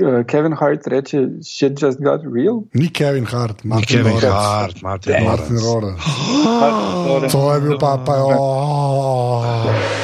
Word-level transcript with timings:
uh, 0.00 0.24
Kevin 0.24 0.52
Hart 0.52 0.86
reče, 0.86 1.42
shit 1.44 1.76
just 1.76 2.00
got 2.00 2.20
real. 2.24 2.64
Ni 2.74 2.88
Kevin 2.88 3.24
Hart, 3.24 3.64
Ni 3.64 3.68
Martin 3.68 3.96
Kevin 3.96 4.12
Lawrence. 4.12 4.32
Hart, 4.32 4.82
Martin 4.82 5.24
Martin 5.24 5.56
Lawrence. 5.56 6.02
Lawrence. 6.44 7.32
To 7.32 7.54
je 7.54 7.60
bil 7.60 7.78
pa, 7.78 7.96
pa 7.98 8.12
oh. 8.18 9.96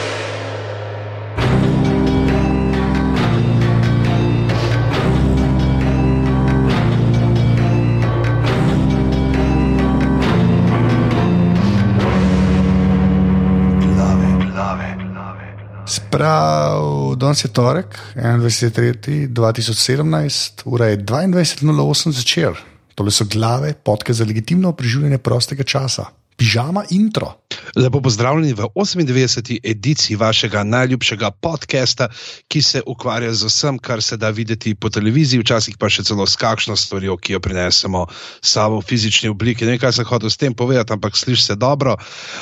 Sprav, 15.85 17.02
danes 17.23 17.45
je 17.45 17.49
torek, 17.55 17.95
21.3.2017, 18.17 20.63
ura 20.65 20.87
je 20.91 20.99
22.08 20.99 22.11
začer. 22.11 22.53
Tole 22.95 23.11
so 23.11 23.25
glave, 23.25 23.75
podke 23.75 24.13
za 24.13 24.25
legitimno 24.25 24.73
preživljanje 24.77 25.19
prostega 25.19 25.65
časa. 25.65 26.05
Pižama 26.37 26.85
intro. 26.91 27.33
Lepo 27.77 28.01
pozdravljeni 28.03 28.53
v 28.53 28.67
98. 28.75 29.59
ediciji 29.63 30.17
vašega 30.17 30.65
najljubšega 30.65 31.31
podcasta, 31.31 32.09
ki 32.49 32.63
se 32.63 32.83
ukvarja 32.87 33.33
z 33.33 33.47
vsem, 33.47 33.79
kar 33.79 34.03
se 34.03 34.17
da 34.17 34.31
videti 34.31 34.75
po 34.75 34.91
televiziji, 34.91 35.41
včasih 35.41 35.77
pa 35.79 35.89
še 35.89 36.05
celo 36.05 36.27
s 36.27 36.37
kakšno 36.37 36.77
stvarjo, 36.77 37.17
ki 37.17 37.33
jo 37.33 37.41
prinesemo 37.41 38.07
s 38.11 38.53
sabo 38.53 38.81
v 38.81 38.89
fizični 38.89 39.31
obliki. 39.31 39.65
Ne 39.65 39.77
vem, 39.77 39.81
kaj 39.81 39.93
sem 39.93 40.09
hotel 40.09 40.31
s 40.31 40.37
tem 40.37 40.55
povedati, 40.55 40.93
ampak 40.93 41.17
sliši 41.17 41.53
se 41.53 41.55
dobro. 41.55 41.97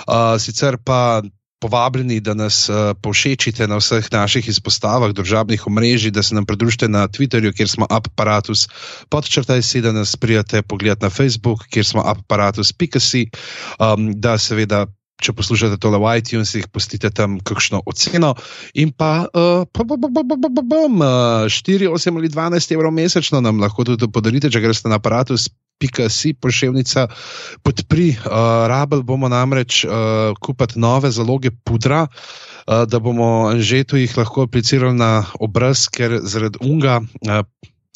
Uh, 0.07 0.39
sicer 0.41 0.81
pa. 0.81 1.21
Povabljeni, 1.61 2.21
da 2.25 2.35
nas 2.35 2.69
uh, 2.69 2.97
povšečite 3.03 3.69
na 3.69 3.77
vseh 3.77 4.07
naših 4.13 4.49
izpostavah, 4.49 5.13
družabnih 5.13 5.67
omrežij, 5.69 6.11
da 6.11 6.23
se 6.23 6.35
nam 6.35 6.47
pridružite 6.49 6.89
na 6.89 7.05
Twitterju, 7.09 7.53
kjer 7.53 7.69
smo 7.69 7.87
aparatus, 7.91 8.69
podčrtaj 9.13 9.63
si, 9.63 9.83
da 9.85 9.93
nas 9.93 10.17
prijete 10.17 10.63
pogled 10.63 11.03
na 11.05 11.11
Facebook, 11.11 11.69
kjer 11.69 11.85
smo 11.85 12.07
aparatus.si, 12.07 13.29
um, 13.79 14.13
da 14.17 14.39
seveda. 14.39 14.87
Če 15.21 15.35
poslušate 15.37 15.77
tole 15.81 16.01
v 16.01 16.17
iTunesih, 16.21 16.69
pustite 16.73 17.11
tam 17.13 17.39
kakšno 17.45 17.83
oceno. 17.87 18.35
In 18.81 18.93
pa, 18.93 19.29
uh, 19.29 19.69
pa, 19.69 19.85
pa, 19.85 19.97
pa, 20.01 20.09
pa, 20.09 20.23
pa, 20.25 20.37
pa, 20.41 20.63
pa, 20.65 20.79
uh, 20.89 21.51
4, 21.53 21.91
8 21.93 22.21
ali 22.21 22.33
12 22.33 22.77
evrov 22.77 22.95
mesečno 22.97 23.43
nam 23.45 23.61
lahko 23.61 23.85
tudi 23.85 24.09
podarite, 24.09 24.51
če 24.51 24.63
greste 24.65 24.89
na 24.89 25.01
aparatus. 25.01 25.51
Pika 25.81 26.11
si 26.13 26.35
pošiljka, 26.37 27.07
podpri. 27.65 28.11
Uh, 28.13 28.69
rabel 28.69 29.01
bomo 29.01 29.31
namreč 29.33 29.81
uh, 29.89 30.37
kupiti 30.37 30.77
nove 30.77 31.09
zaloge 31.09 31.49
pudra, 31.65 32.03
uh, 32.05 32.85
da 32.85 33.01
bomo 33.01 33.57
že 33.57 33.87
tu 33.89 33.97
jih 33.97 34.13
lahko 34.13 34.45
aplicirali 34.45 34.93
na 34.93 35.25
obraz, 35.41 35.89
ker 35.89 36.21
zaradi 36.21 36.61
unga. 36.61 37.01
Uh, 37.25 37.49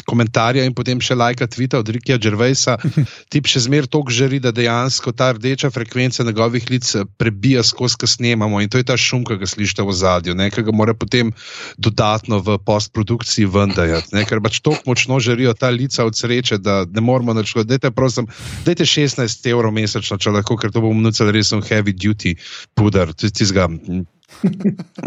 Komentarja 0.08 0.64
in 0.66 0.74
potem 0.76 1.00
še 1.00 1.16
lajka 1.18 1.48
tvita 1.50 1.80
od 1.82 1.88
Rikija 1.96 2.18
Džervejsa, 2.20 2.76
tip 3.32 3.48
še 3.50 3.64
zmeraj 3.66 3.90
toliko 3.92 4.14
žari, 4.14 4.40
da 4.42 4.52
dejansko 4.54 5.12
ta 5.16 5.32
rdeča 5.36 5.70
frekvenca 5.74 6.24
njegovih 6.24 6.68
lic 6.70 6.90
prebija 7.18 7.64
skozi, 7.64 7.98
ko 8.00 8.08
snemamo 8.10 8.60
in 8.62 8.70
to 8.72 8.80
je 8.80 8.88
ta 8.88 8.96
šum, 9.00 9.24
ki 9.24 9.38
ga 9.40 9.48
slišite 9.48 9.84
v 9.84 9.96
zadju, 9.96 10.36
ki 10.36 10.66
ga 10.66 10.74
mora 10.76 10.94
potem 10.94 11.32
dodatno 11.78 12.40
v 12.44 12.58
postprodukciji 12.64 13.48
vendajati, 13.50 14.24
ker 14.28 14.42
pač 14.44 14.60
tako 14.64 14.92
močno 14.92 15.20
žarijo 15.20 15.54
ta 15.58 15.72
lica 15.74 16.04
od 16.04 16.16
sreče, 16.16 16.58
da 16.58 16.84
ne 16.84 17.00
moramo 17.00 17.34
načrtovati. 17.34 17.74
Dajte, 17.74 17.90
prosim, 17.94 18.28
dajte 18.66 18.86
16 18.88 19.50
evrov 19.50 19.74
mesečno, 19.74 20.18
če 20.18 20.34
lahko, 20.34 20.58
ker 20.60 20.72
to 20.74 20.84
bomo 20.84 21.00
nucali 21.00 21.34
res 21.34 21.52
heavy 21.68 21.94
duty 21.94 22.36
puder, 22.74 23.12
tizga. 23.14 23.68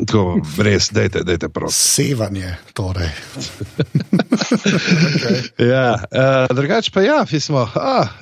Tako, 0.08 0.40
res, 0.64 0.90
dajte, 0.94 1.24
dajte, 1.28 1.50
prosim. 1.54 1.78
Sevanje, 2.08 2.56
torej. 2.78 3.10
okay. 5.10 5.42
ja, 5.68 5.98
uh, 5.98 6.56
drugače 6.56 6.94
pa 6.94 7.04
ja, 7.06 7.20
pismo. 7.30 7.68
Ah, 7.76 8.14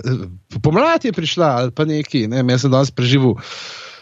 pomlad 0.64 1.06
je 1.06 1.14
prišla 1.14 1.52
ali 1.62 1.72
pa 1.76 1.86
neki, 1.86 2.28
ne, 2.32 2.44
jaz 2.56 2.66
sem 2.66 2.74
danes 2.74 2.92
preživel 2.96 3.36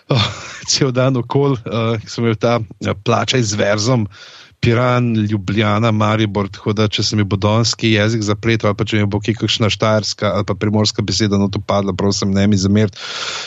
oh, 0.09 0.27
cel 0.69 0.93
dan 0.95 1.17
okol, 1.19 1.57
uh, 1.57 1.97
sem 2.07 2.23
imel 2.23 2.37
ta 2.39 2.59
uh, 2.61 2.93
plačaj 3.05 3.43
z 3.51 3.59
verzom. 3.59 4.07
Piran, 4.63 5.13
Ljubljana, 5.13 5.91
Maribor, 5.91 6.47
tako 6.47 6.71
da 6.73 6.87
če 6.87 7.03
se 7.03 7.17
mi 7.19 7.23
bo 7.27 7.35
donski 7.35 7.89
jezik 7.91 8.21
zapletel, 8.23 8.69
ali 8.69 8.77
pa 8.79 8.85
če 8.87 9.01
mi 9.01 9.07
bo 9.11 9.19
kakšna 9.19 9.67
štajerska 9.73 10.29
ali 10.37 10.45
pa 10.47 10.55
primorska 10.55 11.03
beseda 11.03 11.37
na 11.37 11.49
to 11.51 11.59
padla, 11.59 11.93
prosim, 11.93 12.31
ne 12.31 12.47
mi 12.47 12.57
zameriti. 12.57 12.97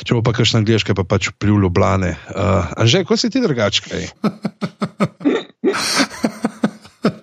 Če 0.04 0.14
bo 0.18 0.22
pa 0.26 0.32
kakšna 0.36 0.60
angliška, 0.60 0.94
pa 0.98 1.04
pač 1.08 1.30
vpliv 1.32 1.56
Ljubljane. 1.64 2.12
Uh, 2.34 2.68
Anže, 2.76 3.04
ko 3.08 3.16
si 3.16 3.30
ti 3.32 3.40
drugačkaj? 3.40 4.06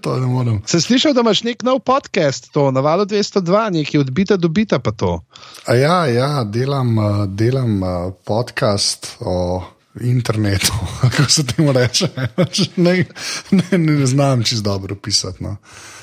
to 0.04 0.20
ne 0.20 0.28
morem. 0.28 0.58
Sem 0.66 0.82
slišal, 0.82 1.14
da 1.14 1.22
imaš 1.22 1.44
nek 1.46 1.62
nov 1.64 1.80
podcast, 1.86 2.50
to 2.56 2.72
na 2.74 2.82
valu 2.82 3.06
202, 3.06 3.70
neki 3.78 4.02
odbita, 4.02 4.38
dobita 4.42 4.82
pa 4.82 4.92
to. 4.92 5.22
A 5.70 5.78
ja, 5.78 6.06
ja, 6.10 6.44
delam, 6.44 6.98
uh, 6.98 7.26
delam 7.30 7.84
uh, 7.84 8.10
podcast 8.26 9.18
o 9.22 9.62
internetu, 10.02 10.74
kako 11.18 11.30
se 11.30 11.46
temu 11.46 11.72
reče. 11.72 12.08
ne, 12.76 13.06
ne, 13.52 13.78
ne 13.78 14.06
znam 14.06 14.44
čist 14.44 14.64
dobro 14.64 14.96
pisati. 14.96 15.44
No. 15.44 15.58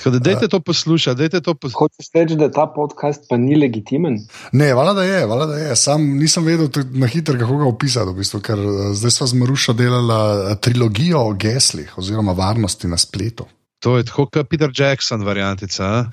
Da, 0.05 0.19
dajte 0.19 0.49
to 0.49 0.61
poslušati, 0.61 1.19
dajte 1.19 1.41
to 1.41 1.55
poslušati. 1.55 1.79
Hočeš 1.79 2.11
reči, 2.15 2.37
da 2.37 2.51
ta 2.51 2.67
podcast 2.77 3.25
pa 3.29 3.37
ni 3.37 3.57
legitimen? 3.57 4.19
Ne, 4.53 4.75
vala 4.75 4.93
da 4.93 5.03
je, 5.03 5.27
vala 5.27 5.47
da 5.47 5.59
je. 5.59 5.77
Sam 5.77 6.03
nisem 6.19 6.45
vedel 6.45 6.69
na 6.91 7.07
hitro, 7.07 7.39
kako 7.39 7.57
ga 7.57 7.65
opisati, 7.65 8.11
v 8.11 8.15
bistvu, 8.15 8.41
ker 8.41 8.59
uh, 8.59 8.93
zdaj 8.93 9.11
smo 9.11 9.27
z 9.27 9.35
Marušo 9.35 9.73
delali 9.73 10.57
trilogijo 10.61 11.21
o 11.29 11.33
geslih 11.33 11.99
oziroma 11.99 12.33
varnosti 12.33 12.89
na 12.89 12.97
spletu. 12.97 13.47
To 13.81 13.97
je 13.97 14.05
tako 14.05 14.27
kot 14.27 14.49
Peter 14.49 14.71
Jackson, 14.77 15.25
variantica. 15.25 16.05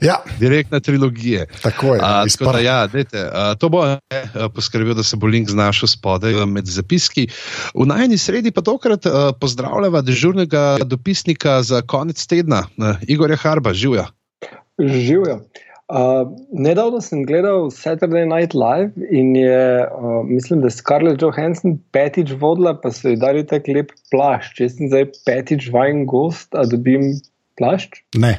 Ja. 0.00 0.16
Direktna 0.38 0.80
trilogija. 0.80 1.46
Tako 1.62 1.94
je. 1.94 2.00
A, 2.02 2.24
tako 2.38 2.52
da, 2.52 2.58
ja, 2.58 2.86
dejte, 2.86 3.22
a, 3.32 3.54
to 3.54 3.68
bo 3.68 3.84
ne, 3.86 3.98
poskrbel, 4.54 4.94
da 4.94 5.02
se 5.02 5.16
bo 5.16 5.26
link 5.30 5.50
znašel 5.50 5.88
spodaj 5.88 6.34
med 6.46 6.66
zapiski. 6.66 7.28
V 7.74 7.86
najni 7.86 8.18
sredi 8.18 8.50
pa 8.50 8.62
tokrat 8.66 9.06
a, 9.06 9.30
pozdravljava 9.40 10.02
dežurnega 10.02 10.78
dopisnika 10.84 11.62
za 11.62 11.82
konec 11.82 12.26
tedna, 12.26 12.66
a, 12.78 12.94
Igorja 13.06 13.36
Harba, 13.36 13.74
živja. 13.74 14.08
Živja. 14.78 15.38
Uh, 15.92 16.24
nedavno 16.52 17.00
sem 17.04 17.26
gledal 17.28 17.68
Saturday 17.68 18.24
Night 18.24 18.54
Live 18.56 18.96
in 19.10 19.36
je, 19.36 19.84
uh, 19.84 20.24
mislim, 20.24 20.60
da 20.60 20.66
je 20.66 20.70
Scarlett 20.70 21.22
Johansson 21.22 21.76
petič 21.92 22.32
vodila, 22.40 22.72
pa 22.80 22.88
so 22.88 23.12
ji 23.12 23.18
dali 23.20 23.44
tako 23.46 23.74
lep 23.76 23.92
plašč. 24.08 24.54
Če 24.56 24.68
sem 24.72 24.88
zdaj 24.88 25.04
petič 25.28 25.68
vajen 25.74 26.06
gost, 26.08 26.48
a 26.56 26.64
dobim 26.64 27.20
plašč? 27.60 28.00
Ne. 28.16 28.38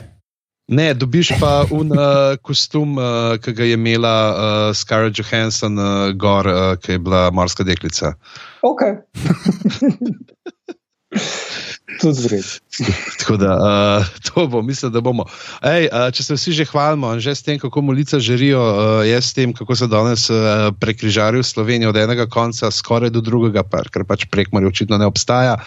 Ne, 0.74 0.88
dobiš 0.98 1.36
pa 1.38 1.68
un 1.76 1.94
uh, 1.94 2.34
kostum, 2.42 2.98
uh, 2.98 3.38
ki 3.38 3.54
ga 3.54 3.70
je 3.70 3.78
imela 3.78 4.16
uh, 4.32 4.74
Scarlett 4.74 5.22
Johansson, 5.22 5.78
uh, 5.78 6.10
gor, 6.18 6.50
uh, 6.50 6.74
ki 6.82 6.98
je 6.98 7.04
bila 7.06 7.28
morska 7.36 7.68
deklica. 7.68 8.16
Ok. 8.66 8.82
Tudi 12.02 12.22
zred. 12.22 12.46
Tako 13.20 13.38
da 13.38 13.52
uh, 13.56 14.06
to 14.34 14.48
bo, 14.48 14.62
mislim, 14.62 14.92
da 14.92 15.02
bomo. 15.02 15.26
Ej, 15.62 15.88
uh, 15.92 16.10
če 16.14 16.24
se 16.24 16.38
vsi 16.38 16.56
že 16.58 16.66
hvalimo, 16.66 17.14
že 17.20 17.36
s 17.36 17.46
tem, 17.46 17.60
kako 17.62 17.82
molice 17.82 18.20
žarijo, 18.20 18.62
uh, 18.62 19.06
jaz 19.08 19.30
s 19.30 19.38
tem, 19.38 19.54
kako 19.54 19.76
se 19.76 19.88
danes 19.88 20.30
uh, 20.30 20.74
prekrižarijo 20.80 21.44
Slovenijo 21.44 21.90
od 21.90 21.98
enega 21.98 22.26
konca 22.26 22.72
skoraj 22.72 23.14
do 23.14 23.22
drugega, 23.22 23.64
pa, 23.64 23.84
ker 23.86 24.08
pač 24.08 24.26
prek 24.32 24.52
morja 24.52 24.74
očitno 24.74 24.98
ne 24.98 25.06
obstaja. 25.06 25.60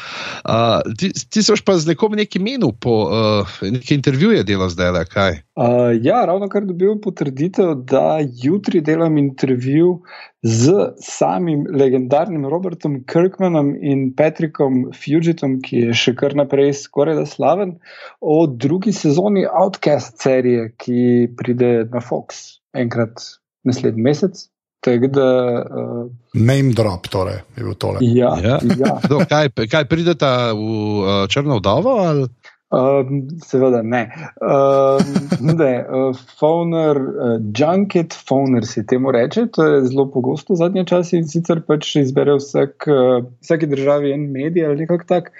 Uh, 0.44 0.82
ti, 0.98 1.12
ti 1.12 1.42
si 1.42 1.60
pa 1.64 1.78
z 1.78 1.94
nekom 1.94 2.18
neki 2.18 2.42
menil 2.42 2.74
uh, 2.74 3.58
neki 3.62 3.94
intervjuje 3.94 4.44
delo 4.44 4.68
zdaj, 4.68 4.92
le 4.92 5.04
kaj? 5.06 5.45
Uh, 5.56 5.96
ja, 6.04 6.18
ravno 6.28 6.50
kar 6.52 6.66
dobil 6.68 6.98
potrditev, 7.00 7.70
da 7.88 8.18
jutri 8.42 8.82
delam 8.84 9.14
intervju 9.16 10.02
z 10.42 10.72
samim 11.00 11.62
legendarnim 11.72 12.44
Robertom 12.44 12.98
Kirkmanom 13.08 13.70
in 13.80 14.10
Patrickom 14.16 14.90
Fugitom, 14.92 15.54
ki 15.64 15.86
je 15.86 15.94
še 15.96 16.12
kar 16.20 16.36
naprej 16.36 16.74
skoraj 16.82 17.16
da 17.16 17.24
slaven, 17.30 17.72
o 18.20 18.42
drugi 18.46 18.92
sezoni 18.92 19.46
Outcast 19.48 20.20
serije, 20.20 20.74
ki 20.76 21.30
pride 21.40 21.70
na 21.88 22.04
Fox 22.04 22.58
enkrat 22.76 23.24
naslednji 23.64 24.04
mesec. 24.04 24.44
Da, 24.86 25.24
uh, 25.66 26.04
Name 26.36 26.76
drop, 26.76 27.08
torej 27.10 27.40
je 27.56 27.64
bil 27.64 27.74
tole. 27.80 28.04
Ja, 28.04 28.36
ja. 28.44 28.60
ja. 28.60 28.92
Do, 29.10 29.24
kaj, 29.26 29.48
kaj 29.72 29.88
pridete 29.88 30.28
v 30.52 30.68
uh, 31.00 31.24
Črno 31.32 31.56
vdovo? 31.58 31.96
Ali? 32.04 32.28
Um, 32.70 33.28
seveda 33.46 33.82
ne. 33.82 34.10
Um, 34.42 35.56
ne 35.56 35.86
uh, 35.86 36.16
Fowner, 36.38 36.98
uh, 36.98 37.36
junket, 37.54 38.16
fowner 38.28 38.66
se 38.66 38.82
temu 38.86 39.12
reče, 39.14 39.46
to 39.54 39.66
je 39.66 39.84
zelo 39.86 40.08
pogosto 40.10 40.56
zadnje 40.58 40.84
čase 40.84 41.20
in 41.20 41.28
sicer 41.30 41.60
pač 41.62 41.92
izbere 42.00 42.34
vsak, 42.40 42.88
uh, 42.90 43.22
vsaki 43.38 43.68
državi 43.70 44.10
en 44.16 44.26
medij 44.34 44.66
ali 44.66 44.82
nekako 44.82 45.06
tak 45.06 45.30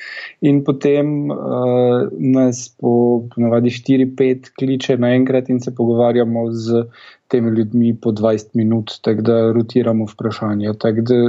in 0.41 0.63
potem 0.65 1.27
uh, 1.35 2.07
nas 2.15 2.69
po 2.79 3.27
ponavadi 3.35 3.75
4-5 3.75 4.53
kliče 4.59 4.97
naenkrat 4.97 5.51
in 5.51 5.59
se 5.61 5.75
pogovarjamo 5.75 6.47
z 6.53 6.87
temi 7.27 7.51
ljudmi 7.59 7.97
po 8.03 8.15
20 8.15 8.55
minut, 8.55 9.01
tako 9.03 9.27
da 9.27 9.53
rotiramo 9.53 10.07
vprašanja. 10.07 10.79
Tak 10.79 11.03
da, 11.03 11.21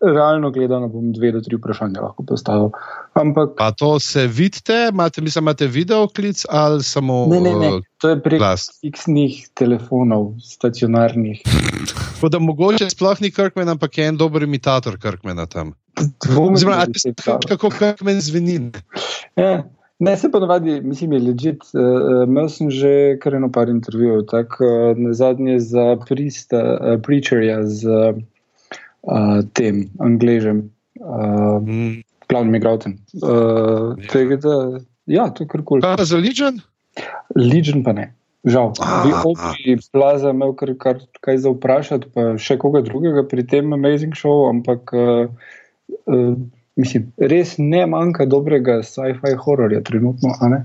realno 0.00 0.50
gledano 0.50 0.88
bom 0.88 1.12
dve 1.12 1.32
do 1.32 1.40
tri 1.40 1.56
vprašanja 1.56 2.00
lahko 2.00 2.24
postavil. 2.28 2.70
Ampak, 3.12 3.48
Pa 3.58 3.72
to 3.72 3.98
se 4.00 4.26
vidite, 4.26 4.88
imate, 4.92 5.20
mislim, 5.20 5.42
imate 5.42 5.66
video 5.66 6.06
klic 6.08 6.44
ali 6.48 6.82
samo 6.82 7.26
ne, 7.26 7.40
ne, 7.40 7.50
ne, 7.52 7.68
uh, 7.68 7.82
to 7.98 8.08
je 8.08 8.22
prek 8.22 8.38
glas? 8.38 8.68
fiksnih 8.80 9.48
telefonov, 9.54 10.34
stacionarnih. 10.40 11.42
Tako 12.14 12.28
da 12.28 12.38
mogoče 12.38 12.90
sploh 12.90 13.20
ni 13.20 13.30
Kirkman, 13.30 13.68
ampak 13.68 13.98
je 13.98 14.06
en 14.06 14.16
dober 14.16 14.42
imitator 14.42 14.98
Kirkmana 14.98 15.46
tam. 15.46 15.72
Dvomim, 16.24 16.54
Oziroma, 16.54 16.76
da 16.76 16.82
a 16.82 16.86
bi 16.86 16.92
ti 16.92 16.98
se 17.00 17.12
to- 17.14 17.38
kako 17.48 17.70
Kirkman 17.70 18.20
zveni. 18.20 18.70
Ja, 19.36 19.64
ne, 19.98 20.16
se 20.16 20.30
pa 20.30 20.38
navadi, 20.38 20.80
mislim, 20.80 21.12
je 21.12 21.20
ležit. 21.20 21.62
Uh, 21.72 21.80
imel 22.24 22.48
sem 22.48 22.70
že 22.70 22.92
kar 23.18 23.34
eno 23.34 23.50
par 23.52 23.68
intervjujev, 23.68 24.22
tako 24.26 24.64
uh, 24.64 24.98
na 24.98 25.12
zadnje 25.12 25.58
za 25.60 25.96
prista, 25.98 26.56
uh, 26.72 27.00
preacherja 27.02 27.64
z 27.64 27.88
uh, 27.88 28.14
tem 29.52 29.90
angležem, 29.98 30.70
uh, 31.00 31.58
Mm. 31.62 32.00
Glavnim 32.30 32.54
igralcem. 32.56 32.96
Uh, 33.22 33.98
Ja. 33.98 34.08
tega, 34.12 34.38
da, 34.40 34.54
ja, 35.10 35.28
to 35.34 35.44
je 35.44 35.48
kar 35.50 35.62
kul. 35.66 35.82
Kaj 35.84 35.96
pa 36.00 36.06
za 36.08 36.16
Legion? 36.20 36.60
Legion 37.36 37.84
pa 37.86 37.92
ne. 37.96 38.12
Žal, 38.48 38.70
Ah, 38.80 39.02
bi 39.04 39.12
obi 39.12 39.74
plaza 39.92 40.30
imel 40.32 40.54
kar, 40.56 40.72
kar 40.80 41.02
kaj 41.20 41.42
za 41.44 41.50
vprašati, 41.52 42.08
pa 42.14 42.22
še 42.40 42.56
koga 42.56 42.80
drugega 42.80 43.26
pri 43.28 43.44
tem 43.44 43.74
Amazing 43.76 44.16
Show, 44.16 44.46
ampak 44.48 44.94
uh, 44.96 45.28
uh, 46.08 46.32
mislim, 46.80 47.10
res 47.20 47.58
ne 47.60 47.84
manjka 47.86 48.24
dobrega 48.24 48.78
sci-fi 48.86 49.34
hororja 49.44 49.82
trenutno, 49.84 50.32
a 50.40 50.48
ne? 50.48 50.60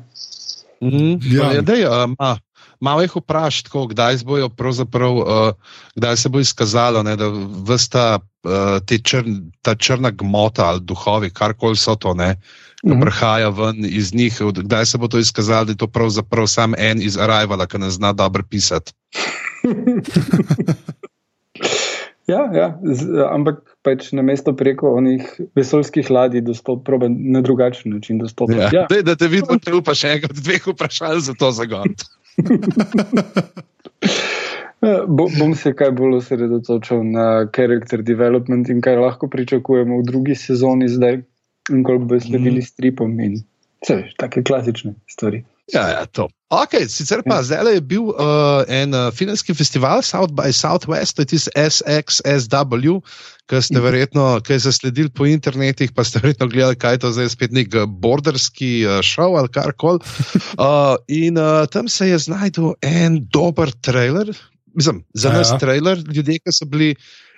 Mm. 0.80 1.20
Ja. 1.36 1.52
Ja. 1.58 1.62
Dej, 1.68 1.84
um, 1.92 2.16
a, 2.20 2.38
malo 2.86 3.02
jih 3.06 3.16
vprašati, 3.18 3.68
tako, 3.70 3.88
kdaj, 3.92 4.22
bojo 4.28 4.50
uh, 5.24 5.80
kdaj 5.96 6.18
se 6.22 6.30
bo 6.30 6.40
izkazalo, 6.44 7.04
ne, 7.04 7.16
da 7.18 7.32
vsta 7.70 8.06
uh, 8.20 8.78
črn, 9.02 9.40
ta 9.66 9.76
črna 9.76 10.14
gmota 10.14 10.70
ali 10.70 10.86
duhovi, 10.86 11.34
karkoli 11.34 11.80
so 11.82 11.98
to, 11.98 12.14
ne, 12.14 12.36
ki 12.86 12.94
Mhm. 12.94 13.02
prihaja 13.02 13.50
ven 13.50 13.86
iz 13.86 14.14
njih, 14.14 14.42
kdaj 14.54 14.86
se 14.86 14.98
bo 14.98 15.08
to 15.08 15.20
izkazalo, 15.20 15.66
da 15.66 15.72
je 15.72 15.82
to 15.82 15.88
pravzaprav 15.88 16.48
sam 16.48 16.74
en 16.78 17.02
iz 17.02 17.18
Arrivala, 17.18 17.66
ki 17.66 17.82
ne 17.82 17.90
zna 17.90 18.14
dobro 18.14 18.44
pisati. 18.50 18.94
Ja, 22.26 22.50
ja 22.54 22.72
z, 22.82 23.06
ampak 23.30 23.60
pač 23.86 24.08
na 24.18 24.24
mesto 24.26 24.50
preko 24.58 24.96
onih 24.98 25.28
vesoljskih 25.56 26.10
ladij 26.10 26.42
dostop, 26.42 26.82
proba 26.86 27.06
na 27.10 27.42
drugačen 27.46 27.94
način 27.94 28.18
dostopati. 28.18 28.58
Ja. 28.58 28.70
Ja. 28.74 28.86
Dej, 28.90 29.04
da 29.06 29.14
te 29.16 29.30
vidim, 29.30 29.60
da 29.62 29.76
upaš 29.78 30.04
enkrat 30.10 30.34
dveh 30.34 30.68
vprašanj 30.68 31.22
za 31.28 31.36
to 31.38 31.52
zagon. 31.54 31.94
Bo, 35.08 35.28
bom 35.40 35.56
se 35.56 35.74
kaj 35.74 35.92
bolj 35.98 36.18
osredotočil 36.20 37.04
na 37.10 37.48
character 37.56 38.04
development 38.06 38.70
in 38.70 38.82
kaj 38.82 39.00
lahko 39.02 39.28
pričakujemo 39.28 39.98
v 39.98 40.04
drugi 40.06 40.36
sezoni 40.36 40.88
zdaj, 40.90 41.22
in 41.72 41.84
koliko 41.84 42.06
bo 42.06 42.20
sledili 42.20 42.60
Mhm. 42.62 42.68
stripom 42.68 43.20
in 43.20 43.40
vse, 43.82 44.04
take 44.18 44.44
klasične 44.44 44.94
stvari. 45.08 45.44
Ja, 45.74 45.90
ja, 45.90 46.06
to. 46.06 46.28
Okay, 46.54 46.86
sicer 46.86 47.24
pa 47.26 47.40
zdaj 47.42 47.74
je 47.74 47.82
bil 47.82 48.12
uh, 48.14 48.62
en 48.70 48.94
uh, 48.94 49.10
filmski 49.10 49.56
festival 49.58 50.04
South 50.06 50.30
by 50.38 50.54
Southwest, 50.54 51.18
to 51.18 51.26
je 51.26 51.34
tisti 51.34 51.50
SXSW, 51.58 53.02
ki 53.50 53.62
ste 53.66 53.82
verjetno, 53.82 54.28
ki 54.46 54.60
ste 54.62 54.72
sledili 54.76 55.10
po 55.10 55.26
internetih, 55.26 55.90
pa 55.90 56.06
ste 56.06 56.22
verjetno 56.22 56.46
gledali, 56.54 56.78
kaj 56.78 56.96
je 56.96 57.02
to 57.02 57.12
zdaj 57.18 57.34
spet 57.34 57.56
nek 57.58 57.74
uh, 57.74 57.90
borderski 57.90 58.86
uh, 58.86 59.02
šov 59.02 59.42
ali 59.42 59.50
karkoli. 59.50 60.00
Uh, 60.56 60.96
in 61.12 61.36
uh, 61.42 61.66
tam 61.68 61.90
se 61.92 62.08
je 62.08 62.18
znašel 62.30 62.78
en 62.86 63.18
dober 63.34 63.74
trailer, 63.84 64.30
mislim, 64.78 65.04
za 65.14 65.34
Ja, 65.34 65.42
nas 65.42 65.52
ja. 65.52 65.58
trailer, 65.60 66.00
ljudje, 66.08 66.40
ki 66.40 66.54
so 66.54 66.70
bili. 66.70 66.94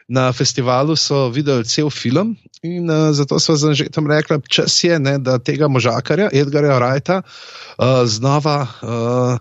Na 0.08 0.32
festivalu 0.32 0.96
so 0.96 1.28
videli 1.30 1.66
cel 1.68 1.90
film 1.92 2.38
in 2.64 2.88
uh, 2.88 3.12
zato 3.12 3.40
so 3.44 3.56
z 3.60 3.68
Anžetom 3.68 4.08
rekli, 4.08 4.40
čas 4.48 4.72
je, 4.84 4.96
ne, 5.00 5.18
da 5.20 5.36
tega 5.36 5.68
možakarja, 5.68 6.30
Edgarja 6.32 6.80
Rajta, 6.80 7.22
uh, 7.22 8.08
znova 8.08 8.62
uh, 8.64 9.36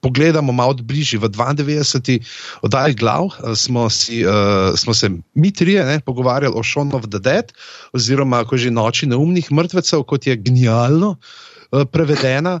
pogledamo 0.00 0.52
malo 0.52 0.74
bližje. 0.74 1.18
V 1.18 1.28
92. 1.28 2.20
oddaji 2.62 2.94
glav 2.94 3.28
smo, 3.56 3.90
si, 3.90 4.24
uh, 4.26 4.76
smo 4.76 4.94
se 4.94 5.10
mi 5.34 5.52
trije 5.52 5.84
ne, 5.84 6.00
pogovarjali 6.00 6.54
o 6.56 6.62
Shaun 6.62 6.92
of 6.94 7.08
the 7.08 7.18
Dead, 7.18 7.52
oziroma 7.92 8.44
ko 8.44 8.56
že 8.56 8.70
noči 8.70 9.06
neumnih 9.06 9.52
mrtvecev, 9.52 10.04
kot 10.04 10.26
je 10.26 10.36
genialno 10.36 11.16
uh, 11.16 11.84
prevedena. 11.88 12.60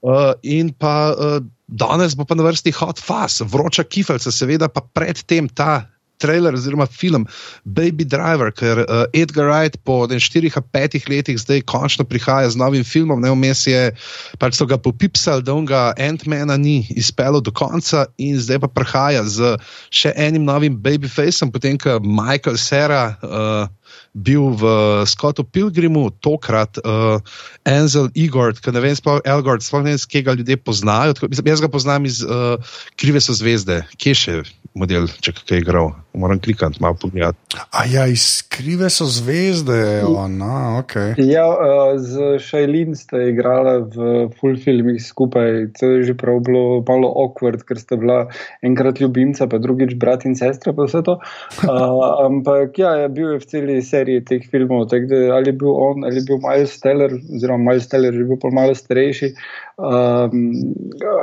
Uh, 0.00 0.32
in 0.42 0.72
pa 0.72 1.12
uh, 1.12 1.42
danes 1.66 2.14
bo 2.16 2.24
pa 2.24 2.34
na 2.34 2.46
vrsti 2.46 2.72
Hot 2.72 3.02
Fuzz, 3.02 3.42
vroča 3.44 3.84
kifeljca, 3.84 4.32
seveda 4.32 4.68
pa 4.68 4.80
predtem 4.80 5.48
ta. 5.48 5.90
Trailer 6.20 6.54
oziroma 6.56 6.86
film 6.86 7.26
Baby 7.64 8.04
Driver, 8.04 8.52
ker 8.52 8.84
uh, 8.84 9.04
Edgar 9.16 9.48
Wright 9.50 9.80
po 9.84 10.04
ne, 10.10 10.20
štirih 10.20 10.56
ali 10.60 10.68
petih 10.72 11.08
letih 11.08 11.40
zdaj 11.40 11.64
končno 11.70 12.04
prihaja 12.04 12.50
z 12.50 12.60
novim 12.60 12.84
filmom, 12.84 13.24
vmes 13.24 13.66
je, 13.66 13.90
pač 14.38 14.58
so 14.58 14.68
ga 14.68 14.78
popipsali, 14.80 15.44
da 15.46 15.56
ga 15.66 15.82
Ant-Mana 15.98 16.56
ni 16.60 16.84
izpeljal 16.96 17.40
do 17.40 17.52
konca 17.52 18.06
in 18.18 18.38
zdaj 18.40 18.62
pa 18.64 18.68
prihaja 18.68 19.24
z 19.24 19.56
še 19.90 20.14
enim 20.16 20.44
novim 20.44 20.76
Babyfaceom, 20.76 21.52
potem 21.52 21.80
ko 21.80 22.00
Michael 22.04 22.60
Sera. 22.60 23.16
Uh, 23.24 23.68
Bil 24.14 24.54
v 24.58 24.62
Scottu 25.06 25.42
Pilgrimu, 25.46 26.10
tokrat 26.22 26.78
uh, 26.82 27.22
Enzel 27.66 28.10
Igor, 28.18 28.54
ki 28.58 28.74
ne 28.74 28.82
vem, 28.82 28.94
sploh 28.94 29.22
Elgord, 29.26 29.62
sploh 29.62 29.84
ne 29.86 29.94
vem, 29.94 30.02
kje 30.02 30.22
ga 30.26 30.34
ljudje 30.38 30.58
poznajo. 30.58 31.14
Tako, 31.14 31.30
mislim, 31.30 31.50
jaz 31.50 31.62
ga 31.62 31.70
poznam 31.70 32.06
iz 32.06 32.22
uh, 32.26 32.58
Krive 32.98 33.22
so 33.22 33.34
zvezde, 33.34 33.82
kje 34.02 34.14
še 34.14 34.36
model, 34.74 35.06
če 35.22 35.34
kaj 35.38 35.58
je 35.58 35.62
igral. 35.62 35.94
Moram 36.14 36.40
klikati, 36.40 36.78
malo 36.80 36.96
pogledati. 37.00 37.38
A 37.70 37.84
ja, 37.92 38.06
izkrive 38.06 38.90
so 38.90 39.04
zvezde, 39.06 40.02
on, 40.06 40.42
a, 40.42 40.78
ok. 40.82 40.94
Ja, 41.22 41.44
uh, 41.46 42.00
z 42.02 42.38
Šajlin 42.42 42.96
ste 42.98 43.28
igrali 43.30 43.76
v 43.94 44.26
full 44.40 44.58
filmih 44.58 44.98
skupaj. 44.98 45.70
To 45.78 45.90
je 45.92 46.02
že 46.10 46.16
prav 46.18 46.40
bilo 46.42 46.82
malo 46.88 47.12
awkward, 47.14 47.62
ker 47.62 47.78
ste 47.78 48.00
bila 48.00 48.24
enkrat 48.66 48.98
ljubimca, 48.98 49.46
pa 49.46 49.62
drugič 49.62 49.94
brat 50.02 50.26
in 50.26 50.34
sestra, 50.34 50.74
pa 50.74 50.88
vse 50.90 51.04
to. 51.06 51.14
Uh, 51.62 52.02
ampak 52.26 52.82
ja, 52.82 52.96
je 53.04 53.08
bil 53.14 53.30
je 53.36 53.38
v 53.38 53.50
celi 53.54 53.78
seriji 53.78 54.26
teh 54.26 54.50
filmov. 54.50 54.88
Tak, 54.90 55.06
da, 55.06 55.22
ali 55.38 55.54
je 55.54 55.58
bil 55.62 55.70
on, 55.70 56.02
ali 56.02 56.18
je 56.18 56.26
bil 56.26 56.42
Miles 56.42 56.74
Teller, 56.82 57.14
oziroma 57.22 57.70
Miles 57.70 57.86
Teller 57.86 58.18
je 58.18 58.26
bil 58.26 58.42
pa 58.42 58.50
malo 58.50 58.74
starejši, 58.74 59.30
um, 59.78 60.36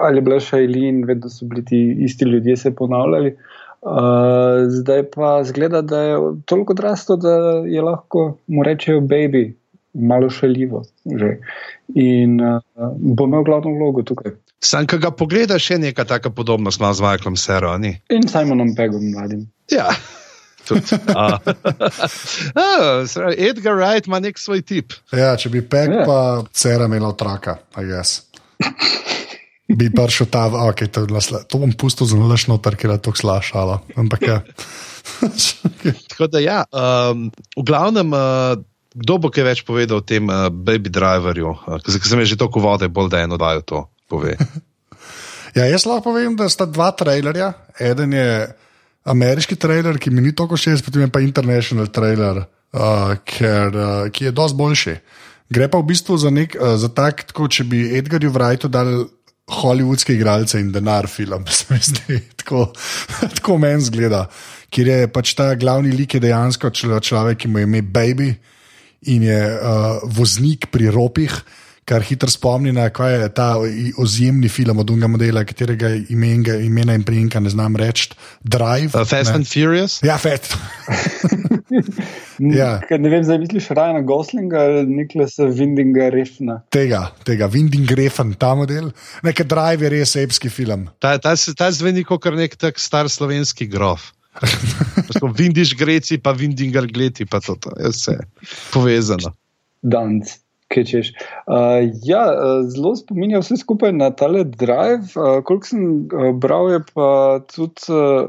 ali 0.08 0.24
je 0.24 0.28
bila 0.32 0.40
Šajlin, 0.40 1.04
vedno 1.12 1.28
so 1.28 1.44
bili 1.44 1.66
ti 1.68 1.84
isti 2.08 2.24
ljudje 2.24 2.56
se 2.64 2.76
ponavljali. 2.76 3.36
Uh, 3.36 3.56
zdaj 4.70 5.04
pa 5.16 5.44
zgleda, 5.44 5.82
da 5.82 6.02
je 6.02 6.18
toliko 6.46 6.74
odrastel, 6.74 7.18
da 7.18 7.34
je 7.66 7.82
lahko 7.82 8.38
mu 8.48 8.64
rečejo 8.64 9.00
baby, 9.02 9.54
malo 9.94 10.30
šaljivo. 10.30 10.84
Že. 11.06 11.38
In 11.96 12.42
uh, 12.42 12.62
bo 12.98 13.24
imel 13.24 13.44
glavno 13.44 13.72
vlogo 13.78 14.04
tukaj. 14.04 14.32
Sam, 14.60 14.88
ki 14.88 14.98
ga 14.98 15.12
pogledaš, 15.12 15.70
je 15.72 15.78
neka 15.80 16.04
taka 16.06 16.30
podobnost 16.30 16.80
ima 16.80 16.94
z 16.94 17.02
Michaelom 17.02 17.36
Sero, 17.38 17.70
a 17.70 17.78
ni? 17.78 18.00
In 18.10 18.28
Simonom 18.28 18.76
Pegom 18.76 19.12
mladim. 19.12 19.46
Ja. 19.72 19.90
Tudi. 20.68 20.82
A. 21.16 21.38
A, 22.62 23.08
se 23.08 23.20
pravi, 23.20 23.36
Edgar 23.50 23.74
Wright 23.74 24.08
ima 24.08 24.20
nek 24.20 24.40
svoj 24.40 24.62
tip. 24.62 24.94
Ja, 25.12 25.36
če 25.38 25.50
bi 25.50 25.62
pek, 25.62 25.90
Ja. 25.90 26.04
pa 26.06 26.44
cera 26.52 26.86
imela 26.86 27.08
otroka, 27.08 27.58
a 27.76 27.82
jaz. 27.82 28.22
Bi 29.68 29.92
prišel 29.92 30.32
ta, 30.32 30.48
okay, 30.48 30.88
to, 30.88 31.04
je 31.04 31.12
bila 31.12 31.20
sla- 31.20 31.44
to 31.44 31.60
bom 31.60 31.74
pustil 31.76 32.08
zelo 32.08 32.24
ležno, 32.32 32.56
ker 32.56 32.96
je 32.96 33.00
to 33.04 33.12
slašalo. 33.12 33.84
Ampak 34.00 34.22
ja. 34.24 34.40
Tako 36.12 36.28
da, 36.32 36.40
ja, 36.40 36.64
um, 36.72 37.28
v 37.52 37.64
glavnem, 37.68 38.08
uh, 38.16 38.56
kdo 38.96 39.20
bo 39.20 39.28
kaj 39.28 39.44
več 39.44 39.60
povedal 39.68 40.00
o 40.00 40.06
tem 40.08 40.24
uh, 40.32 40.48
Baby 40.48 40.88
Driverju, 40.88 41.52
uh, 41.52 41.84
ker 41.84 41.92
sem 42.00 42.24
že 42.24 42.40
toliko 42.40 42.64
vode, 42.64 42.88
bolj 42.88 43.12
da 43.12 43.28
eno 43.28 43.36
dajo 43.36 43.62
to 43.68 43.80
pove. 44.08 44.40
ja, 45.58 45.68
jaz 45.68 45.84
lahko 45.84 46.16
povem, 46.16 46.40
da 46.40 46.48
sta 46.48 46.64
dva 46.64 46.96
trailerja. 46.96 47.52
Eden 47.76 48.16
je 48.16 48.48
ameriški 49.08 49.60
trailer, 49.60 50.00
ki 50.00 50.16
mi 50.16 50.24
ni 50.24 50.32
toliko 50.32 50.56
všeč, 50.56 50.80
potem 50.84 51.04
je 51.04 51.12
pa 51.12 51.20
international 51.20 51.92
trailer, 51.92 52.46
uh, 52.72 53.20
ker, 53.28 53.76
uh, 53.76 54.08
ki 54.16 54.32
je 54.32 54.36
dosti 54.36 54.60
boljši. 54.64 54.96
Gre 55.52 55.68
pa 55.72 55.80
v 55.80 55.92
bistvu 55.92 56.16
za, 56.20 56.32
nek, 56.32 56.56
uh, 56.56 56.76
za 56.80 56.88
tak, 56.92 57.28
tako, 57.28 57.52
če 57.52 57.68
bi 57.68 57.84
Edgarju 58.00 58.32
Wrightu 58.32 58.72
dal 58.72 59.12
hollywoodske 59.48 60.14
igralce 60.14 60.60
in 60.60 60.72
denar 60.76 61.08
film, 61.08 61.46
se 61.58 61.66
mi 61.70 61.80
zdi, 61.80 62.20
tako, 62.36 62.68
tako 63.40 63.58
meni 63.62 63.88
zgleda. 63.88 64.26
Ker 64.74 64.90
je 64.92 65.08
pač 65.08 65.34
ta 65.38 65.54
glavni 65.56 65.94
lik 65.96 66.18
dejansko 66.20 66.72
člo- 66.76 67.00
človek, 67.00 67.44
ki 67.44 67.52
mu 67.52 67.62
je 67.62 67.68
ime 67.70 67.82
Baby 67.82 68.34
in 69.08 69.24
je 69.24 69.40
uh, 69.40 70.04
voznik 70.04 70.68
pri 70.74 70.90
ropih, 70.92 71.32
kar 71.88 72.04
hitro 72.04 72.28
spomni 72.30 72.74
na 72.76 72.90
kaj 72.92 73.14
je 73.22 73.28
ta 73.34 73.46
i- 73.64 73.94
ozemni 73.98 74.50
film 74.52 74.80
od 74.84 74.90
unga 74.92 75.08
modela, 75.08 75.46
katerega 75.48 75.88
imenga, 76.12 76.58
imena 76.60 76.94
in 76.94 77.04
priimka 77.08 77.40
ne 77.40 77.50
znam 77.50 77.76
reči, 77.80 78.10
Drive. 78.44 78.92
Uh, 78.92 79.08
Fast 79.08 79.32
ne. 79.32 79.36
and 79.40 79.48
Furious? 79.48 80.02
Ja, 80.04 80.18
fet. 80.20 80.50
Ja. 82.40 82.78
Ker 82.88 83.00
ne 83.02 83.10
vem, 83.10 83.24
zdaj 83.26 83.40
misliš 83.42 83.66
Rajna 83.76 84.02
Goslinga 84.08 84.60
ali 84.62 84.84
Niklasa 84.86 85.48
Vindinga 85.52 86.10
Refna. 86.14 86.60
Tega, 86.72 87.08
tega, 87.26 87.50
Winding 87.52 87.90
Refn, 87.98 88.36
ta 88.40 88.54
model. 88.56 88.92
Nekaj 89.26 89.48
Drive 89.50 89.88
je 89.88 89.90
res 89.90 90.14
epski 90.22 90.50
film. 90.54 90.86
Ta, 91.04 91.18
ta, 91.18 91.36
se- 91.36 91.56
ta 91.58 91.72
zveni 91.74 92.06
kot 92.08 92.26
nek 92.38 92.56
tak 92.56 92.80
star 92.80 93.10
slovenski 93.10 93.68
grof. 93.68 94.12
Vindiš 95.40 95.74
greci, 95.76 96.20
pa 96.22 96.32
vindiš 96.32 96.72
gleti, 96.94 97.26
pa 97.26 97.40
to, 97.42 97.56
to 97.58 97.74
je 97.82 97.90
vse 97.90 98.16
povezano. 98.72 99.34
Danc. 99.82 100.30
Uh, 101.48 101.88
ja, 102.06 102.24
zelo 102.70 102.94
spominja 102.96 103.42
vse 103.42 103.58
skupaj 103.62 103.94
na 103.96 104.10
tale 104.12 104.44
drive. 104.44 105.14
Uh, 105.16 105.40
koliko 105.48 105.70
sem 105.70 105.84
uh, 106.12 106.32
bral, 106.36 106.72
je 106.76 106.82
pa 106.94 107.10
tudi 107.54 107.94
uh, 107.94 108.28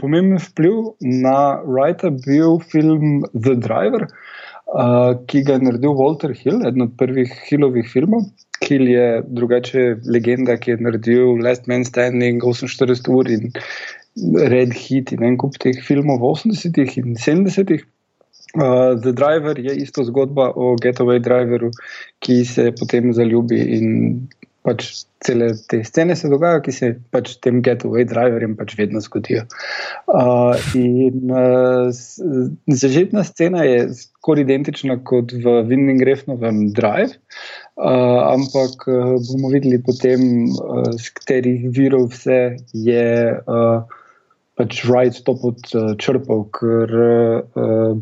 pomemben 0.00 0.40
vpliv 0.42 0.92
na 1.00 1.58
Wrighta 1.64 2.12
bil 2.26 2.58
film 2.72 3.24
The 3.32 3.56
Driver, 3.56 4.08
uh, 4.74 5.14
ki 5.30 5.44
ga 5.48 5.58
je 5.58 5.66
naredil 5.68 5.96
Walter 5.98 6.34
Hill, 6.36 6.62
eden 6.68 6.88
od 6.88 6.96
prvih 7.00 7.32
Hillovih 7.48 7.88
filmov. 7.92 8.28
Hill 8.68 8.88
je 8.90 9.22
drugače 9.24 9.84
legenda, 10.04 10.58
ki 10.60 10.74
je 10.74 10.82
naredil 10.84 11.38
Last 11.44 11.68
Man 11.70 11.86
Standing 11.88 12.42
48 12.44 13.08
ur 13.14 13.30
in 13.30 13.52
Red 14.52 14.74
Heat 14.74 15.12
in 15.14 15.22
en 15.24 15.38
kup 15.38 15.56
teh 15.62 15.78
filmov 15.86 16.20
v 16.20 16.34
80-ih 16.34 16.98
in 17.00 17.14
70-ih. 17.14 17.86
Uh, 18.56 18.96
The 19.02 19.12
Driver 19.12 19.58
je 19.60 19.76
isto 19.76 20.04
zgodba 20.04 20.52
o 20.56 20.76
getaway 20.80 21.20
driverju, 21.20 21.70
ki 22.24 22.44
se 22.48 22.72
potem 22.72 23.12
zaljubi 23.12 23.60
in 23.76 23.88
pač 24.68 25.04
cele 25.24 25.50
te 25.70 25.80
scene 25.86 26.14
se 26.16 26.30
dogajajo, 26.30 26.62
ki 26.66 26.72
se 26.74 26.88
pač 27.14 27.34
tem 27.44 27.60
getaway 27.64 28.06
driverjem 28.08 28.56
pač 28.58 28.74
vedno 28.78 29.02
zgodijo. 29.04 29.44
Uh, 30.08 30.56
in 30.78 31.32
uh, 31.32 31.92
zažetna 32.82 33.24
scena 33.26 33.64
je 33.66 33.84
skoraj 33.98 34.46
identična 34.46 34.98
kot 35.08 35.34
v 35.34 35.60
Winding 35.68 36.04
Refnovem 36.08 36.68
Drive, 36.76 37.18
uh, 37.76 38.32
ampak 38.32 38.88
uh, 38.88 39.16
bomo 39.28 39.52
videli 39.54 39.80
potem, 39.82 40.48
uh, 40.56 40.88
z 40.96 41.14
katerih 41.20 41.68
virov 41.74 42.10
vse 42.14 42.58
je 42.72 43.08
uh, 43.38 43.98
pač 44.58 44.82
Wright 44.88 45.22
to 45.26 45.36
podčrpal, 45.38 46.46
ker 46.56 46.98
uh, 46.98 47.98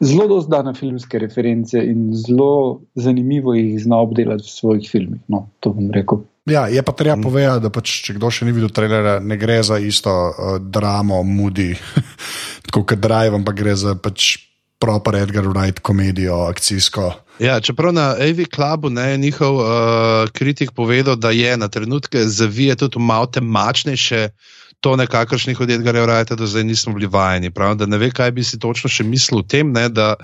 zelo 0.00 0.28
dosta 0.28 0.62
na 0.62 0.74
filmske 0.74 1.18
reference 1.18 1.78
in 1.78 2.10
zelo 2.14 2.80
zanimivo 2.94 3.54
jih 3.54 3.78
zna 3.82 3.96
obdelati 3.96 4.44
v 4.46 4.50
svojih 4.50 4.90
filmih. 4.90 5.20
No, 5.28 5.48
to 5.60 5.72
bom 5.76 5.90
rekel. 5.94 6.24
Ja, 6.48 6.66
je 6.68 6.82
pa 6.82 6.92
treba 6.92 7.16
mm. 7.16 7.22
povedati, 7.22 7.62
da 7.62 7.70
pač, 7.70 7.92
če 8.06 8.16
kdo 8.16 8.30
še 8.32 8.48
ni 8.48 8.54
videl 8.56 8.72
trailera, 8.72 9.18
ne 9.20 9.36
gre 9.36 9.60
za 9.62 9.76
isto 9.78 10.10
uh, 10.10 10.56
dramo, 10.60 11.20
mudi, 11.22 11.74
kot 12.72 12.94
Drive, 12.96 13.36
ampak 13.36 13.58
gre 13.60 13.76
za 13.76 13.94
pač 14.00 14.36
proper 14.78 15.18
Edgar 15.18 15.44
Wright 15.50 15.82
komedijo, 15.82 16.46
akcijsko. 16.48 17.10
Ja, 17.42 17.58
čeprav 17.60 17.92
na 17.94 18.14
AV 18.18 18.46
Clubu 18.54 18.90
je 18.90 19.18
njihov 19.18 19.58
uh, 19.60 20.30
kritik 20.32 20.72
povedal, 20.72 21.16
da 21.16 21.30
je 21.30 21.56
na 21.56 21.68
trenutke 21.68 22.24
zavije 22.24 22.76
tudi 22.76 22.98
malo 22.98 23.26
temačnejše 23.26 24.28
to 24.80 24.96
nekakršnih 24.96 25.60
od 25.60 25.70
Edgarja 25.70 26.06
Rajta 26.06 26.34
do 26.34 26.46
zdaj 26.46 26.64
nismo 26.64 26.94
bili 26.94 27.06
vajeni. 27.06 27.50
Prav, 27.50 27.74
da 27.74 27.86
ne 27.86 27.98
ve, 27.98 28.10
kaj 28.10 28.30
bi 28.32 28.44
si 28.44 28.58
točno 28.58 28.90
še 28.90 29.04
mislil 29.04 29.42
o 29.42 29.46
tem, 29.46 29.72
ne, 29.72 29.88
da 29.88 30.14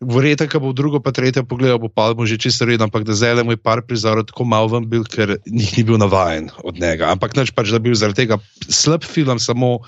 vrete, 0.00 0.46
ko 0.50 0.60
bo 0.62 0.72
drugo 0.72 1.00
pa 1.02 1.10
tretje 1.14 1.42
pogledal, 1.42 1.78
bo 1.82 1.90
pa 1.90 2.10
bo 2.14 2.26
že 2.26 2.38
čisto 2.38 2.66
redno, 2.66 2.86
ampak 2.86 3.02
da 3.06 3.14
zdaj 3.18 3.34
le 3.38 3.44
moj 3.50 3.58
par 3.58 3.82
prizorov 3.82 4.28
tako 4.30 4.46
malo 4.46 4.70
vam 4.70 4.86
bil, 4.86 5.02
ker 5.02 5.38
njih 5.46 5.78
ni 5.78 5.84
bil 5.84 5.98
navajen 5.98 6.50
od 6.64 6.78
njega. 6.78 7.10
Ampak 7.10 7.34
neč 7.38 7.50
pač, 7.54 7.70
da 7.74 7.82
bi 7.82 7.90
bil 7.90 7.98
zaradi 7.98 8.26
tega 8.26 8.38
slab 8.68 9.06
film, 9.06 9.38
samo 9.42 9.78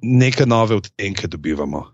neke 0.00 0.46
nove 0.46 0.80
odtenke 0.80 1.28
dobivamo. 1.28 1.84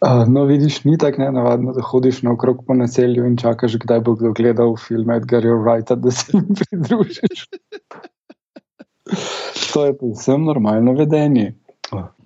Uh, 0.00 0.24
no, 0.28 0.46
vidiš, 0.48 0.84
ni 0.88 0.96
tako 0.96 1.20
nenavadno, 1.20 1.74
da 1.76 1.84
hodiš 1.84 2.22
naokrog 2.24 2.64
po 2.66 2.74
naselju 2.74 3.26
in 3.28 3.36
čakaš, 3.36 3.76
kdaj 3.80 4.00
bo 4.00 4.14
kdo 4.16 4.32
gledal 4.32 4.72
film 4.80 5.12
Edgarja 5.12 5.56
Wrighta, 5.60 5.96
da 6.00 6.10
se 6.10 6.32
jim 6.32 6.48
pridružiš. 6.56 7.44
To 9.72 9.86
je 9.86 9.96
povsem 9.98 10.44
normalno 10.44 10.92
vedenje. 10.98 11.54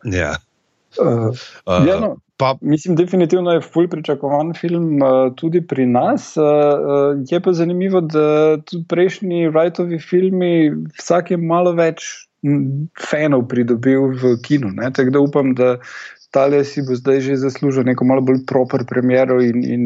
Ja. 0.04 0.36
Uh, 1.00 1.34
uh, 1.66 1.86
ja, 1.88 1.98
no, 2.00 2.16
pa, 2.36 2.54
mislim, 2.60 2.96
definitivno 2.96 3.50
je 3.50 3.60
fulj 3.60 3.88
pričakovan 3.88 4.52
film 4.54 5.02
uh, 5.02 5.34
tudi 5.36 5.66
pri 5.66 5.86
nas. 5.86 6.36
Uh, 6.36 6.44
uh, 6.44 7.24
je 7.30 7.40
pa 7.40 7.52
zanimivo, 7.52 8.00
da 8.00 8.56
tudi 8.62 8.84
prejšnji 8.88 9.48
Wrightovi 9.48 10.00
filmi 10.08 10.70
vsak 10.98 11.30
je 11.30 11.36
malo 11.36 11.72
več 11.72 12.28
fanov 13.00 13.46
pridobil 13.48 14.12
v 14.20 14.36
kinu. 14.44 14.74
Tako 14.92 15.10
da 15.10 15.20
upam, 15.20 15.54
da 15.54 15.76
tale 16.34 16.64
si 16.66 16.82
bo 16.82 16.98
zdaj 16.98 17.22
že 17.22 17.38
zaslužil 17.38 17.86
neko 17.86 18.02
malo 18.02 18.18
bolj 18.26 18.42
proper 18.42 18.82
premjero 18.82 19.38
in, 19.38 19.62
in 19.62 19.82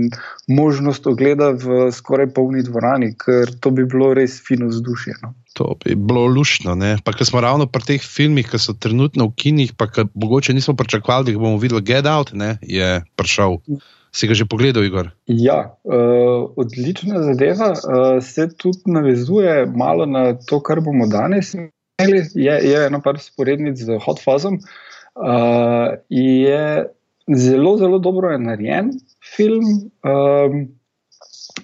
možnost 0.48 1.04
ogleda 1.04 1.52
v 1.52 1.92
skoraj 1.92 2.32
polni 2.32 2.64
dvorani, 2.64 3.12
ker 3.20 3.52
to 3.60 3.68
bi 3.74 3.84
bilo 3.84 4.14
res 4.16 4.40
fino 4.40 4.72
vzdušje. 4.72 5.20
No. 5.20 5.34
To 5.60 5.76
bi 5.84 5.92
bilo 5.92 6.24
lušno. 6.32 6.72
Pa, 7.04 7.12
ker 7.12 7.28
smo 7.28 7.44
ravno 7.44 7.68
pri 7.68 7.84
teh 7.92 8.02
filmih, 8.02 8.48
ki 8.48 8.60
so 8.62 8.72
trenutno 8.72 9.28
v 9.28 9.36
kinih, 9.36 9.76
pa 9.76 9.90
mogoče 10.14 10.56
nismo 10.56 10.72
pričakovali, 10.78 11.28
da 11.28 11.34
jih 11.34 11.40
bomo 11.42 11.60
videli, 11.60 11.84
Get 11.84 12.08
Out 12.08 12.32
ne, 12.32 12.56
je 12.62 13.02
prišel. 13.20 13.60
Si 14.08 14.24
ga 14.24 14.32
že 14.32 14.48
pogledal, 14.48 14.86
Igor? 14.88 15.12
Ja, 15.28 15.76
uh, 15.84 16.48
odlična 16.56 17.20
zadeva. 17.26 17.74
Uh, 17.76 18.22
se 18.24 18.48
tudi 18.48 18.88
navezuje 18.88 19.66
malo 19.68 20.08
na 20.08 20.32
to, 20.32 20.62
kar 20.64 20.80
bomo 20.80 21.10
danes 21.10 21.52
imeli. 21.52 22.24
Je, 22.32 22.54
je 22.72 22.86
eno 22.86 23.02
par 23.04 23.20
sporednic 23.20 23.76
z 23.76 23.98
Hot 24.00 24.22
Fuzzom. 24.24 24.62
Uh, 24.62 24.87
Uh, 25.18 25.98
je 26.08 26.86
zelo, 27.36 27.76
zelo 27.76 27.98
dobro 27.98 28.30
je 28.30 28.38
narejen 28.38 28.90
film, 29.36 29.64
um, 30.06 30.68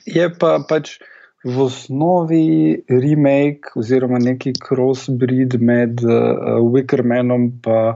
je 0.06 0.28
pa 0.38 0.58
pač 0.68 0.98
v 1.44 1.60
osnovi 1.60 2.46
remake 2.88 3.76
oziroma 3.76 4.18
neki 4.18 4.54
crossbreed 4.58 5.60
med 5.60 6.00
uh, 6.02 6.56
Wickermanom 6.72 7.50
in 7.60 7.94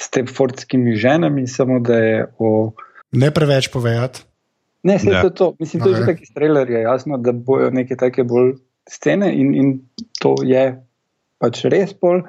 Stepfordskimi 0.00 0.96
ženami, 0.96 1.46
samo 1.46 1.78
da 1.80 1.98
je 1.98 2.26
o. 2.38 2.72
Ne 3.12 3.30
preveč 3.30 3.68
povedati. 3.68 4.24
Ne, 4.82 4.98
se 4.98 5.10
to, 5.22 5.30
to. 5.30 5.54
Mislim, 5.58 5.82
to 5.82 5.90
je 5.90 5.96
že 5.96 6.06
taki 6.06 6.34
trailer, 6.34 6.70
je 6.70 6.82
jasno, 6.82 7.18
da 7.18 7.32
bojo 7.32 7.70
neke 7.70 7.96
take 7.96 8.24
bolj 8.24 8.54
scene 8.88 9.32
in, 9.34 9.54
in 9.54 9.80
to 10.20 10.34
je 10.44 10.82
pač 11.42 11.64
res 11.68 11.92
pol 11.92 12.22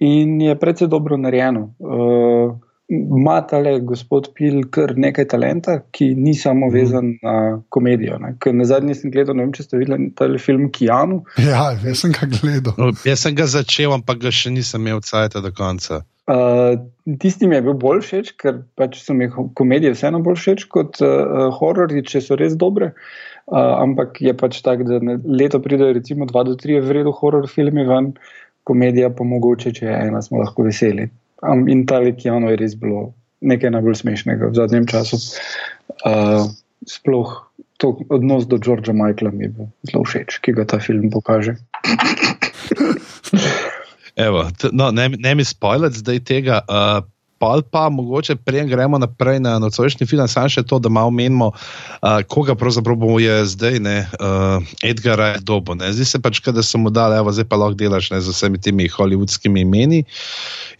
in 0.00 0.40
je 0.40 0.54
predvsej 0.58 0.88
dobro 0.88 1.16
narejeno. 1.16 1.74
Uh, 1.78 2.54
Ma 2.88 3.38
tale 3.48 3.78
gospod 3.80 4.26
Pil 4.36 4.58
kar 4.68 4.90
nekaj 5.00 5.24
talenta, 5.32 5.78
ki 5.96 6.10
ni 6.20 6.34
samo 6.36 6.66
mhm. 6.66 6.74
vezan 6.74 7.06
mm. 7.06 7.18
na 7.22 7.62
komedijo. 7.72 8.18
Na 8.20 8.64
zadnji 8.68 8.94
sem 8.94 9.10
gledal, 9.10 9.38
ne 9.38 9.46
vem, 9.46 9.54
če 9.56 9.64
ste 9.64 9.80
videli 9.80 10.10
ta 10.16 10.28
film 10.38 10.68
Kijanu. 10.72 11.22
Ja, 11.40 11.70
jaz 11.80 12.04
sem 12.04 12.12
ga 12.12 12.28
gledal. 12.28 12.76
No, 12.78 12.90
jaz 13.08 13.24
sem 13.24 13.36
ga 13.38 13.48
začel, 13.48 13.94
ampak 13.96 14.20
ga 14.26 14.34
še 14.34 14.52
nisem 14.52 14.84
imel 14.84 15.00
cajt 15.04 15.40
do 15.40 15.54
konca. 15.56 16.02
Uh, 16.28 16.76
tisti 17.20 17.48
mi 17.48 17.56
je 17.56 17.64
bil 17.66 17.74
bolj 17.80 18.04
všeč, 18.04 18.34
ker 18.40 18.62
pač 18.80 19.00
so 19.00 19.16
mi 19.16 19.28
komedije 19.32 19.92
vseeno 19.96 20.20
bolj 20.24 20.38
všeč 20.40 20.68
kot 20.72 21.00
uh, 21.04 21.48
horori, 21.56 22.04
če 22.04 22.20
so 22.24 22.36
res 22.40 22.56
dobre. 22.60 22.92
Uh, 23.44 23.80
ampak 23.80 24.20
je 24.24 24.32
pač 24.36 24.60
tako, 24.64 24.86
da 24.88 25.18
leto 25.24 25.60
pridejo 25.64 25.96
recimo 25.96 26.28
dva 26.28 26.46
do 26.48 26.56
tri 26.60 26.80
vredo 26.84 27.12
horor 27.16 27.48
filmi 27.48 27.84
ven. 27.88 28.12
Uh, 28.12 28.43
komedija 28.64 29.10
pa 29.14 29.24
mogoče, 29.24 29.72
če 29.76 29.86
je 29.86 29.98
ena, 30.08 30.22
smo 30.22 30.40
lahko 30.40 30.66
veseli. 30.66 31.08
Um, 31.44 31.66
in 31.68 31.84
ta 31.86 32.00
Likijano 32.00 32.50
je 32.52 32.60
res 32.60 32.76
bilo 32.80 33.12
nekaj 33.44 33.74
najbolj 33.74 33.98
smešnega 34.00 34.48
v 34.48 34.56
zadnjem 34.56 34.86
času. 34.88 35.20
Uh, 36.08 36.48
sploh 36.88 37.34
to 37.82 37.98
odnos 38.12 38.46
do 38.48 38.58
Georgea 38.58 38.94
Michaela 38.96 39.32
mi 39.34 39.44
je 39.44 39.52
bil 39.56 39.68
zelo 39.90 40.04
všeč, 40.06 40.38
ki 40.40 40.56
ga 40.56 40.64
ta 40.68 40.80
film 40.80 41.10
pokaže. 41.12 41.56
Evo, 44.16 44.46
no, 44.72 44.90
ne, 44.94 45.08
ne 45.18 45.34
mi 45.34 45.44
spoilati 45.44 45.98
zdaj 45.98 46.20
tega. 46.24 46.62
Uh, 46.70 47.02
pol 47.44 47.60
pa 47.62 47.88
mogoče 47.92 48.36
prej 48.40 48.64
gremo 48.72 48.98
naprej 48.98 49.40
na 49.44 49.58
nocojšnji 49.60 50.06
film, 50.08 50.24
samo 50.28 50.48
še 50.48 50.62
to, 50.64 50.78
da 50.80 50.88
malo 50.88 51.12
menimo, 51.12 51.50
uh, 51.52 52.22
koga 52.28 52.56
pravzaprav 52.56 52.96
bomo 52.96 53.18
je 53.20 53.42
zdaj, 53.52 53.76
ne, 53.84 53.96
uh, 54.16 54.64
Edgara 54.80 55.34
dobo. 55.44 55.76
Ne. 55.76 55.92
Zdi 55.92 56.08
se 56.08 56.20
pač, 56.24 56.40
da 56.40 56.64
so 56.64 56.80
mu 56.80 56.92
dali, 56.94 57.18
evo, 57.20 57.34
zdaj 57.34 57.48
pa 57.50 57.60
lahko 57.60 57.76
delaš 57.76 58.14
ne, 58.14 58.22
z 58.24 58.32
vsemi 58.32 58.60
temi 58.60 58.88
hollywoodskimi 58.88 59.66
imeni. 59.66 60.04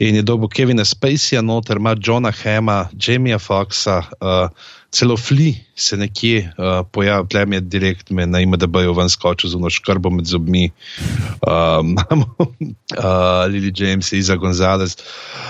In 0.00 0.16
je 0.16 0.24
dobo 0.24 0.48
Kevina 0.48 0.86
Spaceyja 0.88 1.44
noter, 1.44 1.82
ima 1.82 1.92
Johna 2.00 2.32
Hema, 2.32 2.86
Jamieja 2.96 3.42
Foxa. 3.42 4.00
Uh, 4.20 4.48
celo 4.94 5.16
fli 5.16 5.54
se 5.74 5.96
nekje 5.96 6.38
uh, 6.58 6.86
pojavlja, 6.92 7.28
tlem 7.28 7.52
je 7.52 7.60
direkt 7.60 8.10
me 8.10 8.26
na 8.26 8.40
ime, 8.40 8.56
da 8.56 8.66
bojo 8.70 8.92
ven 8.94 9.10
skočil 9.10 9.50
z 9.50 9.58
unoškrbo 9.58 10.10
med 10.10 10.28
zobmi. 10.30 10.68
Um, 11.42 11.96
imamo 12.10 12.26
uh, 12.38 12.46
uh, 12.46 13.46
Lili 13.50 13.72
James, 13.76 14.12
Iza 14.12 14.36
Gonzalez. 14.36 14.96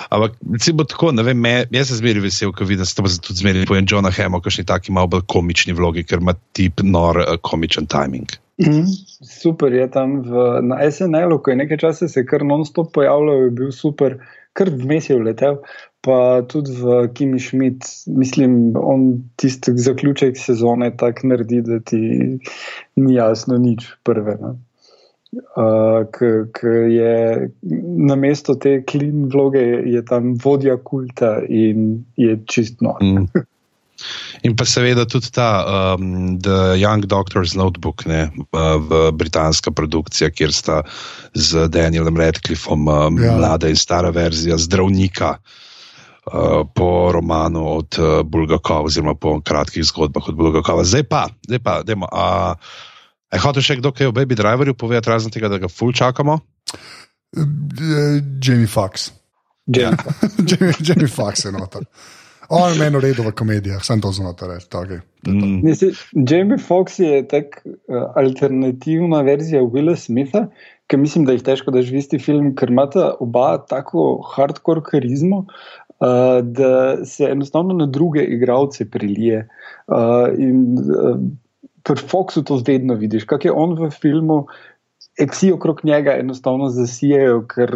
Ampak, 0.09 0.39
recimo 0.53 0.85
tako, 0.89 1.13
ne 1.13 1.23
vem, 1.23 1.41
me, 1.41 1.55
jaz 1.71 1.93
sem 1.93 2.01
zmeri 2.01 2.25
vesel, 2.25 2.53
ko 2.57 2.65
vidim, 2.65 2.85
da 2.85 2.89
se 2.89 2.97
to 2.97 3.05
tudi 3.29 3.43
zmeri 3.43 3.67
pojem 3.69 3.89
Johna 3.91 4.13
Hema, 4.15 4.41
kakšni 4.41 4.65
taki 4.69 4.93
malo 4.93 5.13
bolj 5.13 5.27
komični 5.29 5.77
vlogi, 5.77 6.07
ker 6.09 6.25
ima 6.25 6.37
tip 6.57 6.81
nor 6.83 7.21
uh, 7.21 7.37
komičen 7.45 7.87
timing. 7.91 8.39
Mm, 8.65 8.87
super 9.27 9.73
je 9.75 9.89
tam 9.91 10.21
v, 10.23 10.45
na 10.63 10.79
SNL-u, 10.91 11.41
ko 11.43 11.53
je 11.53 11.61
nekaj 11.65 11.83
časa 11.85 12.09
se 12.09 12.25
kar 12.27 12.47
non-stop 12.47 12.95
pojavljal, 12.95 13.49
je 13.49 13.57
bil 13.61 13.73
super, 13.75 14.17
kar 14.55 14.71
vmes 14.71 15.11
je 15.11 15.19
vletel 15.19 15.59
pa 16.05 16.43
tudi 16.49 16.75
v 16.77 17.09
Kimi 17.17 17.41
Schmidt, 17.41 17.89
mislim, 18.07 18.77
on 18.77 19.25
tisti 19.41 19.73
zaključek 19.77 20.37
sezone 20.39 20.93
tako 20.97 21.33
naredi, 21.33 21.63
da 21.65 21.81
ti 21.81 22.01
ni 22.97 23.15
jasno 23.15 23.59
nič 23.59 23.89
prve. 24.05 24.37
Ne? 24.41 24.55
uh, 25.57 26.05
ki 26.55 26.73
je 26.95 27.49
na 28.07 28.17
mesto 28.17 28.55
te 28.55 28.79
klin 28.87 29.29
vloge, 29.33 29.65
je 29.87 30.05
tam 30.07 30.35
vodja 30.45 30.77
kulta 30.77 31.39
in 31.49 32.05
je 32.17 32.39
čistno. 32.51 32.97
Mm. 33.03 33.27
In 34.45 34.57
pa 34.59 34.67
seveda 34.67 35.07
tudi 35.09 35.31
ta 35.33 35.49
um, 35.65 36.37
The 36.43 36.75
Young 36.77 37.07
Doctor's 37.09 37.55
Notebook, 37.57 38.05
ne, 38.11 38.27
v 38.53 39.05
britanska 39.15 39.71
produkcija, 39.71 40.33
kjer 40.35 40.53
sta 40.53 40.83
z 41.33 41.69
Danielom 41.73 42.19
Radcliffom 42.19 42.89
um, 42.89 43.23
ja. 43.23 43.37
mlada 43.39 43.71
in 43.71 43.79
stara 43.79 44.11
verzija 44.15 44.59
zdravnika. 44.61 45.39
Uh, 45.39 45.64
po 46.75 46.89
romanu 47.13 47.67
od 47.77 47.99
uh, 47.99 48.23
Bulgakova, 48.25 48.89
oziroma 48.89 49.15
po 49.15 49.41
kratkih 49.45 49.85
zgodbah 49.85 50.29
od 50.29 50.37
Bulgakova. 50.37 50.85
Zdaj 50.85 51.05
pa, 51.09 51.27
zdaj 51.49 51.61
pa, 51.65 51.83
dajmo. 51.83 52.09
Uh, 52.13 52.57
Je 53.35 53.43
hotel 53.43 53.65
še 53.67 53.81
kdo 53.81 53.91
kaj 53.91 54.13
o 54.13 54.15
Baby 54.15 54.37
Driverju 54.39 54.77
povedati, 54.79 55.11
razen 55.11 55.33
tega, 55.35 55.51
da 55.51 55.59
ga 55.59 55.71
ful 55.71 55.91
čakamo? 55.91 56.39
Jamie 57.35 58.71
Fox. 58.71 59.11
Ja. 59.67 59.91
Jamie, 60.49 60.77
Jamie 60.79 61.11
Fox 61.11 61.43
je 61.45 61.51
noter. 61.55 61.89
On 62.53 62.69
je 62.69 62.77
meni 62.79 63.01
redo 63.01 63.25
v 63.25 63.33
komedijah, 63.33 63.81
sem 63.83 64.03
to 64.05 64.13
znotraj 64.13 64.61
reči. 64.61 64.69
Okay. 64.69 65.01
Mm. 65.27 65.65
Jamie 66.29 66.61
Fox 66.61 67.01
je 67.01 67.25
tak 67.27 67.59
uh, 67.65 68.13
alternativna 68.21 69.25
verzija 69.27 69.65
Willa 69.65 69.97
Smitha, 69.99 70.45
ki 70.87 71.01
mislim, 71.01 71.25
da 71.25 71.35
jih 71.35 71.43
težko 71.43 71.73
da 71.75 71.83
živisti 71.83 72.21
film, 72.21 72.53
ker 72.55 72.71
imata 72.71 73.15
oba 73.25 73.57
tako 73.67 74.21
hardcore 74.35 74.85
karizmo. 74.85 75.47
Uh, 76.05 76.45
da 76.45 77.05
se 77.07 77.25
enostavno 77.25 77.75
na 77.75 77.87
druge 77.87 78.21
igralce 78.21 78.85
prilije. 78.91 79.49
Uh, 79.87 80.29
in, 80.39 80.77
uh, 80.79 81.17
pri 81.83 81.97
Foxu 81.97 82.43
to 82.45 82.61
vedno 82.67 82.95
vidiš, 82.95 83.25
kako 83.25 83.49
je 83.49 83.53
on 83.53 83.77
v 83.79 83.91
filmu. 83.91 84.47
Vsi 85.31 85.53
okrog 85.53 85.81
njega 85.85 86.17
enostavno 86.19 86.69
zasijajo, 86.75 87.45
ker 87.47 87.71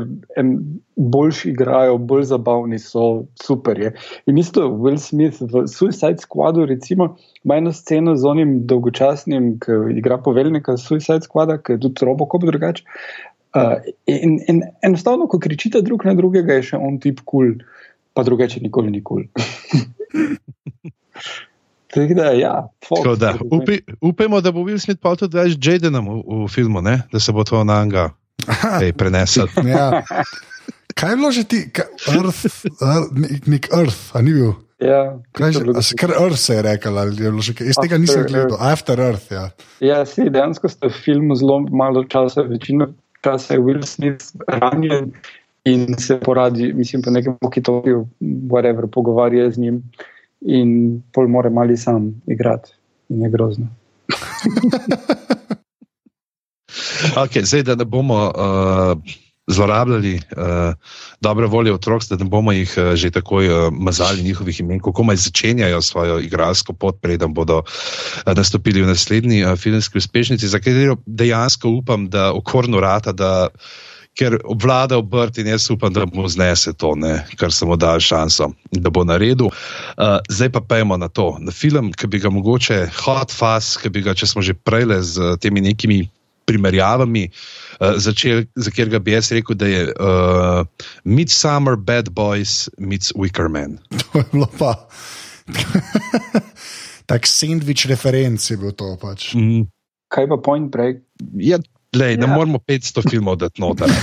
boljši 0.97 1.53
igrajo, 1.53 1.99
bolj 1.99 2.25
zabavni 2.33 2.79
so, 2.83 3.25
super 3.43 3.79
je. 3.79 3.93
In 4.27 4.39
isto 4.39 4.67
Will 4.69 4.99
Smith 4.99 5.39
v 5.41 5.63
Suicide 5.71 6.19
Squadu, 6.19 6.67
recimo, 6.67 7.15
ima 7.45 7.57
eno 7.57 7.73
sceno 7.73 8.17
z 8.17 8.27
onim 8.27 8.67
dolgočasnim, 8.67 9.55
ki 9.63 9.79
igra 9.97 10.19
poveljnika 10.19 10.77
Suicide 10.77 11.23
Squada, 11.31 11.61
ki 11.63 11.79
je 11.79 11.81
tudi 11.87 12.11
robokop 12.11 12.45
drugače. 12.45 12.85
Uh, 13.55 13.87
in, 14.07 14.41
in 14.49 14.63
enostavno, 14.83 15.27
ko 15.27 15.39
kričite 15.39 15.81
drug 15.83 16.05
na 16.05 16.19
drugega, 16.19 16.59
je 16.59 16.73
še 16.73 16.83
on 16.83 16.99
tip 17.01 17.23
kul, 17.25 17.55
cool, 17.55 17.88
pa 18.19 18.25
drugače 18.27 18.61
nikoli 18.61 18.91
ni 18.91 19.05
kul. 19.05 19.23
Cool. 21.95 22.15
Da, 22.15 22.31
ja, 22.37 22.69
Fox, 22.89 23.19
da, 23.19 23.33
upi, 23.51 23.81
upajmo, 24.01 24.41
da 24.41 24.53
bo 24.53 24.61
Will 24.61 24.79
Smith 24.79 25.01
pa 25.03 25.15
tudi 25.17 25.39
več 25.39 25.57
Jadenom 25.57 26.05
v, 26.05 26.17
v 26.45 26.49
filmu, 26.53 26.83
ne? 26.85 26.99
da 27.11 27.19
se 27.19 27.33
bo 27.33 27.43
to 27.49 27.63
na 27.65 27.81
Anga 27.81 28.11
prenesel. 29.01 29.49
ja. 29.73 30.05
Kaj 30.95 31.11
je 31.11 31.17
bilo 31.17 31.31
že 31.33 31.45
ti, 31.49 31.63
Earth, 32.13 32.45
Earth, 32.77 33.49
nek 33.49 33.71
Earth, 33.73 34.13
a 34.13 34.23
ni 34.23 34.37
bil? 34.37 34.53
Ja, 34.85 35.17
Ker 35.33 36.13
Earth 36.13 36.39
se 36.39 36.61
je 36.61 36.63
rekel, 36.69 36.99
ali 37.01 37.17
je 37.17 37.33
bilo 37.33 37.43
že 37.43 37.57
kaj. 37.57 37.73
Iz 37.73 37.81
tega 37.81 37.99
nisem 37.99 38.29
gledal, 38.29 38.61
After 38.61 39.01
Earth. 39.01 39.33
Ja, 39.33 39.49
ja 39.81 40.05
si 40.07 40.29
dejansko 40.29 40.69
ste 40.71 40.93
v 40.93 41.03
filmu 41.09 41.41
zelo 41.41 41.65
malo 41.73 42.05
časa, 42.05 42.45
večino 42.47 42.93
časa 43.25 43.57
je 43.57 43.65
Will 43.65 43.83
Smith 43.83 44.37
ranjen 44.47 45.17
in 45.69 45.99
se 45.99 46.21
poradi, 46.21 46.73
mislim, 46.73 47.03
po 47.03 47.11
nekem 47.11 47.37
pokitoju, 47.41 48.09
whatever, 48.21 48.87
pogovarja 48.93 49.51
z 49.51 49.59
njim 49.59 49.83
in 50.41 51.03
pol 51.13 51.29
more 51.29 51.51
mali 51.51 51.77
sam 51.77 52.23
igrati, 52.27 52.71
in 53.09 53.23
je 53.23 53.31
grozno. 53.31 53.67
okay, 57.25 57.45
zdaj, 57.45 57.63
da 57.63 57.75
ne 57.75 57.85
bomo 57.85 58.27
uh, 58.27 58.33
zlorabljali 59.47 60.15
uh, 60.15 60.23
dobre 61.21 61.47
volje 61.47 61.73
otrok, 61.73 62.03
da 62.11 62.17
ne 62.17 62.25
bomo 62.25 62.53
jih 62.53 62.75
uh, 62.77 62.95
že 62.95 63.11
takoj 63.11 63.49
uh, 63.49 63.73
mazali 63.73 64.23
njihovih 64.23 64.61
imen, 64.61 64.81
kako 64.81 65.03
maj 65.03 65.17
začenjajo 65.17 65.83
svojo 65.83 66.21
igralsko 66.21 66.73
pot, 66.73 67.01
preden 67.01 67.35
bodo 67.35 67.59
uh, 67.59 67.65
nastopili 68.37 68.83
v 68.83 68.87
naslednji 68.87 69.45
uh, 69.45 69.57
filmski 69.57 69.99
uspešnici, 69.99 70.49
za 70.49 70.59
katero 70.59 70.97
dejansko 71.07 71.69
upam, 71.69 72.09
da 72.09 72.33
okorno 72.33 72.81
rata. 72.81 73.13
Da, 73.13 73.49
ker 74.19 74.35
obvlada 74.45 74.99
obrt 74.99 75.39
in 75.39 75.47
jaz 75.47 75.69
upam, 75.71 75.93
da 75.95 76.07
mu 76.11 76.27
znese 76.29 76.73
to, 76.75 76.95
ne, 76.99 77.21
kar 77.39 77.55
sem 77.55 77.71
mu 77.71 77.77
dal 77.79 78.01
šanso, 78.03 78.51
da 78.75 78.91
bo 78.91 79.05
naredil. 79.07 79.53
Uh, 79.95 80.19
zdaj 80.29 80.51
pa 80.57 80.61
pojmo 80.61 80.99
na 80.99 81.09
to, 81.09 81.37
na 81.41 81.55
film, 81.55 81.93
ki 81.95 82.11
bi 82.11 82.21
ga 82.23 82.33
mogoče 82.35 82.81
hot 83.05 83.35
fast, 83.35 83.79
ki 83.83 83.93
bi 83.95 84.03
ga, 84.03 84.17
če 84.19 84.27
smo 84.27 84.43
že 84.43 84.59
prej 84.59 84.89
z 85.07 85.37
temi 85.43 85.63
nekimi 85.63 86.03
primerjavami. 86.49 87.29
Uh, 87.79 87.95
začel, 88.01 88.49
za 88.57 88.73
katerega 88.73 88.99
bi 89.05 89.15
jaz 89.15 89.31
rekel, 89.37 89.59
da 89.59 89.69
je 89.71 89.87
uh, 89.93 90.89
Midsummer 91.05 91.77
Bad 91.77 92.11
Boys 92.17 92.67
meets 92.79 93.13
Wicker 93.15 93.53
Man. 93.53 93.79
To 94.13 94.25
je 94.25 94.29
bilo 94.33 94.49
pa. 94.59 94.75
tak 97.11 97.29
sandvič 97.29 97.87
referenc 97.89 98.43
je 98.43 98.57
bil 98.57 98.73
to. 98.73 98.97
Pač. 99.01 99.33
Mm. 99.39 99.69
Kaj 100.09 100.27
pa 100.33 100.37
point 100.41 100.73
break? 100.73 101.05
Ja, 101.37 101.61
Lej, 101.99 102.17
ne 102.17 102.27
ja. 102.27 102.35
moramo 102.35 102.59
500 102.63 103.11
filmov 103.11 103.41
dati 103.43 103.63
noter. 103.63 103.91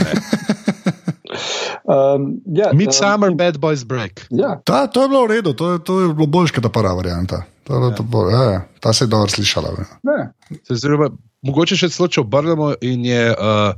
Um, 1.85 2.41
ja, 2.49 2.73
Midsummer, 2.73 3.29
um, 3.29 3.37
Bad 3.37 3.57
Boys 3.57 3.85
Break. 3.85 4.25
Ja. 4.29 4.57
Ta, 4.65 4.87
to 4.87 5.05
je 5.05 5.09
bilo 5.09 5.27
v 5.27 5.37
redu, 5.37 5.53
to 5.53 5.71
je, 5.71 5.83
to 5.85 6.01
je 6.01 6.13
bilo 6.17 6.25
boljše, 6.25 6.61
ta 6.61 6.69
prva 6.69 6.93
varianta. 6.97 7.43
To, 7.63 7.77
ja. 7.77 7.95
to, 7.95 8.03
bo, 8.03 8.29
ja, 8.29 8.43
ja. 8.43 8.61
Ta 8.79 8.93
se 8.93 9.03
je 9.05 9.07
dobro 9.07 9.29
slišala. 9.29 9.69
Zelo, 10.69 11.09
mogoče 11.45 11.77
še 11.77 11.89
celo 11.93 12.09
če 12.09 12.23
obrnemo 12.25 12.73
in 12.81 13.05
je 13.05 13.29
uh, 13.33 13.77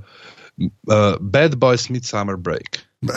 uh, 0.56 1.20
Bad 1.20 1.60
Boys 1.60 1.90
Midsummer 1.92 2.40
Break. 2.40 2.80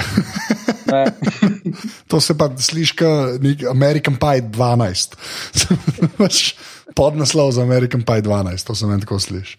to 2.11 2.21
se 2.21 2.35
pa 2.39 2.51
sliši 2.59 2.97
kot 2.99 3.47
American 3.71 4.19
Pie 4.19 4.43
12. 4.51 5.15
Podnaslov 6.99 7.55
za 7.55 7.63
American 7.63 8.03
Pie 8.03 8.27
12, 8.27 8.67
to 8.67 8.75
se 8.75 8.87
meni 8.91 9.07
tako 9.07 9.23
sliši. 9.23 9.57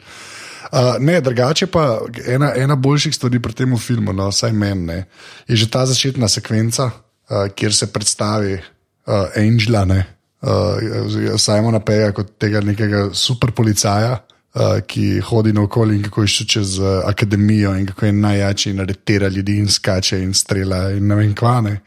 Uh, 0.72 0.96
ne, 1.00 1.22
drugače 1.22 1.68
pa 1.68 2.00
ena, 2.28 2.54
ena 2.56 2.76
boljših 2.76 3.16
stvari 3.16 3.42
pri 3.44 3.54
tem 3.54 3.78
filmu, 3.78 4.14
no, 4.16 4.30
vsaj 4.32 4.54
meni, 4.56 5.02
je 5.48 5.56
že 5.60 5.68
ta 5.68 5.86
začetna 5.86 6.30
sekvenca, 6.32 6.86
uh, 6.86 7.50
kjer 7.56 7.76
se 7.76 7.90
predstavi 7.92 8.54
uh, 8.54 9.36
Angela, 9.36 9.84
ne, 9.86 10.06
uh, 10.42 11.36
Simona 11.38 11.82
Peja 11.84 12.14
kot 12.16 12.38
tega 12.40 12.62
nekega 12.64 13.10
super 13.14 13.52
policaja. 13.52 14.22
Uh, 14.52 14.82
ki 14.84 15.22
hodi 15.24 15.54
naokoli 15.56 15.96
in 15.96 16.02
kako 16.04 16.26
išče 16.28 16.46
čez 16.52 16.74
uh, 16.80 17.06
akademijo, 17.08 17.72
in 17.80 17.86
kako 17.88 18.06
je 18.06 18.12
najjači, 18.12 18.74
in 18.74 18.82
aretira 18.84 19.30
ljudi, 19.32 19.56
in 19.64 19.70
skače, 19.72 20.20
in 20.20 20.34
strela, 20.36 20.90
in 20.92 21.08
ne 21.08 21.16
vem, 21.16 21.32
kvane. 21.36 21.78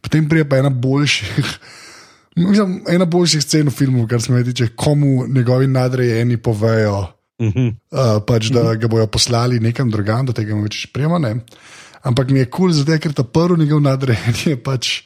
Potem 0.00 0.28
pride 0.28 0.46
pa 0.48 0.56
ena 0.56 0.70
boljših, 0.72 1.50
mislim, 2.40 2.78
ena 2.88 3.04
boljših 3.04 3.44
scen 3.44 3.68
v 3.68 3.76
filmu, 3.82 4.06
kar 4.08 4.22
se 4.24 4.32
mi 4.32 4.44
tiče, 4.44 4.70
komu 4.80 5.26
njegovi 5.28 5.68
nadrejeni 5.68 6.40
povejo, 6.40 7.04
Uh, 7.40 8.18
pač, 8.26 8.50
da 8.52 8.74
ga 8.76 8.88
bojo 8.90 9.06
poslali 9.08 9.60
nekam 9.60 9.90
drugam, 9.90 10.26
da 10.28 10.36
tega 10.36 10.56
več 10.60 10.84
sprejema. 10.90 11.20
Ampak 12.04 12.32
mi 12.32 12.42
je 12.42 12.48
kul, 12.48 12.68
cool, 12.68 12.74
zato 12.76 12.98
ker 13.00 13.14
ta 13.16 13.24
prvi 13.24 13.62
njegov 13.62 13.80
nadrejen 13.84 14.36
je 14.44 14.56
pač. 14.60 15.00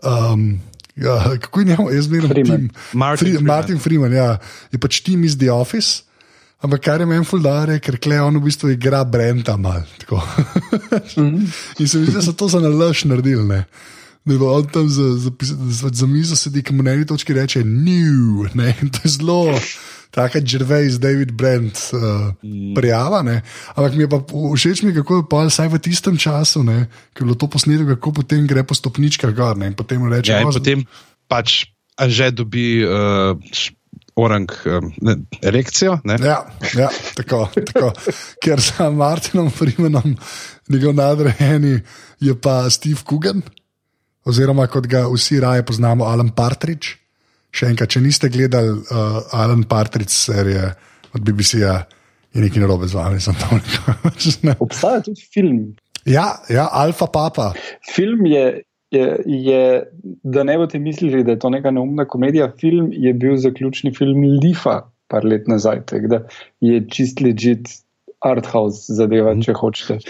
Um, 0.00 0.60
ja, 0.96 1.18
kako 1.40 1.60
je 1.60 1.66
njemu, 1.72 1.90
jaz 1.92 2.08
zmeraj 2.08 2.32
Freeman. 2.32 2.66
Martin, 2.92 3.28
Free, 3.28 3.44
Martin 3.44 3.78
Freeman. 3.78 4.12
Ja, 4.12 4.38
je 4.72 4.80
pač 4.80 5.00
tim 5.04 5.24
iz 5.24 5.38
The 5.38 5.52
Office. 5.52 6.02
Ampak 6.64 6.80
kar 6.80 7.02
je 7.02 7.06
meni 7.06 7.26
fuldare, 7.28 7.76
ker 7.84 7.98
kle 8.00 8.22
on 8.24 8.38
v 8.40 8.46
bistvu 8.46 8.70
igra 8.72 9.02
Brenta 9.04 9.56
mal. 9.60 9.84
mm 10.08 10.16
-hmm. 11.16 11.48
In 11.78 11.88
se 11.88 11.98
mi 11.98 12.06
zdi, 12.06 12.14
da 12.14 12.22
so 12.22 12.32
to 12.32 12.48
za 12.48 12.60
nalaž 12.60 13.04
naredili. 13.04 13.44
Ne? 13.44 13.64
Da 14.24 14.34
je 14.34 14.40
on 14.40 14.66
tam 14.66 14.88
za, 14.88 15.16
za, 15.16 15.30
za, 15.70 15.88
za 15.92 16.06
mizo 16.06 16.36
sedi, 16.36 16.62
ki 16.62 16.72
mu 16.72 16.82
na 16.82 16.92
eni 16.92 17.06
točki 17.06 17.32
reče: 17.32 17.64
New, 17.64 18.48
ne, 18.54 18.76
to 18.92 18.98
je 19.04 19.10
zelo 19.10 19.60
tako 20.14 20.40
Gervais, 20.46 20.98
David 21.02 21.34
Brent, 21.34 21.78
uh, 21.92 22.30
prijava. 22.74 23.22
Ne? 23.26 23.42
Ampak 23.74 23.94
mi 23.98 24.06
je 24.06 24.10
pa 24.10 24.22
všeč, 24.22 24.82
mi, 24.86 24.94
kako 24.94 25.20
je 25.20 25.24
pa 25.30 25.44
vsaj 25.48 25.68
v 25.74 25.80
tistem 25.82 26.18
času, 26.18 26.62
ki 26.62 27.22
je 27.22 27.26
bilo 27.26 27.34
to 27.34 27.50
posneto, 27.50 27.86
kako 27.96 28.22
potem 28.22 28.46
gre 28.46 28.62
po 28.62 28.78
stopničkah 28.78 29.34
gor. 29.34 29.58
Ne? 29.58 29.72
In 29.72 29.78
potem 29.78 29.98
reče: 30.06 30.32
ja, 30.32 30.42
in 30.46 30.54
potem 30.54 30.86
pač 31.26 31.66
že 32.06 32.30
dobi. 32.30 32.82
Uh, 32.86 33.38
Orang, 34.14 34.46
ne, 35.02 35.16
erekcijo. 35.42 35.98
Ne? 36.06 36.14
Ja, 36.22 36.46
ja, 36.78 36.86
tako, 37.18 37.48
tako. 37.66 37.90
Ker 38.38 38.62
za 38.62 38.86
Martinom 38.90 39.50
Freemanom, 39.50 40.14
njegov 40.70 40.94
nadrejeni, 40.94 41.80
je 42.22 42.34
pa 42.38 42.70
Steve 42.70 43.02
Coogan, 43.02 43.42
oziroma 44.22 44.68
kot 44.70 44.86
ga 44.86 45.02
vsi 45.10 45.40
raje 45.42 45.66
poznamo, 45.66 46.06
Alan 46.06 46.30
Partridge. 46.30 47.03
Še 47.54 47.70
enkrat, 47.70 47.92
če 47.94 48.02
niste 48.02 48.30
gledali 48.34 48.72
uh, 48.74 49.20
Alan 49.38 49.62
Partridge 49.70 50.14
serije 50.14 50.72
od 51.14 51.22
BBC-ja, 51.22 51.76
je 52.34 52.42
nekaj 52.42 52.64
narobe 52.64 52.88
z 52.90 52.98
vami. 52.98 53.20
Obstaja 54.66 55.04
tudi 55.06 55.22
film. 55.22 55.60
Ja, 56.04 56.34
ja, 56.50 56.66
Alfa 56.72 57.06
Papa. 57.06 57.52
Film 57.94 58.26
je, 58.26 58.64
je, 58.90 59.06
je, 59.24 59.62
da 60.22 60.42
ne 60.44 60.58
boste 60.58 60.78
mislili, 60.82 61.22
da 61.24 61.36
je 61.36 61.42
to 61.44 61.52
neka 61.54 61.70
neumna 61.70 62.08
komedija. 62.10 62.50
Film 62.60 62.90
je 62.92 63.14
bil 63.14 63.38
zaključni 63.40 63.94
film 63.94 64.26
Lifa, 64.42 64.80
par 65.08 65.24
let 65.24 65.48
nazaj. 65.48 65.84
Je 66.60 66.82
čist 66.90 67.22
ležit 67.22 67.70
art 68.24 68.50
house 68.50 68.92
zadeva, 68.98 69.36
če 69.40 69.54
hočete. 69.56 70.00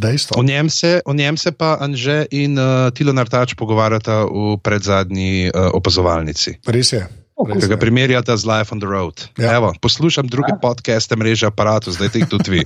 Dejstvo. 0.00 0.40
O 0.40 0.42
njem 0.42 0.70
se, 0.70 1.00
o 1.06 1.14
njem 1.14 1.36
se 1.36 1.52
pa 1.52 1.76
Anže 1.80 2.26
in 2.30 2.58
uh, 2.58 2.90
Tilo 2.94 3.12
Nartač 3.12 3.54
pogovarjata 3.54 4.24
v 4.26 4.56
predzadnji 4.62 5.50
uh, 5.50 5.70
opazovalnici. 5.74 6.58
Res 6.66 6.92
je. 6.92 7.04
Ki 7.34 7.66
ga 7.66 7.74
je. 7.74 7.80
primerjata 7.80 8.36
z 8.36 8.46
Life 8.46 8.74
on 8.74 8.80
the 8.80 8.86
Road. 8.86 9.26
Ja. 9.38 9.44
Ja. 9.44 9.56
Evo, 9.56 9.74
poslušam 9.80 10.26
druge 10.30 10.54
A. 10.54 10.58
podcaste 10.62 11.16
mreže 11.16 11.46
aparatu, 11.46 11.90
zdaj 11.90 12.14
te 12.14 12.22
jih 12.22 12.30
tudi 12.30 12.50
vi. 12.50 12.62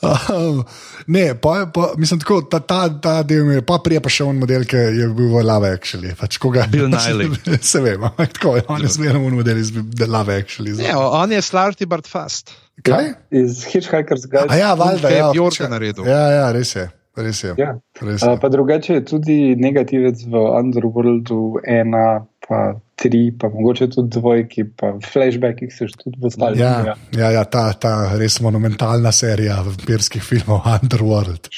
Um, 0.00 0.64
ne, 1.16 1.34
pa, 1.36 1.68
pa, 1.74 1.92
mislim, 2.00 2.20
tako, 2.20 2.40
ta, 2.48 2.60
ta, 2.60 2.88
ta 3.00 3.22
del 3.22 3.44
mi 3.44 3.58
je, 3.60 3.64
pa 3.66 3.76
prije 3.84 4.00
pa 4.00 4.12
še 4.12 4.24
on 4.24 4.40
model, 4.40 4.64
ki 4.64 4.76
je 4.76 5.08
bil 5.12 5.28
v 5.34 5.44
Love 5.44 5.68
Actually. 5.68 6.14
Pač, 6.16 6.40
koga, 6.40 6.64
Bill 6.72 6.88
Nighy. 6.92 7.28
Se 7.70 7.84
vem, 7.84 8.00
ampak 8.00 8.32
tako 8.40 8.56
je, 8.56 8.64
on 8.72 8.80
je 8.80 8.92
zmeraj 8.96 9.20
un 9.20 9.36
model 9.36 9.60
iz 9.60 9.72
The 9.76 10.08
Love 10.08 10.32
Actually. 10.32 10.78
Ne, 10.80 10.96
on 10.96 11.32
je 11.32 11.44
Slarty 11.44 11.88
Bart 11.88 12.08
Fast. 12.08 12.56
Kaj? 12.82 13.12
Iz 13.30 13.64
Hitchhiker's 13.66 14.28
Guide. 14.30 14.48
A 14.48 14.56
ja, 14.56 14.74
valjda, 14.74 15.08
je 15.08 15.18
ja. 15.18 15.30
Bjorka 15.32 15.64
čak- 15.64 15.70
naredil. 15.70 16.06
Ja, 16.06 16.30
ja, 16.30 16.52
res 16.52 16.76
je. 16.76 16.88
Res 17.18 17.40
je. 17.44 17.54
Ja. 17.58 17.72
Res 18.00 18.22
je. 18.22 18.36
pa 18.40 18.48
drugače 18.48 18.94
je 18.94 19.04
tudi 19.04 19.38
negativec 19.58 20.20
v 20.22 20.42
Underworldu, 20.60 21.58
ena, 21.66 22.22
pa 22.48 22.78
tri, 22.94 23.32
pa 23.34 23.50
mogoče 23.50 23.88
tudi 23.90 24.14
dvojki, 24.14 24.64
pa 24.78 24.92
v 24.94 25.02
flashbackih 25.02 25.72
se 25.74 25.88
še 25.90 25.98
tudi 25.98 26.20
v 26.22 26.30
ostalih. 26.30 26.62
Ja, 26.62 26.94
ja, 27.16 27.30
ja 27.34 27.44
ta, 27.44 27.72
ta 27.74 28.14
res 28.18 28.38
monumentalna 28.44 29.10
serija 29.14 29.58
vampirskih 29.66 30.22
filmov 30.22 30.66
Underworld, 30.78 31.50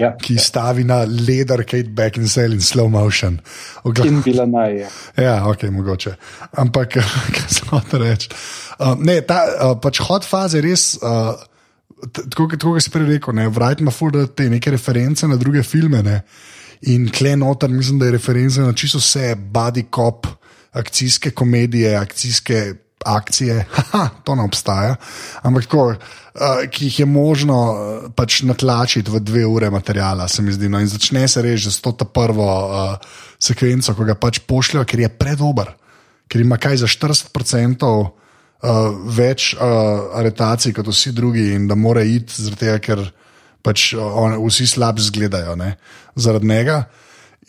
ja. 0.00 0.10
ki 0.20 0.38
stavi 0.40 0.84
na 0.88 1.02
leder 1.04 1.62
Kate 1.64 1.92
Beckinsale 1.96 2.56
in 2.56 2.64
slow 2.64 2.88
motion. 2.90 3.38
V 3.84 3.92
glav- 3.92 4.08
In 4.08 4.22
bila 4.24 4.46
naj. 4.46 4.76
Ja. 4.80 4.88
Ja, 5.16 5.36
ok, 5.48 5.68
mogoče. 5.70 6.14
Ampak, 6.58 6.98
kaj 7.36 7.46
se 7.48 7.68
hoče 7.70 8.00
reči. 8.02 8.32
Uh, 8.80 8.96
ne, 8.98 9.20
ta 9.26 9.44
uh, 9.46 9.76
pač 9.82 10.00
hod 10.06 10.26
faze 10.26 10.58
je 10.58 10.66
res. 10.66 10.90
Uh, 11.02 11.36
Tako 12.00 12.46
kot 12.48 12.80
si 12.80 12.88
prej 12.88 13.04
rekel, 13.10 13.36
vrajt 13.52 13.82
ima 13.84 13.92
fur 13.92 14.14
te 14.32 14.46
neke 14.48 14.70
reference 14.72 15.26
na 15.28 15.36
druge 15.36 15.60
filme. 15.62 16.00
Ne, 16.02 16.22
in 16.88 17.10
kle 17.12 17.34
noter, 17.36 17.68
mislim, 17.68 17.98
da 18.00 18.08
je 18.08 18.14
referenca 18.16 18.64
na 18.64 18.72
čisto 18.72 18.98
vse, 18.98 19.34
body 19.36 19.84
cop, 19.92 20.26
akcijske 20.72 21.34
komedije, 21.36 21.92
akcijske 21.96 22.62
akcije, 23.04 23.64
haha, 23.74 24.08
to 24.24 24.34
ne 24.34 24.42
obstaja. 24.42 24.96
Ampak 25.42 25.66
tako, 25.66 25.86
uh, 25.94 26.62
ki 26.70 26.84
jih 26.84 27.00
je 27.00 27.06
možno 27.06 27.56
uh, 27.56 28.08
pač 28.14 28.42
natlačiti 28.42 29.10
v 29.10 29.20
dve 29.20 29.44
ure 29.46 29.70
materijala, 29.70 30.28
se 30.28 30.42
mi 30.42 30.52
zdi. 30.52 30.68
No, 30.68 30.80
in 30.80 30.88
začne 30.88 31.28
se 31.28 31.42
reči, 31.42 31.70
s 31.70 31.80
to 31.80 31.92
prvo 31.92 32.46
uh, 32.46 32.96
sekvenco, 33.38 33.94
ko 33.94 34.04
ga 34.04 34.14
pač 34.14 34.42
pošljajo, 34.46 34.84
ker 34.84 35.06
je 35.06 35.08
predober, 35.08 35.74
ker 36.28 36.40
ima 36.40 36.56
kaj 36.56 36.84
za 36.84 36.90
40%. 36.90 37.92
Uh, 38.60 38.92
več 39.16 39.54
uh, 39.56 40.12
aretacij 40.20 40.74
kot 40.76 40.90
vsi 40.92 41.14
drugi, 41.16 41.54
in 41.56 41.64
da 41.64 41.72
mora 41.74 42.02
iti, 42.04 42.42
zaradi 42.44 42.60
tega, 42.60 42.78
ker 42.84 43.00
pač 43.64 43.94
on, 43.96 44.34
vsi 44.44 44.66
slabši 44.68 45.06
izgledajo 45.06 45.54
ne, 45.56 45.70
zaradi 46.12 46.50
njega. 46.50 46.82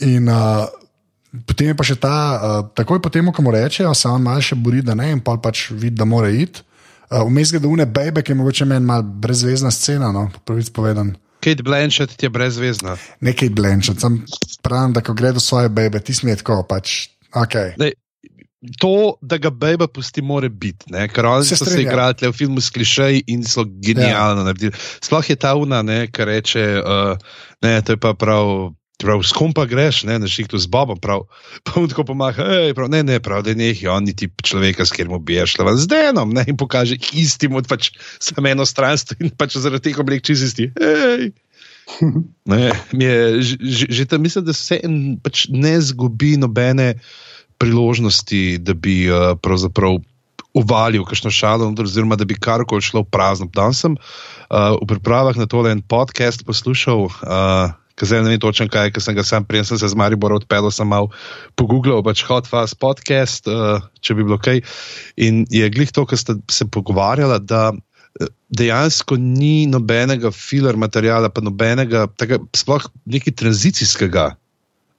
In 0.08 0.30
uh, 0.32 0.72
potem 1.48 1.72
je 1.72 1.78
pa 1.78 1.86
še 1.88 1.96
ta, 2.02 2.16
uh, 2.36 2.60
takoj 2.76 3.02
potem, 3.04 3.32
ko 3.32 3.46
mu 3.46 3.54
rečejo, 3.56 3.94
se 3.96 4.10
on 4.12 4.24
malo 4.24 4.44
še 4.44 4.58
bori, 4.60 4.84
da 4.86 4.96
ne, 4.98 5.12
in 5.16 5.24
pa 5.24 5.38
pač 5.42 5.70
vidi, 5.72 5.96
da 6.00 6.08
mora 6.08 6.32
iti. 6.32 6.64
Uh, 7.12 7.26
Vmes 7.28 7.52
gre 7.52 7.60
do 7.64 7.72
une 7.72 7.86
bebe, 7.88 8.24
ki 8.24 8.32
je 8.32 8.40
mogoče 8.40 8.68
meni 8.68 8.88
malo 8.88 9.04
brezvezna 9.04 9.72
scena, 9.72 10.12
no, 10.16 10.30
pravic 10.48 10.72
povedan. 10.76 11.16
Kate 11.42 11.64
Blanchett 11.64 12.24
je 12.24 12.30
brezvezna. 12.30 12.96
Nekaj 13.20 13.50
blenča, 13.50 13.96
sem 14.00 14.22
pravim, 14.62 14.94
da 14.94 15.02
ko 15.02 15.16
gre 15.18 15.34
do 15.34 15.42
svoje 15.42 15.72
bebe, 15.74 16.00
ti 16.00 16.14
smeti 16.14 16.44
tako 16.44 16.62
pač. 16.70 17.10
Okay. 17.34 17.74
Dej, 17.80 17.96
to, 18.80 19.18
da 19.22 19.38
ga 19.42 19.50
beba 19.50 19.88
pusti, 19.88 20.22
mora 20.22 20.50
biti, 20.50 20.92
ne? 20.94 21.08
ker 21.10 21.26
oni 21.26 21.46
Se 21.46 21.58
so 21.58 21.66
se 21.66 21.82
igrali 21.82 22.28
v 22.28 22.32
filmu 22.32 22.62
s 22.62 22.70
klišeji 22.70 23.24
in 23.28 23.44
so 23.44 23.66
genialno 23.66 24.42
ja. 24.42 24.46
naredili. 24.46 24.72
Sploh 25.02 25.30
je 25.30 25.36
ta 25.36 25.56
una, 25.56 25.82
ne, 25.82 26.06
ki 26.08 26.26
reče, 26.26 26.66
uh, 26.78 27.18
ne, 27.62 27.82
to 27.82 27.98
je 27.98 27.98
pa 27.98 28.14
prav. 28.14 28.74
Prav, 29.02 29.24
s 29.26 29.34
kom 29.34 29.54
pa 29.54 29.66
greš, 29.66 30.04
ne, 30.06 30.20
na 30.22 30.30
šihtu 30.30 30.60
z 30.62 30.70
Bobom, 30.70 31.00
prav, 31.02 31.26
pa 31.66 31.82
mu 31.82 31.90
tako 31.90 32.06
pomaga, 32.14 32.46
hej, 32.46 32.76
prav, 32.78 32.92
ne, 32.94 33.02
ne, 33.04 33.18
prav, 33.24 33.42
da 33.46 33.54
je 33.54 33.60
nekaj, 33.60 33.90
on 33.90 34.06
ni 34.06 34.14
tip 34.18 34.44
človeka, 34.46 34.86
s 34.86 34.94
katerim 34.94 35.18
bi 35.26 35.40
šla 35.42 35.74
z 35.78 35.90
denom, 35.90 36.34
ne, 36.36 36.46
in 36.48 36.58
pokaže 36.58 37.00
istim, 37.18 37.58
od 37.58 37.70
pač 37.70 37.92
samo 38.22 38.52
eno 38.52 38.68
stranstvo 38.68 39.18
in 39.20 39.34
pač 39.34 39.58
zaradi 39.58 39.90
teh 39.90 40.02
oblek 40.02 40.26
čisti, 40.26 40.70
hej. 40.78 41.32
Ne, 42.52 42.72
je, 42.96 43.42
že, 43.44 43.56
že, 43.60 43.86
že 43.90 44.04
tam 44.08 44.22
mislim, 44.24 44.46
da 44.46 44.54
se 44.56 44.80
en 44.80 45.18
pač 45.20 45.50
ne 45.52 45.76
zgubi 45.82 46.38
nobene 46.40 47.02
priložnosti, 47.60 48.62
da 48.64 48.74
bi 48.74 49.06
uh, 49.12 49.36
pravzaprav 49.38 50.00
uvalil 50.54 51.06
kakšno 51.08 51.32
šalo, 51.32 51.70
oziroma 51.80 52.16
da 52.16 52.26
bi 52.26 52.36
karkoli 52.36 52.82
šlo 52.82 53.04
v 53.06 53.12
prazno. 53.12 53.48
Danes 53.54 53.84
sem 53.84 53.96
uh, 53.96 54.78
v 54.82 54.88
pripravah 54.88 55.38
na 55.38 55.48
tole 55.48 55.72
en 55.72 55.84
podcast 55.84 56.46
poslušal. 56.48 57.08
Uh, 57.08 57.76
Zdaj 58.02 58.24
ne 58.24 58.34
vem 58.34 58.42
točno 58.42 58.66
kaj, 58.72 58.92
ker 58.96 59.04
sem 59.04 59.16
ga 59.18 59.24
sam 59.28 59.46
prej 59.46 59.66
sem 59.70 59.78
se 59.78 59.92
z 59.92 59.98
Maribora 59.98 60.40
odpeljal, 60.40 60.72
sem 60.74 60.90
mal 60.90 61.12
pogooglal, 61.60 62.02
pač 62.06 62.24
Hot 62.26 62.50
Fast 62.50 62.80
podcast, 62.82 63.50
uh, 63.50 63.84
če 64.02 64.18
bi 64.18 64.26
bilo 64.26 64.40
kaj. 64.42 64.64
In 65.22 65.46
je 65.54 65.70
glih 65.74 65.94
to, 65.94 66.08
kar 66.10 66.20
ste 66.20 66.40
se 66.52 66.66
pogovarjala, 66.66 67.38
da 67.40 67.70
eh, 67.72 68.32
dejansko 68.50 69.20
ni 69.22 69.68
nobenega 69.70 70.34
filler 70.34 70.80
materijala, 70.80 71.30
pa 71.30 71.46
nobenega, 71.46 72.08
tega, 72.18 72.42
sploh 72.58 72.90
nekaj 73.06 73.38
tranzicijskega 73.44 74.32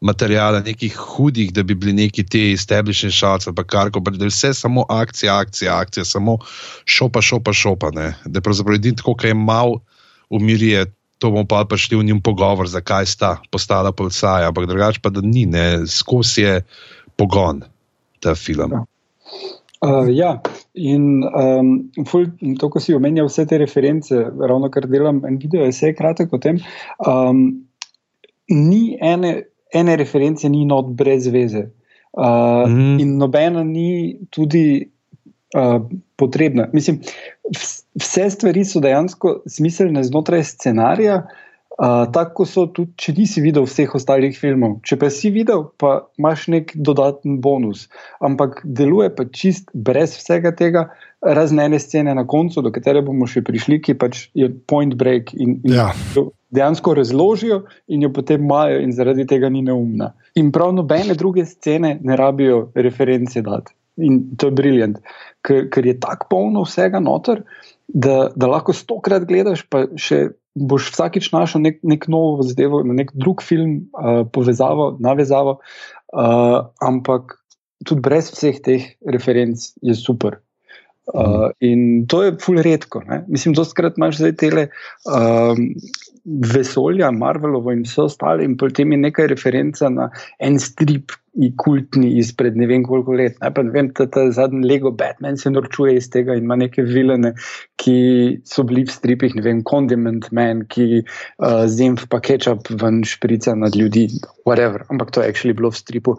materijala, 0.02 0.60
nekih 0.60 0.96
hudih, 0.96 1.52
da 1.54 1.62
bi 1.62 1.74
bili 1.74 1.92
neki 1.92 2.24
ti 2.26 2.52
establishing 2.52 3.14
shots 3.14 3.46
ali 3.46 3.54
pa 3.54 3.64
karko, 3.64 4.02
pa 4.02 4.10
da 4.10 4.24
je 4.24 4.30
vse 4.30 4.54
samo 4.54 4.84
akcija, 4.88 5.38
akcija, 5.38 5.76
akcija, 5.78 6.04
samo 6.04 6.38
šopa, 6.84 7.22
šopa, 7.22 7.52
šopa. 7.52 7.90
Ne? 7.94 8.14
Da 8.24 8.38
je 8.38 8.42
pravzaprav 8.42 8.74
edino 8.74 8.98
tako, 8.98 9.14
kaj 9.14 9.30
je 9.30 9.34
mal 9.34 9.78
umirje. 10.30 10.86
To 11.22 11.30
bomo 11.30 11.46
pa 11.46 11.62
pa 11.68 11.78
šli 11.78 12.00
v 12.00 12.06
njim 12.11 12.20
pogovor, 12.20 12.66
zakaj 12.66 13.06
sta 13.06 13.37
postala 13.50 13.92
policaja, 13.94 14.50
ampak 14.50 14.66
drugače 14.66 14.98
pa 15.02 15.11
da 15.14 15.22
ni, 15.22 15.46
ne, 15.46 15.87
skozi 15.87 16.42
je 16.42 16.54
pogon 17.16 17.62
ta 18.18 18.35
film. 18.35 18.74
Uh, 19.82 20.06
ja, 20.11 20.37
in 20.74 21.22
um, 21.26 21.70
ful, 22.06 22.26
to, 22.58 22.68
ko 22.70 22.82
si 22.82 22.94
omenjal 22.94 23.26
vse 23.26 23.46
te 23.50 23.58
reference, 23.58 24.14
ravno 24.18 24.70
kar 24.70 24.87
delam 24.90 25.22
en 25.26 25.38
video, 25.42 25.62
je 25.66 25.74
vse 25.74 25.92
kratek 25.98 26.35
o 26.35 26.38
tem. 26.42 26.61
Um, 27.06 27.64
ni 28.50 28.96
ene, 28.98 29.32
ene 29.74 29.96
reference, 29.98 30.48
ni 30.48 30.64
not 30.66 30.90
brez 30.98 31.26
veze. 31.35 31.68
Uh, 32.12 32.66
mm. 32.68 32.98
In 33.02 33.16
nobena 33.18 33.64
ni 33.66 34.18
tudi 34.30 34.87
uh, 35.56 35.78
potrebna. 36.16 36.68
Mislim, 36.72 37.00
vs- 37.50 37.84
vse 38.00 38.30
stvari 38.30 38.64
so 38.64 38.80
dejansko 38.80 39.40
smiselne 39.46 40.04
znotraj 40.04 40.44
scenarija. 40.44 41.22
Uh, 41.72 42.04
tako 42.12 42.44
so 42.46 42.66
tudi, 42.68 42.92
če 43.00 43.14
nisi 43.16 43.40
videl 43.40 43.64
vseh 43.64 43.94
ostalih 43.96 44.34
filmov. 44.36 44.74
Če 44.86 44.98
pa 45.00 45.08
si 45.10 45.30
videl, 45.32 45.64
pa 45.80 46.02
imaš 46.20 46.44
nek 46.52 46.74
dodaten 46.76 47.38
bonus. 47.42 47.86
Ampak 48.20 48.60
deluje 48.62 49.08
pa 49.16 49.24
čist 49.24 49.72
brez 49.72 50.12
vsega 50.18 50.52
tega, 50.54 50.84
razen 51.24 51.62
ene 51.64 51.80
scene 51.80 52.12
na 52.14 52.26
koncu, 52.28 52.60
do 52.62 52.70
katere 52.70 53.00
bomo 53.02 53.26
še 53.26 53.40
prišli, 53.46 53.80
ki 53.82 53.96
pač 53.98 54.26
je 54.36 54.50
point 54.68 54.94
break 55.00 55.32
in, 55.34 55.56
in 55.64 55.72
Ja. 55.72 55.88
dejansko 56.52 56.94
razložijo 57.00 57.62
in 57.88 58.04
jo 58.04 58.12
potem 58.12 58.44
imajo, 58.44 58.78
in 58.84 58.92
zaradi 58.92 59.24
tega 59.26 59.48
ni 59.48 59.62
neumna. 59.64 60.12
In 60.36 60.52
prav 60.52 60.74
nobene 60.76 61.16
druge 61.16 61.46
scene 61.48 61.96
ne 62.02 62.16
rabijo 62.20 62.66
reference 62.74 63.40
dati. 63.42 63.72
In 64.00 64.22
to 64.40 64.48
je 64.48 64.57
briljant, 64.57 65.00
ker, 65.44 65.66
ker 65.72 65.87
je 65.87 65.98
tako 66.00 66.28
polno 66.31 66.62
vsega 66.64 67.00
noter, 67.02 67.42
da, 67.88 68.31
da 68.33 68.48
lahko 68.48 68.72
stokrat 68.72 69.26
gledaš, 69.28 69.66
pa 69.68 69.85
še 70.00 70.31
boš 70.57 70.90
vsakič 70.94 71.31
našel 71.33 71.64
nek, 71.64 71.81
nek 71.85 72.07
nov 72.12 72.40
zadevo, 72.48 72.83
nek 72.85 73.12
drug 73.16 73.44
film, 73.44 73.90
uh, 73.92 74.22
povezavo, 74.33 74.94
navezavo, 75.00 75.59
uh, 76.12 76.59
ampak 76.85 77.37
tudi 77.85 78.05
brez 78.05 78.31
vseh 78.33 78.61
teh 78.64 78.88
referenc 79.05 79.72
je 79.83 79.96
super. 79.98 80.40
Uh, 81.10 81.50
in 81.58 82.06
to 82.06 82.22
je 82.22 82.36
ful 82.38 82.60
redko. 82.62 83.02
Ne? 83.08 83.24
Mislim, 83.28 83.56
da 83.58 83.64
skrat 83.66 83.98
imaš 83.98 84.20
zdaj 84.20 84.36
tele 84.38 84.68
um, 85.10 85.72
vesolja, 86.24 87.10
Marvelovo 87.10 87.72
in 87.74 87.82
vse 87.82 88.04
ostale, 88.06 88.44
in 88.46 88.54
potem 88.56 88.94
je 88.94 89.00
nekaj 89.08 89.26
referenca 89.32 89.90
na 89.90 90.08
en 90.38 90.60
strip, 90.62 91.16
kultni 91.56 92.10
izpred 92.20 92.56
ne 92.60 92.66
vem 92.68 92.82
koliko 92.84 93.16
let. 93.16 93.38
Ne, 93.40 93.48
pa 93.54 93.62
ne 93.64 93.72
vem, 93.72 93.88
ta, 93.96 94.04
ta 94.06 94.26
zadnji 94.30 94.66
Lego 94.68 94.92
Batman 94.92 95.38
se 95.40 95.50
norčuje 95.50 95.96
iz 95.96 96.10
tega 96.12 96.36
in 96.36 96.44
ima 96.44 96.58
neke 96.60 96.84
vilene, 96.84 97.32
ki 97.80 97.96
so 98.46 98.62
bili 98.68 98.84
v 98.84 98.92
stripih, 98.92 99.34
ne 99.38 99.44
vem, 99.46 99.62
Condiment 99.68 100.28
Man, 100.36 100.66
ki 100.68 101.00
uh, 101.00 101.64
zemlj 101.72 102.06
pa 102.12 102.20
ketchup 102.22 102.68
ven 102.82 103.00
šprica 103.08 103.56
nad 103.58 103.76
ljudi, 103.76 104.06
whatever, 104.44 104.84
ampak 104.92 105.10
to 105.10 105.24
je 105.24 105.32
actually 105.32 105.56
bilo 105.56 105.72
v 105.72 105.80
stripu. 105.80 106.18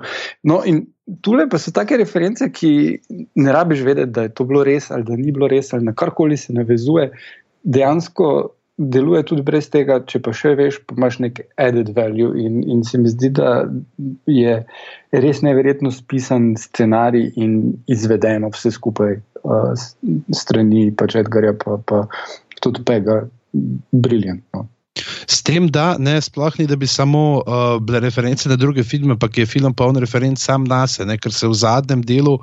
No, 0.49 0.63
in 0.65 0.87
Tule 1.21 1.49
pa 1.51 1.59
so 1.59 1.71
take 1.75 1.97
reference, 1.99 2.45
ki 2.55 2.99
ne 3.35 3.51
rabiš 3.51 3.81
vedeti, 3.83 4.11
da 4.15 4.27
je 4.27 4.33
to 4.37 4.45
bilo 4.47 4.63
res 4.63 4.91
ali 4.91 5.03
da 5.03 5.17
ni 5.19 5.31
bilo 5.35 5.49
res, 5.51 5.73
ali 5.73 5.83
na 5.85 5.93
karkoli 5.93 6.37
se 6.37 6.53
navezuje. 6.55 7.09
Dejansko 7.63 8.29
deluje 8.77 9.23
tudi 9.29 9.43
brez 9.45 9.67
tega, 9.69 9.99
če 10.09 10.21
pa 10.23 10.33
še 10.35 10.53
veš, 10.57 10.79
pa 10.87 10.95
imaš 10.97 11.19
nek 11.21 11.41
added 11.61 11.91
value. 11.95 12.31
In, 12.41 12.61
in 12.63 12.81
se 12.87 12.97
mi 12.97 13.11
zdi, 13.11 13.29
da 13.35 13.65
je 14.29 14.55
res 15.25 15.41
neverjetno 15.45 15.91
spisan 15.93 16.53
scenarij 16.59 17.33
in 17.35 17.59
izvedeno 17.91 18.49
vse 18.55 18.73
skupaj 18.73 19.19
uh, 19.19 19.85
strani 20.33 20.87
pač 20.97 21.19
Edgarja, 21.21 21.53
pa, 21.59 21.77
pa 21.85 22.05
tudi 22.63 22.81
Pega, 22.87 23.21
briljantno. 23.91 24.67
S 25.27 25.41
tem, 25.43 25.67
da 25.71 25.97
ne 25.99 26.15
sploh 26.21 26.53
ni, 26.59 26.67
da 26.67 26.75
bi 26.79 26.87
samo 26.87 27.41
uh, 27.41 27.77
bile 27.83 27.99
reference 28.03 28.49
na 28.49 28.55
druge 28.55 28.83
filme, 28.83 29.13
ampak 29.15 29.37
je 29.37 29.45
film 29.45 29.73
poln 29.73 29.99
referenc 30.01 30.39
sam 30.39 30.63
na 30.67 30.83
sebe, 30.87 31.17
ker 31.17 31.33
se 31.33 31.47
v 31.47 31.57
zadnjem 31.57 32.03
delu 32.03 32.37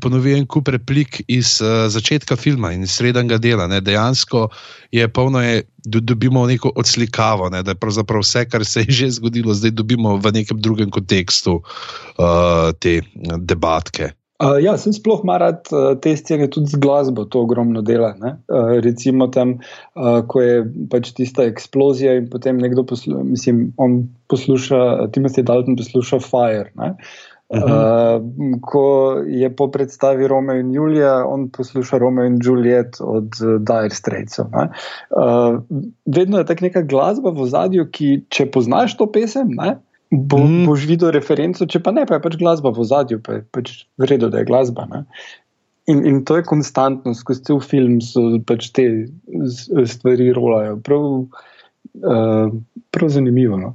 ponovi 0.00 0.36
en 0.38 0.46
kup 0.46 0.68
replik 0.68 1.22
iz 1.28 1.58
uh, 1.60 1.86
začetka 1.92 2.36
filma 2.36 2.72
in 2.72 2.86
srednjega 2.86 3.38
dela. 3.38 3.66
Ne. 3.66 3.80
Dejansko 3.80 4.48
je 4.92 5.08
polno, 5.08 5.42
da 5.86 6.00
dobimo 6.00 6.46
neko 6.46 6.72
odslikavo, 6.74 7.50
ne, 7.50 7.62
da 7.62 7.74
je 7.74 7.80
pravzaprav 7.80 8.24
vse, 8.24 8.46
kar 8.50 8.64
se 8.64 8.86
je 8.86 8.92
že 9.00 9.10
zgodilo, 9.20 9.54
zdaj 9.54 9.70
dobimo 9.70 10.16
v 10.16 10.32
nekem 10.32 10.60
drugem 10.60 10.90
kontekstu 10.90 11.60
uh, 11.62 12.72
te 12.78 13.00
debatke. 13.38 14.12
Uh, 14.36 14.58
ja, 14.60 14.74
sem 14.76 14.92
sploh 14.92 15.22
maral 15.24 15.56
uh, 15.72 15.94
te 15.96 16.12
scene 16.16 16.48
tudi 16.52 16.68
z 16.74 16.80
glasbo, 16.82 17.24
to 17.24 17.40
ogromno 17.46 17.80
dela. 17.80 18.12
Uh, 18.20 18.76
recimo 18.84 19.30
tam, 19.32 19.56
uh, 19.96 20.20
ko 20.28 20.42
je 20.44 20.58
pač 20.92 21.14
tista 21.16 21.46
eksplozija 21.48 22.18
in 22.20 22.28
potem 22.28 22.60
nekdo 22.60 22.84
posluša, 22.84 23.22
mislim, 23.24 23.70
on 23.80 24.02
posluša, 24.28 25.08
Timothy 25.16 25.46
Dalton 25.46 25.80
posluša 25.80 26.20
Fire. 26.20 26.68
Ne? 26.76 26.92
Uh, 27.46 28.20
ko 28.60 29.22
je 29.22 29.48
po 29.56 29.68
predstavi 29.70 30.26
Romeo 30.26 30.58
in 30.58 30.74
Julija, 30.74 31.22
on 31.26 31.48
posluša 31.48 31.98
Romeo 32.02 32.26
in 32.26 32.40
Juliet 32.42 32.98
od 33.00 33.38
uh, 33.40 33.56
Dire 33.62 33.94
Straits. 33.94 34.38
Uh, 34.38 35.62
vedno 36.06 36.38
je 36.38 36.46
tako 36.46 36.66
neka 36.66 36.82
glasba 36.82 37.30
v 37.30 37.46
zadju, 37.46 37.86
ki, 37.88 38.26
če 38.28 38.50
poznaš 38.50 38.98
to 38.98 39.06
pesem, 39.06 39.54
ne, 39.54 39.76
bo, 40.10 40.38
mm. 40.38 40.66
boš 40.66 40.86
videl 40.88 41.12
referenco, 41.14 41.66
če 41.66 41.80
pa 41.82 41.92
ne, 41.94 42.06
pa 42.06 42.18
je 42.18 42.24
pač 42.26 42.36
glasba 42.40 42.72
v 42.74 42.86
zadju, 42.86 43.20
pa 43.24 43.38
je 43.38 43.44
pač 43.54 43.72
vredno, 44.00 44.30
da 44.32 44.42
je 44.42 44.48
glasba. 44.48 44.86
In, 45.90 46.02
in 46.06 46.22
to 46.26 46.38
je 46.38 46.46
konstantno, 46.46 47.14
skozi 47.14 47.46
cel 47.46 47.60
film 47.62 47.98
so 48.04 48.38
pač 48.46 48.70
te 48.74 48.86
stvari 49.86 50.32
rolajo. 50.34 50.78
Prav, 50.86 51.04
uh, 52.02 52.54
prav 52.94 53.12
zanimivo. 53.14 53.58
No? 53.60 53.74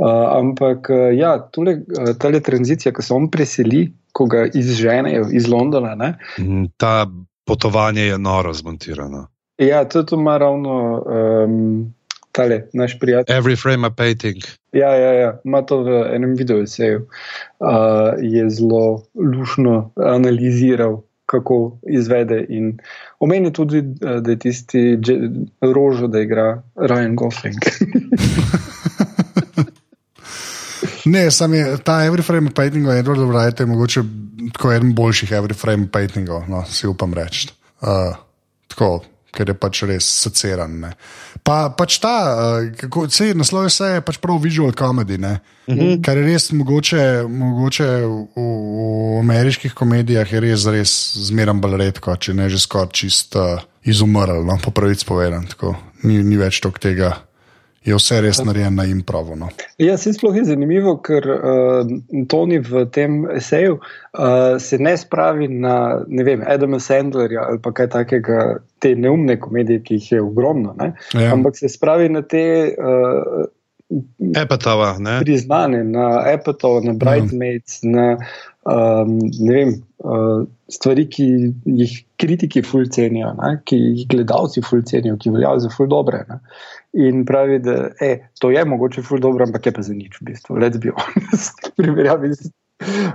Uh, 0.00 0.30
ampak 0.38 0.90
uh, 0.94 1.08
ja, 1.14 1.36
tole, 1.52 1.80
uh, 1.98 2.12
tale 2.18 2.42
tranzicija, 2.42 2.94
ko 2.94 3.02
se 3.02 3.14
on 3.14 3.26
preseli, 3.30 3.88
ko 4.16 4.26
ga 4.30 4.46
izženejo 4.46 5.28
iz 5.34 5.50
Londona. 5.50 5.94
Ne? 5.98 6.14
Mhm, 6.38 6.70
ta 6.78 7.06
potovanje 7.46 8.10
je 8.10 8.18
noro 8.18 8.54
zmontirano. 8.54 9.26
Ja, 9.60 9.84
to 9.84 10.02
to 10.02 10.16
ima 10.16 10.38
ravno. 10.38 11.02
Um, 11.04 11.90
tale, 12.32 12.62
naš 12.72 12.98
prijatelj. 12.98 13.36
Every 13.36 13.56
frame 13.62 13.86
a 13.86 13.90
painting. 13.90 14.44
Ja, 14.72 14.94
ja, 14.94 15.12
ja. 15.12 15.40
ima 15.44 15.62
to 15.62 15.82
v 15.82 16.02
enem 16.14 16.34
videu, 16.38 16.66
seju. 16.66 17.06
Uh, 17.58 18.14
je 18.20 18.50
zelo 18.50 19.02
lušno 19.14 19.92
analiziral, 19.96 21.02
kako 21.26 21.78
izvede. 21.90 22.46
In 22.48 22.78
omeni 23.18 23.52
tudi, 23.52 23.82
da 24.20 24.30
je 24.30 24.38
tisti 24.38 24.98
rožo, 25.74 26.06
da 26.06 26.20
igra 26.20 26.62
Ryan 26.74 27.14
Gosling. 27.14 27.58
ne, 31.14 31.30
sam 31.30 31.54
je 31.54 31.76
ta 31.84 31.92
Every 31.92 32.22
frame 32.22 32.48
a 32.48 32.54
painting, 32.54 32.86
Edward 32.86 33.20
Wright, 33.20 33.60
je 33.60 33.66
mogoče 33.66 34.02
tako 34.52 34.72
eden 34.72 34.94
boljših 34.94 35.32
Every 35.32 35.54
frame 35.54 35.88
paintingov, 35.92 36.48
no, 36.48 36.64
si 36.66 36.86
upam 36.86 37.14
reči. 37.14 37.48
Uh, 37.80 38.16
tako 38.68 39.02
ker 39.34 39.48
je 39.48 39.54
pač 39.54 39.82
res 39.88 40.06
seceran. 40.24 40.90
Pa, 41.46 41.70
pač 41.76 41.98
ta, 42.02 42.14
uh, 42.34 42.70
kako 42.76 43.06
se 43.10 43.30
naslov 43.34 43.68
vse 43.68 43.94
je 43.94 44.04
pač 44.06 44.18
prav 44.22 44.40
visual 44.42 44.72
comedy, 44.72 45.14
uh 45.14 45.38
mhm. 45.68 45.80
-huh. 45.80 46.02
kar 46.04 46.16
je 46.16 46.24
res 46.24 46.52
mogoče, 46.52 47.24
mogoče 47.28 47.84
v, 47.84 48.26
v 48.36 49.18
ameriških 49.20 49.74
komedijah 49.74 50.32
je 50.32 50.40
res, 50.40 50.66
res 50.66 51.16
zmeraj 51.16 51.54
bolj 51.54 51.76
redko, 51.76 52.16
če 52.16 52.34
ne 52.34 52.48
že 52.48 52.58
skoraj 52.58 52.92
čist 52.92 53.36
uh, 53.36 53.62
izumrl, 53.84 54.44
no, 54.44 54.58
po 54.62 54.70
pravici 54.70 55.06
povedan, 55.06 55.46
tako 55.46 55.76
ni, 56.02 56.22
ni 56.22 56.36
več 56.36 56.60
tok 56.60 56.78
tega 56.78 57.29
je 57.84 57.96
vse 57.96 58.20
res 58.20 58.38
narejeno 58.44 58.82
na 58.82 58.84
improvu. 58.84 59.36
No. 59.36 59.48
Ja, 59.78 59.96
se 59.96 60.12
sploh 60.12 60.36
je 60.36 60.44
zanimivo, 60.44 60.96
ker 61.04 61.26
uh, 61.32 61.92
Toni 62.28 62.60
v 62.64 62.84
tem 62.92 63.22
eseju 63.36 63.78
uh, 63.78 64.58
se 64.60 64.78
ne 64.78 64.96
spravi 65.00 65.48
na 65.48 65.76
ne 66.08 66.26
vem, 66.26 66.44
Adama 66.46 66.80
Sandlerja 66.80 67.46
ali 67.48 67.62
pa 67.62 67.72
kaj 67.72 67.88
takega, 67.96 68.42
te 68.78 68.92
neumne 68.96 69.38
komedije, 69.40 69.84
ki 69.86 70.00
jih 70.00 70.12
je 70.12 70.20
ogromno, 70.22 70.76
ja. 70.76 71.32
ampak 71.32 71.56
se 71.56 71.72
spravi 71.72 72.12
na 72.12 72.22
te. 72.22 72.44
Uh, 72.76 73.48
Epatova, 74.36 74.94
ne? 75.02 75.18
Priznane 75.24 75.80
na 75.84 76.22
Epatov, 76.30 76.84
na 76.84 76.92
Bridesmaids, 76.94 77.80
ja. 77.82 77.90
na 77.90 78.06
um, 78.62 79.16
vem, 79.48 79.72
uh, 80.04 80.44
stvari, 80.70 81.08
ki 81.10 81.26
jih 81.80 81.96
kritiki 82.20 82.62
fulcenijo, 82.62 83.32
ki 83.66 83.80
jih 83.80 84.04
gledalci 84.12 84.62
fulcenijo, 84.62 85.16
ki 85.18 85.32
veljajo 85.34 85.64
za 85.64 85.72
ful 85.74 85.90
dobre. 85.90 86.22
Ne? 86.28 86.38
In 86.92 87.24
pravi, 87.24 87.58
da 87.62 87.90
e, 88.00 88.30
to 88.40 88.50
je 88.50 88.64
mogoče 88.64 89.02
ful 89.02 89.20
dobro, 89.22 89.44
ampak 89.46 89.66
je 89.66 89.72
pa 89.72 89.82
za 89.82 89.94
nič, 89.94 90.18
v 90.20 90.32
bistvu. 90.32 90.58
Let's 90.58 90.80
be 90.82 90.90
honest. 90.90 91.68
Primerjavi 91.78 92.34
z 92.34 92.50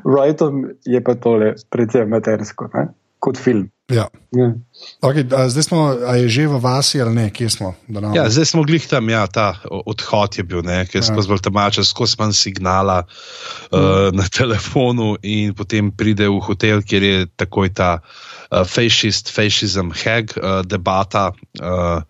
Wrightom 0.05 0.77
je 0.85 1.01
pa 1.03 1.15
tole 1.15 1.55
predvsem 1.69 2.09
matersko, 2.09 2.69
ne? 2.73 2.93
kot 3.19 3.39
film. 3.41 3.69
Ja. 3.89 4.05
Ja. 4.37 4.53
Okay, 5.01 5.25
zdaj 5.25 5.63
smo, 5.63 5.93
je 5.93 6.29
že 6.29 6.45
v 6.49 6.57
vasi 6.61 7.01
ali 7.01 7.13
ne, 7.15 7.25
kje 7.33 7.49
smo? 7.49 7.73
Ja, 8.13 8.29
zdaj 8.29 8.45
smo 8.53 8.65
glih 8.65 8.85
tam, 8.85 9.09
ja, 9.09 9.25
ta 9.29 9.61
odhod 9.65 10.37
je 10.37 10.45
bil, 10.45 10.61
ker 10.61 11.01
smo 11.05 11.21
ja. 11.21 11.25
zelo 11.25 11.37
temačni, 11.41 11.85
skozi 11.85 12.17
manj 12.21 12.33
signala 12.37 13.05
uh, 13.05 13.77
mm. 13.77 14.17
na 14.17 14.25
telefonu 14.29 15.17
in 15.21 15.53
potem 15.57 15.89
pride 15.89 16.29
v 16.29 16.41
hotel, 16.41 16.85
kjer 16.85 17.03
je 17.03 17.17
takoj 17.37 17.73
ta 17.73 17.91
uh, 18.01 18.34
fašist, 18.63 19.31
fašizem, 19.35 19.91
heg 19.91 20.31
uh, 20.37 20.61
debata 20.63 21.31
uh, 21.33 22.01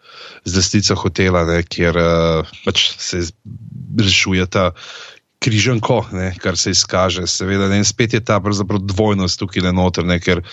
z 0.46 0.54
desnico 0.54 0.96
hotela, 1.02 1.46
ne, 1.50 1.64
kjer 1.64 1.98
uh, 1.98 2.56
pač 2.66 2.92
se 3.02 3.24
rešuje 3.98 4.46
ta 4.52 4.70
križanko, 5.42 6.06
ne, 6.14 6.34
kar 6.42 6.58
se 6.58 6.76
izkaže. 6.76 7.26
Seveda, 7.28 7.70
ne, 7.72 7.84
spet 7.84 8.14
je 8.14 8.22
ta 8.22 8.38
dvojnost 8.42 9.40
tukaj 9.40 9.66
le 9.66 9.74
noter, 9.74 10.06
ne, 10.06 10.20
ker, 10.20 10.44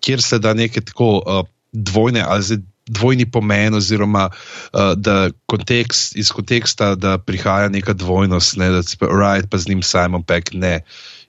kjer 0.00 0.22
se 0.22 0.38
da 0.38 0.54
neke 0.54 0.80
tako 0.80 1.18
uh, 1.24 1.46
dvojne 1.72 2.22
ali 2.26 2.42
zdaj. 2.42 2.66
Dvojni 2.90 3.22
pomen, 3.30 3.76
oziroma 3.78 4.24
uh, 4.32 4.96
da 4.98 5.28
kontekst, 5.46 6.16
iz 6.18 6.32
konteksta, 6.34 6.96
da 6.98 7.12
prihaja 7.22 7.68
neka 7.70 7.92
dvojnost, 7.94 8.56
ne, 8.58 8.66
da 8.74 8.80
se 8.82 8.96
right, 9.06 9.46
pa 9.46 9.60
z 9.62 9.68
njim 9.68 9.82
Simon 9.86 10.24
Peck 10.26 10.50
ne 10.58 10.80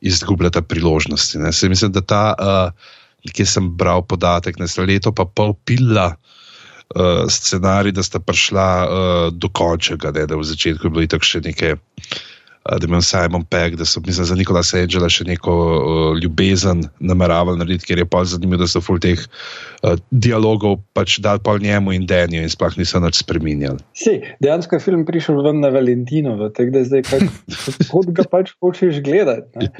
izgublja 0.01 0.49
ta 0.49 0.63
priložnosti. 0.65 1.37
Ne. 1.37 1.51
Se 1.53 1.69
mislim, 1.69 1.91
da 1.91 2.01
ta, 2.01 2.23
uh, 2.33 2.73
ki 3.29 3.45
sem 3.45 3.69
bral 3.77 4.03
podatek, 4.07 4.59
ne, 4.59 4.69
leto 4.85 5.13
pa 5.13 5.25
pol 5.25 5.53
pila 5.65 6.11
uh, 6.15 7.23
scenarij, 7.29 7.93
da 7.93 8.03
sta 8.03 8.19
prišla 8.19 8.67
uh, 8.81 9.29
do 9.33 9.49
končega, 9.49 10.11
ne, 10.15 10.25
da 10.25 10.35
v 10.39 10.47
začetku 10.47 10.87
je 10.87 10.93
bilo 10.93 11.07
tako 11.07 11.29
še 11.35 11.45
nekaj. 11.45 11.77
Eh, 12.61 12.77
da 12.79 12.87
imel 12.87 13.01
Simon 13.01 13.43
Peck, 13.43 13.75
da 13.75 13.85
so 13.85 14.01
mislim, 14.05 14.25
za 14.25 14.35
Nikola 14.35 14.61
Sedžela 14.63 15.07
še 15.09 15.25
neko 15.25 15.53
uh, 15.53 16.19
ljubezen 16.21 16.83
nameravali 16.99 17.57
narediti, 17.57 17.87
ker 17.89 17.97
je 17.97 18.05
pa 18.05 18.21
zanimivo, 18.25 18.59
da 18.61 18.67
so 18.69 18.83
ful 18.85 18.99
teh 19.01 19.17
uh, 19.17 19.95
dialogov 20.13 20.77
pač 20.93 21.17
dal 21.25 21.41
pa 21.41 21.57
njemu 21.57 21.95
in 21.97 22.05
Daniel 22.05 22.45
in 22.45 22.53
sploh 22.53 22.77
niso 22.77 23.01
nič 23.01 23.23
spremenjali. 23.23 23.81
Si, 23.97 24.19
dejansko 24.45 24.77
je 24.77 24.85
film 24.85 25.07
prišel 25.09 25.41
ven 25.41 25.63
na 25.65 25.73
Valentinovo, 25.73 26.51
tako 26.53 26.77
da 26.77 26.85
zdaj 26.85 27.07
pač, 27.09 27.25
kot 27.91 28.13
ga 28.13 28.29
pač 28.29 28.53
hočeš 28.61 29.01
gledati. 29.01 29.73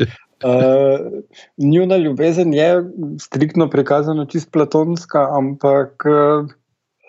Uh, 0.43 1.21
njuna 1.71 1.97
ljubezen 1.97 2.53
je 2.53 2.83
striktno 3.21 3.69
prikazana, 3.69 4.25
čist 4.25 4.51
platonska, 4.51 5.27
ampak 5.37 6.05
uh, 6.05 6.49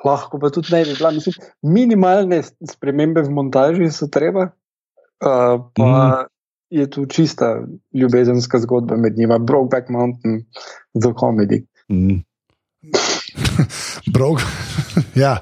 lahko 0.04 0.38
pa 0.38 0.50
tudi 0.50 0.68
ne 0.72 0.84
bi 0.84 0.94
bila. 0.98 1.10
Mislim, 1.10 1.34
minimalne 1.62 2.42
spremembe 2.42 3.22
v 3.22 3.30
montaži 3.30 3.90
so 3.90 4.10
treba, 4.12 4.50
Uh, 5.22 5.70
pa 5.74 5.84
mm. 5.84 6.26
je 6.70 6.90
tu 6.90 7.06
čista 7.06 7.62
ljubezenska 7.94 8.58
zgodba 8.58 8.96
med 8.96 9.18
njima, 9.18 9.38
Brokeback 9.38 9.88
Mountain, 9.88 10.44
The 11.02 11.08
Comedy. 11.08 11.62
Mm. 11.88 12.24
Brok, 14.12 14.40
ja. 15.24 15.38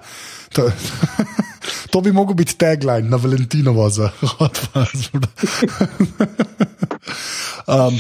To, 0.53 0.63
to 1.91 2.01
bi 2.01 2.13
lahko 2.15 2.35
bil 2.35 2.47
tagline 2.59 3.11
na 3.11 3.17
Valentinovo 3.17 3.89
za 3.91 4.09
Hotfuzz. 4.09 5.11
um, 7.75 7.99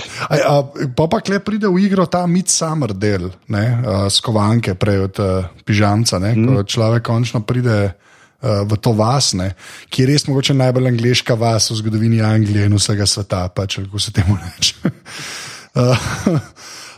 pa 0.96 1.06
pa 1.10 1.20
kle 1.20 1.40
pride 1.44 1.68
v 1.68 1.84
igro 1.84 2.06
ta 2.06 2.26
Midsummer 2.26 2.94
del, 2.94 3.30
ne, 3.48 3.64
uh, 3.66 4.06
skovanke 4.12 4.74
prej 4.74 4.98
od 5.08 5.22
uh, 5.22 5.50
pižamca, 5.64 6.18
ne, 6.22 6.34
mm. 6.36 6.46
ko 6.46 6.64
človek 6.64 7.02
končno 7.06 7.42
pride 7.42 7.94
v 8.40 8.76
to 8.80 8.96
vas, 8.96 9.34
ne, 9.36 9.50
ki 9.92 10.00
je 10.00 10.06
res 10.08 10.22
mogoče 10.24 10.54
najbolj 10.56 10.86
angliška 10.88 11.34
vas 11.36 11.66
v 11.68 11.76
zgodovini 11.76 12.22
Anglije 12.24 12.70
in 12.70 12.76
vsega 12.78 13.04
sveta, 13.04 13.42
pač, 13.52 13.76
kako 13.84 14.00
se 14.00 14.14
temu 14.16 14.38
reče. 14.40 14.80
uh, 15.76 16.40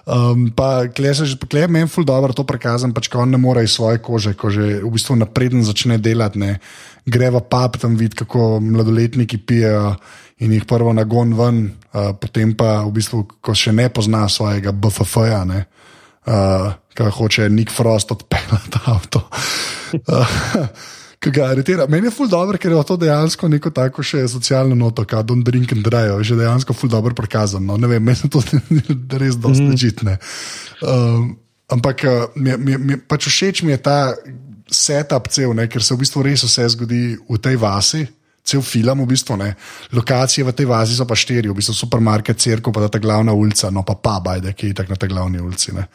Um, 0.03 0.51
pa 0.51 0.91
klej 0.91 1.15
se 1.15 1.25
že, 1.31 1.37
klej 1.39 1.71
meni 1.71 1.87
ful 1.87 2.03
dobro 2.03 2.35
to 2.35 2.43
prikazam, 2.43 2.91
pač 2.91 3.07
ko 3.07 3.23
on 3.23 3.31
ne 3.31 3.39
more 3.39 3.63
iz 3.63 3.77
svoje 3.79 4.03
kože, 4.03 4.35
ko 4.35 4.51
že 4.51 4.83
v 4.83 4.91
bistvu 4.91 5.15
napreden 5.15 5.63
začne 5.63 5.99
delati, 6.03 6.43
ne. 6.43 6.59
gre 7.07 7.31
v 7.31 7.39
pap 7.47 7.79
tam 7.79 7.95
vid, 7.95 8.19
kako 8.19 8.59
mladoletniki 8.59 9.39
pijejo 9.39 9.95
in 10.43 10.53
jih 10.59 10.67
prvo 10.67 10.91
nagon 10.91 11.35
ven, 11.39 11.71
uh, 11.95 12.15
potem 12.19 12.51
pa 12.59 12.83
v 12.83 12.91
bistvu, 12.99 13.39
ko 13.39 13.55
še 13.55 13.71
ne 13.71 13.87
pozna 13.95 14.27
svojega 14.27 14.75
BFF-ja, 14.75 15.45
ne. 15.47 15.67
Uh, 16.27 16.75
Kaj 16.93 17.09
hoče 17.09 17.49
Nick 17.49 17.73
Frost 17.73 18.11
odpeljati 18.13 18.83
avto. 18.85 19.23
Uh, 20.03 20.27
ki 21.23 21.31
ga 21.31 21.51
aretira. 21.53 21.87
Meni 21.91 22.11
je 22.11 22.15
ful 22.15 22.29
dobro, 22.31 22.59
ker 22.59 22.73
je 22.75 22.83
to 22.87 22.97
dejansko 22.99 23.49
neko 23.51 23.71
tako 23.75 24.03
še 24.07 24.25
socialno 24.31 24.75
noto, 24.79 25.05
kot 25.09 25.27
Don't 25.29 25.47
Drink 25.47 25.75
and 25.77 25.87
Drive, 25.87 26.23
že 26.27 26.39
dejansko 26.39 26.75
ful 26.75 26.91
dobro 26.91 27.15
prikazano. 27.19 27.79
Ne 27.79 27.91
vem, 27.91 28.03
meni 28.03 28.19
se 28.19 28.31
to 28.33 28.43
res 29.23 29.39
dosti 29.39 29.69
mm. 29.69 29.75
ležitne. 29.75 30.17
Um, 30.83 31.37
ampak 31.71 32.03
mi, 32.35 32.57
mi, 32.59 32.79
mi, 32.79 32.99
pač 32.99 33.31
všeč 33.31 33.63
mi 33.67 33.77
je 33.77 33.83
ta 33.85 33.99
setup 34.73 35.31
cel, 35.31 35.55
ne, 35.55 35.69
ker 35.71 35.85
se 35.85 35.95
v 35.95 36.03
bistvu 36.03 36.25
res 36.27 36.43
vse 36.49 36.67
zgodi 36.75 37.05
v 37.15 37.39
tej 37.43 37.61
vasi. 37.61 38.03
Cel 38.43 38.59
film, 38.67 39.05
v 39.05 39.07
bistvu, 39.07 39.37
ne. 39.39 39.53
lokacije 39.95 40.43
v 40.43 40.51
tej 40.51 40.67
vazi 40.67 40.97
so 40.99 41.07
pa 41.07 41.15
štiri, 41.15 41.47
v 41.47 41.55
bistvu 41.55 41.77
supermarket, 41.79 42.43
crkva, 42.43 42.73
pa 42.75 42.91
ta 42.91 42.99
glavna 42.99 43.31
ulica, 43.31 43.71
no 43.71 43.87
pa 43.87 43.95
pa 43.95 44.19
bajde, 44.19 44.51
ki 44.59 44.73
je 44.73 44.79
tako 44.83 44.91
na 44.91 44.99
tej 44.99 45.11
glavni 45.15 45.39
ulici. 45.39 45.71
Ne. 45.71 45.87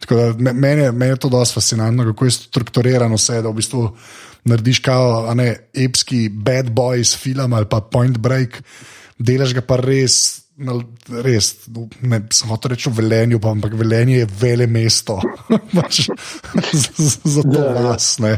Tako 0.00 0.32
da 0.32 0.56
meni 0.56 0.88
je 0.88 1.20
to 1.20 1.28
dosti 1.28 1.60
fascinantno, 1.60 2.08
kako 2.08 2.24
je 2.24 2.38
strukturirano 2.38 3.20
vse, 3.20 3.42
da 3.44 3.52
v 3.52 3.60
bistvu 3.60 3.84
narediš 4.44 4.78
kao, 4.78 5.34
ne, 5.34 5.56
epski 5.74 6.28
bad 6.28 6.70
boys 6.70 7.16
film 7.18 7.52
ali 7.52 7.68
pa 7.70 7.80
point 7.80 8.18
break, 8.18 8.62
delaš 9.18 9.54
ga 9.54 9.66
pa 9.66 9.80
res. 9.82 10.38
Res, 11.24 11.46
ne 12.04 12.18
sem 12.30 12.50
hotel 12.52 12.74
reči 12.74 12.90
v 12.90 13.00
Velenju, 13.00 13.38
pa, 13.42 13.50
ampak 13.50 13.72
Velenje 13.74 14.18
je 14.20 14.26
vele 14.38 14.66
mesto. 14.70 15.16
Zato 17.34 17.62
vas, 17.72 18.18
ne, 18.22 18.36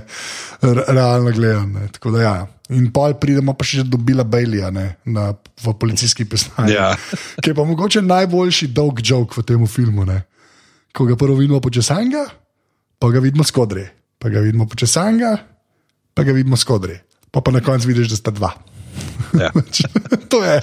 realno 0.62 1.32
gledam. 1.34 1.74
Ne. 1.74 1.88
Da, 1.90 2.22
ja. 2.22 2.34
In 2.72 2.86
pol 2.94 3.18
pridemo 3.20 3.52
pa 3.58 3.66
še 3.66 3.82
do 3.84 3.98
Bila 4.00 4.24
Bailija 4.24 4.70
na, 4.72 5.26
v 5.34 5.74
policijski 5.76 6.24
pisanji. 6.24 6.78
Ja. 6.78 6.94
Ki 7.42 7.52
je 7.52 7.58
pa 7.58 7.66
mogoče 7.66 8.00
najboljši 8.06 8.70
dolg 8.72 9.02
joke 9.04 9.42
v 9.42 9.44
tem 9.50 9.66
filmu. 9.68 10.06
Ne. 10.08 10.22
Ko 10.94 11.04
ga 11.10 11.18
prvo 11.18 11.36
vidimo 11.36 11.60
počasanga, 11.60 12.24
pa 13.02 13.10
ga 13.10 13.20
vidimo 13.20 13.44
skodri, 13.44 13.84
pa 14.22 14.32
ga 14.32 14.40
vidimo 14.40 14.70
počasanga, 14.70 15.34
pa 16.14 16.22
ga 16.22 16.32
vidimo 16.32 16.56
skodri. 16.56 16.98
Pa 17.30 17.40
pa 17.40 17.50
na 17.50 17.60
koncu 17.60 17.88
vidiš, 17.88 18.08
da 18.08 18.16
sta 18.16 18.30
dva. 18.30 18.52
Ja. 19.40 19.50
to 20.30 20.44
je. 20.44 20.60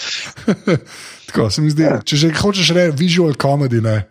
Tako 1.27 1.49
se 1.49 1.61
mi 1.61 1.69
zdi. 1.69 1.83
Ja. 1.83 1.99
Če 2.03 2.15
že 2.17 2.33
hočeš 2.35 2.73
reči 2.75 2.95
visual 2.97 3.35
comedy, 3.39 3.81
ne, 3.81 4.03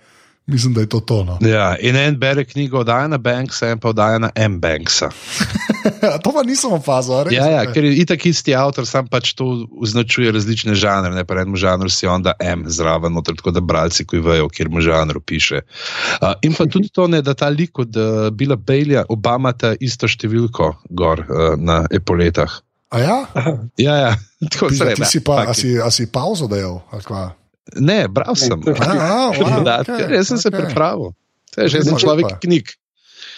mislim, 0.47 0.75
da 0.75 0.81
je 0.81 0.89
to 0.89 1.01
tono. 1.01 1.39
Ja, 1.41 1.77
in 1.81 1.97
en 1.97 2.19
bere 2.19 2.45
knjigo 2.45 2.81
od 2.81 2.87
Diana 2.87 3.19
Banksa, 3.19 3.73
en 3.73 3.79
pa 3.79 3.89
od 3.89 3.97
Diana 3.97 4.31
M. 4.35 4.61
Banksa. 4.61 5.11
to 6.25 6.33
pa 6.33 6.43
nisem 6.47 6.73
opazil. 6.73 7.31
Ja, 7.35 7.47
ja, 7.51 7.63
ker 7.69 7.85
je 7.85 7.93
itak 8.03 8.25
isti 8.27 8.55
avtor, 8.57 8.87
sam 8.89 9.09
pač 9.11 9.33
to 9.39 9.67
označuje 9.71 10.33
različne 10.33 10.75
žanre. 10.79 11.13
Ne, 11.15 11.25
pa 11.29 11.41
en 11.43 11.57
žanr 11.57 11.91
si 11.93 12.09
onda 12.11 12.35
M 12.41 12.65
zraven, 12.71 13.15
noter, 13.17 13.37
tako 13.39 13.55
da 13.57 13.65
bralci, 13.65 14.07
ki 14.09 14.23
vejo, 14.25 14.49
kjer 14.53 14.71
mu 14.73 14.85
žanr 14.85 15.21
piše. 15.25 15.63
Uh, 16.21 16.35
in 16.47 16.57
pa 16.57 16.67
tudi 16.71 16.93
to, 16.93 17.09
ne, 17.11 17.23
da 17.23 17.35
ta 17.35 17.49
lik 17.49 17.79
od 17.79 17.97
uh, 17.97 18.31
Bila 18.35 18.57
Bailija, 18.57 19.07
Obama 19.09 19.53
ta 19.53 19.75
isto 19.81 20.11
številko 20.11 20.73
gor 20.91 21.25
uh, 21.27 21.55
na 21.61 21.85
epoletah. 21.91 22.61
A 22.91 22.99
ja? 22.99 23.19
ja, 23.79 23.95
ja. 23.97 24.13
tako 24.53 24.71
se 24.75 24.85
reče. 24.85 25.05
Si 25.05 25.25
pa, 25.25 25.45
a 25.49 25.55
si, 25.55 25.77
a 25.79 25.91
si 25.91 26.11
pauzo 26.11 26.51
dejal? 26.51 26.83
Ne, 27.79 28.09
bral 28.09 28.35
sem. 28.35 28.59
Jaz 28.67 29.87
okay, 29.87 30.25
sem 30.25 30.37
okay. 30.37 30.43
se 30.43 30.51
pripravil. 30.51 31.15
To 31.55 31.67
je 31.67 31.69
že 31.69 31.79
en 31.87 31.99
človek 31.99 32.39
knjig. 32.43 32.75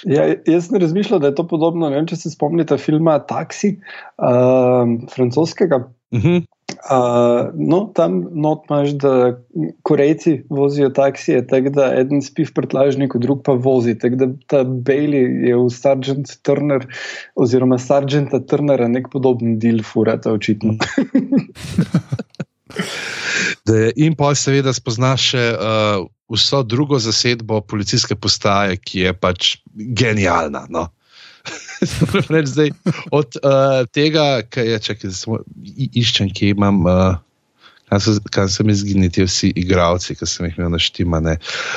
Ja, 0.08 0.26
jaz 0.46 0.66
sem 0.66 0.80
razmišljal, 0.82 1.20
da 1.22 1.30
je 1.30 1.36
to 1.38 1.44
podobno. 1.48 1.90
Ne 1.90 2.00
vem, 2.00 2.06
če 2.10 2.18
se 2.24 2.32
spomnite 2.32 2.78
filma 2.80 3.20
Taxi, 3.28 3.76
uh, 4.18 4.96
francoskega. 5.14 5.84
Uh 6.12 6.20
-huh. 6.20 6.42
uh, 6.90 7.52
no, 7.54 7.78
tam 7.94 8.18
imaš, 8.34 8.90
da 8.90 9.38
Korejci 9.82 10.42
vozijo 10.50 10.90
taksije, 10.90 11.46
tako 11.46 11.70
da 11.70 11.92
eden 12.00 12.22
spi 12.22 12.44
v 12.44 12.54
prtlažniku, 12.54 13.18
drug 13.18 13.42
pa 13.44 13.52
vozi. 13.52 13.98
Tako 13.98 14.16
da 14.16 14.26
ta 14.46 14.64
Bailey 14.64 15.48
je 15.48 15.56
v 15.56 15.70
Sargent 15.70 16.28
Turner, 16.42 16.86
oziroma 17.34 17.78
Sargenta 17.78 18.40
Turnera, 18.40 18.88
nek 18.88 19.08
podoben 19.12 19.58
del, 19.58 19.82
furata 19.82 20.32
očitno. 20.32 20.74
Je, 23.68 23.92
in 23.96 24.16
pa 24.18 24.32
seveda 24.38 24.72
spoznaš 24.74 25.28
še 25.32 25.44
uh, 25.54 26.04
vso 26.32 26.62
drugo 26.62 26.98
zasedbo 27.02 27.60
policijske 27.60 28.16
postaje, 28.16 28.78
ki 28.80 29.06
je 29.06 29.12
pač 29.14 29.56
genialna. 29.74 30.66
No? 30.72 30.88
Zdaj, 32.52 32.72
od 33.10 33.36
uh, 33.42 33.82
tega, 33.90 34.42
kaj 34.48 34.72
je, 34.72 34.80
če 34.86 34.96
iščem, 35.92 36.32
ki 36.34 36.54
imam. 36.56 36.86
Uh, 36.86 37.20
Kaj 38.32 38.46
se 38.48 38.64
mi 38.64 38.72
zgodi, 38.72 39.10
ti 39.12 39.24
vsi 39.26 39.50
igravci, 39.60 40.14
ki 40.16 40.24
sem 40.24 40.46
jih 40.46 40.54
imel 40.56 40.70
naštemane. 40.72 41.34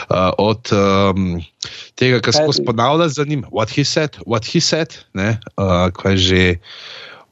Uh, 0.07 0.29
od 0.39 0.71
um, 0.71 1.41
tega, 1.99 2.21
kar 2.23 2.31
smo 2.31 2.55
ponavljali 2.69 3.11
za 3.11 3.25
njim, 3.27 3.43
what 3.51 3.73
he 3.75 3.83
said, 3.83 4.15
what 4.23 4.47
he 4.47 4.61
said, 4.63 4.95
ne, 5.11 5.33
uh, 5.59 5.89
kaj 5.91 6.15
že. 6.15 6.43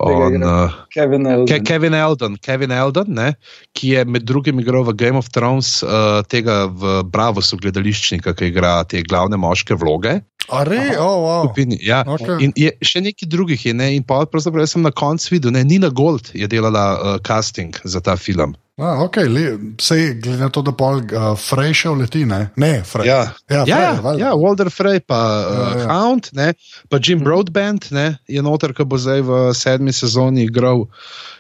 On, 0.04 0.44
uh, 0.44 0.74
Kevin 0.94 1.26
Eldon. 1.26 1.48
Ke, 1.48 1.60
Kevin 1.64 1.94
Eldon, 1.96 2.36
Kevin 2.44 2.72
Eldon 2.76 3.10
ne, 3.16 3.30
ki 3.78 3.94
je 3.94 4.04
med 4.06 4.26
drugim 4.28 4.60
igral 4.60 4.84
v 4.88 4.96
Game 5.00 5.20
of 5.20 5.30
Thrones, 5.32 5.78
uh, 5.86 6.22
tega 6.28 6.66
v 6.68 7.00
Bravo, 7.08 7.44
so 7.44 7.60
gledališčnika, 7.62 8.36
ki 8.36 8.52
igra 8.52 8.76
te 8.90 9.04
glavne 9.08 9.40
moške 9.40 9.78
vloge. 9.80 10.20
Re, 10.68 10.82
oh, 11.00 11.24
wow. 11.24 11.54
ja. 11.80 12.02
okay. 12.04 12.44
In 12.44 12.52
je 12.60 12.74
še 12.84 13.00
nekaj 13.06 13.30
drugih, 13.32 13.70
je, 13.70 13.74
ne, 13.74 13.94
in 13.96 14.04
pa 14.04 14.26
pravzaprav 14.28 14.68
sem 14.68 14.84
na 14.84 14.92
koncu 14.92 15.38
videl, 15.38 15.56
da 15.56 15.64
Nina 15.64 15.88
Gold 15.88 16.34
je 16.36 16.50
delala 16.52 16.86
uh, 16.98 17.16
casting 17.24 17.72
za 17.88 18.04
ta 18.04 18.18
film. 18.20 18.58
A, 18.82 19.06
okay, 19.06 19.30
Sej, 19.78 20.18
glede 20.18 20.42
na 20.42 20.50
to, 20.50 20.64
da 20.66 20.72
pol 20.74 21.04
uh, 21.14 21.36
Frey 21.38 21.76
še 21.78 21.92
uleti, 21.94 22.24
ne? 22.26 22.48
Ne, 22.58 22.82
Frey. 22.82 23.06
Ja, 23.06 23.20
ja, 23.46 23.68
Frey, 23.70 23.70
ja, 23.70 24.16
ja 24.18 24.32
Walter 24.34 24.72
Frey, 24.74 24.98
pa 24.98 25.20
uh, 25.46 25.52
ja, 25.54 25.68
ja. 25.78 25.90
Hound, 25.92 26.32
ne? 26.34 26.56
pa 26.90 26.98
Jim 26.98 27.22
mhm. 27.22 27.28
Broadbent 27.28 27.92
ne? 27.94 28.16
je 28.26 28.42
noter, 28.42 28.74
ki 28.74 28.88
bo 28.90 28.98
zdaj 28.98 29.22
v 29.28 29.44
sedmi 29.54 29.94
sezoni 29.94 30.48
igral. 30.50 30.88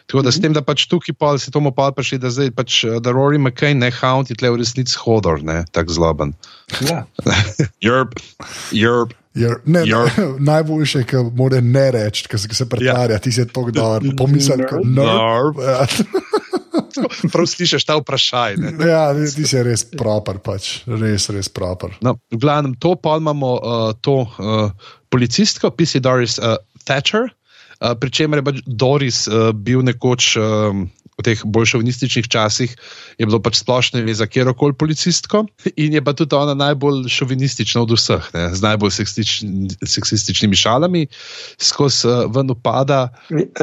Tako 0.05 0.21
da 0.21 0.29
mm 0.29 0.29
-hmm. 0.29 0.37
s 0.37 0.41
tem, 0.45 0.53
da 0.53 0.61
pač 0.61 0.85
tukaj 0.85 1.15
pol, 1.17 1.39
se 1.41 1.49
tomu 1.49 1.71
pa 1.73 1.89
prišli, 1.89 2.21
da 2.21 2.29
zdaj 2.29 2.51
pač 2.53 2.83
da 3.01 3.09
Rory 3.09 3.41
McCain, 3.41 3.81
ne 3.81 3.89
Hound, 3.89 4.29
je 4.29 4.37
tle 4.37 4.53
v 4.53 4.61
resnici 4.61 4.93
hodor, 5.01 5.41
ne, 5.41 5.65
tako 5.71 5.89
zloben. 5.89 6.33
Ja. 6.85 7.05
Jurp, 7.81 8.13
jurp. 8.71 9.13
Najboljše 10.53 10.99
je, 10.99 11.05
da 11.11 11.23
mora 11.33 11.61
ne 11.61 11.91
reči, 11.91 12.27
ker 12.29 12.37
se 12.39 12.69
pretvarja, 12.69 13.17
ja. 13.17 13.19
ti 13.19 13.31
si 13.31 13.47
to 13.47 13.63
kdo, 13.63 13.99
pomisel, 14.17 14.67
kot 14.69 14.85
nerv. 14.85 15.57
Prav 17.33 17.47
slišiš 17.49 17.85
ta 17.87 17.97
vprašaj. 17.99 18.57
Ja, 18.85 19.05
ti 19.13 19.45
si 19.47 19.61
res 19.65 19.85
proper, 19.87 20.39
pač. 20.43 20.83
res, 20.87 21.29
res 21.33 21.49
proper. 21.49 21.95
No, 22.05 22.17
v 22.31 22.41
glavnem, 22.41 22.75
to 22.79 22.95
pa 22.99 23.17
imamo 23.21 23.53
uh, 23.57 23.85
to 24.01 24.23
uh, 24.25 24.69
policistko, 25.13 25.73
PC 25.73 26.03
Doris 26.03 26.39
uh, 26.39 26.57
Thatcher, 26.85 27.29
uh, 27.29 27.93
pri 27.99 28.09
čemer 28.13 28.41
je 28.41 28.47
pač 28.49 28.61
Doris 28.67 29.25
uh, 29.27 29.51
bil 29.53 29.85
nekoč. 29.85 30.35
Um, 30.41 30.87
v 31.17 31.25
teh 31.25 31.39
bolšovinističnih 31.45 32.27
časih 32.27 32.75
je 33.17 33.25
bilo 33.25 33.39
pač 33.43 33.59
splošno 33.61 33.99
ime 33.99 34.13
za 34.13 34.25
kjerkoli 34.25 34.73
policistko, 34.73 35.45
in 35.75 35.93
je 35.93 36.01
pa 36.03 36.13
tudi 36.13 36.35
ona 36.35 36.53
najbolj 36.53 37.07
šovinistična 37.09 37.81
od 37.81 37.93
vseh, 37.93 38.29
ne, 38.33 38.47
z 38.55 38.61
najbolj 38.61 38.91
seksistični, 38.91 39.69
seksističnimi 39.85 40.55
šalami, 40.55 41.05
skozi 41.61 42.07
uh, 42.07 42.25
ven 42.33 42.51
upada. 42.51 43.07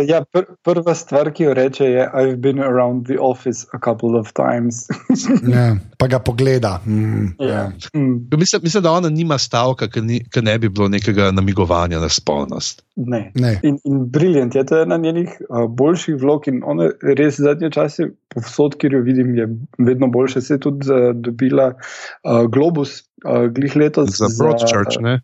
Ja, 0.06 0.22
pr 0.24 0.46
prva 0.64 0.94
stvar, 0.94 1.32
ki 1.34 1.48
jo 1.48 1.54
reče, 1.54 1.84
je: 1.84 2.06
I've 2.14 2.40
been 2.40 2.62
around 2.62 3.06
the 3.06 3.18
office 3.18 3.66
a 3.74 3.78
couple 3.78 4.18
of 4.18 4.32
times. 4.32 4.86
ja, 5.54 5.74
pa 5.98 6.06
ga 6.06 6.18
pogleda. 6.18 6.80
Mm, 6.86 7.34
ja. 7.38 7.46
Yeah. 7.46 7.90
Mm. 7.94 8.28
Mislim, 8.38 8.62
mislim, 8.62 8.82
da 8.82 8.92
ona 8.92 9.08
nima 9.08 9.38
stavka, 9.38 9.88
ki 9.88 10.42
ne 10.42 10.58
bi 10.58 10.68
bilo 10.68 10.88
nekega 10.88 11.30
namigovanja 11.30 12.00
na 12.00 12.08
spolnost. 12.08 12.84
Ne. 12.96 13.32
ne. 13.34 13.60
In, 13.62 13.78
in 13.84 14.04
briljant 14.10 14.54
je, 14.54 14.66
to 14.66 14.76
je 14.76 14.82
ena 14.82 14.96
njenih 14.96 15.30
uh, 15.48 15.70
boljših 15.70 16.16
vlog 16.20 16.48
in 16.48 16.62
ona 16.64 16.90
res 17.16 17.38
zadnje 17.50 17.70
čase, 17.74 18.08
povsod, 18.32 18.78
kjer 18.80 18.96
jo 18.98 19.02
vidim, 19.06 19.34
je 19.38 19.48
vedno 19.78 20.08
boljše. 20.10 20.40
Se 20.46 20.56
je 20.56 20.62
tudi 20.66 20.88
uh, 20.90 21.10
dobila 21.14 21.72
uh, 21.74 22.46
Globus, 22.50 23.00
uh, 23.24 23.46
glih 23.52 23.76
letos. 23.76 24.16
Za 24.18 24.30
Broadchurch, 24.38 25.00
ne? 25.04 25.18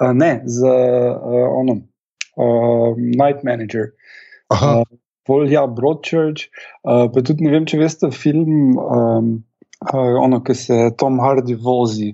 Uh, 0.00 0.12
ne, 0.14 0.42
za 0.44 0.76
uh, 1.16 1.48
ono, 1.60 1.80
uh, 2.36 2.96
Night 2.96 3.44
Manager. 3.44 3.90
Aha. 4.54 4.80
Uh, 4.80 4.98
Pol, 5.26 5.48
ja, 5.50 5.64
Broadchurch, 5.66 6.46
uh, 6.86 7.08
pa 7.10 7.22
tudi 7.26 7.42
ne 7.42 7.50
vem, 7.50 7.64
če 7.66 7.80
veste 7.80 8.12
film, 8.14 8.76
um, 8.78 9.32
uh, 9.90 10.18
ono, 10.22 10.38
ki 10.46 10.54
se 10.54 10.76
Tom 11.00 11.18
Hardy 11.18 11.56
vozi 11.58 12.12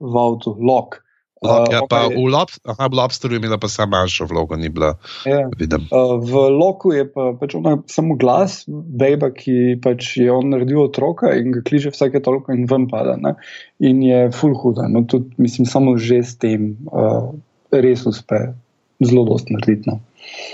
v 0.00 0.26
avtu, 0.26 0.58
Lock. 0.60 0.98
Lok, 1.00 1.06
Uh, 1.40 1.64
ja, 1.72 1.80
pa 1.88 2.02
je- 2.04 2.16
v, 2.20 2.28
lob, 2.28 2.52
aha, 2.68 2.86
v 2.92 2.94
Lobsterju 2.98 3.38
je 3.38 3.40
imela 3.40 3.56
pa 3.56 3.68
sama 3.68 3.96
manjšo 3.96 4.26
vlogo, 4.28 4.56
ni 4.60 4.68
bila. 4.68 4.90
Ja. 5.24 5.48
Vidim. 5.56 5.86
Uh, 5.88 6.20
v 6.20 6.36
Loku 6.52 6.92
je 6.92 7.06
pa, 7.08 7.32
pač 7.40 7.54
ona 7.56 7.78
samo 7.88 8.16
glas, 8.20 8.64
beba, 8.68 9.30
ki 9.32 9.80
pač 9.80 10.16
je 10.20 10.28
on 10.28 10.52
naredil 10.52 10.82
otroka 10.84 11.32
in 11.32 11.54
ga 11.56 11.64
kliže 11.64 11.94
vsake 11.96 12.20
toliko 12.20 12.52
in 12.52 12.68
ven 12.68 12.84
pada. 12.92 13.16
Ne? 13.16 13.34
In 13.80 14.02
je 14.04 14.28
full 14.36 14.52
huda. 14.52 14.84
No, 14.92 15.00
tudi, 15.08 15.32
mislim, 15.40 15.64
samo 15.64 15.96
že 15.96 16.20
s 16.20 16.36
tem 16.36 16.76
uh, 16.92 17.32
res 17.72 18.04
uspe 18.04 18.52
zelo 19.00 19.24
dost 19.24 19.48
narediti. 19.48 19.88
No. 19.88 20.00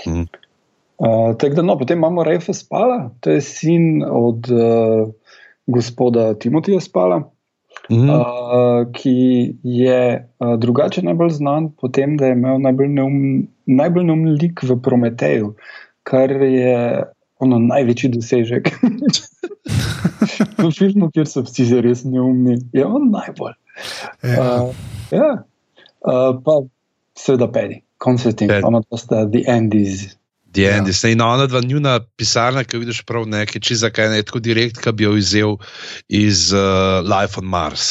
Mhm. 0.07 0.27
Uh, 0.97 1.35
tako 1.37 1.59
da, 1.59 1.61
no, 1.61 1.75
potem 1.77 1.99
imamo 1.99 2.23
Refa 2.25 2.53
Spala, 2.57 3.11
to 3.21 3.29
je 3.35 3.41
sin 3.41 4.01
od 4.01 4.47
uh, 4.49 5.11
gospoda 5.67 6.33
Timotija 6.33 6.79
Spala. 6.81 7.21
Mhm. 7.91 8.09
Uh, 8.09 8.91
ki 8.91 9.55
je 9.63 9.99
uh, 10.39 10.55
drugače 10.59 11.01
najbolj 11.07 11.29
znan 11.39 11.69
po 11.71 11.87
tem, 11.87 12.17
da 12.17 12.27
je 12.27 12.35
imel 12.35 12.59
najbolj 12.59 12.89
neumen, 12.91 13.47
najbolj 13.65 14.03
neumen 14.09 14.33
lik 14.41 14.63
v 14.63 14.75
Prometeju, 14.83 15.53
kar 16.03 16.31
je 16.31 17.03
ono 17.39 17.59
največji 17.59 18.11
dosežek. 18.17 18.71
v 20.63 20.71
filmu, 20.75 21.09
kjer 21.13 21.29
so 21.29 21.43
vsi 21.47 21.67
res 21.83 22.03
neumni, 22.07 22.57
je 22.75 22.85
on 22.85 23.07
najbolj. 23.13 23.55
Uh, 24.25 24.73
ja. 25.13 25.31
uh, 26.03 26.31
pa 26.43 26.59
seveda 27.17 27.47
pedi, 27.53 27.81
Konstantin, 27.97 28.49
Paddy. 28.51 28.67
ono 28.67 28.81
pa 28.83 28.97
sta 28.97 29.23
The 29.25 29.45
Andes. 29.47 30.16
Diendi, 30.57 30.95
ja. 30.95 31.11
in 31.13 31.21
ona 31.21 31.45
dva 31.49 31.61
njuna 31.61 31.99
pisarna, 32.17 32.65
ki 32.65 32.77
jo 32.77 32.83
vidiš 32.85 33.03
prav 33.07 33.27
nekaj, 33.29 33.61
če 33.61 33.81
zakaj 33.85 34.11
ne, 34.15 34.25
tako 34.25 34.41
direkt, 34.43 34.81
ki 34.81 34.95
bi 34.97 35.07
jo 35.07 35.13
vzel 35.17 35.57
iz 36.09 36.49
uh, 36.55 36.99
Life 37.05 37.39
on 37.41 37.49
Mars. 37.53 37.89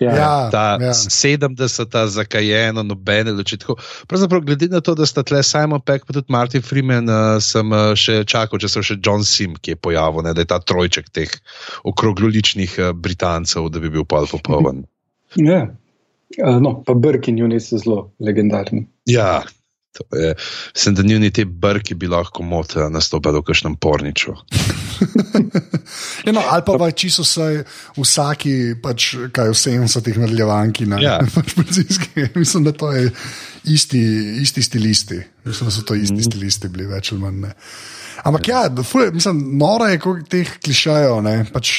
Ja, 0.00 0.14
Ja, 0.16 0.48
Ta 0.50 0.78
ja. 0.80 0.86
ja. 0.86 0.92
70, 0.92 2.06
zakajeno, 2.06 2.82
nobene 2.82 3.32
ločitve. 3.32 3.74
Pravzaprav, 4.06 4.40
glede 4.40 4.68
na 4.68 4.80
to, 4.80 4.94
da 4.94 5.06
sta 5.06 5.22
tle 5.22 5.42
Simon 5.42 5.80
Peck, 5.80 6.06
pa 6.06 6.12
tudi 6.12 6.32
Martin 6.32 6.62
Freeman, 6.62 7.08
uh, 7.08 7.38
sem 7.42 7.72
uh, 7.72 7.92
še 7.98 8.24
čakal, 8.28 8.58
če 8.58 8.68
se 8.68 8.82
še 8.82 8.98
John 8.98 9.24
Sim, 9.24 9.54
ki 9.60 9.74
je 9.74 9.80
pojavil, 9.80 10.26
ne, 10.26 10.34
da 10.34 10.42
je 10.44 10.50
ta 10.50 10.58
trojček 10.58 11.12
teh 11.14 11.30
okrogloličnih 11.86 12.78
uh, 12.80 12.90
Britancev, 12.92 13.70
da 13.70 13.82
bi 13.82 13.92
bil 13.94 14.06
pol 14.08 14.28
popoln. 14.34 14.84
ja. 15.38 15.66
Uh, 16.34 16.58
no, 16.58 16.80
pa 16.82 16.96
Brkinjuni 16.98 17.60
so 17.62 17.78
zelo 17.78 17.98
legendarni. 18.18 18.88
Ja, 19.06 19.44
je. 20.12 20.34
Mislim, 20.74 20.94
da 20.94 21.02
njuni 21.02 21.30
te 21.30 21.44
brki 21.44 21.94
bi 21.94 22.06
lahko 22.10 22.42
mot 22.42 22.76
uh, 22.76 22.88
nastopili 22.90 23.38
v 23.38 23.42
kakšnem 23.42 23.76
porniču. 23.76 24.34
Ja, 26.24 26.32
no, 26.32 26.40
ali 26.50 26.62
pa 26.66 26.76
pač 26.80 26.94
čisto 27.04 27.22
vsaj 27.22 27.58
vsaki, 27.98 28.52
pač, 28.82 29.10
kaj 29.34 29.50
v 29.52 29.56
70-ih 29.58 30.18
nadaljevanki 30.22 30.86
na 30.88 31.00
Ja. 31.02 31.18
pač 31.36 31.52
policijski. 31.54 32.28
Mislim, 32.34 32.64
da 32.64 32.72
to 32.72 32.92
je 32.92 33.10
isti, 33.64 34.00
isti 34.42 34.62
stilisti. 34.62 35.18
Mislim, 35.44 35.68
da 35.68 35.74
so 35.74 35.82
to 35.84 35.94
isti 35.98 36.24
stilisti 36.24 36.68
bili, 36.72 36.86
več 36.88 37.12
ali 37.12 37.20
manj. 37.20 37.40
Ne. 37.44 37.52
Ampak 38.24 38.48
ja, 38.48 38.62
da 38.72 38.82
ful, 38.86 39.10
mislim, 39.12 39.42
nora 39.60 39.90
je, 39.92 40.00
koliko 40.00 40.28
teh 40.32 40.54
klišajev, 40.64 41.18
ne, 41.26 41.36
pač 41.52 41.74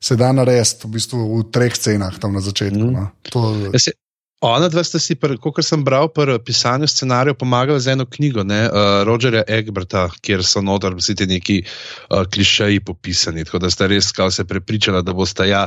se 0.00 0.16
da 0.16 0.32
narediti 0.32 0.86
v, 0.86 0.94
bistvu 0.96 1.26
v 1.34 1.44
treh 1.52 1.76
scenah 1.76 2.16
tam 2.20 2.36
na 2.36 2.40
začetku. 2.44 2.80
Mhm. 2.80 2.94
No. 2.96 3.10
To, 3.34 3.44
Jaz 3.74 3.90
se- 3.90 3.98
Ona 4.44 4.68
dva 4.68 4.82
sta 4.84 4.98
si, 5.00 5.14
kot 5.16 5.64
sem 5.64 5.84
bral, 5.84 6.10
pri 6.12 6.36
pisanju 6.44 6.88
scenarijev 6.90 7.38
pomagali 7.40 7.80
z 7.80 7.94
eno 7.94 8.04
knjigo, 8.04 8.42
ne, 8.44 8.66
uh, 8.68 9.00
Rogerja 9.08 9.40
Egberta, 9.48 10.02
kjer 10.20 10.44
so 10.44 10.60
noter 10.60 10.92
vsi 10.98 11.14
ti 11.16 11.26
neki 11.30 11.56
uh, 11.64 12.26
klišeji 12.28 12.82
popisani. 12.84 13.46
Tako 13.48 13.62
da 13.64 13.70
sta 13.72 13.88
res 13.88 14.10
kao 14.12 14.30
se 14.30 14.44
prepričala, 14.44 15.00
da 15.02 15.14
bosta 15.16 15.48
ja 15.48 15.62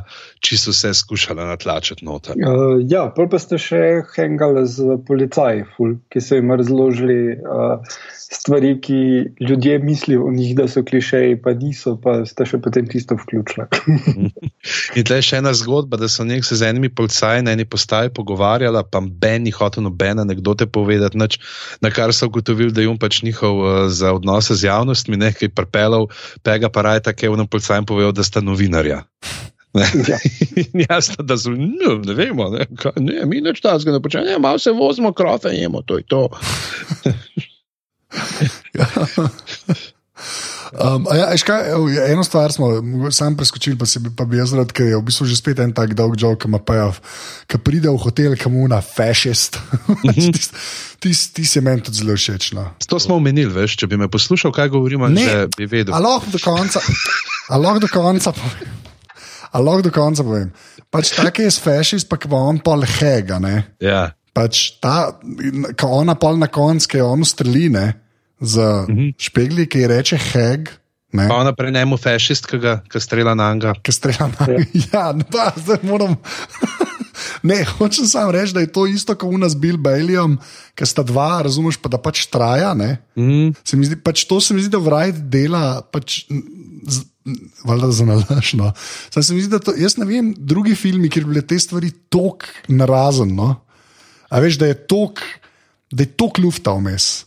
čisto 0.46 0.76
vse 0.76 0.94
skušala 0.94 1.48
natlačiti 1.50 2.06
noter. 2.06 2.38
Uh, 2.38 2.78
ja, 2.86 3.08
pol 3.16 3.30
pa 3.32 3.42
ste 3.42 3.58
še 3.58 3.82
hengali 4.14 4.68
z 4.70 5.00
policaji, 5.10 5.66
ful, 5.74 5.98
ki 6.14 6.22
so 6.22 6.38
jim 6.38 6.54
razložili 6.54 7.18
uh, 7.42 7.98
stvari, 8.30 8.76
ki 8.82 9.26
ljudje 9.50 9.80
mislijo 9.80 10.26
o 10.28 10.32
njih, 10.32 10.56
da 10.56 10.68
so 10.68 10.84
klišeji, 10.84 11.42
pa 11.42 11.54
niso, 11.54 11.96
pa 12.04 12.26
ste 12.26 12.46
še 12.46 12.60
potem 12.62 12.88
tisto 12.88 13.16
vključili. 13.16 13.66
In 14.98 15.08
tle 15.08 15.20
je 15.22 15.28
še 15.30 15.40
ena 15.42 15.54
zgodba, 15.56 15.98
da 15.98 16.10
so 16.12 16.26
nek 16.28 16.46
se 16.46 16.60
z 16.60 16.68
enimi 16.68 16.90
policaji 16.94 17.46
na 17.48 17.56
eni 17.56 17.66
postaji 17.66 18.12
pogovarjala, 18.68 18.84
pa 18.84 19.02
Ben 19.02 19.44
ni 19.44 19.52
hotel 19.52 19.84
nobene 19.84 20.22
anekdote 20.22 20.66
povedati, 20.66 21.18
nič, 21.18 21.40
na 21.82 21.92
kar 21.92 22.14
so 22.14 22.28
ugotovili, 22.28 22.72
da 22.72 22.82
je 22.82 22.90
on 22.90 22.98
pač 22.98 23.24
njihov 23.24 23.60
uh, 23.60 23.90
za 23.90 24.14
odnose 24.14 24.56
z 24.56 24.68
javnostmi 24.68 25.18
nekaj 25.18 25.50
prepelal, 25.50 26.08
pega 26.44 26.70
pa 26.70 26.82
raj 26.82 27.00
tako 27.00 27.26
je 27.26 27.30
v 27.30 27.48
policajem 27.48 27.86
povedal, 27.86 28.12
da 28.12 28.24
sta 28.24 28.42
novinarja. 28.42 29.04
Ja. 29.78 29.78
Jasno, 30.90 31.24
da 31.24 31.38
so, 31.38 31.52
ne, 31.52 32.02
ne 32.02 32.14
vemo, 32.14 32.50
ne, 32.50 32.66
kaj, 32.66 32.92
ne, 32.98 33.26
mi 33.26 33.42
nič 33.42 33.62
tazga 33.62 33.92
ne 33.92 34.02
počnemo, 34.02 34.26
ne, 34.26 34.40
malo 34.40 34.60
se 34.60 34.72
vozimo, 34.72 35.14
krofe 35.14 35.50
jemo, 35.54 35.82
to 35.86 35.98
je 36.02 36.04
to. 36.08 36.30
Um, 40.74 41.06
ja, 41.16 41.30
kaj, 41.46 41.70
eno 42.12 42.24
stvar 42.24 42.52
smo 42.52 42.70
sam 43.12 43.38
preskočili, 43.38 43.78
pa, 43.80 43.86
se 43.86 44.00
bi, 44.04 44.12
pa 44.16 44.26
bi 44.28 44.40
jaz 44.40 44.54
rad, 44.58 44.72
ker 44.76 44.90
je 44.90 44.98
v 44.98 45.06
bistvu 45.08 45.28
že 45.30 45.38
spet 45.40 45.62
en 45.64 45.72
tak 45.76 45.94
dolg 45.96 46.18
jok, 46.20 46.40
ki 46.44 46.50
ima 46.52 46.60
pajav, 46.60 47.00
ki 47.48 47.60
pride 47.64 47.92
v 47.94 48.02
hotel, 48.04 48.36
kamuna, 48.40 48.82
fašist. 48.84 49.60
Tis, 50.04 50.50
tis, 51.00 51.22
tis 51.36 51.56
je 51.56 51.62
meni 51.64 51.84
tudi 51.86 52.02
zelo 52.02 52.18
všeč. 52.18 52.52
No. 52.58 52.66
To 52.90 53.00
smo 53.00 53.20
omenili, 53.22 53.52
veš, 53.54 53.78
če 53.80 53.90
bi 53.92 54.00
me 54.00 54.10
poslušal, 54.12 54.52
kaj 54.56 54.72
govorimo, 54.74 55.08
Ne. 55.14 55.48
bi 55.56 55.70
vedel. 55.70 55.94
A 55.96 56.02
lahko 56.04 56.34
do 56.34 56.42
konca, 56.44 56.82
a 57.48 57.62
lahko 57.62 57.86
do 57.86 57.92
konca 57.92 58.34
povem. 58.36 58.74
A 59.52 59.64
lahko 59.64 59.88
do 59.88 59.94
konca 59.96 60.26
povem. 60.26 60.52
Pač 60.92 61.14
tako 61.16 61.48
je 61.48 61.52
s 61.52 61.64
fašist, 61.64 62.10
pa 62.10 62.20
bo 62.28 62.40
on 62.50 62.60
pol 62.64 62.84
hega, 62.98 63.40
ne. 63.44 63.56
Ja. 63.84 64.12
Pač 64.36 64.80
ta, 64.84 65.16
ko 65.80 65.94
ona 66.02 66.18
pol 66.20 66.38
na 66.42 66.52
koncu, 66.52 66.92
ki 66.92 67.00
je 67.02 67.08
on 67.08 67.26
streline 67.26 67.88
z 68.42 68.64
špegli, 69.18 69.66
ki 69.68 69.80
ji 69.80 69.88
reče 69.88 70.18
heg. 70.32 70.70
Ne? 71.16 71.28
Pa 71.32 71.40
ona 71.40 71.54
prenemo 71.56 71.96
fašist, 71.98 72.46
ki 72.52 72.60
ga 72.60 72.82
strela 73.00 73.32
na 73.36 73.48
anga. 73.50 73.72
ki 73.82 73.92
strela 73.96 74.28
na 74.28 74.48
ja, 74.92 75.12
ne, 75.18 75.24
pa, 75.24 75.54
zdaj 75.56 75.84
moram. 75.88 76.18
Ne, 77.44 77.62
hočem 77.66 78.06
samo 78.10 78.32
reči, 78.34 78.54
da 78.54 78.62
je 78.62 78.70
to 78.72 78.86
isto 78.90 79.14
kot 79.18 79.30
u 79.34 79.38
nas 79.38 79.54
Bill 79.58 79.78
Baileyom, 79.82 80.38
ki 80.78 80.86
sta 80.86 81.02
dva, 81.06 81.42
razumeš, 81.46 81.78
pa 81.82 81.90
da 81.90 81.98
pač 82.02 82.26
traja. 82.30 82.74
ne. 82.78 82.98
Mm. 83.18 83.54
Se 83.66 83.78
mi 83.78 83.86
zdi, 83.86 83.98
pač 84.02 84.26
to 84.30 84.38
se 84.42 84.54
mi 84.54 84.62
zdi, 84.62 84.70
da 84.74 84.82
Wright 84.82 85.18
dela, 85.30 85.82
pač, 85.82 86.26
z- 86.30 87.06
valjda 87.66 87.90
za 87.92 88.06
nalašno. 88.06 88.72
Se 89.14 89.34
mi 89.34 89.42
zdi, 89.42 89.50
da 89.54 89.60
to, 89.60 89.74
jaz 89.78 89.98
ne 89.98 90.06
vem, 90.10 90.34
drugi 90.38 90.76
filmi, 90.78 91.10
kjer 91.14 91.26
bi 91.26 91.36
bile 91.36 91.46
te 91.46 91.58
stvari 91.62 91.92
tok 92.14 92.46
narazen. 92.70 93.34
No? 93.38 93.54
A 94.30 94.42
veš, 94.44 94.58
da 94.62 94.70
je 94.70 94.78
tok, 94.90 95.22
da 95.92 96.06
je 96.06 96.12
tok 96.18 96.42
lufta 96.44 96.74
vmes. 96.78 97.26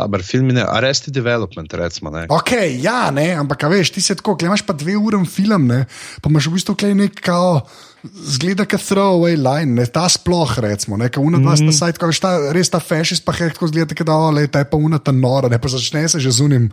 Dober 0.00 0.24
film 0.24 0.56
je 0.56 0.64
Arrested 0.64 1.14
Development, 1.14 1.74
recimo. 1.74 2.10
Ne. 2.10 2.24
Ok, 2.28 2.56
ja, 2.80 3.10
ne, 3.10 3.34
ampak 3.36 3.68
a 3.68 3.68
veš, 3.68 3.92
ti 3.92 4.00
si 4.00 4.16
tako, 4.16 4.38
klej 4.40 4.48
imaš 4.48 4.64
pa 4.64 4.72
dve 4.72 4.96
uri 4.96 5.20
film, 5.28 5.68
ne, 5.68 5.84
pa 6.24 6.32
imaš 6.32 6.48
v 6.48 6.56
bistvu 6.56 6.78
klej 6.78 6.96
nek 6.96 7.20
kao. 7.20 7.60
Zgleda, 8.00 8.64
kot 8.64 8.80
throwaway 8.80 9.36
line, 9.36 9.74
ne 9.76 9.84
ta 9.84 10.06
sploh, 10.08 10.54
recimo, 10.64 10.96
ne 10.96 11.10
ka 11.12 11.20
una 11.20 11.36
dva 11.36 11.52
sta 11.60 11.68
sajt, 11.68 11.98
ko 12.00 12.08
veš, 12.08 12.20
ta, 12.24 12.30
res 12.56 12.72
ta 12.72 12.80
fashionist 12.80 13.26
pa 13.26 13.34
hek, 13.36 13.52
tako 13.58 13.68
zgleda, 13.68 13.92
da 13.92 14.16
oh, 14.16 14.32
ta 14.48 14.62
je 14.62 14.68
pa 14.72 14.80
una 14.80 14.96
ta 14.96 15.12
nora, 15.12 15.50
ne 15.52 15.58
pa 15.60 15.68
začne 15.68 16.06
se 16.08 16.16
že 16.16 16.32
zunim, 16.32 16.70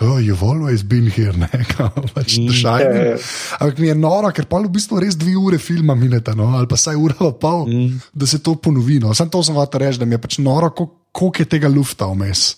oh, 0.00 0.16
you've 0.16 0.40
always 0.40 0.80
been 0.80 1.04
here, 1.12 1.36
ne, 1.36 1.52
kao 1.76 1.92
pač 2.16 2.38
mm, 2.40 2.48
Ja, 2.64 2.78
ja. 2.80 3.12
yeah. 3.12 3.28
Ampak 3.60 3.76
mi 3.76 3.92
je 3.92 3.98
noro, 4.00 4.32
ker 4.32 4.48
pa 4.48 4.56
v 4.64 4.72
bistvu 4.72 5.04
res 5.04 5.20
dve 5.20 5.36
ure 5.36 5.60
filma 5.60 5.92
mineta, 5.92 6.32
no, 6.32 6.48
ali 6.56 6.64
pa 6.64 6.80
saj 6.80 6.96
ura 6.96 7.18
pa 7.28 7.34
pol, 7.44 7.68
mm. 7.68 8.00
da 8.16 8.24
se 8.24 8.40
to 8.40 8.56
ponovi. 8.56 9.02
No. 9.04 9.12
Sam 9.12 9.28
to 9.28 9.44
sem 9.44 9.60
vata 9.60 9.84
reči, 9.84 10.00
da 10.00 10.08
mi 10.08 10.16
je 10.16 10.24
pač 10.24 10.40
noro, 10.40 10.72
koliko 10.72 10.96
koliko 11.12 11.42
je 11.42 11.44
tega 11.44 11.68
lufta 11.68 12.06
vmes. 12.06 12.56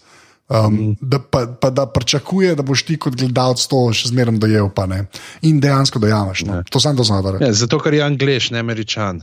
Um, 0.52 0.74
mm. 0.74 0.96
da, 1.00 1.18
pa, 1.18 1.46
pa 1.60 1.70
da 1.70 1.86
pričakuje, 1.86 2.54
da 2.54 2.62
boš 2.62 2.82
ti 2.82 2.98
kot 3.00 3.14
gledalec 3.16 3.62
to 3.70 3.78
še 3.96 4.10
zmeraj 4.10 4.36
dojel, 4.42 4.68
pa 4.74 4.84
ne. 4.90 5.06
In 5.48 5.62
dejansko 5.64 6.02
dojameš. 6.02 6.42
No. 6.44 6.58
To 6.68 6.80
sem 6.82 6.96
to 6.98 7.06
znal. 7.08 7.38
Ja, 7.40 7.52
zato, 7.56 7.78
ker 7.80 7.94
je 7.96 8.02
angliš, 8.04 8.50
ne 8.52 8.60
američan. 8.60 9.22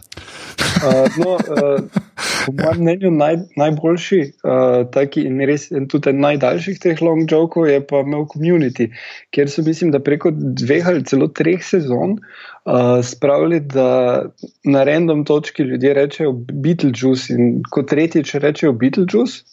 Uh, 0.80 1.20
no, 1.22 1.36
uh, 1.38 2.02
po 2.46 2.54
mojem 2.58 2.82
mnenju 2.86 3.12
naj, 3.14 3.38
najboljši 3.62 4.22
uh, 4.26 4.88
taki 4.94 5.28
in 5.30 5.44
res 5.46 5.68
en 5.76 5.86
tudi 5.92 6.10
en 6.10 6.24
najdaljših 6.24 6.80
teh 6.82 7.04
long 7.06 7.30
jokov 7.30 7.70
je 7.70 7.78
pa 7.86 8.02
imel 8.06 8.26
community, 8.32 8.90
kjer 9.36 9.52
so 9.54 9.62
mislim, 9.66 9.94
da 9.94 10.02
preko 10.02 10.32
dveh 10.34 10.88
ali 10.90 11.06
celo 11.06 11.30
treh 11.30 11.62
sezon 11.66 12.18
uh, 12.18 13.04
spravili, 13.06 13.60
da 13.60 14.24
na 14.64 14.84
random 14.88 15.26
točki 15.30 15.68
ljudje 15.68 15.94
rečejo 15.94 16.34
Beetlejuice 16.50 17.38
in 17.38 17.62
kot 17.70 17.92
tretjič 17.94 18.34
rečejo 18.42 18.74
Beetlejuice, 18.74 19.44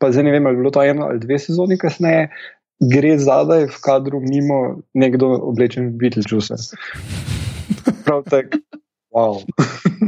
pa 0.00 0.10
zdaj 0.12 0.24
ne 0.26 0.32
vem, 0.34 0.46
ali 0.46 0.56
je 0.56 0.60
bilo 0.62 0.72
to 0.74 0.82
eno 0.82 1.06
ali 1.10 1.20
dve 1.20 1.38
sezoni 1.38 1.78
kasneje. 1.78 2.30
Gre 2.80 3.12
zadaj 3.20 3.66
v 3.68 3.78
kadru 3.84 4.20
mimo 4.24 4.80
nekdo 4.96 5.34
oblečen 5.36 5.90
v 5.92 5.98
Beetlejuice. 6.00 6.56
Prav 8.06 8.24
tako, 8.32 8.58
wow. 9.12 9.36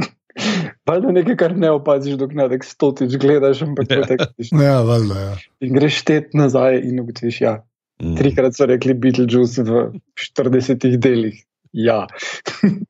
Valjda 0.88 1.12
nekaj, 1.12 1.36
kar 1.36 1.52
ne 1.56 1.70
opaziš, 1.70 2.16
dokler 2.18 2.48
ne 2.50 2.58
stotič 2.64 3.18
gledaš, 3.20 3.60
ampak 3.62 3.90
Ja. 3.92 4.00
yeah. 4.00 4.08
tako 4.08 4.64
Ja, 4.64 4.80
valjda, 4.82 5.18
ja. 5.20 5.34
in 5.60 5.76
greš 5.76 6.00
tet 6.08 6.32
nazaj 6.34 6.80
in 6.80 7.00
ugotoviš, 7.04 7.40
ja, 7.40 7.60
Mm. 8.02 8.16
trikrat 8.18 8.56
so 8.56 8.66
rekli 8.66 8.94
Beetlejuice 8.98 9.62
v 9.62 9.92
40 10.18 10.96
delih. 10.98 11.36
Ja, 11.72 12.06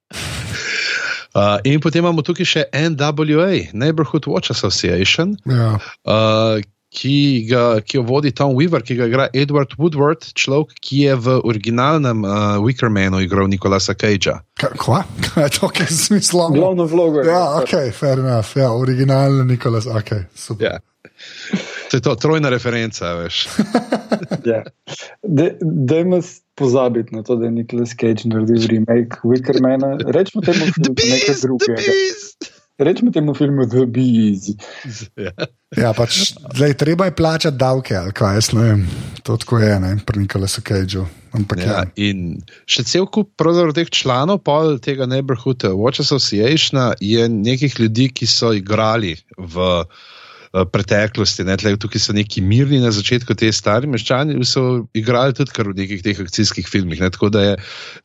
Uh, 1.32 1.56
in 1.64 1.80
potem 1.80 2.04
imamo 2.04 2.20
tukaj 2.20 2.44
še 2.44 2.62
NWA, 2.76 3.72
Neighborhood 3.72 4.26
Watch 4.28 4.52
Association, 4.52 5.32
Ja. 5.48 5.78
uh, 6.04 6.60
ki, 6.92 7.46
ga, 7.48 7.80
ki 7.80 7.96
jo 7.96 8.04
vodi 8.06 8.32
Tom 8.36 8.54
Weaver, 8.56 8.84
ki 8.84 8.98
ga 8.98 9.08
igra 9.08 9.28
Edward 9.32 9.72
Woodward, 9.78 10.28
človek, 10.36 10.76
ki 10.84 11.02
je 11.06 11.16
v 11.24 11.36
originalnem 11.48 12.24
uh, 12.24 12.60
Wickermanu 12.60 13.22
igral 13.24 13.48
Nikolasa 13.48 13.96
Cagea. 13.96 14.42
Kva? 14.60 15.02
Kaj 15.24 15.48
je 15.48 15.52
to, 15.56 15.72
kaj 15.72 15.88
je 15.88 15.96
smislo? 15.96 16.50
Glavno 16.52 16.86
vlogo 16.86 17.22
je. 17.22 17.30
Ja, 17.32 17.44
ok, 17.62 17.76
fair 17.96 18.20
enough. 18.20 18.56
Ja, 18.60 18.72
originalni 18.76 19.44
Nikolas, 19.54 19.88
ok, 19.88 20.12
super. 20.36 20.68
Ja. 20.68 20.78
To 21.90 21.96
je 21.96 22.00
to, 22.00 22.14
trojna 22.14 22.52
referenca, 22.52 23.14
veš. 23.14 23.46
Ja. 24.44 24.62
Dajmo 25.62 26.18
pozabiti 26.54 27.14
na 27.14 27.22
to, 27.22 27.36
da 27.36 27.44
je 27.44 27.50
Nicolas 27.50 27.90
Cage 28.00 28.24
naredil 28.24 28.66
remake 28.66 29.16
Wickermana. 29.24 29.96
Rečemo 30.06 30.42
temu 30.42 30.66
filmu 30.74 30.94
nekaj 31.10 31.36
drugega. 31.42 31.92
Rečemo 32.78 33.12
temu 33.12 33.34
filmu 33.34 33.66
The 33.68 33.86
Bees. 33.86 34.54
Ja. 35.16 35.32
Ja, 35.72 35.90
pač, 35.96 36.34
lej, 36.60 36.74
treba 36.76 37.08
je 37.08 37.14
plačati 37.16 37.56
davke, 37.56 37.96
ali 37.96 38.12
kaj 38.12 38.34
jaz 38.36 38.50
ne 38.52 38.64
vem. 38.64 38.82
To 39.24 39.36
tako 39.40 39.60
je, 39.62 39.72
ne, 39.80 39.92
pri 40.04 40.24
Nikolasu 40.24 40.60
Cageu. 40.60 41.06
Ampak 41.32 41.62
ja. 41.64 41.68
Ja, 41.68 41.84
in 41.96 42.42
še 42.68 42.84
cel 42.84 43.06
kup 43.08 43.40
teh 43.72 43.88
članov 43.88 44.42
pol 44.44 44.76
tega 44.84 45.08
Neighborhood 45.08 45.64
Watch 45.64 46.04
Association 46.04 46.92
je 47.00 47.24
nekih 47.28 47.78
ljudi, 47.80 48.10
ki 48.12 48.28
so 48.28 48.52
igrali 48.52 49.16
v 49.38 49.56
eh, 49.80 50.02
preteklosti. 50.52 51.44
Ne? 51.48 51.56
Tle, 51.56 51.72
tukaj 51.80 52.02
so 52.04 52.14
neki 52.16 52.42
mirni 52.44 52.80
na 52.82 52.90
začetku, 52.92 53.34
te 53.38 53.48
stari 53.54 53.88
meščani 53.88 54.36
so 54.48 54.84
igrali 54.96 55.32
tudi 55.36 55.54
kar 55.56 55.70
v 55.70 55.76
nekih 55.78 56.02
teh 56.04 56.20
akcijskih 56.20 56.68
filmih. 56.68 57.00
Ne? 57.00 57.08
Tako 57.12 57.30
da 57.32 57.44
je, 57.46 57.54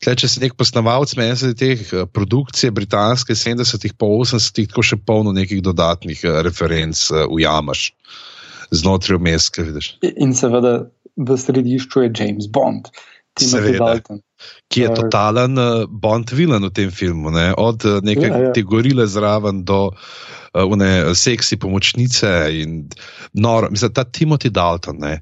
tle, 0.04 0.16
če 0.24 0.30
si 0.32 0.44
nek 0.44 0.56
posnovalec, 0.60 1.16
meni 1.20 1.36
se 1.40 1.52
teh 1.58 1.84
eh, 1.92 2.06
produkcije 2.08 2.72
britanske 2.72 3.36
70-ih 3.36 3.98
pa 4.00 4.08
80-ih 4.08 4.72
tako 4.72 4.86
še 4.88 5.00
polno 5.04 5.36
nekih 5.36 5.60
dodatnih 5.66 6.24
eh, 6.24 6.40
referenc 6.48 7.04
ujamaš 7.28 7.92
znotraj 8.72 9.20
vmes, 9.20 9.52
kaj 9.52 9.70
vidiš. 9.70 9.92
In 10.16 10.34
seveda 10.36 10.88
v 11.18 11.38
središču 11.40 12.08
je 12.08 12.16
James 12.16 12.48
Bond. 12.52 12.92
Timothy 13.38 13.76
Seveda. 13.78 13.86
Dalton. 13.86 14.24
ki 14.70 14.82
je 14.82 14.88
Ja. 14.90 14.94
totalen 14.98 15.58
uh, 15.58 15.86
Bond 15.90 16.32
vilen 16.34 16.66
v 16.66 16.72
tem 16.74 16.90
filmu. 16.92 17.30
Ne? 17.32 17.54
Od 17.58 17.86
uh, 17.86 18.00
neke 18.02 18.28
Ja, 18.28 18.38
ja. 18.50 18.54
te 18.54 18.62
gorile 18.62 19.06
zraven 19.08 19.64
do 19.66 19.94
uh, 19.94 19.98
une 20.66 21.16
seksi 21.16 21.58
pomočnice 21.58 22.50
in 22.52 22.90
noro. 23.34 23.70
Mislim, 23.70 23.94
ta 23.94 24.04
Timothy 24.04 24.50
Dalton. 24.50 24.98
ne, 25.00 25.22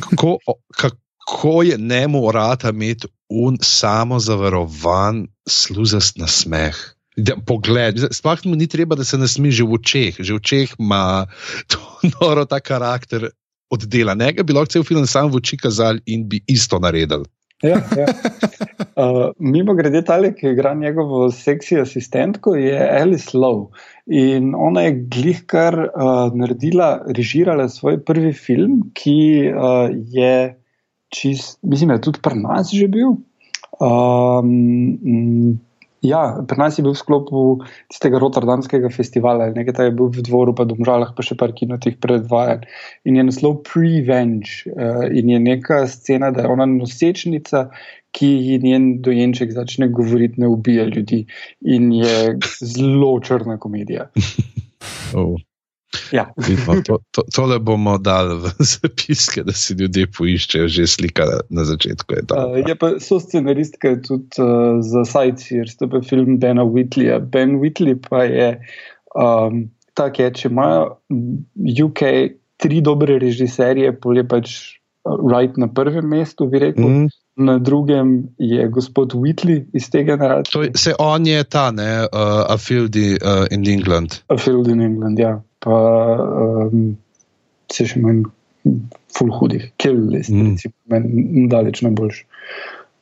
Kako, 0.00 0.38
kako 0.76 1.62
je 1.62 1.78
njemu 1.78 2.22
urata 2.22 2.70
imeti 2.70 3.08
un 3.28 3.58
samozavarovan, 3.62 5.26
sluzast 5.48 6.18
nasmeh. 6.18 6.76
Da, 7.16 7.32
pogled, 7.46 7.98
sploh 8.12 8.44
mu 8.44 8.56
ni 8.56 8.66
treba, 8.66 8.94
da 8.94 9.04
se 9.04 9.18
nasmeji 9.18 9.52
že 9.52 9.64
v 9.64 9.72
očeh, 9.78 10.18
že 10.20 10.34
v 10.34 10.36
očeh 10.36 10.74
ima 10.78 11.26
to 11.66 11.80
noro 12.20 12.44
ta 12.44 12.60
karakter 12.60 13.30
oddela. 13.70 14.14
Ne 14.14 14.32
bi 14.32 14.52
lahko 14.52 14.76
cel 14.76 14.84
film 14.84 15.06
sam 15.06 15.30
v 15.32 15.40
oči 15.40 15.56
kazali 15.56 16.02
in 16.06 16.28
bi 16.28 16.42
isto 16.46 16.78
naredili. 16.78 17.24
Ja, 17.62 17.80
ja. 17.96 18.06
Uh, 18.96 19.28
mimo 19.38 19.74
grede, 19.76 20.00
tale, 20.04 20.30
ki 20.32 20.54
igra 20.54 20.70
njegovo 20.74 21.26
seksi 21.30 21.76
asistentko, 21.80 22.54
je 22.56 22.78
Alice 23.00 23.36
Lowe. 23.36 23.68
In 24.06 24.54
ona 24.54 24.86
je 24.86 24.92
glihkar 25.10 25.74
uh, 25.74 26.30
naredila, 26.30 27.02
režirala 27.10 27.66
svoj 27.68 27.98
prvi 28.06 28.30
film, 28.32 28.92
ki 28.94 29.50
uh, 29.50 29.90
je 29.90 30.54
čist, 31.10 31.58
mislim, 31.62 31.90
da 31.90 31.98
je 31.98 32.06
tudi 32.06 32.22
pri 32.22 32.38
nas 32.38 32.70
že 32.70 32.86
bil. 32.86 33.16
Um, 33.82 35.58
ja, 36.06 36.38
pri 36.46 36.58
nas 36.58 36.78
je 36.78 36.86
bil 36.86 36.94
v 36.94 37.02
sklopu 37.02 37.42
tistega 37.90 38.22
Rotterdamskega 38.22 38.92
festivala, 38.94 39.50
nekaj 39.50 39.74
tam 39.74 39.90
je 39.90 39.96
bil 39.98 40.14
v 40.14 40.22
dvoru, 40.22 40.54
pa 40.54 40.68
domžalah, 40.70 41.10
pa 41.10 41.26
še 41.26 41.34
par 41.34 41.50
kinotih 41.58 41.98
predvajanj. 41.98 42.62
In 43.10 43.18
je 43.18 43.26
naslov 43.26 43.64
Prevenge. 43.66 44.70
Uh, 44.70 45.02
in 45.10 45.34
je 45.34 45.42
neka 45.42 45.82
scena, 45.90 46.30
da 46.30 46.46
je 46.46 46.54
ona 46.54 46.70
nosečnica, 46.70 47.72
ki 48.16 48.28
ji 48.48 48.60
njen 48.64 48.86
dojenček 49.04 49.52
začne 49.52 49.90
govoriti, 49.92 50.40
ne 50.40 50.48
ubija 50.48 50.86
ljudi. 50.88 51.24
In 51.60 51.92
je 51.92 52.38
zelo 52.60 53.18
črna 53.20 53.58
komedija. 53.60 54.10
Oh. 55.14 55.36
Ja. 56.12 56.32
Vidimo, 56.36 56.74
to, 56.84 56.98
to, 57.10 57.22
tole 57.34 57.58
bomo 57.58 57.96
dali 57.98 58.34
v 58.42 58.50
zapiske, 58.72 59.42
da 59.46 59.54
si 59.56 59.74
ljudje 59.78 60.06
poiščejo, 60.18 60.68
že 60.68 60.86
slika 60.90 61.26
na 61.50 61.64
začetku. 61.64 62.18
Je 62.18 62.24
Uh, 62.36 62.58
je 62.58 62.74
pa 62.78 62.90
so 63.02 63.18
scenaristka 63.22 63.94
je 63.94 64.00
tudi 64.02 64.42
uh, 64.42 64.82
za 64.82 65.04
Sightseers, 65.08 65.76
to 65.78 65.88
je 65.92 66.02
film 66.06 66.38
Bena 66.42 66.66
Whitleyja. 66.66 67.20
Ben 67.20 67.58
Whitley 67.62 67.96
pa 68.08 68.24
je 68.26 68.50
um, 69.14 69.66
tak, 69.96 70.20
je, 70.20 70.30
če 70.30 70.50
imajo 70.52 70.98
UK 71.86 72.02
tri 72.60 72.80
dobre 72.84 73.18
režiserje, 73.22 73.94
pol 74.00 74.20
je 74.20 74.26
pač 74.28 74.56
Wright 75.22 75.56
na 75.56 75.68
prvem 75.68 76.08
mestu, 76.08 76.46
bi 76.46 76.58
rekel. 76.58 76.88
Mm. 76.88 77.08
Na 77.36 77.58
drugem 77.58 78.28
je 78.38 78.68
gospod 78.68 79.12
Whitley 79.12 79.64
iz 79.72 79.90
te 79.90 80.02
generacije. 80.04 80.52
to, 80.52 80.62
je- 80.62 80.70
se 80.74 80.94
on 80.98 81.26
je 81.26 81.44
ta, 81.44 81.70
ne, 81.70 82.00
uh, 82.02 82.08
a 82.48 82.56
field 82.58 82.96
uh, 82.96 83.02
in 83.50 83.66
England. 83.68 84.22
A 84.28 84.36
Field 84.36 84.68
in 84.68 84.80
England, 84.80 85.18
ja. 85.18 85.34
Pa 85.60 85.76
um, 86.72 86.96
se 87.72 87.84
še 87.86 88.00
manj 88.00 88.22
full 89.18 89.30
hudih, 89.32 89.68
kill 89.76 90.00
list, 90.10 90.30
Mm. 90.30 90.50
recimo, 90.56 90.74
meni 90.86 91.48
daleč 91.48 91.82
najboljši. 91.82 92.24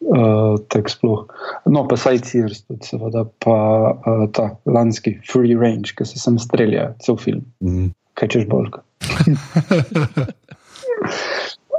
Uh, 0.05 0.59
tak 0.69 0.91
sploh. 0.91 1.25
No, 1.67 1.87
pa 1.89 1.97
Sightseers, 1.97 2.65
tudi 2.67 2.85
seveda, 2.85 3.23
pa 3.39 3.55
uh, 3.95 4.27
ta 4.33 4.51
lanski 4.67 5.15
Free 5.31 5.55
Range, 5.57 5.95
ki 5.97 6.05
se 6.05 6.19
sem 6.21 6.37
strelja, 6.39 6.91
cel 7.01 7.17
film. 7.17 7.45
Mm. 7.65 7.93
Kaj 8.15 8.29
češ 8.29 8.45
bolj? 8.51 8.69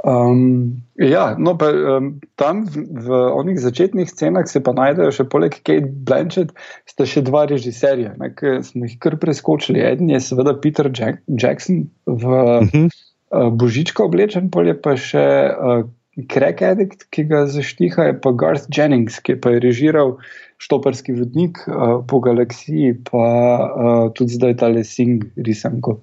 Um, 0.06 0.82
ja, 0.94 1.34
no, 1.38 1.56
pa, 1.58 1.66
um, 1.74 2.20
tam 2.38 2.62
v, 2.70 2.86
v 3.02 3.10
onih 3.10 3.58
začetnih 3.58 4.06
scenah 4.06 4.46
se 4.46 4.62
pa 4.62 4.70
najdejo 4.70 5.10
še 5.10 5.24
poleg 5.26 5.56
Kate 5.66 5.90
Blanchett, 6.06 6.52
sta 6.86 7.02
še 7.02 7.24
dva 7.26 7.42
režiserja, 7.50 8.12
ne, 8.20 8.30
ki 8.30 8.60
smo 8.62 8.86
jih 8.86 8.94
kar 9.02 9.16
preskočili. 9.18 9.82
Eden 9.82 10.12
je 10.14 10.22
seveda 10.22 10.54
Peter 10.62 10.86
Jack 10.94 11.18
Jackson 11.26 11.88
v 12.06 12.22
Mhm. 12.62 12.86
uh, 13.34 13.50
Božička 13.50 14.06
oblečen, 14.06 14.46
pol 14.54 14.70
je 14.70 14.76
pa 14.78 14.94
še 14.94 15.26
uh, 15.50 15.82
Crack 16.30 16.62
Addict, 16.62 17.10
ki 17.10 17.26
ga 17.26 17.42
zaštiha, 17.50 18.12
je 18.12 18.14
pa 18.22 18.30
Garth 18.30 18.70
Jennings, 18.70 19.18
ki 19.18 19.34
pa 19.42 19.56
je 19.56 19.66
režiral 19.66 20.14
Štoparski 20.62 21.18
vodnik 21.18 21.58
uh, 21.66 21.98
po 22.06 22.22
galaksiji, 22.22 22.94
pa 23.10 23.26
uh, 23.26 24.06
tudi 24.14 24.38
zdaj 24.38 24.62
tale 24.62 24.86
Sing 24.86 25.26
risanko. 25.34 25.98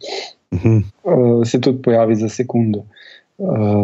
Mhm. 0.52 0.84
Uh, 1.08 1.42
se 1.48 1.64
tudi 1.64 1.80
pojavi 1.88 2.20
za 2.20 2.28
sekundo. 2.28 2.84
Uh, 2.84 3.14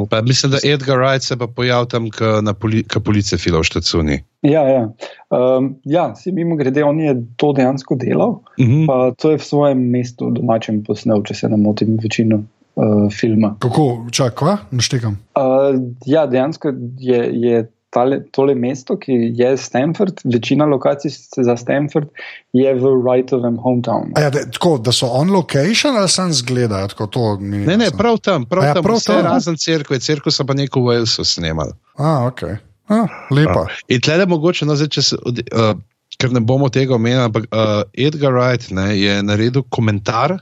Pa, 0.10 0.22
mislim, 0.22 0.52
da 0.52 0.58
Edgar 0.64 0.98
Wright 0.98 1.20
se 1.26 1.38
pa 1.38 1.48
pojavil 1.48 1.86
tam, 1.86 2.06
poli, 2.60 2.84
police 3.06 3.38
fila 3.38 3.60
v 3.60 3.64
štacuni. 3.64 4.20
Ja, 4.42 4.62
ja. 4.70 4.84
Um, 5.30 5.76
ja 5.84 6.16
se 6.16 6.32
mimo 6.32 6.56
grede, 6.56 6.84
on 6.84 7.00
je 7.00 7.16
to 7.36 7.54
dejansko 7.54 7.96
delal, 7.96 8.40
Mhm. 8.60 8.86
pa 8.86 9.12
to 9.18 9.32
je 9.32 9.38
v 9.38 9.44
svojem 9.44 9.90
mestu 9.90 10.30
domačem 10.32 10.84
posnel, 10.84 11.24
če 11.24 11.34
se 11.34 11.50
ne 11.50 11.58
motim, 11.58 11.98
večino 12.04 12.44
uh, 12.76 13.10
filma. 13.12 13.56
Kako, 13.60 14.06
čakaj? 14.12 14.56
Naštekam. 14.72 15.18
Uh, 15.36 15.76
ja, 16.06 16.26
dejansko 16.28 16.72
je, 16.98 17.30
je 17.34 17.66
tale, 17.90 18.20
tole 18.32 18.54
mesto, 18.56 18.98
ki 18.98 19.12
je 19.36 19.58
Stanford, 19.58 20.22
večina 20.26 20.66
lokacij 20.66 21.12
se 21.12 21.44
za 21.44 21.56
Stanford 21.58 22.10
je 22.54 22.74
v 22.76 22.84
Wrightovem 23.00 23.58
hometownu. 23.58 24.12
A 24.16 24.22
Ja, 24.22 24.30
da, 24.30 24.46
tako, 24.52 24.78
da 24.78 24.92
so 24.92 25.08
on 25.08 25.30
location 25.32 25.96
ali 25.98 26.10
sam 26.10 26.34
zgledajo? 26.34 26.88
Tako, 26.88 27.08
to 27.08 27.38
Ne, 27.40 27.78
ne, 27.78 27.92
prav 27.98 28.18
tam, 28.18 28.46
prav 28.46 28.64
A 28.64 28.68
ja, 28.68 28.74
tam, 28.74 28.84
prav 28.84 29.00
tam? 29.06 29.22
razen 29.26 29.58
cerkve, 29.58 30.00
cerkve 30.00 30.32
so 30.32 30.46
pa 30.46 30.54
neko 30.54 30.82
v 30.82 30.86
Walesu 30.94 31.26
snemali. 31.26 31.74
A, 31.98 32.26
ok. 32.28 32.44
A, 32.90 33.04
lepa. 33.32 33.68
In 33.88 34.02
tle 34.02 34.18
je 34.18 34.26
mogoče, 34.26 34.66
no, 34.66 34.76
zdaj, 34.76 34.88
če 34.90 35.02
se, 35.02 35.18
od- 35.26 35.42
uh, 35.54 35.74
ker 36.20 36.32
ne 36.34 36.40
bomo 36.42 36.70
tega 36.70 36.96
omenili, 36.96 37.22
ampak 37.22 37.46
uh, 37.54 37.84
Edgar 37.94 38.34
Wright 38.34 38.72
ne, 38.74 38.92
je 39.00 39.20
naredil 39.24 39.64
komentar 39.70 40.34
uh, 40.38 40.42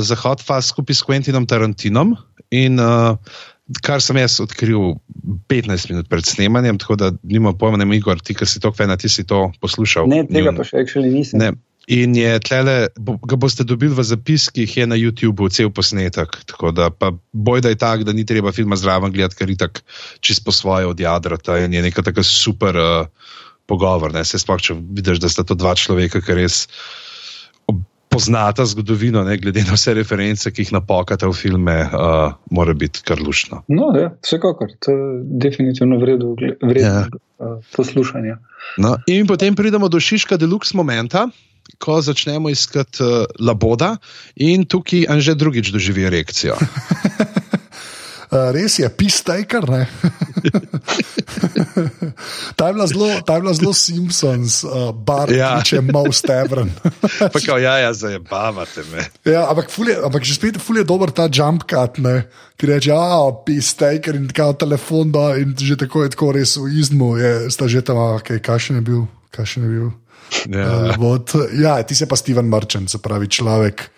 za 0.00 0.14
Hot 0.22 0.40
Fast 0.44 0.68
skupaj 0.74 0.94
s 0.94 1.02
Quentinom 1.02 1.46
Tarantinom. 1.48 2.16
In 2.54 2.76
uh, 2.78 3.16
kar 3.84 4.02
sem 4.04 4.18
jaz 4.20 4.38
odkril 4.44 4.96
15 5.48 5.90
minut 5.92 6.08
pred 6.08 6.26
snemanjem, 6.26 6.78
tako 6.78 6.96
da 7.00 7.12
nima 7.22 7.54
pojma, 7.56 7.80
ne 7.80 7.88
Igor, 7.96 8.20
ti, 8.20 8.36
ki 8.36 8.46
si 8.48 8.60
to 8.60 8.72
fena, 8.72 8.96
ti 9.00 9.08
si 9.08 9.24
to 9.24 9.48
poslušal. 9.60 10.08
Ne, 10.10 10.24
tega 10.28 10.50
Njun- 10.50 10.60
pa 10.60 10.68
še 10.68 10.82
actually 10.84 11.12
nisem. 11.12 11.40
Ne. 11.40 11.54
In 11.84 12.14
je 12.16 12.38
tlele, 12.40 12.88
bo, 12.96 13.18
ga 13.20 13.36
boste 13.36 13.64
dobili 13.64 13.92
v 13.92 14.00
zapiskih, 14.08 14.64
je 14.64 14.86
na 14.88 14.96
YouTubu 14.96 15.50
cel 15.52 15.68
posnetek. 15.68 16.32
Tako 16.48 16.72
da, 16.72 16.88
pa 16.88 17.12
boj 17.32 17.60
da 17.60 17.68
je 17.68 17.76
tak, 17.76 18.04
da 18.08 18.12
ni 18.16 18.24
treba 18.24 18.52
filma 18.56 18.76
zraven 18.76 19.12
gledati, 19.12 19.36
ker 19.36 19.52
je 19.52 19.56
tako 19.60 19.84
čist 20.24 20.44
po 20.44 20.52
svoje 20.52 20.88
od 20.88 21.00
jadrata 21.00 21.58
in 21.60 21.76
je 21.76 21.82
neka 21.84 22.00
taka 22.02 22.24
super 22.24 22.76
uh, 22.76 23.04
pogovor. 23.68 24.16
Ne? 24.16 24.24
Se 24.24 24.40
sploh, 24.40 24.60
če 24.60 24.78
vidiš, 24.80 25.20
da 25.20 25.28
sta 25.28 25.44
to 25.44 25.52
dva 25.54 25.74
človeka, 25.76 26.24
ki 26.24 26.40
res 26.40 26.64
poznata 28.14 28.62
zgodovino, 28.66 29.24
ne, 29.26 29.34
glede 29.42 29.64
na 29.66 29.74
vse 29.74 29.94
reference, 29.98 30.50
ki 30.54 30.62
jih 30.62 30.72
napokate 30.78 31.26
v 31.26 31.34
filme, 31.34 31.74
uh, 31.84 32.36
mora 32.54 32.74
biti 32.78 33.02
kar 33.02 33.18
lušno. 33.18 33.64
No, 33.68 33.90
ja, 33.98 34.12
vsekakor, 34.22 34.70
to 34.78 34.94
je 34.94 35.08
definitivno 35.42 35.98
vredno 35.98 36.36
vred, 36.38 36.82
Ja. 36.84 37.08
uh, 37.10 37.58
poslušanja. 37.74 38.38
No, 38.78 38.94
in 39.10 39.26
potem 39.26 39.58
pridemo 39.58 39.90
do 39.90 39.98
Šiška 40.00 40.38
deluxe 40.38 40.78
momenta. 40.78 41.26
Ko 41.80 41.96
začnemo 42.04 42.50
iskati 42.52 43.02
uh, 43.02 43.24
laboda, 43.40 43.96
in 44.36 44.66
tukaj 44.68 45.06
Anže 45.10 45.34
drugič 45.34 45.72
doživi 45.72 46.04
erekcijo. 46.06 46.54
Uh, 48.34 48.50
res 48.50 48.82
je, 48.82 48.88
pistaker. 48.90 49.62
ta 52.58 52.66
je 52.66 52.72
bila 52.74 52.86
zelo, 52.90 53.06
ta 53.22 53.38
je 53.38 53.40
bila 53.40 53.54
zelo 53.54 53.72
Simpsons, 53.72 54.64
uh, 54.66 54.90
bar, 54.90 55.30
Ja. 55.30 55.62
če 55.62 55.78
most 55.80 56.26
ever. 56.26 56.66
Pa 57.32 57.38
kao, 57.38 57.62
ja, 57.62 57.78
ja, 57.78 57.94
zajebavate 57.94 58.82
me. 58.90 59.06
Ja, 59.22 59.46
ampak, 59.50 59.70
je, 59.70 59.94
ampak 60.02 60.26
že 60.26 60.34
spet 60.34 60.58
je 60.58 60.84
dober 60.84 61.14
ta 61.14 61.30
jump 61.30 61.62
cut, 61.62 62.02
ne? 62.02 62.26
ki 62.58 62.66
reče, 62.70 62.90
ja, 62.90 63.30
pistaker 63.46 64.18
in 64.18 64.26
tako 64.30 64.54
telefon, 64.58 65.10
da 65.14 65.34
in 65.38 65.54
že 65.58 65.78
tako 65.78 66.06
je 66.06 66.10
tako 66.14 66.32
res 66.34 66.56
v 66.58 66.70
izmu, 66.78 67.18
je, 67.18 67.50
sta 67.50 67.66
že 67.70 67.82
tam, 67.82 67.98
okay, 68.18 68.38
kakšen 68.42 68.78
je 68.78 68.82
bil, 68.82 69.02
kakšen 69.34 69.66
je 69.66 69.70
bil. 69.70 69.88
Ja. 70.50 70.90
Uh, 70.90 70.98
bod, 70.98 71.30
ja, 71.54 71.78
ti 71.86 71.94
se 71.94 72.06
pa 72.10 72.18
Steven 72.18 72.50
Merchant, 72.50 72.90
se 72.90 72.98
pravi 72.98 73.30
človek, 73.30 73.90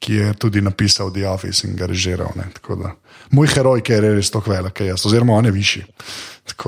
ki 0.00 0.14
je 0.14 0.32
tudi 0.40 0.62
napisal 0.64 1.12
The 1.12 1.28
Office 1.28 1.68
in 1.68 1.76
ga 1.76 1.86
režiral. 1.86 2.32
da. 2.80 2.94
Moj 3.30 3.50
heroj, 3.54 3.82
ki 3.84 3.92
je 3.92 4.00
res 4.00 4.30
tako 4.32 4.54
velik, 4.54 4.74
kot 4.74 4.88
jaz, 4.88 5.04
oziroma 5.06 5.36
on 5.36 5.50
je 5.50 5.52
višji. 5.52 5.84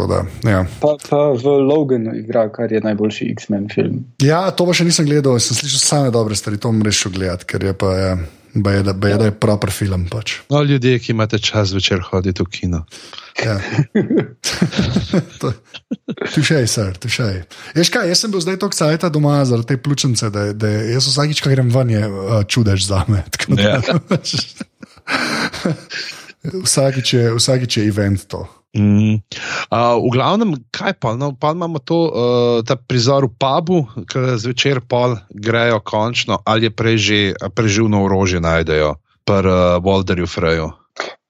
Da, 0.09 0.21
ja. 0.47 0.61
Pa, 0.81 0.95
pa 1.09 1.21
v 1.35 1.57
Loganu 1.67 2.13
igra, 2.15 2.45
kar 2.53 2.71
je 2.73 2.81
najboljši 2.85 3.33
X-Men 3.33 3.67
film. 3.73 4.05
ja, 4.23 4.45
to 4.51 4.67
pa 4.69 4.77
še 4.77 4.87
nisem 4.87 5.09
gledal, 5.09 5.41
sem 5.43 5.59
slišal 5.59 5.83
same 5.83 6.13
dobre 6.15 6.37
stvari, 6.39 6.61
to 6.61 6.71
res 6.85 7.01
še 7.01 7.11
gledati, 7.11 7.49
ker 7.51 7.65
je 7.67 7.73
pa 7.75 7.91
ja, 7.97 8.13
da, 8.55 8.93
baje, 8.93 9.19
da 9.19 9.25
je 9.25 9.41
proper 9.41 9.71
film. 9.71 10.07
Pač. 10.11 10.35
No, 10.51 10.63
ljudje, 10.63 10.99
ki 10.99 11.13
imate 11.13 11.39
čas 11.39 11.73
večer 11.73 12.01
hoditi 12.11 12.43
v 12.43 12.47
kino. 12.51 12.85
Ja. 13.45 13.61
Tušej, 16.35 16.67
sir, 16.69 16.97
tušej. 17.01 17.43
Ješ 17.75 17.91
kaj, 17.93 18.09
jaz 18.13 18.25
sem 18.25 18.33
bil 18.33 18.41
zdaj 18.45 18.59
tako 18.61 18.77
cajt 18.77 19.09
doma 19.13 19.45
zaradi 19.49 19.73
te 19.73 19.83
pljučnice, 19.83 20.31
da, 20.31 20.53
da 20.53 20.69
jaz 20.69 21.09
vsakič, 21.09 21.41
ko 21.41 21.53
grem 21.53 21.73
ven, 21.73 21.91
je 21.91 22.09
uh, 22.09 22.45
čudež 22.49 22.87
za 22.87 23.05
me. 23.09 23.25
Ja. 23.63 23.81
vsakič, 26.45 27.15
je, 27.15 27.25
vsakič 27.35 27.77
je 27.77 27.87
event 27.89 28.27
to. 28.27 28.47
Mm. 28.73 29.21
Uh, 29.69 30.01
v 30.01 30.09
glavnem, 30.17 30.57
kaj 30.73 30.97
pa? 30.97 31.13
No, 31.13 31.37
pa 31.37 31.53
imamo 31.53 31.77
to, 31.77 32.09
uh, 32.09 32.13
ta 32.65 32.73
prizor 32.81 33.29
v 33.29 33.37
pubu, 33.37 33.85
ki 34.09 34.41
zvečer 34.41 34.81
pol 34.81 35.21
grejo 35.29 35.77
končno, 35.85 36.41
ali 36.49 36.67
je 36.67 36.73
prej 36.73 36.97
že 36.97 37.19
preživno 37.53 38.01
orožje 38.09 38.41
najdejo, 38.41 38.97
pri 39.29 39.45
uh, 39.45 39.77
Walterju 39.85 40.25
Freju. 40.27 40.73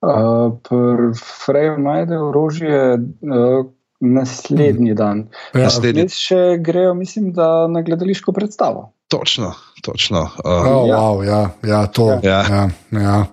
Uh, 0.02 0.54
Pri 0.62 1.14
Freju 1.18 1.78
najde 1.82 2.18
orožje 2.18 2.98
uh, 2.98 3.66
naslednji 4.02 4.94
dan. 4.94 5.26
Ja, 5.54 5.66
Naslednji- 5.66 6.10
še 6.10 6.58
grejo, 6.58 6.94
mislim, 6.94 7.32
da 7.32 7.66
na 7.66 7.82
gledališko 7.82 8.32
predstavo. 8.32 8.92
Točno, 9.08 9.52
točno. 9.82 10.30
Uh, 10.42 10.66
oh, 10.66 10.88
Ja. 10.88 10.96
wow, 10.96 11.22
ja, 11.26 11.42
ja, 11.66 11.86
to. 11.86 12.18
Ja. 12.22 12.42
Ja, 12.48 12.62
ja. 12.90 13.26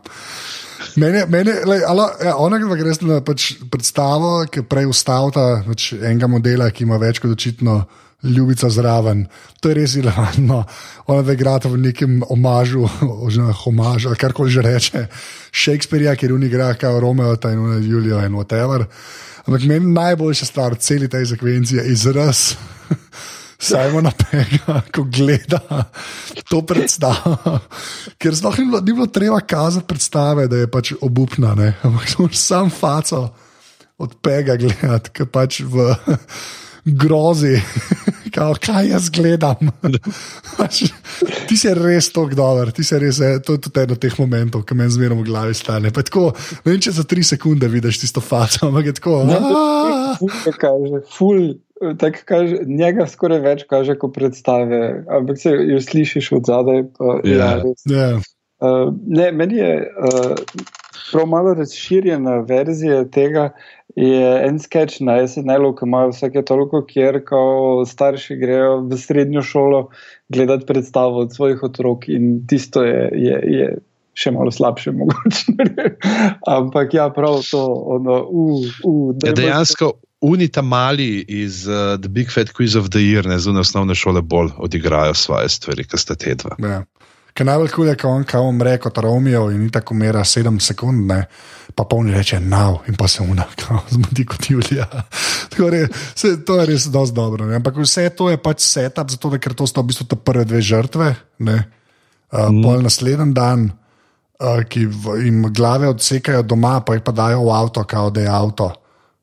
Mene, 0.96 1.26
mene, 1.30 1.54
lej, 1.66 1.84
ala, 1.88 2.10
ja, 2.24 2.36
ona 2.42 2.58
gre 2.58 2.84
res 2.88 3.02
na 3.04 3.20
pač 3.26 3.54
predstavo, 3.72 4.46
ki 4.50 4.64
prej 4.70 4.90
ustavlja 4.90 5.64
pač 5.68 5.92
enega 6.00 6.30
modela, 6.32 6.70
ki 6.72 6.88
ima 6.88 6.98
več 7.02 7.22
kot 7.22 7.36
očitno 7.36 7.84
ljubica 8.24 8.70
zraven. 8.70 9.28
To 9.62 9.70
je 9.70 9.78
res 9.78 9.96
irelevantno. 9.96 10.64
Ona 11.08 11.24
da 11.24 11.34
igrata 11.34 11.70
v 11.72 11.80
nekem 11.80 12.20
omažu, 12.30 12.84
oziroma 13.28 13.56
homažu, 13.64 14.10
ali 14.10 14.20
karkoli 14.20 14.52
že 14.52 14.66
reče. 14.66 15.06
Shakespearea, 15.52 16.16
ker 16.16 16.34
oni 16.36 16.50
igra 16.50 16.74
kao 16.74 17.00
Romeo 17.00 17.38
in 17.52 17.60
ona 17.60 17.80
Julijo 17.80 18.20
in 18.26 18.36
whatever. 18.36 18.86
Ampak 19.46 19.64
meni 19.66 19.94
najboljša 19.94 20.46
stvar 20.46 20.76
v 20.76 20.84
celi 20.84 21.08
tej 21.10 21.26
sekvenci 21.26 21.80
je 21.80 21.88
izraz. 21.94 22.56
Simona 23.60 24.12
Pega, 24.16 24.80
ko 24.96 25.04
gleda 25.04 25.60
to 26.48 26.62
predstavo. 26.64 27.60
Ker 28.16 28.36
sploh 28.36 28.56
ni 28.60 28.66
bilo, 28.70 28.80
ni 28.80 28.94
bilo 28.94 29.08
treba 29.12 29.42
kazati 29.44 29.88
predstave, 29.88 30.48
da 30.48 30.64
je 30.64 30.72
pač 30.72 30.94
obupna, 31.02 31.56
ne. 31.60 31.74
ampak 31.84 32.34
sam 32.34 32.72
faco 32.72 33.28
od 34.00 34.16
Pega 34.24 34.56
gledati, 34.56 35.12
ki 35.12 35.28
pač 35.28 35.60
v 35.68 35.92
grozi, 36.86 37.60
kao, 38.36 38.56
kaj 38.66 38.88
jaz 38.94 39.10
gledam. 39.12 39.72
Pač, 40.58 40.84
ti 41.50 41.58
si 41.60 41.74
res 41.76 42.10
tako 42.16 42.38
dober, 42.40 42.72
ti 42.76 42.84
si 42.88 42.98
res, 43.00 43.20
eh, 43.20 43.40
to 43.44 43.58
je 43.58 43.64
tudi 43.68 43.84
eden 43.84 43.98
od 43.98 44.02
teh 44.02 44.16
momentov, 44.20 44.64
ki 44.64 44.78
me 44.78 44.88
zmerno 44.90 45.20
v 45.20 45.28
glavi 45.28 45.58
stane. 45.58 45.92
Pa 45.92 46.06
Tako, 46.08 46.32
ne 46.64 46.72
vem, 46.72 46.82
če 46.82 46.96
za 46.96 47.04
tri 47.04 47.24
sekunde 47.28 47.68
vidiš 47.68 48.06
tisto 48.06 48.24
faco, 48.24 48.70
ampak 48.70 48.92
je 48.92 48.94
tako. 49.02 49.20
"Aaa." 49.28 50.16
Ful, 50.20 50.32
te 50.44 50.52
kaže, 50.56 51.04
ful, 51.12 51.44
eh, 51.82 51.96
tako 51.98 52.26
kaže, 52.26 52.64
njega 52.66 53.08
skoraj 53.08 53.40
več 53.40 53.64
kaže 53.70 53.96
kot 54.00 54.14
predstave, 54.16 55.04
ampak 55.08 55.40
se 55.40 55.54
jo 55.54 55.80
slišiš 55.82 56.32
od 56.32 56.52
zadaj. 56.52 56.84
Pa, 56.98 57.20
Ja. 57.24 57.56
res. 57.64 57.86
Ja. 57.86 58.20
Uh, 58.60 58.92
ne, 59.08 59.32
meni 59.32 59.56
je 59.56 59.76
uh, 59.88 60.34
prav 61.12 61.28
malo 61.32 61.54
razširjena 61.54 62.40
verzija 62.48 63.06
tega. 63.08 63.50
Je 63.96 64.48
en 64.48 64.60
sketch 64.60 65.02
na 65.02 65.16
SNL, 65.28 65.72
ki 65.76 65.88
imajo 65.88 66.12
vsake 66.12 66.44
toliko, 66.46 66.84
kjer 66.86 67.22
ko 67.26 67.40
starši 67.88 68.36
grejo 68.40 68.82
v 68.88 68.98
srednjo 69.00 69.42
šolo 69.42 69.80
gledati 70.30 70.66
predstavo 70.66 71.24
od 71.24 71.34
svojih 71.36 71.64
otrok, 71.64 72.06
in 72.08 72.46
tisto 72.48 72.84
je, 72.84 73.10
je, 73.16 73.40
je 73.56 73.70
še 74.14 74.32
malo 74.36 74.52
slabše, 74.52 74.92
mogoče. 75.00 75.56
Ampak 76.48 76.94
ja, 76.94 77.10
prav 77.16 77.42
to. 77.52 77.64
Ono, 77.96 78.22
uh, 78.30 78.70
uh, 78.84 79.16
Ja, 79.26 79.34
dejansko 79.34 79.94
unita 80.22 80.62
mali 80.62 81.26
iz 81.28 81.68
uh, 81.68 82.00
The 82.02 82.10
Big 82.10 82.32
Fat 82.34 82.52
Quiz 82.58 82.76
of 82.76 82.90
the 82.90 83.00
Year, 83.00 83.28
ne 83.28 83.40
zunaj 83.40 83.62
osnovne 83.62 83.96
šole, 83.96 84.22
bolj 84.22 84.52
odigrajo 84.58 85.14
svoje 85.14 85.50
stvari, 85.50 85.88
kot 85.88 86.00
sta 86.00 86.16
te 86.16 86.36
dva. 86.36 86.56
Ja. 86.60 86.84
Ker 87.34 87.46
najbolj 87.46 87.70
kul 87.72 87.88
je, 87.88 87.96
ko 87.96 88.10
on 88.12 88.24
kao 88.28 88.50
umre 88.50 88.74
kot 88.82 88.98
Romeo 88.98 89.46
in 89.54 89.70
tako 89.72 89.94
umira 89.94 90.26
7 90.28 90.60
sekund, 90.60 91.06
ne, 91.08 91.22
pa 91.76 91.86
polni 91.88 92.12
reče 92.12 92.40
now 92.40 92.82
in 92.88 92.98
pa 93.00 93.08
se 93.08 93.24
unaka, 93.24 93.80
zmodi 93.96 94.26
kot 94.26 94.50
Julija. 94.50 94.88
Re, 95.60 95.86
se, 96.16 96.34
to 96.46 96.60
je 96.60 96.66
res 96.68 96.90
dosti 96.92 97.16
dobro. 97.16 97.46
Ne. 97.46 97.56
Ampak 97.62 97.78
vse 97.78 98.10
to 98.10 98.30
je 98.30 98.42
pač 98.42 98.66
setup, 98.66 99.12
zato 99.12 99.32
da, 99.32 99.40
ker 99.40 99.56
to 99.56 99.68
sta 99.68 99.82
v 99.82 99.92
bistvu 99.94 100.10
te 100.10 100.20
prve 100.20 100.44
dve 100.50 100.62
žrtve, 100.62 101.14
ne. 101.46 101.60
Uh, 102.30 102.50
mm. 102.50 102.60
Pol 102.66 102.84
naslednji 102.86 103.32
dan, 103.34 103.70
uh, 104.44 104.60
ki 104.68 104.86
v, 104.86 105.16
jim 105.24 105.48
glave 105.54 105.90
odsekajo 105.90 106.44
doma, 106.44 106.80
pa 106.86 106.98
jih 106.98 107.06
pa 107.06 107.16
dajo 107.16 107.46
v 107.48 107.56
avto, 107.56 107.86
kao 107.88 108.12
da 108.12 108.26
je 108.26 108.30
avto. 108.30 108.74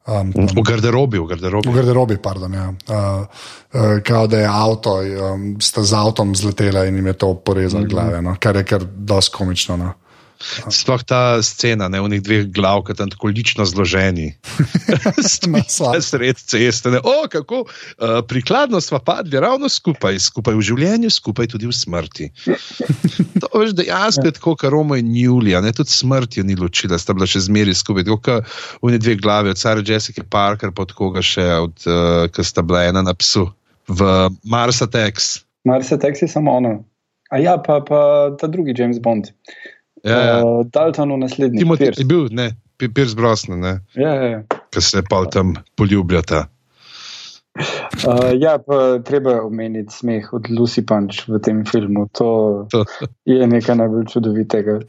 Um, 0.06 0.32
tam- 0.32 0.46
V 0.46 0.62
garderobi, 0.62 1.18
v 1.18 1.26
garderobi. 1.26 1.68
V 1.68 1.74
garderobi, 1.74 2.16
pardon. 2.22 2.52
Ja. 2.54 2.68
Uh, 2.68 3.26
uh, 3.74 3.98
kao 4.06 4.26
da 4.26 4.38
je 4.38 4.46
avto, 4.46 5.00
um, 5.02 5.56
sta 5.60 5.82
z 5.82 5.92
avtom 5.92 6.34
zletela 6.36 6.84
in 6.86 6.96
jim 6.96 7.06
je 7.06 7.12
to 7.12 7.34
porezalo 7.34 7.82
mm 7.82 7.86
-hmm. 7.86 7.90
glave, 7.90 8.22
no? 8.22 8.36
kar 8.38 8.56
je 8.56 8.64
kar 8.64 8.84
dosti 8.96 9.36
komično. 9.36 9.76
No? 9.76 9.92
Sploh 10.70 11.02
ta 11.06 11.42
scena, 11.42 11.88
ne, 11.88 12.00
v 12.00 12.10
njih 12.12 12.22
dveh 12.22 12.46
glav, 12.52 12.82
ki 12.86 12.96
tam 12.98 13.10
tako 13.12 13.30
lično 13.32 13.64
zloženi. 13.68 14.32
Sred 16.08 16.38
ceste. 16.38 16.92
Ne. 16.92 17.00
O, 17.04 17.26
kako 17.32 17.64
uh, 17.64 18.20
prikladno 18.28 18.80
smo 18.80 18.98
padli 18.98 19.40
ravno 19.40 19.68
skupaj, 19.68 20.18
skupaj 20.28 20.56
v 20.58 20.64
življenju, 20.70 21.10
skupaj 21.10 21.50
tudi 21.54 21.70
v 21.70 21.76
smrti. 21.76 22.30
To 23.36 23.60
veš, 23.60 23.74
dejansko 23.76 24.24
je 24.24 24.32
tako, 24.38 24.54
kot 24.56 24.70
Romo 24.72 24.96
in 24.96 25.10
Julija, 25.12 25.60
ne 25.60 25.72
tudi 25.76 25.92
smrt 25.92 26.38
je 26.38 26.44
ni 26.44 26.56
ločila, 26.56 26.96
sta 26.98 27.12
bila 27.16 27.28
še 27.28 27.44
zmeraj 27.46 27.76
skupaj. 27.76 28.06
Tako 28.08 28.20
kot 28.24 28.56
v 28.80 28.94
ne 28.94 29.00
dve 29.02 29.16
glavi, 29.20 29.52
od 29.52 29.60
Sara 29.60 29.84
Jessica 29.84 30.24
Parker, 30.24 30.72
pod 30.76 30.94
koga 30.96 31.24
še, 31.24 31.44
od, 31.66 31.76
uh, 31.84 32.24
ki 32.32 32.44
sta 32.44 32.64
bila 32.64 32.86
ena 32.88 33.04
na 33.04 33.14
psu 33.16 33.48
v 33.88 34.30
Marsa 34.44 34.88
Tex. 34.90 35.46
Marse 35.68 35.98
Tex 35.98 36.22
je 36.22 36.28
samo 36.28 36.56
ono. 36.56 36.84
A 37.30 37.38
ja, 37.42 37.58
pa, 37.58 37.80
pa 37.82 38.30
ta 38.38 38.46
drugi 38.46 38.74
James 38.76 38.98
Bond. 39.02 39.32
Ja, 40.06 40.18
ja. 40.22 40.34
Uh, 40.44 40.62
Dalton 40.70 41.10
v 41.12 41.18
naslednji. 41.24 41.58
Timothy 41.58 41.84
je 41.90 42.04
bil, 42.06 42.28
ne, 42.30 42.52
Pi- 42.78 42.88
Pierce 42.88 43.16
Brosnan, 43.18 43.58
ne, 43.60 43.80
Ja, 43.98 44.14
ja, 44.14 44.26
ja. 44.30 44.42
ki 44.70 44.80
se 44.82 45.02
pa 45.02 45.24
tam 45.26 45.56
poljubljata. 45.74 46.46
Uh, 48.04 48.36
ja, 48.36 48.58
pa 48.60 48.98
treba 49.00 49.40
omeniti 49.42 49.88
smeh 49.94 50.28
od 50.36 50.50
Lucy 50.52 50.82
Punch 50.86 51.24
v 51.28 51.38
tem 51.40 51.64
filmu. 51.64 52.04
To 52.20 52.66
To. 52.70 52.84
je 53.24 53.46
nekaj 53.46 53.76
najbolj 53.80 54.04
čudovitega. 54.12 54.80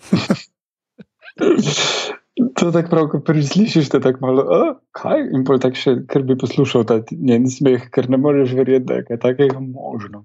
To 2.37 2.69
tako 2.71 2.89
prav, 2.89 3.07
ko 3.09 3.19
prvič 3.25 3.47
slišiš, 3.49 3.87
te 3.89 3.99
tako 4.01 4.27
malo, 4.27 4.43
a, 4.53 4.59
kaj? 4.97 5.23
In 5.33 5.41
pol 5.45 5.57
tako 5.61 5.79
še, 5.79 5.93
ker 6.09 6.21
bi 6.27 6.37
poslušal 6.37 6.85
ta 6.89 6.99
njen 7.09 7.47
smeh, 7.49 7.87
ker 7.93 8.09
ne 8.13 8.19
moreš 8.21 8.53
verjeti, 8.57 8.85
da 8.89 8.99
je 8.99 9.05
kaj 9.07 9.19
takega 9.23 9.61
možno. 9.61 10.21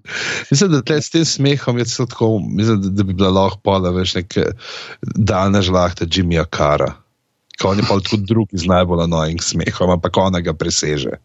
Mislim, 0.51 0.75
da 0.75 0.83
tle 0.85 0.99
s 1.01 1.09
tem 1.13 1.25
smehom 1.25 1.81
je 1.81 1.87
celo 1.89 2.07
tako, 2.11 2.29
mislim, 2.45 2.83
da, 2.83 2.93
da 2.99 3.07
bi 3.07 3.17
bila 3.17 3.33
lahko 3.33 3.63
pola, 3.65 3.93
veš, 3.97 4.13
neke 4.19 4.45
daljne 5.01 5.63
žlahte 5.65 6.05
Jimmyja 6.05 6.45
Kara. 6.53 6.91
Ko 7.61 7.73
on 7.73 7.81
je 7.81 7.85
pa 7.89 7.97
tudi 8.05 8.29
drugi 8.29 8.61
z 8.61 8.69
najbolj 8.69 9.05
annoying 9.07 9.41
smehom, 9.41 9.97
ampak 9.97 10.17
ona 10.21 10.41
ga 10.45 10.53
preseže. 10.57 11.17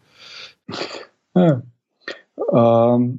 Ja. 1.37 1.57
Um, 2.49 3.11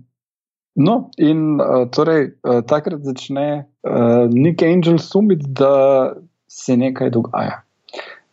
No, 0.80 1.10
in 1.18 1.58
uh, 1.60 1.90
torej, 1.92 2.30
uh, 2.46 2.62
takrat 2.64 3.02
začne 3.04 3.66
uh, 3.82 4.30
Nick 4.30 4.62
Angel 4.62 5.00
sumiti, 5.02 5.44
da 5.58 6.14
se 6.50 6.76
nekaj 6.76 7.10
dogaja. 7.10 7.62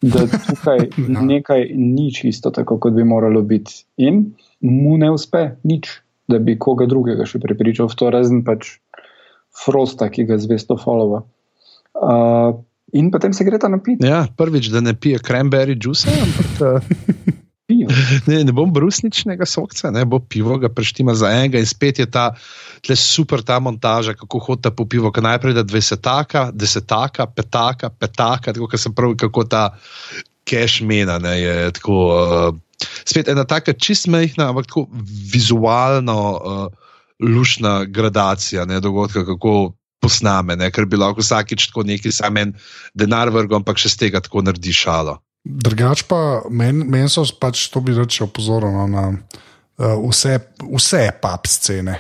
Da 0.02 0.26
tukaj 0.28 0.78
Ja. 0.78 1.22
nekaj 1.34 1.70
ni 1.76 2.10
čisto 2.14 2.52
tako, 2.54 2.80
kot 2.80 2.94
bi 2.94 3.04
moralo 3.04 3.42
biti. 3.42 3.84
In 3.98 4.34
mu 4.62 4.98
ne 4.98 5.12
uspe 5.12 5.56
nič, 5.64 5.90
da 6.28 6.40
bi 6.40 6.58
koga 6.60 6.86
drugega 6.90 7.26
še 7.26 7.40
prepričal 7.40 7.90
v 7.90 7.98
to, 7.98 8.10
razen 8.14 8.44
pač 8.46 8.78
Frosta, 9.58 10.10
ki 10.14 10.28
ga 10.30 10.38
zvesto 10.38 10.78
followa. 10.78 11.24
Uh, 11.98 12.60
in 12.94 13.10
potem 13.14 13.34
se 13.34 13.46
gre 13.46 13.58
ta 13.58 13.72
napiti. 13.74 14.06
Ja, 14.06 14.28
prvič, 14.38 14.70
da 14.70 14.84
ne 14.86 14.94
pije 14.94 15.22
cranberry 15.24 15.74
juice, 15.74 16.14
ampak 16.14 16.62
uh, 16.62 17.34
pijo. 17.68 17.90
ne, 18.30 18.44
ne 18.48 18.54
bom 18.56 18.72
brusničnega 18.74 19.46
sokca, 19.46 19.92
ne 19.92 20.06
bo 20.06 20.20
pivo, 20.20 20.58
ga 20.62 20.70
preštima 20.70 21.16
za 21.18 21.32
enega 21.40 21.62
in 21.62 21.66
spet 21.70 22.00
je 22.00 22.08
ta 22.12 22.30
tle 22.86 22.96
super 23.00 23.42
ta 23.46 23.60
montaža, 23.64 24.14
kako 24.18 24.40
hodi 24.40 24.72
po 24.76 24.86
pivo, 24.90 25.12
ki 25.12 25.24
najprej 25.26 25.58
da 25.58 25.64
desetaka, 25.64 26.50
desetaka, 26.54 27.28
petaka, 27.28 27.90
petaka, 27.90 28.54
tako 28.54 28.70
kot 28.72 28.82
sem 28.82 28.96
prav, 28.96 29.16
kako 29.20 29.46
ta 29.50 29.64
cash 30.48 30.82
mena, 30.82 31.20
ne, 31.20 31.36
je 31.42 31.72
tako. 31.80 32.00
Uh, 32.14 32.64
Spet 32.78 33.26
ena 33.32 33.42
taka 33.42 33.74
čist 33.74 34.06
mehna, 34.06 34.52
ampak 34.52 34.68
tako 34.70 34.86
vizualno 35.34 36.18
uh, 36.38 36.68
lušna 37.20 37.88
gradacija 37.90 38.66
ne, 38.70 38.78
dogodka, 38.80 39.26
kako 39.26 39.74
posname, 40.00 40.56
ne, 40.56 40.70
ker 40.72 40.86
bi 40.86 41.00
lahko 41.00 41.24
vsakič 41.26 41.72
tako 41.72 41.88
neki 41.90 42.12
samen 42.14 42.54
denar 42.94 43.32
vrgel, 43.34 43.58
ampak 43.60 43.82
še 43.82 43.96
z 43.96 44.04
tega 44.06 44.22
tako 44.22 44.46
naredi 44.46 44.76
šalo. 44.76 45.18
Drugač 45.48 46.04
pa 46.10 46.44
meni 46.52 46.86
men 46.86 47.10
so 47.10 47.24
pač 47.40 47.66
to 47.72 47.82
bi 47.82 47.96
reče 47.98 48.28
opozorjeno 48.28 48.86
na 48.92 49.08
uh, 49.10 49.96
vse, 50.04 50.38
vse 50.62 51.04
pap 51.22 51.50
scene. 51.50 51.98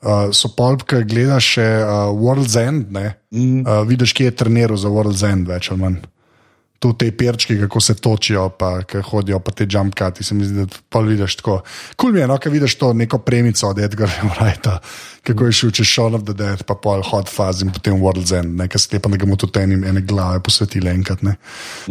Uh, 0.00 0.30
so 0.32 0.48
polp, 0.56 0.86
ki 0.88 1.02
gledaš 1.04 1.58
še 1.58 1.66
uh, 1.84 2.08
World's 2.16 2.56
End, 2.56 2.88
ne? 2.94 3.18
Mm. 3.36 3.66
Uh, 3.66 3.82
vidiš, 3.84 4.14
kje 4.16 4.30
je 4.30 4.36
treniral 4.42 4.78
za 4.80 4.88
World's 4.88 5.20
End, 5.28 5.44
več 5.50 5.68
ali 5.68 5.82
manj. 5.82 5.98
Tu 6.80 6.94
te 6.96 7.10
perčki, 7.12 7.58
kako 7.60 7.82
se 7.84 7.92
točijo, 8.00 8.46
pa 8.56 8.78
hodijo, 9.10 9.36
pa 9.44 9.52
te 9.52 9.66
jumpkati. 9.68 10.24
Se 10.24 10.32
mi 10.32 10.46
zdi, 10.48 10.62
da 10.64 10.78
pa 10.88 11.02
vidiš 11.04 11.34
tako. 11.42 11.58
Kul 12.00 12.14
mi 12.14 12.22
je, 12.22 12.28
no, 12.30 12.38
ki 12.40 12.48
vidiš 12.48 12.78
to 12.80 12.94
neko 12.96 13.18
premico 13.20 13.68
od 13.68 13.82
Edgarja 13.84 14.24
Wrighta, 14.32 14.78
kako 15.28 15.50
je 15.50 15.56
šel 15.58 15.74
čez 15.76 15.90
Shaun 15.90 16.16
of 16.16 16.24
the 16.24 16.32
Dead, 16.38 16.62
pa 16.64 16.78
pol 16.80 17.04
hot 17.04 17.28
faz 17.28 17.60
in 17.60 17.68
potem 17.68 18.00
World's 18.00 18.32
End, 18.32 18.56
nekaj 18.56 18.80
sklepa, 18.86 19.12
da 19.12 19.20
ga 19.20 19.28
mu 19.28 19.36
tudi 19.36 19.60
enim 19.60 19.84
ene 19.84 20.00
glave 20.00 20.40
posvetili 20.40 20.88
enkrat. 20.94 21.20
ne. 21.28 21.36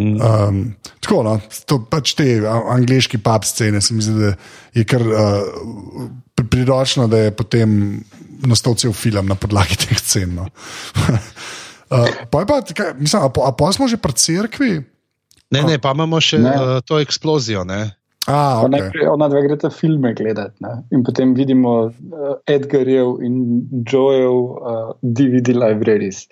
Um, 0.02 0.64
tako, 0.98 1.22
no, 1.30 1.36
to 1.70 1.78
pač 1.86 2.16
te 2.18 2.40
angliški 2.50 3.22
pub 3.22 3.46
scene, 3.46 3.86
se 3.86 3.94
mi 3.94 4.02
zdi, 4.02 4.18
da 4.18 4.34
je 4.74 4.88
kar 4.90 5.06
uh, 5.06 6.10
priročno, 6.48 7.08
da 7.08 7.28
je 7.28 7.36
potem 7.36 8.00
nastal 8.46 8.76
cel 8.80 8.94
film 8.94 9.28
na 9.28 9.36
podlagi 9.36 9.78
teh 9.84 10.00
scen. 10.00 10.36
No. 10.36 10.48
uh, 11.94 12.08
pa 12.32 12.46
pa, 12.46 12.62
kaj, 12.64 12.96
mislim, 13.00 13.24
a, 13.26 13.30
po, 13.34 13.44
a 13.48 13.52
pa 13.52 13.72
smo 13.76 13.88
že 13.88 13.98
pri 13.98 14.14
cerkvi? 14.14 14.74
Ne, 15.50 15.64
ne, 15.66 15.80
pa 15.82 15.96
imamo 15.98 16.22
še 16.22 16.38
Ne. 16.40 16.54
uh, 16.54 16.82
to 16.86 17.00
eksplozijo. 17.02 17.66
Ne? 17.66 17.90
A, 18.30 18.62
Okay. 18.62 18.70
Najprej 18.70 19.08
ona 19.10 19.26
dva 19.32 19.42
gresta 19.42 19.70
filme 19.74 20.14
gledati 20.14 20.62
ne? 20.62 20.84
in 20.94 21.02
potem 21.04 21.34
vidimo 21.34 21.90
uh, 21.90 22.36
Edgarjev 22.46 23.24
in 23.26 23.66
Joejev 23.88 24.36
uh, 24.38 24.92
DVD 25.02 25.56
libraries. 25.58 26.28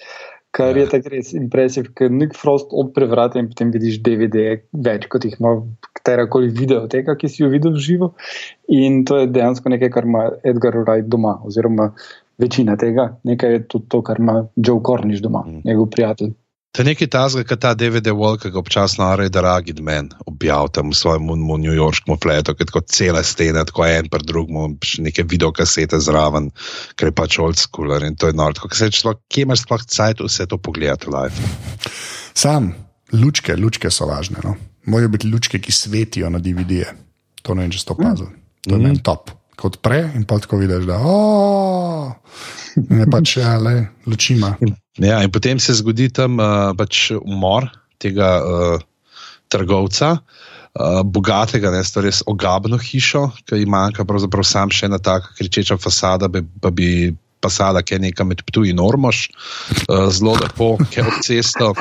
Kar 0.54 0.78
ja. 0.78 0.84
je 0.84 0.92
tako 0.92 1.12
res 1.14 1.34
impresiv, 1.38 1.90
ker 1.98 2.12
Nick 2.14 2.38
Frost 2.38 2.70
odpre 2.72 3.08
vrata 3.10 3.42
in 3.42 3.50
potem 3.50 3.74
vidiš 3.74 4.00
DVD, 4.06 4.62
več 4.74 5.10
kot 5.12 5.26
jih 5.26 5.36
ima 5.40 5.58
katerakoli 6.08 6.48
videoteka, 6.48 7.18
ki 7.20 7.30
si 7.30 7.44
jo 7.44 7.52
videl 7.52 7.76
v 7.76 7.84
živo. 7.84 8.14
In 8.72 9.04
to 9.06 9.20
je 9.20 9.28
dejansko 9.28 9.70
nekaj, 9.70 9.92
kar 9.92 10.08
ima 10.08 10.30
Edgar 10.44 10.80
Wright 10.80 11.12
doma, 11.12 11.38
oziroma 11.44 11.92
večina 12.40 12.78
tega. 12.80 13.18
Nekaj 13.28 13.52
je 13.52 13.64
tudi 13.68 13.90
to, 13.92 14.02
kar 14.02 14.20
ima 14.20 14.46
Joe 14.56 14.80
Cornish 14.86 15.24
doma, 15.24 15.44
mm. 15.48 15.66
njegov 15.66 15.90
prijatelj. 15.92 16.36
To 16.76 16.84
je 16.84 16.86
nekaj 16.86 17.08
tazga, 17.10 17.42
kot 17.48 17.60
ta 17.64 17.72
DVD 17.74 18.12
wall, 18.14 18.36
ki 18.38 18.52
ga 18.54 18.60
občasno 18.60 19.08
Arej 19.08 19.32
Dragid 19.34 19.80
men 19.82 20.12
objavlja 20.30 20.76
tam 20.78 20.92
v 20.94 20.98
svojem 21.00 21.32
New 21.64 21.74
Yorkskem 21.74 22.20
fletu, 22.22 22.54
ki 22.54 22.62
je 22.62 22.70
tako 22.70 22.84
cela 22.86 23.24
stena, 23.26 23.64
tako 23.66 23.88
en 23.88 24.12
per 24.14 24.22
drugemu, 24.22 24.68
še 24.86 25.02
neke 25.08 25.26
videokasete 25.26 25.98
zraven, 26.04 26.52
ker 26.96 27.10
je 27.10 27.18
pač 27.18 27.40
old 27.42 27.58
schooler 27.58 28.06
in 28.06 28.16
to 28.16 28.30
je 28.30 28.38
noro. 28.38 28.70
Kje 28.70 29.48
imaš 29.48 29.66
sploh 29.66 29.88
cajt 29.90 30.22
vse 30.22 30.46
to 30.46 30.62
pogledati 30.62 31.10
live? 31.10 31.50
Sam, 32.38 32.76
lučke, 33.16 33.58
lučke 33.58 33.90
so 33.90 34.06
važne. 34.06 34.44
No. 34.46 34.60
Morajo 34.88 35.12
biti 35.14 35.28
lučke, 35.28 35.60
ki 35.60 35.72
svetijo 35.72 36.30
na 36.32 36.40
DVD-je. 36.40 36.94
To 37.44 37.56
ne 37.56 37.66
vem, 37.66 37.74
če 37.76 37.84
ste 37.84 37.94
opazili. 37.96 38.32
To 38.68 38.76
je 38.76 38.82
meni 38.82 39.04
top. 39.04 39.32
Kot 39.58 39.80
pre 39.82 40.04
in 40.16 40.26
pa 40.30 40.38
tako 40.40 40.60
vidiš, 40.62 40.86
da 40.86 41.00
"O, 41.02 42.14
je 42.78 43.08
pač 43.10 43.38
ja, 43.38 43.56
le, 43.58 43.88
lučima. 44.06 44.54
Ja, 45.02 45.24
in 45.24 45.32
potem 45.34 45.60
se 45.60 45.74
zgodi 45.74 46.12
tam 46.14 46.38
uh, 46.38 46.74
pač 46.78 47.12
umor 47.18 47.66
tega 47.98 48.30
uh, 48.38 48.84
trgovca, 49.50 50.12
uh, 50.22 51.02
bogatega, 51.02 51.72
ne, 51.74 51.82
to 51.82 52.06
res 52.06 52.22
ogabno 52.30 52.78
hišo, 52.78 53.32
ki 53.46 53.64
ji 53.64 53.70
manjka 53.70 54.06
pravzaprav 54.06 54.46
sam 54.46 54.70
še 54.70 54.92
ena 54.92 55.02
taka 55.02 55.34
kričeča 55.40 55.80
fasada, 55.82 56.30
bi, 56.30 56.44
pa 56.62 56.70
bi 56.70 57.16
pasala, 57.42 57.84
ki 57.86 57.96
je 57.96 58.04
neka 58.08 58.26
med 58.28 58.44
Ptuj 58.48 58.72
in 58.72 58.82
Ormož, 58.84 59.28
uh, 59.88 60.08
zelo 60.14 60.36
lepo, 60.40 60.76
ki 60.90 61.00
je 61.00 61.06
ob 61.06 61.22
cesto. 61.26 61.72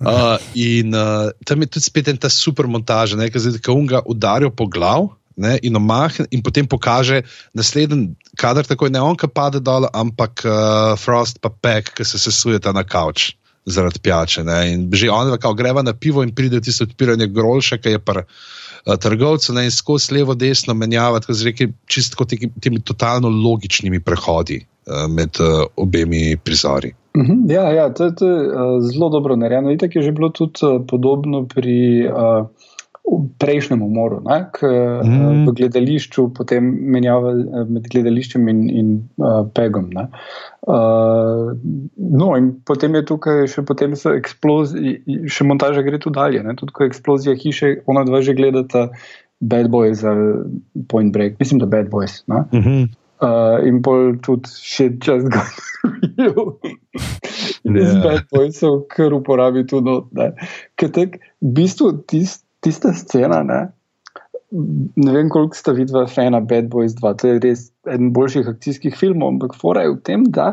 Uh, 0.00 0.36
in 0.54 0.96
uh, 0.96 1.30
tam 1.46 1.62
je 1.64 1.70
tudi 1.76 1.86
spet 1.88 2.10
ta 2.20 2.30
super 2.32 2.68
montaža, 2.70 3.18
ki 3.30 3.44
zdaj, 3.46 3.62
ki 3.62 3.74
unga 3.74 4.02
udarijo 4.06 4.50
po 4.50 4.68
glav. 4.70 5.12
Ne, 5.36 5.58
in, 5.60 5.76
omahne, 5.76 6.24
in 6.32 6.40
potem 6.40 6.64
pokaže 6.64 7.20
naslednji 7.52 8.14
kader, 8.40 8.64
tako 8.64 8.88
ne 8.88 9.02
on, 9.04 9.18
ki 9.20 9.28
pade 9.28 9.60
dol, 9.60 9.84
ampak 9.92 10.40
uh, 10.48 10.94
Frost 10.96 11.42
pa 11.44 11.50
Peck, 11.52 11.92
ki 11.92 12.06
se 12.08 12.16
sesujeta 12.16 12.72
na 12.72 12.86
kavč 12.88 13.34
zaradi 13.68 14.00
pijače. 14.00 14.46
Ne, 14.48 14.60
in 14.72 14.86
že 14.96 15.10
on 15.12 15.36
greva 15.58 15.82
na 15.84 15.92
pivo 15.92 16.24
in 16.24 16.32
pride 16.32 16.62
tisto 16.64 16.88
odpiranje 16.88 17.28
grolša, 17.28 17.76
ki 17.76 17.98
je 17.98 18.00
pa 18.00 18.22
uh, 18.22 18.96
trgovcu 18.96 19.52
ne, 19.52 19.66
in 19.68 19.74
skozi 19.74 20.16
levo, 20.16 20.32
desno 20.32 20.72
menjava, 20.72 21.20
tako 21.20 21.36
z 21.36 21.50
reki, 21.50 21.68
čisto 21.84 22.24
temi, 22.24 22.48
temi 22.56 22.80
totalno 22.80 23.28
logičnimi 23.28 24.00
prehodi 24.00 24.62
med 25.08 25.40
uh, 25.40 25.66
obemi 25.76 26.36
prizori. 26.44 26.92
Mhm, 27.16 27.50
Ja, 27.50 27.72
ja, 27.72 27.88
to, 27.94 28.10
to 28.10 28.26
je 28.28 28.48
uh, 28.48 28.80
zelo 28.80 29.08
dobro 29.08 29.36
narejeno. 29.36 29.70
Itak 29.72 29.96
je 29.96 30.02
že 30.02 30.12
bilo 30.12 30.28
tudi 30.28 30.60
podobno 30.88 31.46
pri 31.48 32.08
uh, 32.08 32.46
prejšnjem 33.38 33.82
umoru, 33.82 34.18
ne, 34.26 34.40
k, 34.52 34.66
mm. 35.06 35.44
v 35.46 35.52
gledališču, 35.54 36.26
potem 36.34 36.66
menjava 36.90 37.32
med 37.68 37.86
gledališčem 37.92 38.48
in, 38.50 38.64
in 38.66 38.88
uh, 39.22 39.46
pegom. 39.54 39.92
ne. 39.94 40.08
Uh, 40.66 41.54
no, 41.94 42.32
in 42.34 42.50
potem 42.66 42.98
je 42.98 43.04
tukaj 43.06 43.46
še, 43.52 43.62
potem 43.62 43.94
še 43.94 45.46
montaža 45.46 45.86
gre 45.86 46.02
tu 46.02 46.10
dalje. 46.10 46.42
Ne, 46.42 46.56
tudi 46.58 46.74
ko 46.74 46.82
je 46.82 46.90
eksplozija 46.90 47.38
hiše, 47.38 47.76
ona 47.86 48.02
dva 48.08 48.20
že 48.26 48.34
gledata 48.34 48.88
Bad 49.40 49.70
Boys 49.70 50.02
ali 50.02 50.42
Point 50.90 51.14
Break, 51.14 51.38
mislim, 51.38 51.62
da 51.62 51.70
Bad 51.70 51.92
Boys. 51.92 52.24
Ne. 52.26 52.42
Uh 52.50 52.64
-huh. 52.66 52.86
Uh, 53.16 53.62
in 53.64 53.80
pol 53.80 54.18
tudi 54.20 54.50
še 54.60 54.90
čas 55.00 55.24
ga 55.32 55.40
real. 56.16 56.58
Ja. 57.64 57.86
Z 57.88 58.02
bad 58.04 58.26
boysov, 58.28 58.82
ker 58.92 59.14
uporabi 59.16 59.64
tudi 59.68 59.88
not. 59.88 60.10
ne. 60.12 60.34
Ker 60.76 60.92
tak, 60.92 61.16
v 61.40 61.52
bistvu 61.56 61.94
tist, 62.12 62.44
tista 62.60 62.92
scena, 62.92 63.40
ne, 63.46 63.62
ne 64.52 65.12
vem, 65.12 65.28
koliko 65.32 65.56
sta 65.56 65.72
vidva 65.76 66.06
fana 66.06 66.40
Bad 66.40 66.68
Boys 66.70 66.94
2, 67.00 67.14
to 67.20 67.32
je 67.32 67.40
res 67.42 67.66
eden 67.88 68.12
boljših 68.16 68.48
akcijskih 68.52 68.96
filmov, 68.98 69.34
ampak 69.36 69.56
fora 69.58 69.86
je 69.86 69.96
v 69.96 70.00
tem, 70.06 70.28
da 70.30 70.52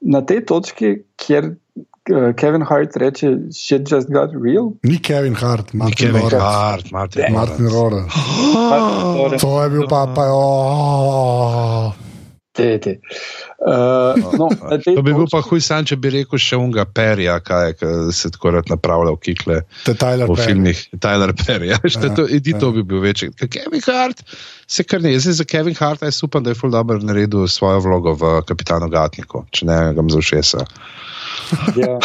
na 0.00 0.20
tej 0.26 0.44
točki, 0.50 0.92
kjer 1.20 1.52
uh, 1.54 2.30
Kevin 2.36 2.66
Hart 2.66 2.96
reče, 3.00 3.32
shit 3.54 3.88
just 3.88 4.12
got 4.12 4.34
real. 4.34 4.74
Ni 4.84 4.98
Kevin 4.98 5.34
Hart, 5.34 5.72
Martin 5.74 6.10
Kevin 6.10 6.28
Lawrence. 6.28 6.44
Hart, 6.44 6.92
Martin 6.92 7.32
Martin 7.32 7.72
Lawrence. 7.72 8.14
Lawrence. 8.54 9.40
To 9.46 9.62
je 9.62 9.70
bil 9.70 9.88
pa, 9.88 10.06
pa 10.14 10.28
oh. 10.34 11.99
Te, 12.52 12.78
te. 12.82 12.98
Uh, 13.62 14.18
no, 14.34 14.48
na 14.70 14.78
tej 14.82 14.96
To 14.98 15.04
bi 15.06 15.12
bil 15.14 15.28
pa 15.30 15.38
huj 15.46 15.60
san, 15.62 15.86
če 15.86 15.94
bi 16.02 16.10
rekel 16.10 16.40
še 16.42 16.58
unga 16.58 16.82
perja, 16.82 17.36
kaj 17.46 17.68
je, 17.68 17.76
ki 17.78 17.90
se 18.16 18.30
tako 18.34 18.50
rad 18.56 18.72
napravlja 18.72 19.12
v 19.14 19.20
kikle. 19.22 19.58
Te 19.86 19.94
Tyler 19.94 20.26
Po 20.26 20.34
Perry. 20.34 20.48
filmih 20.50 20.80
Tyler 20.98 21.30
Perry. 21.30 21.70
Ja, 21.70 21.78
ja, 21.78 22.10
to, 22.16 22.26
edi 22.26 22.56
to 22.58 22.72
bi 22.74 22.82
bil 22.82 23.04
večji. 23.04 23.30
Kevin 23.38 23.84
Hart 23.86 24.24
se 24.66 24.82
kar 24.82 25.04
ne. 25.04 25.14
Jaz 25.14 25.30
za 25.38 25.46
Kevin 25.46 25.78
Hart 25.78 26.02
jaz 26.02 26.18
upam, 26.26 26.42
da 26.42 26.50
je 26.50 26.58
full 26.58 26.74
dobro 26.74 26.98
naredil 26.98 27.46
svojo 27.46 27.84
vlogo 27.86 28.16
v 28.18 28.32
Kapitanu 28.50 28.90
Gatniku, 28.90 29.44
če 29.54 29.70
ne 29.70 29.78
ga 29.94 30.08
za 30.10 30.24
všesa. 30.26 30.66
Ja, 31.78 32.02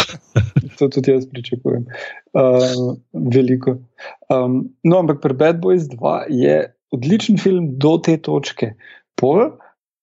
to 0.78 0.92
tudi 0.94 1.10
jaz 1.10 1.26
pričakujem. 1.34 1.90
Uh, 2.38 2.94
veliko. 3.34 3.80
Um, 4.30 4.68
no, 4.86 5.02
ampak 5.02 5.26
pri 5.26 5.34
Bad 5.34 5.62
Boys 5.66 5.90
2 5.90 6.18
je 6.30 6.62
odličen 6.94 7.42
film 7.42 7.74
do 7.82 7.98
te 7.98 8.20
točke. 8.22 8.76
Pol 9.18 9.56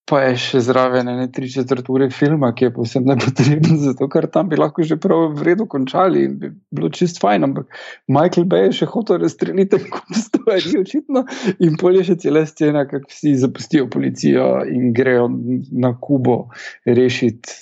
pa 0.09 0.19
je 0.25 0.35
še 0.41 0.61
zraven 0.65 1.07
ene 1.07 1.29
tri 1.31 1.47
četrt 1.51 1.87
ure 1.91 2.09
filma, 2.11 2.51
ki 2.55 2.67
je 2.67 2.73
povsem 2.75 3.05
nepotreben, 3.07 3.77
zato 3.87 4.09
ker 4.11 4.27
tam 4.31 4.49
bi 4.51 4.59
lahko 4.59 4.83
že 4.87 4.97
prav 5.01 5.29
v 5.37 5.47
redu 5.47 5.67
končali 5.69 6.25
in 6.27 6.35
bi 6.41 6.51
bilo 6.75 6.91
čist 6.93 7.21
fajn. 7.23 7.47
Ampak 7.47 7.79
Michael 8.11 8.47
Bay 8.51 8.67
je 8.67 8.79
še 8.81 8.89
hotel 8.91 9.21
razstreliti 9.23 9.79
kot 9.93 10.17
stvari, 10.19 10.75
očitno. 10.81 11.23
In 11.63 11.79
polje 11.79 12.07
še 12.11 12.17
cela 12.25 12.43
scena, 12.49 12.83
kako 12.89 13.11
vsi 13.11 13.37
zapustijo 13.45 13.87
policijo 13.91 14.49
in 14.67 14.91
grejo 14.97 15.29
na 15.71 15.95
Kubo 15.99 16.43
rešiti. 16.85 17.55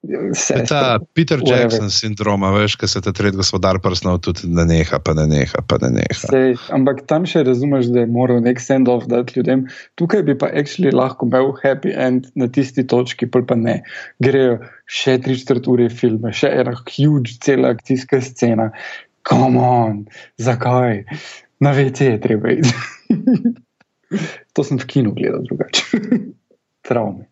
Sestre, 0.00 0.64
ta 0.64 0.98
Peter 1.12 1.40
Jackson 1.44 1.90
sindrom, 1.92 2.40
veš, 2.54 2.78
kaj 2.80 2.88
se 2.88 3.00
ta 3.04 3.12
tretji 3.12 3.36
gospodar 3.36 3.76
prsnil, 3.84 4.16
tudi 4.24 4.48
ne 4.48 4.64
neha, 4.64 4.96
pa 5.04 5.12
ne 5.12 5.26
neha, 5.28 5.60
pa 5.68 5.76
ne 5.82 5.90
neha. 5.98 6.16
Sej, 6.16 6.56
ampak 6.72 7.02
tam 7.10 7.26
še 7.28 7.42
razumeš, 7.44 7.90
da 7.92 8.06
je 8.06 8.08
moral 8.08 8.40
nek 8.40 8.62
send-off 8.64 9.04
dati 9.10 9.36
ljudem. 9.36 9.66
Tukaj 10.00 10.24
bi 10.24 10.38
pa 10.40 10.48
actually 10.56 10.94
lahko 10.96 11.28
imel 11.28 11.52
happy 11.60 11.92
end 11.92 12.30
na 12.32 12.48
tisti 12.48 12.86
točki, 12.88 13.28
pa 13.28 13.44
pa 13.44 13.58
ne. 13.60 13.82
Grejo 14.24 14.56
še 14.88 15.18
tri 15.20 15.36
četrt 15.36 15.68
ure 15.68 15.90
filme, 15.92 16.32
še 16.32 16.48
ena 16.62 16.72
huge 16.80 17.36
cela 17.44 17.76
akcijska 17.76 18.24
scena. 18.24 18.70
Come 19.28 19.60
on, 19.60 20.04
zakaj? 20.40 21.04
Na 21.60 21.76
VC 21.76 22.14
je 22.14 22.20
treba 22.24 22.56
iti. 22.56 22.72
to 24.56 24.64
sem 24.64 24.80
v 24.80 24.88
kinu 24.88 25.12
gledal 25.12 25.44
drugače. 25.44 25.84
Travme. 26.86 27.28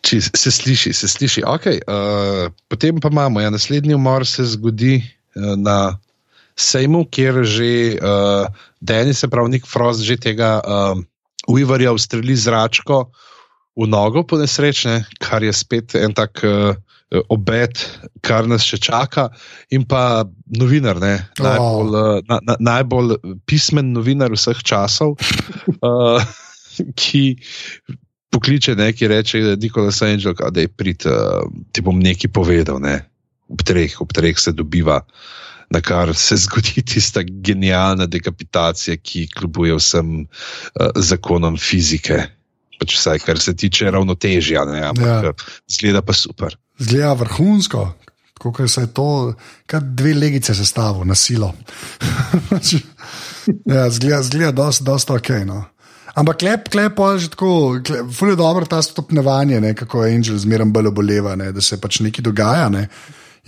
Či, 0.00 0.20
se 0.20 0.50
sliši, 0.50 0.92
se 0.92 1.08
sliši. 1.08 1.42
Okay, 1.44 1.82
uh, 1.84 2.48
potem 2.68 3.00
pa 3.00 3.10
imamo, 3.12 3.40
ja, 3.40 3.50
naslednji 3.50 3.94
umor 3.94 4.26
se 4.26 4.44
zgodi 4.44 5.02
uh, 5.02 5.54
na 5.56 5.98
sejmu, 6.56 7.04
kjer 7.12 7.44
že 7.44 7.98
uh, 8.00 8.48
Denis, 8.80 9.20
se 9.20 9.28
pravi, 9.28 9.56
Nik 9.56 9.66
Frost, 9.68 10.00
že 10.00 10.16
tega 10.16 10.60
uh, 10.64 10.96
Weaverja 11.48 11.92
ustreli 11.92 12.36
zračko 12.36 13.10
v 13.76 13.86
nogo, 13.86 14.24
po 14.24 14.40
nesrečne, 14.40 15.04
kar 15.20 15.44
je 15.44 15.52
spet 15.52 15.94
en 15.94 16.16
tak. 16.16 16.40
Uh, 16.42 16.74
Obet, 17.30 17.78
kar 18.26 18.48
nas 18.50 18.64
še 18.66 18.80
čaka, 18.82 19.28
in 19.70 19.84
pa 19.86 20.26
novinar, 20.58 20.98
ne, 20.98 21.12
najbolj, 21.38 21.92
oh. 21.94 22.18
na, 22.26 22.40
na, 22.42 22.56
najbolj 22.58 23.14
pismen 23.46 23.92
novinar 23.94 24.34
vseh 24.34 24.58
časov, 24.66 25.14
uh, 25.86 26.18
ki 27.00 27.22
pokliče 28.36 28.74
neki 28.76 29.08
reče, 29.08 29.40
da 29.40 29.54
je 29.54 29.56
Nikola 29.56 29.92
Sanjel, 29.92 30.34
da 30.50 30.60
je 30.60 30.68
prid, 30.68 31.06
uh, 31.08 31.48
ti 31.72 31.80
bom 31.80 31.98
nekaj 31.98 32.30
povedal. 32.32 32.80
Ne? 32.84 32.98
Ob, 33.48 33.62
treh, 33.64 33.94
ob 34.02 34.12
treh 34.12 34.36
se 34.38 34.52
dobiva, 34.52 35.00
na 35.72 35.80
kar 35.80 36.12
se 36.14 36.36
zgodi 36.44 36.84
tista 36.84 37.24
genialna 37.24 38.06
dekapitacija, 38.06 38.96
ki 39.00 39.28
kljubuje 39.32 39.78
vsem 39.78 40.18
uh, 40.20 40.90
zakonom 40.96 41.56
fizike. 41.56 42.26
Pač 42.76 42.98
vsaj, 42.98 43.22
kar 43.24 43.40
se 43.40 43.54
tiče 43.56 43.88
ravnotežja, 43.90 44.66
ampak 44.90 45.30
ja. 45.30 45.32
zgleda 45.78 46.02
pa 46.04 46.12
super. 46.12 46.58
Zgleda 46.76 47.14
vrhunsko, 47.16 47.86
kako 48.36 48.66
se 48.68 48.82
je 48.84 48.90
to, 48.92 49.06
kar 49.66 49.80
dve 49.80 50.12
legice 50.14 50.54
sestavlja 50.54 51.08
na 51.08 51.16
silo. 51.16 51.54
ja, 53.72 53.88
zgleda, 53.90 54.20
zgleda 54.22 54.52
dosta, 54.52 54.84
dosta 54.84 55.16
ok. 55.16 55.32
No. 55.48 55.62
Ampak 56.16 56.38
klep, 56.40 56.68
klep, 56.72 57.00
že 57.20 57.28
tako, 57.28 57.76
zelo 57.84 58.30
je 58.30 58.36
dobro 58.36 58.66
ta 58.66 58.80
stopnjevanje, 58.82 59.60
ne, 59.60 59.74
kako 59.76 60.04
je 60.04 60.14
Angel 60.14 60.38
zmeraj 60.40 60.70
bolj 60.72 60.88
oboleva, 60.88 61.36
ne, 61.36 61.50
da 61.52 61.60
se 61.60 61.76
pač 61.80 62.00
nekaj 62.00 62.24
dogaja. 62.24 62.70
Ne. 62.72 62.86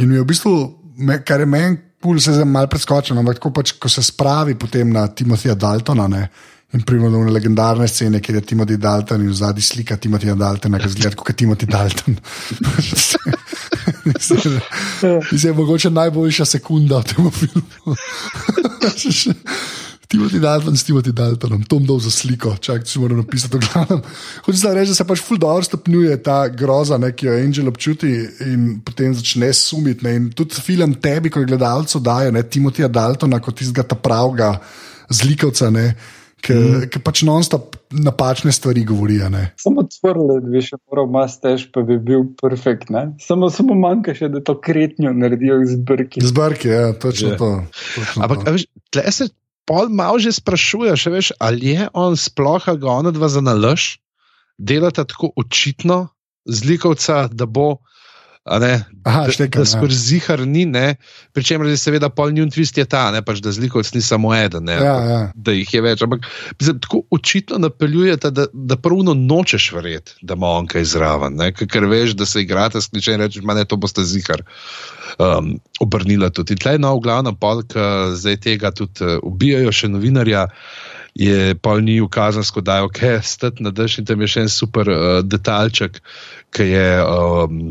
In 0.05 0.13
v 0.13 0.25
bistvu, 0.29 0.53
me, 1.01 1.23
kar 1.25 1.41
je 1.41 1.49
meni, 1.49 1.79
pul 1.99 2.21
se 2.21 2.37
zdaj 2.37 2.45
malo 2.45 2.69
preskočil, 2.69 3.17
ampak 3.19 3.41
tako 3.41 3.55
pač, 3.57 3.73
ko 3.81 3.89
se 3.89 4.05
spravi 4.05 4.55
potem 4.55 4.93
na 4.93 5.07
Timothija 5.09 5.57
Daltona. 5.57 6.07
Ne, 6.13 6.29
In 6.77 6.83
primemo 6.85 7.25
do 7.25 7.33
legendarne 7.33 7.87
scene, 7.89 8.21
kjer 8.21 8.37
je 8.37 8.41
Timothy 8.51 8.77
Dalton 8.77 9.23
in 9.25 9.31
v 9.31 9.35
zadnji 9.35 9.63
slika 9.65 9.97
Timothyja 9.97 10.35
Daltona, 10.37 10.77
ki 10.77 10.91
zgleda 10.93 11.17
kot 11.17 11.33
Timothy 11.33 11.67
Dalton. 11.67 12.19
Da 15.01 15.49
je 15.49 15.53
mogoče 15.53 15.91
najboljša 15.91 16.45
sekunda 16.45 16.99
v 17.01 17.05
tem 17.09 17.31
filmu. 17.31 17.95
Timothy 20.09 20.41
Dalton, 20.41 20.77
s 20.77 20.85
Timothy 20.89 21.13
Daltonom, 21.13 21.63
Tom 21.69 21.85
dol 21.85 22.01
za 22.01 22.09
sliko, 22.09 22.55
čak, 22.57 22.87
če 22.89 23.01
moram 23.03 23.21
napisati 23.21 23.59
v 23.59 23.61
glavnem. 23.61 24.01
Hoče 24.47 24.59
se 24.59 24.71
reči, 24.73 24.93
da 24.95 24.97
se 24.97 25.05
pač 25.05 25.21
ful 25.21 25.41
dobro 25.41 25.67
stopnjuje 25.67 26.15
ta 26.25 26.39
groza, 26.49 26.97
ne, 26.97 27.13
ki 27.13 27.29
jo 27.29 27.35
Angel 27.37 27.69
občuti 27.69 28.13
in 28.49 28.79
potem 28.85 29.13
začne 29.13 29.53
sumiti. 29.53 30.07
Ne, 30.07 30.15
in 30.17 30.31
tudi 30.33 30.63
film 30.65 30.95
tebi, 30.97 31.29
ko 31.29 31.45
gledalcu 31.45 32.01
daje, 32.01 32.33
ne, 32.33 32.41
Timothyja 32.41 32.89
Daltona 32.89 33.41
kot 33.45 33.61
tistega 33.61 33.85
ta 33.85 33.99
pravega 34.01 34.55
zlikovca, 35.13 35.69
ne, 35.77 35.91
ki 36.41 36.57
mm. 36.57 37.03
pač 37.05 37.21
non-stop 37.29 37.77
napačne 37.93 38.53
stvari 38.55 38.87
govori. 38.89 39.19
Samo 39.61 39.85
tvrle, 39.93 40.39
da 40.41 40.53
bi 40.55 40.63
še 40.65 40.79
moral 40.89 41.11
mastež, 41.13 41.67
pa 41.75 41.83
bi 41.85 41.99
bil 42.01 42.25
perfekt. 42.41 42.89
Samo, 43.21 43.51
samo 43.53 43.77
manjka 43.77 44.17
še, 44.17 44.31
da 44.33 44.41
to 44.41 44.57
kretnjo 44.57 45.13
naredijo 45.13 45.61
z 45.69 45.77
brki. 45.85 46.25
Z 46.25 46.33
brki, 46.33 46.73
ja, 46.73 46.95
točno 46.97 47.35
yeah. 47.35 47.43
to. 47.43 47.51
Točno 47.93 48.25
Ampak, 48.25 48.47
to. 48.47 48.57
Veš, 48.57 48.67
tle 48.95 49.05
se 49.13 49.29
pol 49.69 49.93
malo 49.93 50.17
že 50.17 50.33
sprašuješ, 50.33 51.01
veš, 51.13 51.27
ali 51.37 51.77
je 51.77 51.89
on 51.93 52.17
sploh 52.17 52.65
ga 52.65 52.89
on 52.89 53.13
dva 53.13 53.29
za 53.29 53.45
nalož, 53.45 54.01
delata 54.57 55.05
tako 55.05 55.31
očitno 55.37 56.09
zlikovca, 56.49 57.29
da 57.29 57.47
bo. 57.47 57.85
Ne, 58.61 58.85
Aha, 59.05 59.27
štekam, 59.33 59.61
da 59.61 59.65
da 59.65 59.71
skoraj 59.71 59.97
zihar 59.97 60.41
ni, 60.47 60.65
pričemer 61.33 61.69
je 61.69 61.77
seveda 61.77 62.09
pol 62.09 62.33
njun 62.33 62.51
twist 62.51 62.79
je 62.79 62.85
ta, 62.89 63.11
ne, 63.13 63.23
pač, 63.25 63.43
da 63.45 63.53
zlikovec 63.53 63.91
ni 63.95 64.03
samo 64.05 64.33
eden, 64.37 64.65
ne, 64.69 64.79
ja, 64.81 64.95
ja. 65.11 65.21
da 65.35 65.53
jih 65.53 65.75
je 65.75 65.83
več. 65.85 66.03
Ampak 66.05 66.27
mislim, 66.61 66.81
tako 66.85 67.03
očitno 67.15 67.59
napeljujete, 67.59 68.31
da, 68.31 68.47
da 68.53 68.77
pravno 68.77 69.15
nočeš 69.15 69.71
verjeti, 69.77 70.17
da 70.23 70.39
ima 70.39 70.55
on 70.61 70.69
kaj 70.71 70.87
zraven, 70.95 71.37
ne, 71.41 71.51
ker 71.53 71.89
veš, 71.91 72.15
da 72.19 72.27
se 72.27 72.45
igrate 72.45 72.81
s 72.81 72.93
kličem 72.93 73.19
in 73.19 73.27
rečeš, 73.27 73.45
da 73.45 73.65
to 73.65 73.77
boste 73.77 74.05
zihar. 74.05 74.45
Um, 75.19 75.57
obrnila 75.81 76.29
tudi. 76.31 76.55
Tle 76.57 76.77
je 76.77 76.79
nov 76.79 77.01
glavna 77.03 77.33
polka, 77.33 78.13
zdaj 78.15 78.37
tega 78.45 78.71
tudi 78.71 79.03
uh, 79.03 79.17
ubijajo, 79.27 79.73
še 79.73 79.91
novinarja. 79.91 80.47
Je 81.19 81.57
pol 81.59 81.81
ni 81.83 81.97
ukazansko, 82.01 82.63
da 82.63 82.79
je 82.79 82.87
ok, 82.87 83.01
stati 83.35 83.65
na 83.67 83.73
dež 83.75 83.99
in 83.99 84.07
tam 84.07 84.23
je 84.23 84.31
še 84.31 84.47
en 84.47 84.53
super 84.53 84.93
uh, 84.93 85.09
detaljček, 85.27 85.99
ki 86.55 86.69
je 86.71 86.89
um, 87.03 87.69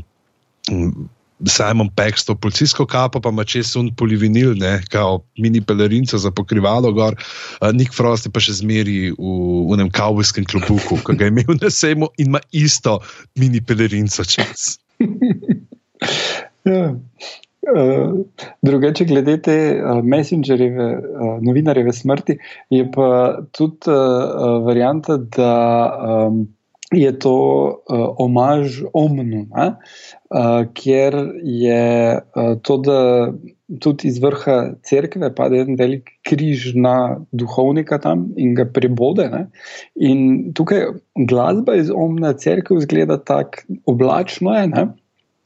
Simon 1.46 1.90
Peck 1.94 2.18
s 2.18 2.26
to 2.26 2.36
policijsko 2.36 2.86
kapo, 2.86 3.22
pa 3.22 3.30
ima 3.30 3.44
čez 3.46 3.76
un 3.78 3.92
polivinil, 3.96 4.56
ne, 4.58 4.82
kao 4.90 5.20
mini 5.38 5.62
pelerinco 5.62 6.18
za 6.18 6.32
pokrivalo 6.32 6.92
gor, 6.92 7.14
uh, 7.14 7.70
Nick 7.74 7.94
Frost 7.94 8.26
je 8.26 8.32
pa 8.34 8.42
še 8.42 8.58
zmeri 8.58 9.12
v 9.14 9.34
unem 9.70 9.92
kavbojskem 9.94 10.48
klubuku, 10.50 10.98
ki 11.06 11.18
ga 11.18 11.30
je 11.30 11.36
imel 11.36 11.60
na 11.62 11.70
sejmu 11.70 12.10
in 12.18 12.32
ima 12.32 12.42
isto 12.52 13.00
mini 13.38 13.62
pelerinco 13.62 14.26
čez. 14.26 14.78
Ja. 16.68 16.92
Uh, 17.68 18.26
drugače, 18.62 19.06
glede 19.08 19.38
te 19.44 19.56
uh, 19.76 20.02
messengerjeve, 20.04 20.88
uh, 21.00 21.30
novinarjeve 21.44 21.94
smrti, 21.96 22.36
je 22.70 22.84
pa 22.92 23.08
tudi 23.56 23.92
uh, 23.92 24.60
varianta, 24.68 25.16
da 25.18 25.54
um, 26.28 26.44
je 26.92 27.12
to 27.20 27.36
uh, 27.90 28.08
omaž 28.18 28.82
omnu, 28.94 29.48
uh, 30.30 30.66
kjer 30.74 31.18
je 31.44 32.18
uh, 32.18 32.54
to, 32.62 32.78
da 32.78 33.00
tudi 33.84 34.08
iz 34.08 34.20
vrha 34.24 34.58
cerkve 34.88 35.30
pade 35.36 35.60
en 35.60 35.76
velik 35.80 36.14
križ 36.28 36.72
na 36.76 37.20
duhovnika 37.32 38.00
tam 38.04 38.30
in 38.38 38.56
ga 38.56 38.66
prebode. 38.66 39.28
Ne? 39.34 39.48
In 39.96 40.54
tukaj 40.56 40.88
glasba 41.28 41.76
iz 41.76 41.92
omna 41.92 42.34
cerkve 42.34 42.80
zgleda 42.86 43.20
tako 43.24 43.80
oblačno. 43.86 44.56
Je, 44.56 44.88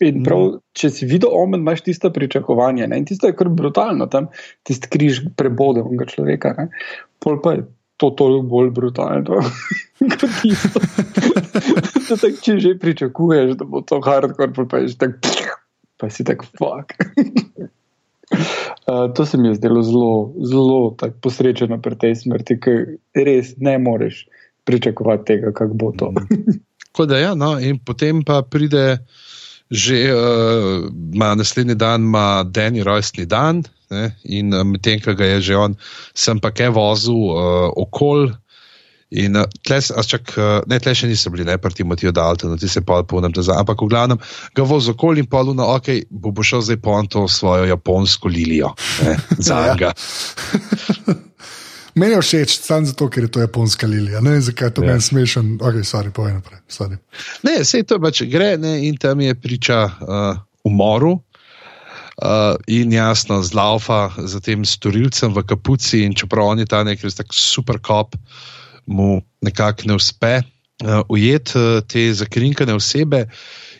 In 0.01 0.23
prav, 0.25 0.39
mm. 0.39 0.61
če 0.73 0.89
si 0.89 1.05
videl 1.05 1.29
omen, 1.37 1.61
imaš 1.61 1.83
tiste 1.85 2.09
pričakovanja. 2.13 2.87
Ne? 2.89 3.01
In 3.01 3.05
tisto 3.05 3.29
je 3.29 3.35
kar 3.37 3.51
brutalno, 3.53 4.07
tam 4.09 4.31
tisti 4.65 4.89
križ 4.89 5.21
prebode 5.37 5.83
človeka. 6.09 6.55
Ne? 6.57 6.69
Pol 7.21 7.37
pa 7.43 7.53
je 7.53 7.67
to 8.01 8.09
toliko 8.17 8.47
bolj 8.49 8.69
brutalno 8.73 9.41
kot 10.19 10.29
tisto. 10.41 10.81
tak, 12.21 12.39
če 12.41 12.57
že 12.59 12.73
pričakuješ, 12.81 13.53
da 13.59 13.67
bo 13.69 13.83
to 13.85 14.01
hardcore, 14.01 14.65
pa 14.65 14.81
je 14.81 14.93
že 14.93 14.97
tako, 15.05 15.33
pa 16.01 16.09
si 16.09 16.25
tako 16.25 16.49
fuck. 16.57 16.95
Uh, 18.89 19.11
to 19.13 19.25
se 19.25 19.37
mi 19.37 19.51
je 19.51 19.59
zdelo 19.59 19.83
zelo, 19.85 20.13
zelo 20.41 20.97
posrečeno 21.21 21.77
pri 21.81 21.97
tej 22.01 22.15
smrti, 22.23 22.57
ker 22.63 22.79
res 23.13 23.53
ne 23.61 23.77
moreš 23.77 24.25
pričakovati 24.65 25.25
tega, 25.27 25.53
kako 25.53 25.77
bo 25.77 25.91
to. 25.93 26.13
Kot 26.91 27.09
da 27.11 27.19
je, 27.19 27.27
ja, 27.29 27.35
no, 27.37 27.53
in 27.59 27.77
potem 27.85 28.25
pa 28.25 28.41
pride 28.41 29.03
že 29.71 30.11
uh, 30.11 30.89
naslednji 31.15 31.77
dan 31.79 32.03
ima 32.09 32.43
Dani 32.43 32.83
rojstni 32.83 33.25
dan. 33.25 33.63
Ne, 33.91 34.11
in 34.23 34.53
uh, 34.55 34.63
medtem, 34.67 35.01
ko 35.03 35.15
ga 35.19 35.27
je 35.35 35.41
že 35.51 35.57
on, 35.59 35.75
sem 36.15 36.39
pa 36.39 36.53
kaj 36.55 36.71
vozil 36.77 37.17
uh, 37.31 37.67
okol. 37.75 38.31
In 39.11 39.35
uh, 39.35 39.43
tle, 39.67 39.81
čak, 39.83 40.31
uh, 40.39 40.61
ne, 40.71 40.79
tle 40.79 40.93
še 40.95 41.09
niso 41.09 41.31
bili, 41.33 41.43
ne, 41.43 41.57
proti 41.59 41.83
Matijo 41.83 42.13
Daltonu, 42.15 42.55
ti 42.55 42.69
se 42.71 42.79
pa 42.79 43.01
polnem 43.03 43.35
tega. 43.35 43.57
Ampak 43.59 43.83
v 43.83 43.89
glavnem 43.91 44.21
ga 44.55 44.63
vozil 44.63 44.95
okol 44.95 45.19
in 45.19 45.27
polu 45.27 45.51
na 45.57 45.67
ok, 45.75 46.07
bo, 46.07 46.31
bo 46.31 46.45
šel 46.47 46.63
zdaj 46.63 46.79
po 46.79 46.95
to 47.11 47.25
svojo 47.27 47.67
japonsko 47.67 48.31
lilijo. 48.31 48.71
Ne, 49.03 49.17
za 49.49 49.59
njega. 49.67 49.91
Meni 51.95 52.15
je 52.15 52.21
všeč 52.21 52.53
samo 52.59 52.87
zato, 52.87 53.09
ker 53.11 53.23
je 53.23 53.31
to 53.31 53.41
japonska 53.43 53.87
lilija. 53.87 54.21
Ne 54.21 54.31
vem, 54.31 54.41
zakaj 54.41 54.67
je 54.67 54.73
to 54.73 54.83
ja. 54.83 54.93
meni 54.93 55.01
smešen. 55.01 55.57
Ok, 55.59 55.81
sorry, 55.83 56.11
povej 56.15 56.33
naprej. 56.39 56.59
Sorry. 56.71 56.97
Ne, 57.43 57.65
se 57.67 57.83
to 57.83 57.99
pač 57.99 58.23
gre 58.31 58.55
ne, 58.57 58.77
in 58.87 58.95
tam 58.97 59.21
je 59.21 59.35
priča 59.35 59.83
uh, 59.83 60.39
umoru. 60.63 61.17
Uh, 62.19 62.59
in 62.67 62.91
jasno, 62.91 63.39
zlaufa 63.39 64.11
za 64.17 64.39
tem 64.43 64.65
storilcem 64.67 65.31
v 65.31 65.43
kapuci, 65.47 66.03
in 66.03 66.11
čeprav 66.11 66.51
on 66.51 66.59
je 66.59 66.67
ta 66.67 66.83
nek 66.83 66.99
res 67.07 67.15
tak 67.15 67.31
super 67.31 67.79
kop, 67.79 68.19
mu 68.83 69.23
nekako 69.39 69.87
ne 69.87 69.95
uspe 69.95 70.41
uh, 70.43 71.07
ujeti 71.07 71.55
uh, 71.55 71.79
te 71.87 72.11
zakrinkane 72.11 72.75
osebe. 72.75 73.25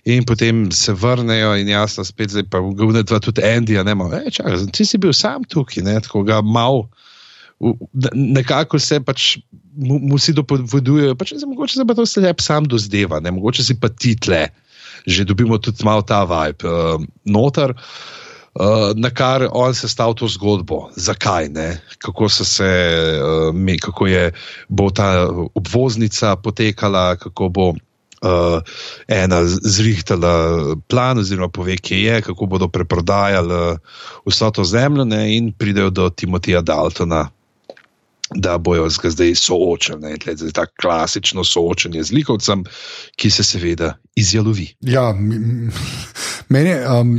In 0.08 0.24
potem 0.26 0.72
se 0.72 0.96
vrnejo, 0.96 1.52
in 1.60 1.70
jasno, 1.70 2.02
spet 2.08 2.32
zdaj 2.32 2.48
pa 2.50 2.58
vgubne 2.64 3.04
dva 3.04 3.20
tudi 3.22 3.44
Andija, 3.46 3.84
ne 3.86 3.94
more, 3.94 4.24
čakaj, 4.32 4.64
ti 4.74 4.88
si 4.88 4.98
bil 4.98 5.14
sam 5.14 5.44
tukaj, 5.46 5.84
ne, 5.86 6.00
tako 6.02 6.24
ga 6.26 6.40
mal, 6.42 6.88
nekako 8.16 8.80
se 8.82 8.98
pač 9.06 9.36
mu, 9.78 10.00
mu 10.02 10.18
si 10.18 10.34
dopovedujejo, 10.34 11.14
pač 11.20 11.36
se 11.36 11.46
mogoče 11.46 11.78
se 11.78 11.86
pa 11.86 11.94
to 11.94 12.08
vse 12.08 12.24
lep 12.24 12.42
sam 12.42 12.66
dozdeva, 12.66 13.20
ne, 13.22 13.36
mogoče 13.36 13.68
si 13.68 13.78
pa 13.78 13.92
title, 13.94 14.48
že 15.06 15.28
dobimo 15.30 15.62
tudi 15.62 15.86
malo 15.86 16.02
ta 16.02 16.24
vibe 16.26 16.66
uh, 16.66 17.06
noter. 17.30 17.78
Uh, 17.78 18.21
na 18.96 19.10
kar 19.10 19.48
on 19.52 19.74
se 19.76 19.88
stavi 19.88 20.16
to 20.16 20.28
zgodbo, 20.28 20.90
zakaj 20.96 21.50
ne, 21.50 21.82
kako, 21.98 22.30
se, 22.30 22.64
uh, 23.24 23.56
me, 23.56 23.78
kako 23.78 24.08
je 24.08 24.32
bo 24.68 24.90
ta 24.90 25.28
obvoznica 25.56 26.36
potekala, 26.36 27.16
kako 27.16 27.50
bo 27.50 27.70
uh, 27.70 28.62
ena 29.08 29.42
zrihtala 29.46 30.76
plan, 30.88 31.18
oziroma 31.18 31.50
pove, 31.50 31.78
kje 31.78 32.04
je, 32.04 32.22
kako 32.22 32.46
bodo 32.46 32.68
preprodajali 32.68 33.78
vso 34.26 34.52
to 34.52 34.64
zemljo, 34.64 35.06
ne, 35.06 35.38
in 35.38 35.54
pridejo 35.54 35.90
do 35.90 36.10
Timotija 36.10 36.62
Daltona. 36.62 37.30
Da 38.36 38.56
bojo 38.58 38.88
zdaj 38.90 39.36
soočeni, 39.36 40.16
zdaj 40.36 40.52
ta 40.56 40.66
klasično 40.82 41.44
soočenje 41.44 42.04
z 42.04 42.16
likovcem, 42.16 42.64
ki 43.20 43.32
se 43.32 43.44
seveda 43.44 43.98
izjalovi. 44.16 44.70
Ja, 44.88 45.12
meni 46.50 46.70
je 46.70 46.80
um, 46.88 47.18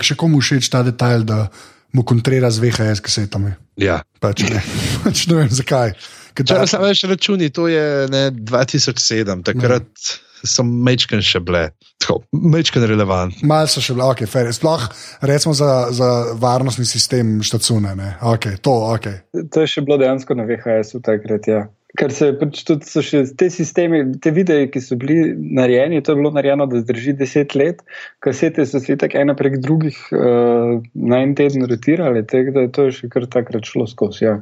še 0.00 0.16
komu 0.16 0.40
všeč 0.40 0.70
ta 0.72 0.80
detajl, 0.86 1.26
da 1.28 1.48
mu 1.92 2.02
kontrira 2.02 2.50
z 2.50 2.64
VHS 2.64 3.04
kasetami. 3.04 3.54
Ja. 3.76 4.00
Pač 4.20 4.46
ne. 4.48 4.62
pač 5.04 5.26
ne 5.28 5.42
vem 5.42 5.50
zakaj. 5.52 5.94
Če 6.34 6.58
ne 6.58 6.66
znaš 6.66 7.04
računi, 7.06 7.50
to 7.54 7.68
je 7.70 8.08
ne, 8.10 8.28
2007, 8.34 9.44
takrat. 9.46 9.86
Ne 9.86 10.22
so 10.44 10.64
mečken 10.64 11.22
še 11.24 11.40
bile, 11.44 11.68
tako 12.02 12.20
mečken 12.32 12.84
relevant. 12.88 13.40
Mal 13.46 13.68
so 13.70 13.82
še 13.84 13.96
bile, 13.96 14.06
ok, 14.12 14.24
fair. 14.30 14.50
sploh 14.54 14.84
recimo 15.24 15.54
za, 15.56 15.88
za 15.94 16.10
varnostni 16.40 16.86
sistem 16.88 17.38
štacune. 17.44 17.94
Okay, 18.34 18.60
to, 18.60 18.74
okay. 18.92 19.22
to 19.32 19.64
je 19.64 19.74
še 19.76 19.86
bilo 19.86 19.98
dejansko 20.00 20.36
na 20.38 20.46
VHS-u 20.48 21.00
takrat. 21.04 21.48
Ja. 21.50 21.64
Ker 21.94 22.10
se 22.10 22.32
pač 22.34 22.64
tudi 22.66 22.88
so 22.90 22.98
še 23.06 23.20
te 23.38 23.46
sistemi, 23.54 24.00
te 24.18 24.32
videe, 24.34 24.66
ki 24.66 24.82
so 24.82 24.98
bili 24.98 25.30
narejeni, 25.30 26.02
to 26.02 26.12
je 26.12 26.18
bilo 26.18 26.32
narejeno, 26.34 26.66
da 26.66 26.80
zdrži 26.82 27.14
deset 27.20 27.54
let, 27.54 27.84
kasete 28.24 28.66
so 28.66 28.80
se 28.82 28.96
tako 28.98 29.20
ena 29.22 29.36
prek 29.38 29.60
drugih 29.62 30.00
uh, 30.10 30.80
na 30.98 31.22
en 31.22 31.36
teden 31.38 31.68
rotirale, 31.70 32.24
tako 32.26 32.56
da 32.56 32.66
je 32.66 32.72
to 32.74 32.88
še 32.98 33.12
kar 33.12 33.28
takrat 33.30 33.70
šlo 33.70 33.86
skozi. 33.86 34.26
Ja. 34.26 34.40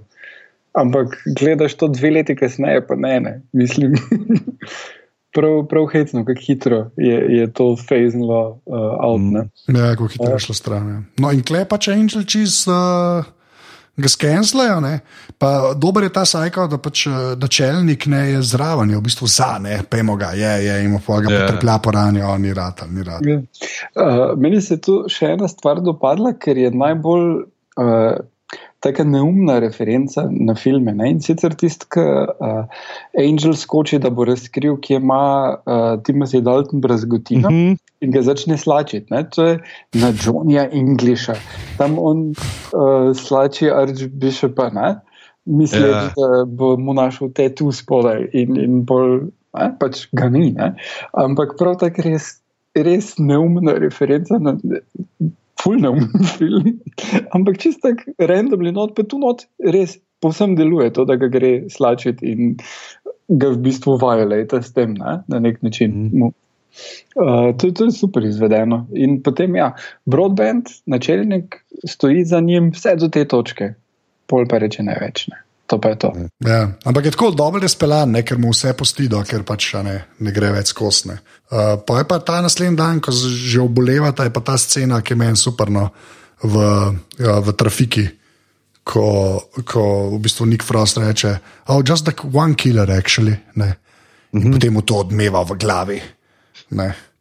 Ampak 0.72 1.18
gledaš 1.38 1.74
to 1.76 1.88
dve 1.92 2.10
leti 2.10 2.36
kasneje, 2.36 2.86
pa 2.86 2.96
ne, 2.96 3.20
ne, 3.20 3.34
mislim. 3.52 3.92
prav, 5.34 5.66
prav 5.68 5.86
hecno, 5.92 6.24
kako 6.24 6.40
hitro 6.46 6.90
je, 6.96 7.26
je 7.36 7.52
to 7.52 7.76
fejzlo 7.88 8.60
uh, 8.64 8.78
out. 9.00 9.20
Ne? 9.20 9.40
Mm. 9.68 9.76
Ja, 9.76 9.90
kako 9.90 10.06
hitro 10.06 10.32
je 10.32 10.38
šlo 10.38 10.54
stran. 10.54 10.88
Ja. 10.88 11.02
No, 11.18 11.32
in 11.32 11.42
klepa, 11.42 11.78
če 11.78 11.92
Angel 11.92 12.24
čez. 12.24 12.64
Uh... 12.68 13.24
Ga 13.92 14.08
skenslajo, 14.08 14.78
pa 15.36 15.48
dober 15.76 16.06
je 16.06 16.12
ta 16.12 16.22
sajkal, 16.24 16.64
da 16.72 16.78
pač 16.80 17.02
uh, 17.10 17.34
načelnik 17.36 18.06
ne 18.08 18.22
je 18.30 18.38
zraven, 18.48 18.88
je 18.88 18.96
v 18.96 19.04
bistvu 19.04 19.28
za, 19.28 19.58
ne, 19.60 19.82
pejmo 19.84 20.14
ga, 20.16 20.30
je, 20.32 20.52
je, 20.64 20.76
ima 20.86 20.96
pa 21.06 21.18
ga 21.20 21.28
yeah. 21.28 21.34
Ja. 21.34 21.40
potrplja 21.50 21.74
po 21.84 21.92
rani, 21.92 22.22
on 22.24 22.40
ni 22.40 22.54
rad, 22.56 22.80
ni 22.88 23.04
rad. 23.04 23.20
Yeah. 23.28 23.44
Uh, 23.92 24.32
meni 24.40 24.62
se 24.64 24.78
tu 24.80 25.02
še 25.12 25.34
ena 25.34 25.50
stvar 25.52 25.84
dopadla, 25.84 26.32
ker 26.40 26.56
je 26.56 26.72
najbolj 26.72 27.26
uh, 27.36 28.16
tako 28.82 29.04
neumna 29.04 29.58
referenca 29.62 30.26
na 30.30 30.54
filme. 30.54 30.94
Ne? 30.94 31.10
In 31.14 31.20
sicer 31.22 31.54
tisti, 31.54 31.86
ki 31.94 32.02
uh, 32.02 32.64
Angel 33.18 33.54
skoči, 33.58 34.00
da 34.02 34.10
bo 34.10 34.26
razkril, 34.26 34.76
kje 34.82 34.98
ima 34.98 35.22
uh, 35.54 35.94
Timothy 36.06 36.42
Dalton 36.42 36.80
brazgotino 36.82 37.50
mm 37.50 37.56
-hmm. 37.56 37.76
in 38.00 38.10
ga 38.10 38.22
začne 38.22 38.58
slačiti. 38.58 39.06
Ne? 39.14 39.22
To 39.30 39.46
je 39.46 39.58
na 39.94 40.12
Johnnyja 40.24 40.68
Englisha. 40.72 41.34
Tam 41.78 41.98
on 41.98 42.30
uh, 42.30 43.16
slači 43.16 43.70
Archbishopa, 43.70 44.70
misli, 45.44 45.80
yeah. 45.80 46.04
Ja. 46.04 46.10
da 46.16 46.44
bo 46.44 46.76
mu 46.76 46.94
našel 46.94 47.32
te 47.32 47.54
tu 47.54 47.72
spodaj 47.72 48.28
in, 48.32 48.56
in 48.56 48.84
bolj. 48.84 49.20
Ne, 49.52 49.68
pač 49.80 50.06
ga 50.16 50.30
ni, 50.32 50.50
ne? 50.50 50.74
ampak 51.12 51.58
prav 51.58 51.74
tako 51.76 52.02
res, 52.02 52.40
res 52.74 53.18
neumna 53.18 53.74
referenca 53.76 54.38
na 54.40 54.56
fulno 55.60 55.94
film. 56.38 56.78
Ampak 57.32 57.58
čisto 57.58 57.90
tako 57.90 58.14
randomni 58.18 58.72
not, 58.72 58.96
pa 58.96 59.04
tu 59.06 59.18
not 59.22 59.46
res 59.58 59.98
povsem 60.22 60.54
deluje 60.56 60.92
to, 60.94 61.04
da 61.04 61.16
ga 61.18 61.28
gre 61.32 61.52
slačiti 61.70 62.32
in 62.32 62.56
ga 63.28 63.50
v 63.50 63.58
bistvu 63.64 63.96
vajolejte 63.98 64.62
s 64.62 64.72
tem 64.76 64.94
ne? 64.94 65.18
na 65.28 65.42
nek 65.42 65.62
način. 65.62 66.10
Mm. 66.12 66.32
Uh, 67.18 67.50
to, 67.58 67.70
to 67.76 67.84
je 67.90 67.92
super 67.92 68.24
izvedeno. 68.24 68.86
In 68.96 69.20
potem, 69.22 69.56
ja, 69.56 69.72
broadband, 70.08 70.70
načelnik, 70.86 71.60
stoji 71.88 72.24
za 72.24 72.40
njim 72.40 72.70
vse 72.72 72.96
do 72.96 73.10
te 73.12 73.26
točke, 73.28 73.74
pol 74.26 74.48
pa 74.48 74.62
reče 74.62 74.86
ne 74.86 74.96
več. 75.00 75.26
Ne 75.28 75.42
to 75.72 75.80
pa 75.80 75.88
je 75.88 75.96
to. 76.04 76.12
Ja, 76.44 76.68
ampak 76.84 77.08
je 77.08 77.14
tako 77.16 77.30
dobro 77.32 77.60
razpeljan, 77.64 78.18
ker 78.28 78.36
mu 78.36 78.52
vse 78.52 78.74
postido, 78.76 79.22
ker 79.24 79.40
pač 79.48 79.70
ne, 79.80 79.94
ne 80.20 80.32
gre 80.36 80.50
več 80.52 80.74
skosne. 80.74 81.16
Uh, 81.48 81.80
pa 81.80 82.02
je 82.02 82.08
pa 82.08 82.18
ta 82.20 82.42
naslednji 82.44 82.76
dan, 82.76 83.00
ko 83.00 83.14
že 83.16 83.62
obolevata, 83.62 84.28
je 84.28 84.34
pa 84.36 84.42
ta 84.44 84.58
scena, 84.60 85.00
ki 85.00 85.14
je 85.14 85.20
meni 85.22 85.40
superno 85.40 85.88
v, 86.44 86.66
ja, 87.16 87.38
v 87.40 87.56
trafiki. 87.56 88.04
Ko, 88.82 89.38
ko 89.62 89.82
v 90.10 90.18
bistvu 90.18 90.44
Nick 90.50 90.66
Frost 90.66 90.98
reče, 90.98 91.36
oh, 91.70 91.80
just 91.86 92.04
like 92.10 92.26
one 92.26 92.58
killer, 92.58 92.90
actually. 92.90 93.36
Ne. 93.54 93.78
In 94.32 94.40
mm 94.40 94.44
-hmm. 94.44 94.52
potem 94.52 94.72
mu 94.72 94.82
to 94.82 94.94
odmeva 94.96 95.44
v 95.44 95.56
glavi. 95.56 96.02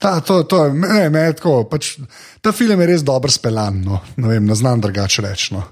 Ta, 0.02 0.20
to, 0.20 0.44
to, 0.44 0.74
ne, 0.74 1.10
ne, 1.10 1.34
tako, 1.34 1.64
pač, 1.70 2.00
ta 2.42 2.52
film 2.52 2.82
je 2.82 2.88
res 2.88 3.04
dobro 3.04 3.32
speljan, 3.32 3.82
no. 3.86 4.00
ne, 4.16 4.28
vem, 4.28 4.46
ne 4.46 4.56
znam 4.56 4.82
drugače 4.82 5.22
reči. 5.22 5.54
No. 5.54 5.64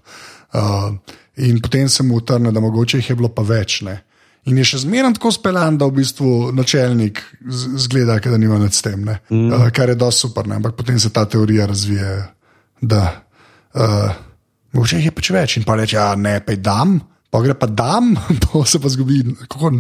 Uh, 0.54 0.94
in 1.40 1.60
potem 1.62 1.90
se 1.90 2.04
mu 2.04 2.20
utrne, 2.20 2.52
da 2.52 2.60
mogoče 2.60 2.98
jih 2.98 3.10
je 3.10 3.16
bilo 3.16 3.30
pa 3.34 3.44
več. 3.48 3.82
Ne? 3.88 4.00
In 4.50 4.58
je 4.58 4.66
še 4.72 4.84
zmeraj 4.86 5.18
tako 5.18 5.32
speljan, 5.36 5.78
da 5.80 5.88
v 5.90 6.00
bistvu 6.00 6.30
načelnik 6.56 7.22
zgleda, 7.84 8.20
da 8.24 8.40
nima 8.40 8.60
nad 8.62 8.76
tem, 8.76 9.04
mm. 9.04 9.46
uh, 9.52 9.68
kar 9.76 9.92
je 9.92 10.00
dosti 10.00 10.28
super, 10.28 10.48
ne? 10.48 10.60
ampak 10.60 10.78
potem 10.80 11.00
se 11.00 11.12
ta 11.14 11.26
teorija 11.30 11.68
razvije. 11.70 12.16
Da, 12.82 13.04
uh, 13.76 14.12
mogoče 14.74 15.00
jih 15.02 15.10
je 15.10 15.16
pač 15.16 15.32
več 15.36 15.58
in 15.60 15.68
pa 15.68 15.76
reče, 15.80 16.00
da 16.00 16.16
ne, 16.20 16.38
pa 16.46 16.56
dam, 16.56 17.00
pa 17.30 17.44
gre 17.44 17.56
pa 17.60 17.68
dam, 17.68 18.14
to 18.48 18.64
se 18.66 18.82
pa 18.82 18.92
zgodi, 18.92 19.24
kako 19.48 19.74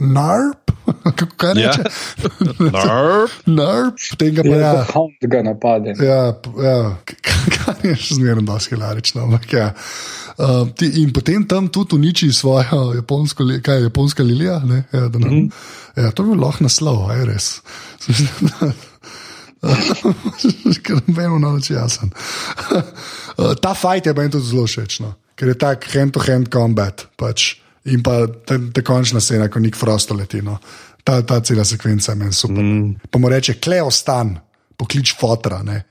narp. 0.00 0.72
Kako 1.16 1.36
kaj 1.38 1.52
reče? 1.54 1.84
Narp. 2.74 3.34
Narp, 3.46 4.00
potem 4.10 4.32
ga 4.34 4.42
pa 4.42 4.56
ja. 4.56 4.70
Ja, 4.82 5.28
ga 5.30 5.42
napade. 5.46 5.94
Ja, 6.02 6.16
ja. 6.58 6.78
kar 7.54 7.84
je 7.86 7.94
še 7.94 8.16
zmeraj 8.18 8.42
dosti 8.48 8.74
hilarično. 8.74 9.28
Ampak 9.28 9.46
ja. 9.54 9.68
Uh, 9.70 10.21
ti, 10.76 10.86
in 11.02 11.12
potem 11.12 11.44
tam 11.48 11.68
tudi 11.68 11.94
uniči 11.96 12.32
svojo 12.32 12.92
japonsko, 12.94 13.44
kaj 13.62 13.76
je 13.76 13.82
japonska 13.82 14.22
lilija. 14.22 14.62
Ja, 14.92 15.08
nam, 15.08 15.20
mm 15.20 15.28
-hmm. 15.28 15.50
ja, 15.96 16.10
to 16.10 16.22
bi 16.22 16.36
lahko 16.38 16.64
naslov, 16.64 17.10
aj 17.10 17.24
res. 17.24 17.60
Ker 20.82 20.98
ne 21.06 21.14
vem, 21.14 21.40
na 21.40 21.52
noč 21.52 21.70
jasen. 21.70 22.10
Uh, 23.38 23.54
ta 23.62 23.74
fajt 23.74 24.06
je 24.06 24.14
meni 24.14 24.30
tudi 24.30 24.46
zelo 24.46 24.66
všeč, 24.66 25.00
no? 25.00 25.14
ker 25.38 25.48
je 25.48 25.58
tak 25.58 25.86
hand-to-hand 25.94 26.50
combat. 26.52 27.06
Pač. 27.16 27.56
In 27.90 28.02
pa 28.02 28.26
ta, 28.46 28.58
ta 28.74 28.82
končna 28.86 29.20
scena, 29.20 29.48
ko 29.50 29.58
nek 29.58 29.76
frosto 29.76 30.14
leti. 30.14 30.42
No? 30.42 30.58
Ta, 31.04 31.22
ta 31.22 31.40
cela 31.40 31.64
sekvenca 31.64 32.12
je 32.12 32.18
meni 32.18 32.32
super. 32.32 32.62
Mm. 32.62 32.94
Pa 33.10 33.18
mu 33.18 33.28
reče, 33.28 33.58
kleo 33.58 33.90
stan, 33.90 34.36
poklič 34.78 35.16
fotra. 35.18 35.62
Ne? 35.66 35.82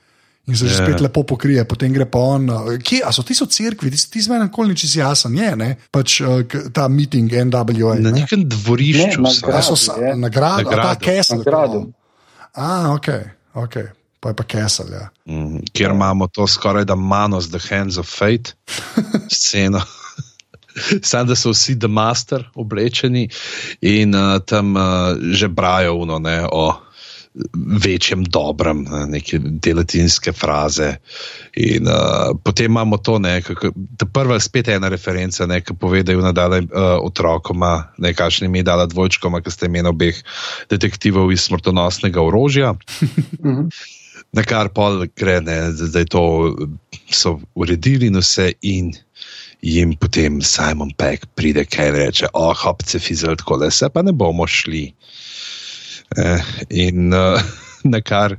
In 0.49 0.57
se 0.57 0.65
že 0.65 0.73
yeah. 0.73 0.85
spet 0.85 0.99
ja. 0.99 1.03
lepo 1.05 1.23
pokrije, 1.23 1.65
potem 1.69 1.93
gre 1.93 2.05
pa 2.09 2.19
on. 2.19 2.49
Kje 2.81 3.05
so 3.13 3.21
ti 3.23 3.37
so 3.37 3.45
crkvi, 3.45 3.91
ti, 3.93 3.99
ti 4.09 4.21
zmeraj 4.25 4.49
nikoli 4.49 4.73
nič 4.73 4.89
jasen, 4.95 5.37
je 5.37 5.51
ne? 5.55 5.69
Pač 5.93 6.17
uh, 6.25 6.41
ta 6.73 6.87
meeting 6.89 7.29
NWA. 7.29 8.01
Na 8.01 8.09
nekem 8.09 8.47
dvorišču, 8.49 9.21
ne, 9.21 9.29
na 9.29 9.33
gradu, 9.37 9.77
so 9.77 9.93
na 9.95 10.29
gradu, 10.33 10.65
na 10.65 10.75
gradu. 10.75 11.05
Kesel. 11.05 11.37
Na 11.37 11.45
gradu. 11.45 11.81
A, 12.57 12.69
ok, 12.97 13.07
ok. 13.53 13.75
Pa 14.21 14.33
je 14.33 14.35
pa 14.37 14.43
Kesel. 14.43 14.89
Ja. 14.93 15.07
Mm, 15.29 15.61
kjer 15.73 15.93
imamo 15.93 16.27
to 16.27 16.47
skoraj 16.49 16.85
da 16.89 16.97
manos, 16.97 17.49
the 17.53 17.61
hands 17.61 17.97
of 18.01 18.09
fate, 18.09 18.53
sceno. 19.41 19.81
Sam, 21.03 21.27
da 21.27 21.35
so 21.35 21.51
vsi 21.51 21.75
the 21.79 21.87
master 21.87 22.49
oblečeni 22.55 23.29
in 23.81 24.15
uh, 24.15 24.39
tam 24.39 24.75
uh, 24.75 25.17
že 25.33 25.47
brajo 25.47 25.95
uno, 26.01 26.19
ne, 26.19 26.47
o 26.51 26.81
večjem 27.83 28.23
dobrem, 28.23 28.85
neke 29.07 29.39
delatinske 29.39 30.33
fraze. 30.33 30.95
In 31.55 31.87
uh, 31.87 32.35
potem 32.43 32.71
imamo 32.71 32.97
to, 32.97 33.19
da 33.75 34.05
prva 34.05 34.39
spet 34.39 34.67
ena 34.67 34.89
referenca, 34.91 35.47
ki 35.47 35.75
pove, 35.79 36.03
da 36.03 36.11
je 36.11 36.17
nadala 36.17 36.59
uh, 36.59 36.67
otrokoma, 37.03 37.93
nekakšni 37.97 38.47
mi 38.47 38.63
dala 38.63 38.85
dvojčkoma, 38.85 39.41
ki 39.41 39.51
ste 39.51 39.71
imeli 39.71 39.87
obeh 39.87 40.19
detektivov 40.69 41.31
iz 41.31 41.47
smrtonosnega 41.47 42.21
orožja. 42.21 42.75
Mhm. 43.39 43.67
Na 44.31 44.45
kar 44.47 44.69
pol 44.71 45.09
gre, 45.15 45.41
ne, 45.43 45.55
da 45.75 45.99
je 45.99 46.07
to 46.07 46.21
so 47.11 47.33
uredili 47.55 48.07
in 48.07 48.15
vse, 48.15 48.53
in 48.61 48.93
jim 49.61 49.91
potem 49.99 50.39
Simon 50.41 50.93
Peck 50.95 51.25
pride 51.35 51.65
kaj 51.67 51.89
in 51.89 51.95
reče: 51.95 52.29
Oh, 52.33 52.55
hopce, 52.55 52.99
fizel, 52.99 53.35
tako 53.35 53.57
da 53.57 53.71
se 53.71 53.89
pa 53.89 54.01
ne 54.01 54.11
bomo 54.15 54.47
šli. 54.47 54.93
Eh, 56.17 56.43
in 56.69 57.13
uh, 57.13 57.41
na 57.83 58.01
kar 58.01 58.35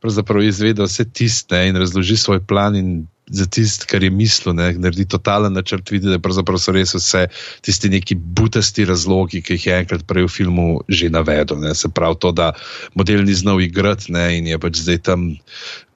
pravzaprav 0.00 0.42
izvede 0.42 0.84
vse 0.84 1.04
tiste 1.04 1.66
in 1.68 1.76
razloži 1.76 2.16
svoj 2.16 2.40
plan. 2.46 3.06
Za 3.26 3.46
tisto, 3.48 3.86
kar 3.88 4.02
je 4.04 4.10
mislil, 4.12 4.52
ne, 4.52 4.66
naredi 4.76 5.06
totalen 5.08 5.54
načrt, 5.56 5.88
vidi, 5.90 6.12
da 6.12 6.58
so 6.60 6.72
res 6.76 6.92
vse 6.92 7.22
tisti 7.64 7.88
neki 7.88 8.14
butasti 8.14 8.84
razlogi, 8.84 9.40
ki 9.40 9.56
jih 9.56 9.66
je 9.66 9.78
enkrat 9.78 10.04
prej 10.06 10.26
v 10.26 10.28
filmu 10.28 10.66
že 10.88 11.08
navedel. 11.08 11.56
Ne. 11.56 11.72
Se 11.74 11.88
pravi, 11.88 12.20
to, 12.20 12.32
da 12.32 12.52
model 12.94 13.24
ni 13.24 13.32
znal 13.32 13.62
igrati 13.64 14.12
ne, 14.12 14.26
in 14.38 14.46
je 14.46 14.58
pač 14.60 14.76
zdaj 14.84 14.98
tam, 15.08 15.24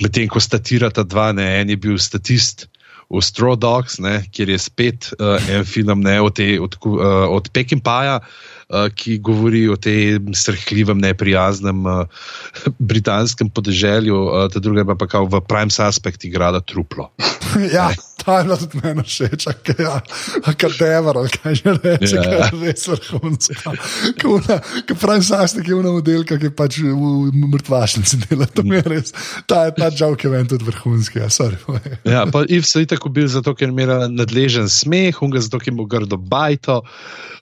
medtem 0.00 0.28
ko 0.32 0.40
statirata 0.40 1.04
dva, 1.04 1.32
ne, 1.36 1.60
en 1.60 1.68
je 1.68 1.76
bil 1.76 2.00
statist 2.00 2.64
v 3.12 3.20
Straw 3.20 3.60
Dogs, 3.60 3.98
ne, 4.00 4.22
kjer 4.32 4.48
je 4.48 4.58
spet 4.58 5.12
uh, 5.20 5.36
en 5.52 5.68
film 5.68 6.00
ne, 6.00 6.20
od, 6.24 6.32
te, 6.32 6.56
od, 6.60 6.80
uh, 6.80 7.28
od 7.28 7.52
Pekinpaja. 7.52 8.22
Eh, 8.24 8.48
ki 8.68 9.18
govori 9.24 9.62
o 9.72 9.76
tem 9.80 10.34
strhljivem, 10.36 10.98
neprijaznem 11.00 11.86
britanskem 12.78 13.48
podeželju, 13.48 14.18
ta 14.52 14.60
druga 14.60 14.84
pa 14.84 14.98
pa 15.00 15.22
v 15.24 15.40
Prime 15.48 15.72
Suspect 15.72 16.24
igrala 16.28 16.60
truplo. 16.60 17.08
ja, 17.76 17.88
ta 18.28 18.38
je 18.38 18.44
bila 18.44 18.56
tudi 18.60 18.80
meni 18.84 19.02
všeč, 19.02 19.46
akademer, 20.44 21.16
ali 21.16 21.30
kaj 21.32 21.54
že 21.56 21.72
reče, 21.80 22.16
ja. 22.16 22.24
kaj 22.24 22.42
je 22.44 22.58
res 22.60 22.82
vrhunsko. 22.92 23.72
Prime 25.00 25.24
Suspect 25.24 25.68
je 25.68 25.76
una 25.78 25.94
modelka, 25.94 26.36
ki 26.36 26.50
pač 26.52 26.76
v 26.84 27.32
mrtvašnici 27.32 28.20
dela, 28.26 28.44
to 28.52 28.66
mi 28.68 28.76
je 28.76 28.84
res, 28.84 29.14
ta, 29.48 29.62
ta 29.72 29.88
žal, 29.88 30.12
ki 30.12 30.28
je 30.28 30.32
meni 30.34 30.52
tudi 30.52 30.68
vrhunski. 30.68 31.24
Ja, 31.24 31.30
ja, 32.04 32.26
pa 32.28 32.44
Iv 32.44 32.68
so 32.68 32.84
itak 32.84 33.08
bil 33.08 33.32
zato, 33.32 33.56
ker 33.56 33.70
je 33.70 33.72
imel 33.72 33.94
nadležen 34.12 34.68
smeh, 34.68 35.24
unga 35.24 35.40
zato, 35.40 35.62
ker 35.62 35.72
je 35.72 35.78
imel 35.78 35.88
grdo 35.88 36.20
bajto. 36.20 36.82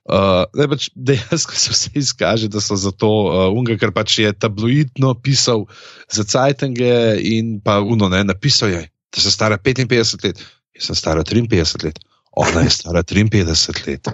Uh, 0.06 0.46
pač 0.70 0.92
dejansko 0.94 1.58
se 1.58 1.74
vse 1.74 1.90
izkaže, 1.98 2.46
da 2.46 2.62
so 2.62 2.78
za 2.78 2.94
to 2.94 3.10
uh, 3.26 3.48
unga, 3.50 3.74
ker 3.74 3.90
pač 3.90 4.20
je 4.22 4.30
tabloidno 4.30 5.16
pisal 5.18 5.66
za 6.06 6.22
Cajtange 6.22 7.18
in 7.26 7.56
pa 7.58 7.80
uno 7.82 8.06
ne, 8.12 8.22
napisal 8.22 8.70
je, 8.70 8.84
da 8.86 9.24
so 9.24 9.34
stara 9.34 9.58
55 9.58 10.22
let, 10.22 10.46
jaz 10.76 10.90
sem 10.90 10.98
stara 10.98 11.24
53 11.26 11.84
let, 11.84 11.98
ona 12.36 12.66
je 12.66 12.76
stara 12.76 13.02
53 13.02 13.88
let. 13.88 14.12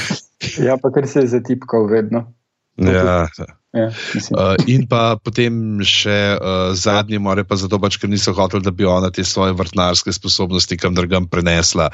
ja, 0.66 0.78
pa 0.80 0.92
ker 0.94 1.08
se 1.08 1.24
je 1.24 1.32
zatipkal 1.36 1.88
vedno. 1.90 2.26
Ja. 2.78 3.28
Ja, 3.76 3.90
uh, 3.92 4.54
in 4.64 4.86
pa 4.88 5.18
potem 5.20 5.82
še 5.84 6.16
uh, 6.38 6.70
zadnji, 6.72 7.18
more 7.20 7.44
pa 7.44 7.58
zato, 7.60 7.76
pač, 7.82 7.98
ker 8.00 8.08
niso 8.08 8.32
hoteli, 8.32 8.64
da 8.64 8.72
bi 8.72 8.86
ona 8.88 9.10
te 9.12 9.20
svoje 9.28 9.52
vrtnarske 9.58 10.14
sposobnosti 10.16 10.78
kam 10.80 10.96
drugam 10.96 11.26
prenesla, 11.28 11.90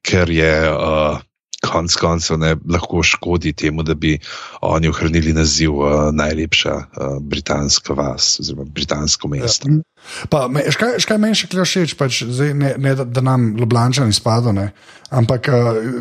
ker 0.00 0.32
je 0.32 0.54
uh, 0.72 1.20
konc 1.66 1.94
koncev 1.98 2.38
ne 2.38 2.54
lahko 2.70 3.02
škodi 3.02 3.52
temu, 3.52 3.82
da 3.82 3.94
bi 3.94 4.18
oni 4.60 4.88
ohranili 4.88 5.32
naziv 5.32 5.74
uh, 5.74 6.08
najlepša 6.14 6.74
uh, 6.74 7.18
britanska 7.20 7.94
vas, 7.98 8.36
oziroma 8.40 8.64
britansko 8.64 9.28
mesto. 9.28 9.68
Ja. 9.68 9.82
Pa, 10.30 10.46
me, 10.48 10.62
škaj, 10.70 11.00
škaj 11.02 11.18
meni 11.18 11.36
še 11.36 11.48
kaj 11.50 11.66
všeč, 11.66 11.96
pač, 11.98 12.22
zdaj, 12.22 12.54
ne, 12.54 12.72
ne, 12.78 12.94
da, 12.94 13.04
da 13.04 13.24
nam 13.24 13.50
Ljubljani 13.58 14.12
spadajo, 14.14 14.68
ampak 15.10 15.50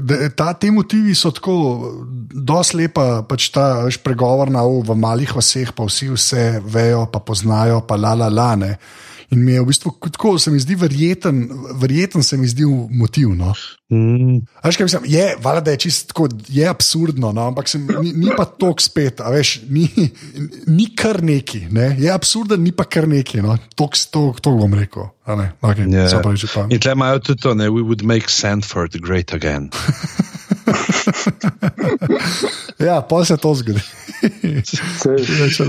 da, 0.06 0.30
ta, 0.30 0.52
ti 0.54 0.72
motivi 0.72 1.16
so 1.16 1.32
tako, 1.34 1.58
da 2.32 2.62
je 2.62 2.78
lepa 2.84 3.08
pač 3.28 3.50
ta 3.56 3.88
veš, 3.88 3.98
pregovor 4.06 4.54
na 4.54 4.62
v 4.64 4.96
malih 4.96 5.34
vseh, 5.36 5.74
pa 5.74 5.90
vsi 5.90 6.12
vse 6.14 6.46
vejo, 6.64 7.08
pa 7.12 7.20
poznajo, 7.20 7.82
pa 7.88 7.98
la 7.98 8.14
la 8.14 8.30
la. 8.30 8.52
Ne. 8.56 8.78
In 9.30 9.44
mi 9.44 9.52
je 9.52 9.62
v 9.62 9.68
bistvu 9.68 9.92
tako, 10.12 10.38
se 10.40 10.52
mi 10.52 10.60
zdi 10.60 10.76
verjeten, 10.80 11.50
verjeten 11.82 12.24
se 12.24 12.38
mi 12.38 12.48
zdi 12.48 12.64
motiv. 12.90 13.34
No. 13.36 13.54
Mm. 13.92 14.40
Veš, 14.64 14.80
mislim, 14.80 15.04
je, 15.06 15.36
vala, 15.44 15.62
je, 15.68 15.78
tako, 16.08 16.30
je 16.48 16.68
absurdno, 16.68 17.32
no, 17.32 17.48
ampak 17.48 17.68
sem, 17.68 17.88
ni, 18.02 18.14
ni 18.14 18.32
pa 18.38 18.46
tok 18.46 18.82
spet, 18.82 19.20
veš, 19.32 19.62
ni, 19.70 19.90
ni 20.68 20.88
kar 20.96 21.24
neki. 21.24 21.68
Ne. 21.72 21.96
Je 22.00 22.12
absurden, 22.12 22.64
ni 22.64 22.72
pa 22.72 22.88
kar 22.88 23.08
neki. 23.08 23.42
No. 23.44 23.58
To, 23.76 23.90
to, 24.12 24.34
to 24.42 24.56
bom 24.56 24.74
rekel. 24.74 25.12
Okay, 25.28 25.52
yeah. 25.92 26.08
Ja. 26.08 26.24
In 26.72 26.80
tle 26.80 26.96
imajo 26.96 27.20
tudi 27.20 27.42
to, 27.42 27.54
da 27.54 27.68
we 27.68 27.84
would 27.84 28.08
make 28.08 28.32
Sandford 28.32 28.96
great 29.04 29.34
again. 29.34 29.70
ja, 32.88 33.02
pa 33.02 33.26
se 33.26 33.38
to 33.38 33.56
zgodi. 33.56 33.82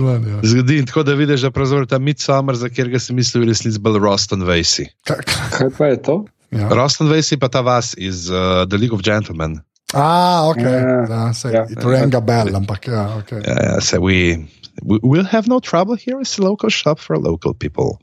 Manj, 0.00 0.28
ja. 0.28 0.40
Zgodi 0.42 0.86
tako, 0.86 1.02
da 1.02 1.14
vidiš, 1.14 1.40
da 1.40 1.50
je 1.80 1.86
ta 1.86 1.98
Midsummer, 1.98 2.56
za 2.56 2.68
katerega 2.68 2.98
si 2.98 3.12
mislil, 3.12 3.42
da 3.42 3.46
je 3.46 3.50
resnici 3.50 3.78
bolj 3.78 3.98
Roston 3.98 4.42
Vasi. 4.42 4.88
Kaj 5.04 5.70
pa 5.78 5.86
je 5.86 6.02
to? 6.02 6.24
Ja. 6.50 6.68
Roston 6.68 7.08
Vasi 7.08 7.36
pa 7.36 7.48
ta 7.48 7.60
vas 7.60 7.94
iz 7.96 8.30
uh, 8.30 8.68
The 8.68 8.76
League 8.76 8.94
of 8.94 9.02
Gentlemen. 9.02 9.60
Ah, 9.94 10.48
ok. 10.48 10.56
Ja, 10.56 11.06
ja, 11.08 11.32
se, 11.32 11.48
ja. 11.52 11.66
To 11.80 11.90
je 11.90 12.02
enega 12.02 12.20
bell, 12.20 12.56
ampak 12.56 12.88
ja, 12.88 13.08
ok. 13.16 13.32
Ja, 13.32 13.56
ja, 13.62 13.80
se, 13.80 13.98
we, 13.98 14.36
we, 14.82 14.98
we'll 15.02 15.28
have 15.30 15.48
no 15.48 15.60
trouble 15.60 15.96
here, 15.96 16.20
it's 16.20 16.38
a 16.38 16.42
local 16.42 16.70
shop 16.70 17.00
for 17.00 17.16
local 17.16 17.54
people. 17.54 17.96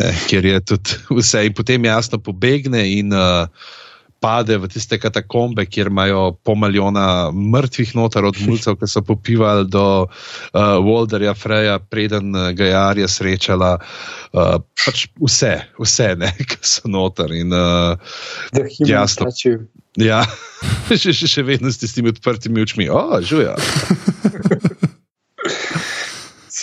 Eh, 0.00 0.14
ker 0.26 0.46
je 0.46 0.60
tudi 0.60 0.98
vse 1.10 1.44
in 1.46 1.54
potem 1.54 1.84
jasno 1.84 2.18
pobegne 2.18 2.82
in. 2.98 3.14
Uh, 3.14 3.46
pade 4.24 4.56
v 4.56 4.68
tiste 4.72 4.96
katakombe, 4.96 5.66
kjer 5.68 5.90
imajo 5.92 6.22
pol 6.40 6.56
milijona 6.56 7.28
mrtvih 7.28 7.92
notar 7.98 8.24
od 8.24 8.38
mulcev, 8.46 8.78
ki 8.80 8.88
so 8.88 9.02
popivali 9.04 9.68
do 9.68 9.84
uh, 10.06 10.60
Walderja 10.80 11.34
Freja, 11.36 11.76
preden 11.78 12.32
uh, 12.32 12.48
ga 12.56 12.70
je 12.70 12.78
Arja 12.80 13.08
srečala. 13.12 13.74
Uh, 14.32 14.56
pač 14.80 15.06
vse, 15.20 15.52
vse, 15.76 16.08
ki 16.50 16.60
so 16.64 16.88
notar. 16.88 17.36
In, 17.36 17.52
uh, 17.52 18.00
jasno. 18.80 19.28
Ja, 20.00 20.24
še, 20.88 21.12
še, 21.12 21.28
še 21.28 21.44
vedno 21.44 21.68
s 21.68 21.84
tistimi 21.84 22.14
odprtimi 22.14 22.64
očmi, 22.64 22.88
oh, 22.88 23.20
žuja. 23.20 23.58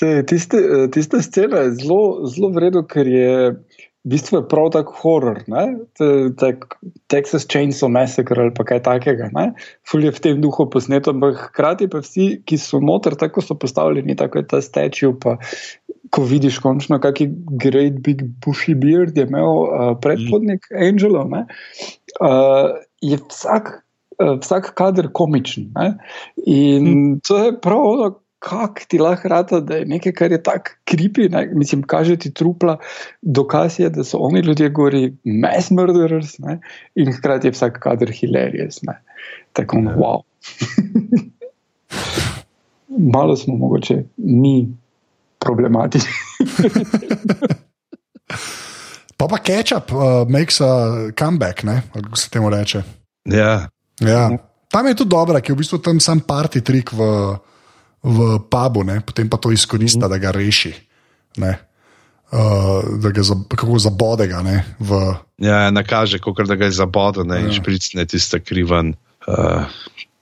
Tiste, 0.02 0.58
tiste 0.90 1.22
scene 1.22 1.60
je 1.62 1.72
zelo, 1.78 2.26
zelo 2.26 2.50
vredno, 2.50 2.82
ker 2.90 3.06
je 3.06 3.34
v 4.02 4.10
bistvu 4.10 4.40
je 4.40 4.48
prav 4.50 4.72
tako 4.74 4.96
horor, 4.98 5.44
tak 6.42 6.80
Texas 7.12 7.46
Chainsaw 7.46 7.90
Massacre 7.90 8.48
ali 8.48 8.66
kaj 8.66 8.82
takega. 8.88 9.30
Ful 9.86 10.06
je 10.08 10.12
v 10.12 10.22
tem 10.24 10.42
duhu 10.42 10.66
posneto, 10.74 11.14
ampak 11.14 11.38
hkrati 11.52 11.86
pa 11.86 12.02
vsi, 12.02 12.42
ki 12.42 12.58
so 12.58 12.82
noter, 12.82 13.14
tako 13.14 13.46
so 13.46 13.54
postavljeni, 13.54 14.18
tako 14.18 14.42
je 14.42 14.48
ta 14.48 14.62
stečil. 14.62 15.14
Ko 16.12 16.26
vidiš, 16.26 16.58
končno, 16.66 16.98
kakšen 17.00 17.36
great 17.62 18.02
big 18.02 18.26
bushy 18.42 18.74
beard 18.74 19.18
je 19.18 19.28
imel 19.30 19.70
uh, 19.70 19.94
predhodnik 20.02 20.66
mm. 20.72 20.82
Angelov, 20.82 21.30
uh, 21.30 22.74
je 23.06 23.22
vsak, 23.22 23.70
uh, 24.18 24.34
vsak 24.42 24.74
kader 24.76 25.12
komičen. 25.14 25.70
Ne? 25.78 25.94
In 26.50 26.90
mm. 26.90 27.22
to 27.28 27.38
je 27.46 27.54
prav, 27.62 28.18
kako 28.42 28.82
ti 28.88 28.98
lahko 28.98 29.28
rata, 29.28 29.60
da 29.60 29.76
je 29.76 29.86
nekaj, 29.86 30.12
kar 30.18 30.32
je 30.32 30.44
tako 30.44 30.72
kripi, 30.86 31.30
ne? 31.30 31.50
mislim, 31.54 31.84
kaže 31.84 32.18
ti 32.18 32.34
trupla, 32.34 32.78
dokaz 33.22 33.80
je, 33.80 33.90
da 33.90 34.04
so 34.04 34.18
oni 34.18 34.40
ljudje 34.40 34.70
gori, 34.70 35.18
mass 35.24 35.70
murderers 35.70 36.40
ne? 36.40 36.60
in 36.96 37.14
hkrati 37.14 37.48
je 37.48 37.52
vsak 37.52 37.80
kader 37.84 38.12
hilarious. 38.12 38.82
Ne? 38.82 39.02
Tako, 39.54 39.78
ja. 39.78 39.96
wow. 39.96 40.22
Malo 43.14 43.36
smo 43.36 43.56
mogoče 43.56 44.04
mi 44.18 44.78
problematični. 45.40 46.12
pa 49.18 49.28
pa 49.28 49.38
ketchup 49.38 49.92
uh, 49.92 50.30
makes 50.30 50.62
a 50.62 50.92
comeback, 51.20 51.64
ne? 51.64 51.82
kako 51.94 52.16
se 52.16 52.30
temu 52.30 52.50
reče. 52.50 52.82
Ja. 53.26 53.68
ja. 54.00 54.30
Tam 54.68 54.88
je 54.88 54.96
tudi 54.96 55.10
dobro, 55.10 55.42
ki 55.42 55.52
je 55.52 55.56
v 55.56 55.58
bistvu 55.58 55.78
tam 55.78 56.00
sam 56.00 56.20
party 56.28 56.66
trik 56.66 56.94
v 56.94 57.38
v 58.04 58.40
pubu, 58.50 58.84
ne? 58.84 59.02
potem 59.06 59.30
pa 59.30 59.38
to 59.38 59.52
izkoristi, 59.54 60.02
mm. 60.02 60.10
da 60.10 60.18
ga 60.18 60.34
reši. 60.34 60.74
Uh, 61.38 62.82
da 62.98 63.12
ga 63.14 63.24
za, 63.24 63.36
kako 63.48 63.80
zabode. 63.80 64.28
Ga, 64.28 64.42
v... 64.80 64.90
Ja, 65.38 65.70
nakaže, 65.72 66.20
kako 66.20 66.44
da 66.44 66.56
ga 66.56 66.66
je 66.66 66.78
zabodel 66.80 67.30
ja. 67.30 67.40
in 67.40 67.54
špricne 67.54 68.06
tiste 68.06 68.40
kriven. 68.42 68.96
Uh, 69.28 69.70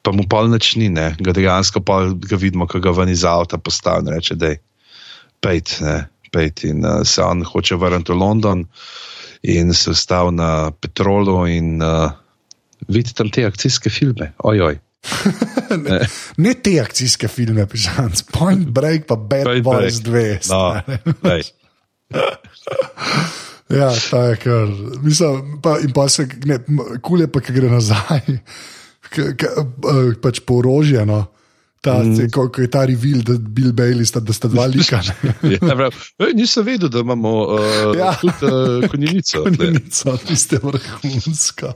pa 0.04 0.12
mu 0.12 0.28
pol 0.28 0.52
noč 0.52 0.76
ni, 0.76 0.90
ne? 0.92 1.16
ga 1.20 1.32
dejansko 1.36 1.80
pa 1.80 2.12
ga 2.12 2.36
vidimo, 2.36 2.68
ko 2.68 2.84
ga 2.84 2.92
ven 2.92 3.10
iz 3.10 3.24
avta 3.24 3.58
postavi 3.58 4.08
in 4.08 4.14
reče, 4.16 4.36
da 4.36 4.52
je 4.52 4.60
pejt, 5.40 5.80
pejt. 6.36 6.66
In 6.68 6.84
uh, 6.84 7.02
se 7.08 7.24
on 7.24 7.46
hoče 7.48 7.80
vrniti 7.80 8.12
v 8.12 8.20
London 8.20 8.66
in 9.48 9.72
se 9.74 9.96
vstavi 9.96 10.36
na 10.36 10.72
petrolu 10.76 11.48
in 11.48 11.80
uh, 11.80 12.12
vidi 12.92 13.16
tam 13.16 13.32
te 13.32 13.48
akcijske 13.48 13.88
filme. 13.90 14.34
Ojoj 14.44 14.82
ne, 15.86 16.00
ne 16.38 16.54
te 16.54 16.76
akcijske 16.82 17.28
filme, 17.32 17.66
pišan, 17.70 18.12
Point 18.34 18.68
Break, 18.76 19.08
pa 19.08 19.16
Bad 19.16 19.48
Point 19.48 19.64
Boys 19.66 20.02
break. 20.04 20.44
2. 20.44 20.52
No, 20.52 20.76
ja, 23.80 23.90
ta 24.10 24.24
je 24.32 24.36
kar. 24.44 24.68
Mislim, 25.06 25.60
pa, 25.64 25.78
in 25.84 25.94
pa 25.96 26.08
se, 26.10 26.28
kul 27.06 27.24
je 27.24 27.32
pa, 27.32 27.42
ki 27.44 27.56
gre 27.56 27.72
nazaj, 27.72 28.24
k, 29.10 29.32
k, 29.34 29.44
k, 29.44 29.50
pač 30.24 30.42
po 30.46 30.60
orožje. 30.64 31.06
No. 31.08 31.28
Ta, 31.82 32.04
mm. 32.04 32.28
ko, 32.36 32.50
ko 32.52 32.62
je 32.62 32.68
ta 32.68 32.82
reveal, 32.84 33.22
da, 33.24 33.38
Bill 33.40 33.72
Bailey 33.72 34.04
sta, 34.06 34.20
da 34.20 34.34
sta 34.36 34.50
dva 34.52 34.66
lika. 34.74 35.00
ja, 35.48 35.60
prav, 35.64 35.96
nisem 36.36 36.66
vedel, 36.68 36.90
da 36.92 37.00
imamo 37.00 37.32
uh, 37.56 37.96
ja. 37.96 38.12
tudi 38.20 38.34
uh, 38.52 38.90
konjenico. 38.92 39.44
konjenico, 39.44 40.18
tiste 40.28 40.60
vrhunska. 40.64 41.72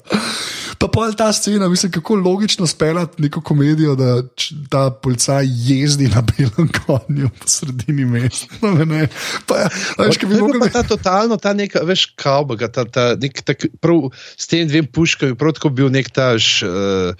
Pa 0.77 0.89
pa 0.91 1.07
ta 1.15 1.29
scena, 1.33 1.69
mislim, 1.69 1.91
kako 1.91 2.15
logično 2.15 2.67
speljati 2.67 3.21
neko 3.21 3.41
komedijo, 3.41 3.95
da 3.95 4.23
ta 4.69 4.89
policaj 4.91 5.47
jezdi 5.47 6.07
na 6.11 6.21
belem 6.21 6.69
konju 6.85 7.29
po 7.39 7.47
sredini 7.47 8.05
mesta. 8.05 8.51
No, 8.63 8.85
ne, 8.85 9.07
pa, 9.47 9.57
ja, 9.57 9.69
veš, 9.97 10.17
bi 10.19 10.35
mogli... 10.39 10.69
ta 10.71 10.83
totalno, 10.83 11.37
ta 11.37 11.53
neka, 11.53 11.79
veš, 11.85 12.05
kaubaga, 12.15 12.67
ta, 12.67 12.85
ta 12.85 13.13
nek, 13.19 13.41
tak, 13.45 13.65
prav 13.81 14.09
s 14.37 14.47
tem 14.47 14.67
dvem 14.67 14.87
puškami, 14.87 15.35
prav 15.35 15.55
tako 15.55 15.69
bil 15.69 15.91
nek 15.93 16.11
taž. 16.11 16.63
Uh, 16.63 17.13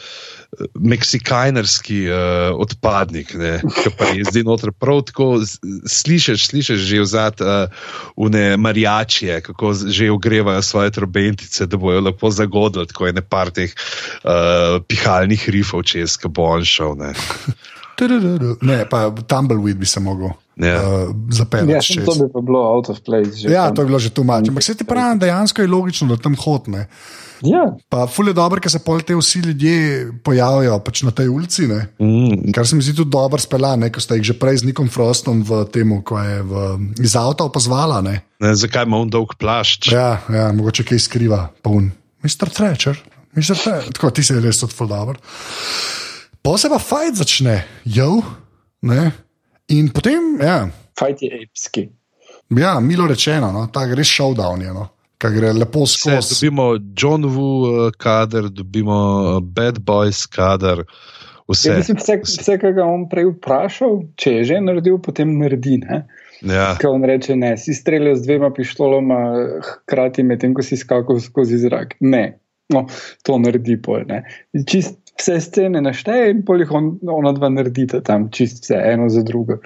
Meksikajnerski 0.80 2.00
uh, 2.08 2.16
odpadnik, 2.62 3.32
ki 3.78 3.92
pa 3.98 4.12
je 4.14 4.26
zdaj 4.30 4.44
noter. 4.48 4.72
Prav 4.72 5.02
tako 5.10 5.40
slišiš, 5.90 6.48
slišiš 6.52 6.80
že 6.80 7.02
vzad 7.02 7.42
uh, 7.42 7.72
une 8.16 8.58
marijačije, 8.58 9.42
kako 9.42 9.74
že 9.74 10.12
ogrevajo 10.12 10.62
svoje 10.62 10.92
trobentice, 10.92 11.66
da 11.66 11.78
bojo 11.78 12.02
lepo 12.02 12.32
zagodili, 12.32 12.88
tako 12.88 13.08
je 13.08 13.14
ne 13.14 13.22
par 13.22 13.52
teh 13.52 13.74
uh, 13.74 14.82
pihalnih 14.88 15.50
rifov 15.50 15.84
čez, 15.84 16.18
ki 16.18 16.30
bo 16.30 16.52
on 16.58 16.66
šel. 16.66 16.96
Ne. 16.98 17.14
ne, 18.62 18.86
pa 18.90 19.10
Tumbleweed 19.28 19.78
bi 19.78 19.86
se 19.86 20.00
mogel. 20.00 20.34
Yeah. 20.58 20.68
Ja. 20.68 21.10
Uh, 21.10 21.16
zapeljati. 21.30 22.00
Ja, 22.00 22.06
to 22.06 22.14
bi 22.14 22.32
pa 22.34 22.42
bilo 22.42 22.62
out 22.62 22.90
of 22.90 23.00
place. 23.06 23.32
Ja, 23.50 23.66
tam. 23.66 23.76
to 23.76 23.82
je 23.82 23.86
bilo 23.86 24.00
že 24.00 24.10
tu 24.10 24.24
manj. 24.24 24.50
Ampak 24.50 24.64
se 24.64 24.76
ti 24.76 24.84
pravi, 24.84 25.20
dejansko 25.20 25.62
je 25.62 25.68
logično, 25.68 26.08
da 26.08 26.18
tam 26.18 26.36
hodne. 26.36 26.88
Ja. 27.44 27.64
Pa 27.92 28.06
ful 28.08 28.30
je 28.32 28.36
dobro, 28.36 28.62
ker 28.64 28.72
se 28.72 28.80
pol 28.84 29.02
te 29.04 29.16
vsi 29.18 29.42
ljudje 29.44 30.12
pojavijo 30.24 30.78
pač 30.84 31.04
na 31.04 31.12
tej 31.12 31.28
ulici. 31.28 31.68
Mm. 31.68 32.54
Kar 32.56 32.68
se 32.68 32.78
mi 32.78 32.86
zdi 32.86 32.96
tudi 32.96 33.12
dobro 33.12 33.42
speljano, 33.42 33.90
ko 33.92 34.04
ste 34.04 34.20
jih 34.20 34.30
že 34.32 34.38
prej 34.40 34.62
z 34.64 34.70
Nikom 34.70 34.88
Frostom 34.92 35.44
v 35.44 35.64
tem, 35.74 35.92
ko 36.08 36.20
je 36.24 36.38
v, 36.48 36.54
iz 37.04 37.18
avta 37.20 37.48
opazvala. 37.50 38.00
Ne? 38.06 38.22
Ne, 38.40 38.54
zakaj 38.56 38.88
ima 38.88 39.02
on 39.04 39.12
dolg 39.12 39.36
plašč? 39.40 39.92
Ja, 39.92 40.24
ja, 40.32 40.48
mogoče 40.56 40.88
kaj 40.88 41.04
skriva, 41.04 41.42
poln. 41.66 41.92
Mister 42.24 42.48
Trečer, 42.48 43.02
mister 43.36 43.60
Trečer, 43.60 43.92
tako 43.92 44.14
ti 44.16 44.24
se 44.24 44.40
res 44.40 44.64
od 44.64 44.72
ful 44.72 44.88
dobro. 44.88 45.20
Pa 46.44 46.56
se 46.60 46.72
pa 46.72 46.80
fajn 46.80 47.20
začne, 47.20 47.60
jo, 47.84 48.22
ne. 48.88 49.12
In 49.76 49.92
potem, 49.96 50.36
ja. 50.40 50.64
Fajn 51.00 51.20
je 51.20 51.44
epski. 51.44 51.88
Ja, 52.56 52.78
milo 52.84 53.08
rečeno, 53.08 53.52
no, 53.52 53.68
ta 53.74 53.88
gre 53.90 54.04
showdown. 54.08 54.64
Je, 54.64 54.74
no 54.76 54.92
ki 55.24 55.40
gre 55.40 55.54
lepo 55.54 55.86
skozi. 55.88 56.36
Dobimo 56.36 56.68
John 56.98 57.26
Woo 57.26 57.70
uh, 57.70 57.92
kader, 57.98 58.50
dobimo 58.50 59.00
uh, 59.38 59.40
Bad 59.44 59.80
Boys 59.80 60.26
kader. 60.26 60.84
Vse, 61.48 61.70
ja, 61.70 61.78
mislim, 61.78 61.98
vse, 61.98 62.20
vse, 62.24 62.58
kar 62.60 62.72
ga 62.76 62.86
on 62.88 63.08
prej 63.12 63.28
vprašal, 63.34 64.00
če 64.20 64.38
je 64.38 64.44
že 64.52 64.62
naredil, 64.64 64.98
potem 65.04 65.36
naredi. 65.40 65.76
Ja. 66.48 66.74
Ker 66.80 66.92
on 66.92 67.04
reče: 67.08 67.36
Ne, 67.40 67.54
si 67.60 67.76
streljal 67.76 68.16
z 68.16 68.28
dvema 68.28 68.52
pištoloma, 68.56 69.20
hkrati 69.68 70.24
medtem, 70.28 70.56
ko 70.56 70.64
si 70.64 70.80
skakal 70.80 71.20
skozi 71.24 71.60
zrak. 71.64 71.98
Ne, 72.00 72.24
no, 72.74 72.86
to 73.28 73.40
naredi 73.44 73.78
pol. 73.84 74.08
Čist 74.68 75.00
vse 75.20 75.40
scene 75.44 75.84
našteje 75.84 76.32
in 76.32 76.42
polih 76.48 76.72
on, 76.74 76.96
ona 77.12 77.36
dva 77.36 77.52
naredita 77.54 78.02
tam, 78.04 78.32
čist 78.34 78.64
vse, 78.64 78.80
eno 78.96 79.12
za 79.12 79.24
drugo. 79.28 79.60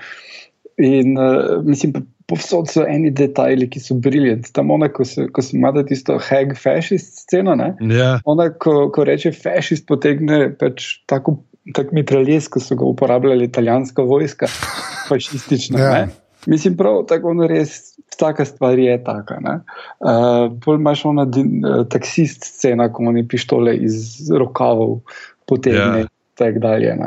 In 0.81 1.17
uh, 1.17 1.61
mislim, 1.65 1.93
povsod 2.27 2.69
so 2.71 2.83
eni 2.87 3.11
detajli, 3.15 3.69
ki 3.71 3.81
so 3.81 3.97
briljantni. 4.03 4.51
Tam 4.55 4.71
ona, 4.75 4.89
ko 4.93 5.05
se, 5.07 5.27
ko 5.33 5.43
se 5.43 5.57
ima 5.57 5.71
tisto 5.87 6.17
hag 6.29 6.55
fascist 6.59 7.23
sceno, 7.23 7.55
yeah. 7.55 7.93
Ja. 7.97 8.09
ona, 8.25 8.49
ko, 8.51 8.89
ko 8.93 9.05
reče 9.07 9.31
fascist, 9.35 9.87
potegne 9.89 10.47
pač 10.59 10.97
tako. 11.09 11.41
Tak 11.75 11.89
mitraljes, 11.91 12.45
ko 12.47 12.61
so 12.63 12.77
ga 12.79 12.85
uporabljali 12.87 13.43
italijanska 13.43 14.05
vojska, 14.07 14.47
fašistična. 15.09 15.79
Ja. 15.81 16.05
Mislim, 16.47 16.77
prav 16.79 17.01
tako 17.09 17.33
je 17.41 17.47
res, 17.51 17.73
vsaka 18.15 18.45
stvar 18.47 18.79
je 18.79 18.93
taka. 19.03 19.35
Uh, 19.43 20.53
Pol 20.63 20.79
imaš 20.79 21.03
ona 21.11 21.25
uh, 21.27 21.81
taksist 21.91 22.47
scena, 22.47 22.87
ko 22.87 23.09
oni 23.11 23.25
pištole 23.27 23.75
iz 23.83 24.29
rokavov 24.31 25.01
potegne. 25.43 26.05
Ja 26.05 26.13
tako 26.37 26.59
dalje. 26.59 26.97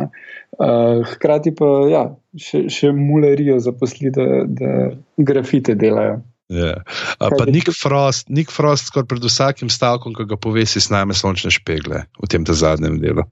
Uh, 0.58 1.06
hkrati 1.06 1.54
pa 1.54 1.64
ja, 1.90 2.16
še, 2.38 2.66
še 2.70 2.92
mulerijo 2.94 3.58
zaposli, 3.62 4.12
da, 4.14 4.44
da 4.46 4.74
grafite 5.16 5.74
delajo. 5.78 6.20
Yeah. 6.50 6.82
Ja. 7.20 7.30
Pa 7.30 7.46
Nik 7.46 7.70
Frost, 7.70 8.26
Nik 8.28 8.50
Frost, 8.50 8.90
skoraj 8.90 9.06
pred 9.06 9.22
vsakim 9.22 9.70
stavkom, 9.70 10.16
ki 10.18 10.26
ga 10.32 10.38
pove, 10.40 10.64
si 10.66 10.82
sname 10.82 11.14
sončne 11.14 11.52
špegle 11.54 12.02
v 12.18 12.30
tem 12.30 12.42
zadnjem 12.42 12.98
delu. 12.98 13.22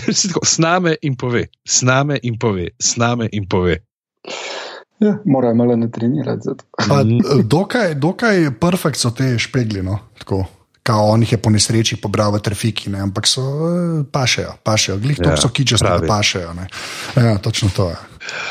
sname 0.54 0.96
in 1.04 1.18
pove, 1.20 1.46
sname 1.68 2.16
in 2.24 2.40
pove, 2.40 2.70
sname 2.80 3.28
in 3.36 3.44
pove. 3.44 3.82
Ja, 5.04 5.18
Morajo 5.28 5.54
malo 5.60 5.76
natrenirati. 5.76 6.56
Dokaj, 7.44 7.94
dokaj 8.00 8.48
perfekt 8.60 8.96
so 8.96 9.12
te 9.12 9.34
špegli. 9.38 9.84
No? 9.84 9.98
Kao 10.84 11.06
on 11.10 11.22
jih 11.24 11.32
je 11.32 11.38
po 11.40 11.50
nesreči 11.50 11.96
pobral 11.96 12.34
v 12.36 12.42
trafiki, 12.44 12.90
ne? 12.92 13.00
ampak 13.00 13.26
so 13.26 13.40
eh, 13.40 14.02
pašejo, 14.12 14.58
pašejo, 14.62 14.98
glih 15.00 15.16
to 15.16 15.30
ja, 15.32 15.36
so 15.40 15.48
kičasti, 15.48 15.88
da 15.88 16.04
pašejo. 16.06 16.52
Ja, 17.16 17.38
točno 17.38 17.70
to 17.76 17.88
je. 17.88 17.96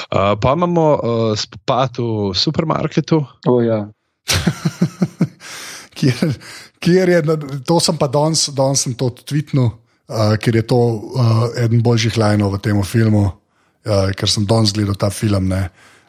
Uh, 0.09 0.33
pa 0.41 0.53
imamo 0.57 0.85
uh, 0.93 1.37
spopad 1.37 2.01
v 2.01 2.33
supermarketu. 2.33 3.21
Oh, 3.45 3.61
ja. 3.61 3.85
kjer, 5.97 6.33
kjer 6.81 7.09
je, 7.09 7.21
to 7.69 7.77
sem 7.79 7.97
pa 8.01 8.09
danes, 8.09 8.47
danes 8.49 8.81
sem 8.87 8.97
to 8.97 9.11
tvitnil, 9.13 9.69
uh, 9.69 10.33
ker 10.41 10.57
je 10.57 10.65
to 10.65 10.79
uh, 10.79 11.45
eden 11.61 11.85
boljših 11.85 12.17
lajnov 12.17 12.57
v 12.57 12.61
tem 12.65 12.81
filmu, 12.81 13.27
uh, 13.29 14.09
ker 14.17 14.29
sem 14.29 14.49
danes 14.49 14.73
gledal 14.73 14.97
ta 14.97 15.13
film, 15.13 15.53
ne? 15.53 15.67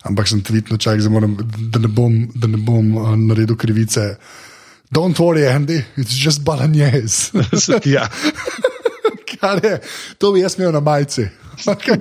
ampak 0.08 0.28
sem 0.28 0.40
tvitnil, 0.44 0.80
čak, 0.80 1.04
moram, 1.12 1.36
da 1.68 1.84
ne 1.84 1.88
bom, 1.88 2.16
da 2.32 2.48
ne 2.48 2.60
bom 2.60 2.96
uh, 2.96 3.12
naredil 3.12 3.60
krivice. 3.60 4.14
Don't 4.92 5.18
worry, 5.18 5.46
Andy, 5.48 5.84
it's 5.96 6.14
just 6.14 6.44
bolognese. 6.44 7.32
ja. 7.84 8.08
Kar 9.40 9.60
je, 9.64 9.78
to 10.18 10.32
bi 10.32 10.40
jaz 10.40 10.58
imel 10.58 10.72
na 10.72 10.80
majici. 10.80 11.28
Okay. 11.66 11.96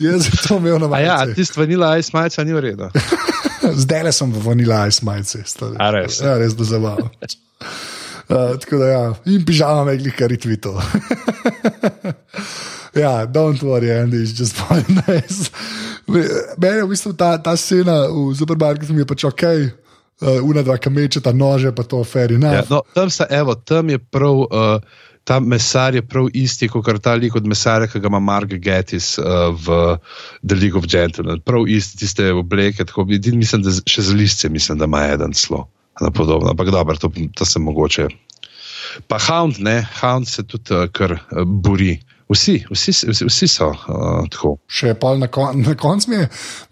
Jaz 0.00 0.26
bi 0.30 0.36
to 0.48 0.56
imel 0.56 0.78
na 0.78 0.88
majici. 0.88 1.06
Ja, 1.08 1.34
tisti 1.34 1.60
vanila 1.60 1.96
ice 1.98 2.10
majica 2.14 2.44
ni 2.44 2.52
v 2.52 2.60
redu. 2.60 2.88
Zdaj 3.82 4.02
le 4.02 4.12
sem 4.12 4.32
v 4.32 4.42
vanila 4.44 4.86
ice 4.88 5.04
majici. 5.06 5.38
A 5.78 5.90
res? 5.94 6.20
Ja, 6.20 6.38
res 6.38 6.56
da 6.56 6.64
zabavno. 6.64 7.10
Uh, 8.26 8.56
tako 8.58 8.78
da, 8.80 8.86
ja, 8.90 9.02
in 9.30 9.44
pižama 9.46 9.84
me 9.86 9.92
glih 10.00 10.14
kar 10.18 10.32
tvito. 10.34 10.72
ja, 12.94 13.22
don't 13.26 13.62
worry, 13.62 13.92
Andy, 13.94 14.16
it's 14.24 14.34
just 14.34 14.58
bolognese. 14.58 15.52
Meni 16.58 16.76
je 16.76 16.84
v 16.84 16.88
bistvu 16.90 17.12
ta, 17.14 17.36
ta 17.38 17.54
scena 17.56 18.10
v 18.10 18.34
supermarketu 18.34 18.96
mi 18.98 19.04
je 19.04 19.06
pač 19.06 19.24
ok 19.30 19.44
uh, 20.20 20.38
una 20.44 20.62
dva 20.62 20.78
kameče, 20.78 21.20
ta 21.24 21.32
nože, 21.32 21.72
pa 21.74 21.82
to 21.82 22.02
feri. 22.04 22.38
Ja, 22.42 22.62
no, 22.70 22.82
tam, 22.94 23.10
sta, 23.10 23.26
evo, 23.30 23.54
tam 23.54 23.90
je 23.94 23.98
prav. 23.98 24.46
Uh, 24.46 25.02
Ta 25.26 25.40
mesar 25.42 25.90
je 25.94 26.04
prav 26.06 26.28
isti, 26.38 26.68
kot 26.70 26.86
ta 27.02 27.16
lik 27.18 27.34
od 27.34 27.48
mesarja, 27.50 27.88
ki 27.90 27.98
ga 27.98 28.06
ima 28.06 28.20
Mark 28.22 28.52
Gettis 28.62 29.16
uh, 29.18 29.50
v 29.50 29.96
The 30.46 30.54
League 30.54 30.78
of 30.78 30.86
Gentlemen. 30.86 31.40
Prav 31.42 31.66
isti, 31.66 31.98
tiste 31.98 32.28
obleke, 32.30 32.86
tako 32.86 33.02
vidim, 33.10 33.40
mislim, 33.42 33.64
da 33.66 33.74
še 33.74 34.04
za 34.06 34.14
listce, 34.14 34.46
mislim, 34.54 34.78
da 34.78 34.86
ima 34.86 35.02
eden 35.10 35.34
slo. 35.34 35.64
Podobno, 35.98 36.52
ampak 36.54 36.70
dobro, 36.70 36.94
to, 36.94 37.10
to 37.34 37.42
se 37.44 37.58
mogoče. 37.58 38.06
Pa 39.10 39.18
Hound, 39.18 39.58
ne, 39.58 39.80
Hound 39.98 40.30
se 40.30 40.46
tudi 40.46 40.70
uh, 40.78 40.86
kar 40.94 41.18
uh, 41.18 41.42
buri. 41.42 41.96
Vsi, 42.26 42.56
vsi, 42.70 42.90
vsi, 42.90 43.24
vsi 43.28 43.46
so 43.46 43.68
uh, 43.70 44.24
tako. 44.26 44.56
Še 44.66 44.96
pa 44.98 45.12
na, 45.14 45.28
kon, 45.30 45.60
na 45.62 45.76
koncu 45.78 46.10
mi 46.10 46.16
je, 46.18 46.24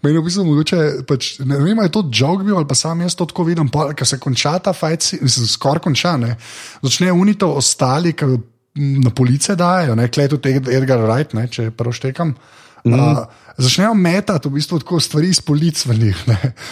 meni 0.03 0.19
v 0.19 0.23
bistvu 0.25 0.43
mogoče, 0.49 0.79
pač, 1.07 1.29
ne 1.47 1.59
vem, 1.63 1.79
je 1.85 1.93
to 1.95 2.03
jog 2.11 2.43
bil 2.43 2.57
ali 2.59 2.67
pa 2.67 2.75
sam 2.75 3.05
jaz 3.05 3.15
to 3.15 3.27
tako 3.29 3.45
vidim, 3.47 3.69
ker 3.71 4.07
se 4.07 4.19
konča 4.19 4.57
ta 4.59 4.73
mislim, 4.75 5.47
skoraj 5.47 5.85
konča, 5.85 6.17
ne. 6.19 6.33
Začne 6.83 7.13
unito 7.15 7.53
ostali, 7.55 8.11
ki 8.11 8.27
na 8.75 9.13
police 9.15 9.55
dajo, 9.55 9.95
ne, 9.95 10.09
klej 10.11 10.33
tudi 10.35 10.57
Edgar 10.75 10.99
Wright, 10.99 11.37
ne, 11.39 11.47
če 11.47 11.69
prvo 11.71 11.95
štekam. 11.95 12.35
Mm. 12.85 12.93
Uh, 12.93 13.17
začnejo 13.57 13.93
metati 13.93 14.49
v 14.49 14.59
bistvu 14.59 14.79
tako 14.83 14.99
stvari 14.99 15.29
iz 15.29 15.39
polic 15.41 15.79
v 15.85 15.95
njih. 15.97 16.19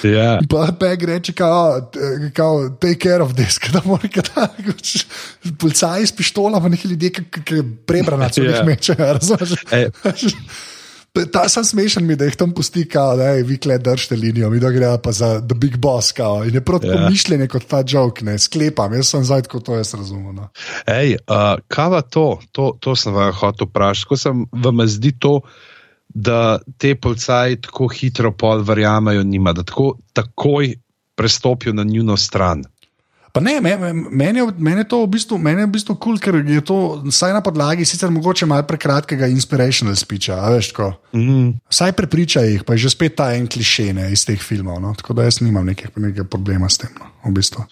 Yeah. 0.04 0.14
Ja. 0.14 0.40
Pa 0.50 0.68
Peg 0.80 1.04
reče, 1.04 1.34
kao, 1.34 1.82
take 2.80 3.00
care 3.00 3.24
of 3.24 3.34
this, 3.34 3.58
da 3.74 3.82
mora 3.86 4.08
kaj 4.08 4.48
policaj 5.60 6.06
s 6.06 6.12
pištolami, 6.12 6.70
neki 6.70 6.88
ljudje, 6.88 7.12
ki 7.46 7.64
prebrana, 7.88 8.30
če 8.30 8.46
jih 8.46 8.62
mečejo, 8.68 9.14
razumeš? 9.18 9.58
Ta 11.14 11.44
sem 11.46 11.62
smešen, 11.62 12.08
mi, 12.10 12.16
da 12.18 12.26
jih 12.26 12.34
tam 12.34 12.56
pusti, 12.58 12.88
da 12.90 13.28
je 13.36 13.44
vi 13.46 13.60
kled 13.62 13.84
držite 13.86 14.16
linijo, 14.18 14.50
mi 14.50 14.60
da 14.60 14.72
gre 14.74 14.96
pa 15.04 15.12
za 15.14 15.36
The 15.42 15.54
Big 15.54 15.78
Boss. 15.78 16.12
Kao. 16.12 16.42
In 16.46 16.56
je 16.58 16.62
proti 16.66 16.88
yeah. 16.88 17.04
Ja. 17.04 17.10
mišljenju 17.10 17.48
kot 17.54 17.68
ta 17.70 17.84
jok, 17.88 18.22
ne 18.22 18.40
sklepam, 18.40 18.94
jaz 18.98 19.12
sem 19.14 19.24
zdaj 19.24 19.46
kot 19.52 19.66
to 19.66 19.78
jaz 19.78 19.94
razumem. 19.94 20.34
No. 20.36 20.50
Ej, 20.90 21.20
uh, 21.30 21.62
kava 21.68 22.02
to, 22.02 22.40
to, 22.52 22.72
to 22.82 22.96
sem 22.98 23.14
vam 23.14 23.30
hotel 23.34 23.70
vprašati, 23.70 24.10
ko 24.10 24.18
sem 24.18 24.46
vam 24.52 24.82
zdi 24.90 25.14
to 25.20 25.40
da 26.14 26.60
te 26.78 26.96
policaji 26.96 27.62
tako 27.62 27.88
hitro 27.88 28.32
pol 28.32 28.62
verjamejo, 28.64 29.24
njima, 29.24 29.54
da 29.54 29.64
tako 29.64 29.98
takoj 30.14 30.76
prestopijo 31.16 31.74
na 31.74 31.84
njuno 31.84 32.18
stran. 32.18 32.64
Pa 33.34 33.42
ne, 33.42 33.62
me- 33.62 33.78
me- 33.78 33.94
meni 33.94 34.40
je, 34.40 34.46
meni 34.58 34.82
je 34.82 34.88
to 34.88 35.02
v 35.04 35.08
bistvu, 35.08 35.40
je 35.42 35.66
v 35.66 35.70
bistvu 35.74 35.96
kul, 35.96 36.02
cool, 36.14 36.18
ker 36.22 36.36
je 36.46 36.62
to 36.62 37.02
vsaj 37.10 37.34
na 37.34 37.42
podlagi 37.42 37.86
sicer 37.86 38.12
mogoče 38.14 38.46
malo 38.46 38.62
prekratkega 38.70 39.26
inspirational 39.28 39.96
speecha, 39.98 40.38
veš, 40.54 40.70
ko. 40.72 40.92
Mm. 41.18 41.58
Vsaj 41.66 41.96
prepriča 41.98 42.46
jih, 42.46 42.62
pa 42.64 42.78
je 42.78 42.86
že 42.86 42.94
spet 42.94 43.16
ta 43.18 43.34
en 43.34 43.50
kliše 43.50 43.90
ne, 43.94 44.12
iz 44.14 44.22
teh 44.26 44.38
filmov. 44.38 44.78
No? 44.82 44.94
Tako 44.94 45.18
da 45.18 45.26
jaz 45.26 45.42
nimam 45.42 45.66
nekega 45.66 46.24
problema 46.30 46.70
s 46.70 46.78
tem. 46.78 46.94
No, 47.00 47.10
v 47.26 47.34
bistvu. 47.34 47.66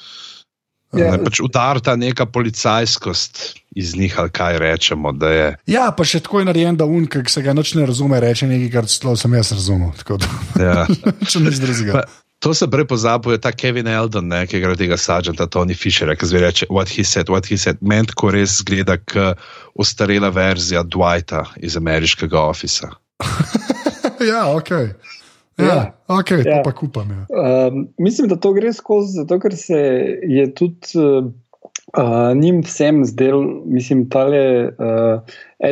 Ja, 0.92 1.14
Ne, 1.16 1.24
pač 1.24 1.40
udar 1.40 1.80
ta 1.80 1.96
neka 1.96 2.26
policajskost 2.28 3.60
iz 3.76 3.94
njih, 3.96 4.20
ali 4.20 4.30
kaj 4.30 4.58
rečemo. 4.60 5.14
ja, 5.68 5.92
pa 5.96 6.04
še 6.04 6.20
tako 6.20 6.40
je 6.40 6.50
narejen, 6.52 6.76
da 6.76 6.86
un, 6.86 7.08
ki 7.08 7.24
se 7.32 7.42
ga 7.42 7.54
noč 7.56 7.76
ne 7.80 7.86
razume, 7.88 8.20
reče 8.20 8.48
nekaj, 8.48 8.72
kar 8.74 8.90
celo 8.92 9.16
sem 9.16 9.34
jaz 9.34 9.54
razumel. 9.56 9.96
Ja. 10.60 10.84
če 11.32 11.40
ne 11.40 11.52
zdržiga. 11.52 11.94
Pa, 11.96 12.04
To 12.42 12.56
se 12.58 12.66
prej 12.66 12.88
pozabil, 12.90 13.38
je 13.38 13.42
ta 13.46 13.52
Kevin 13.54 13.86
Eldon, 13.86 14.26
ne, 14.26 14.48
ki 14.50 14.58
igra 14.58 14.74
tega 14.74 14.98
sargenta 14.98 15.46
Tony 15.46 15.76
Fisherja, 15.78 16.16
ki 16.18 16.26
zdaj 16.26 16.42
reče: 16.42 16.68
What 16.74 16.90
he 16.90 17.06
said, 17.06 17.30
what 17.30 17.46
he 17.46 17.54
said. 17.54 17.78
Meni 17.86 18.10
tako 18.10 18.32
res 18.34 18.58
zgleda, 18.64 18.98
kot 18.98 19.38
ostarela 19.78 20.32
verzija 20.34 20.82
Dwighta 20.82 21.46
iz 21.62 21.78
ameriškega 21.78 22.42
ofisa. 22.42 22.90
ja, 24.32 24.48
ok. 24.50 24.74
Ja, 25.58 25.66
Ja. 25.66 25.94
ok, 26.08 26.28
to 26.28 26.50
Ja. 26.50 26.62
pa 26.64 26.72
kupam. 26.72 27.08
Ja. 27.12 27.68
Um, 27.68 27.88
mislim, 27.98 28.28
da 28.28 28.36
to 28.36 28.54
gre 28.54 28.74
skozi, 28.74 29.20
zato 29.20 29.40
ker 29.40 29.56
se 29.56 29.78
je 30.24 30.54
tudi 30.56 30.98
uh, 30.98 31.26
uh, 31.98 32.38
njim 32.38 32.62
vsem 32.64 33.06
zdel, 33.06 33.42
mislim, 33.66 34.10
tale 34.10 34.68
uh, 34.68 35.22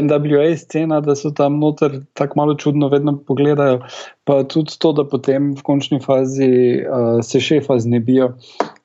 NWA 0.02 0.58
scena, 0.58 1.00
da 1.02 1.16
so 1.16 1.32
tam 1.32 1.60
noter 1.60 2.02
tako 2.14 2.34
malo 2.38 2.56
čudno 2.56 2.90
vedno 2.90 3.18
pogledajo, 3.28 3.80
pa 4.24 4.44
tudi 4.44 4.76
to, 4.80 4.94
da 4.94 5.08
potem 5.08 5.54
v 5.56 5.64
končni 5.64 6.00
fazi 6.04 6.50
uh, 6.84 7.20
se 7.24 7.40
šefa 7.40 7.80
znebijo. 7.80 8.34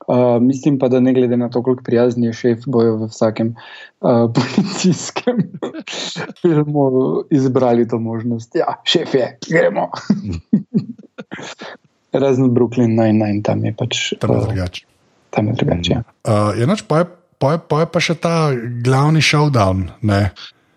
Uh, 0.07 0.43
mislim 0.43 0.79
pa, 0.79 0.89
da 0.89 1.01
ne 1.01 1.13
glede 1.13 1.37
na 1.37 1.49
to, 1.49 1.63
koliko 1.63 1.83
prijazni 1.83 2.27
je 2.27 2.33
šef, 2.33 2.67
bojo 2.67 2.97
v 2.97 3.07
vsakem 3.09 3.55
uh, 4.01 4.29
policijskem 4.35 5.37
filmu 6.43 6.91
izbrali 7.31 7.89
to 7.89 7.99
možnost. 7.99 8.55
Ja, 8.55 8.77
šef 8.85 9.15
je, 9.15 9.39
gremo. 9.49 9.89
Razen 12.13 12.51
Brooklyn 12.55 12.95
Nine-Nine, 12.95 13.43
tam 13.43 13.65
je 13.65 13.73
pač 13.75 14.13
Tam 14.21 14.31
je 14.31 14.37
uh, 14.37 14.47
drugače. 14.47 14.87
tam 15.31 15.47
je 15.49 15.53
drugače. 15.53 15.93
ja. 15.93 16.03
Uh, 16.29 16.53
je 16.59 16.67
noč, 16.67 16.85
pa, 16.87 16.99
je, 16.99 17.05
pa, 17.39 17.53
je, 17.53 17.59
pa 17.69 17.81
je 17.81 17.87
pa 17.91 18.01
še 18.01 18.15
ta 18.15 18.35
glavni 18.85 19.23
showdown, 19.25 19.89
ne? 20.03 20.31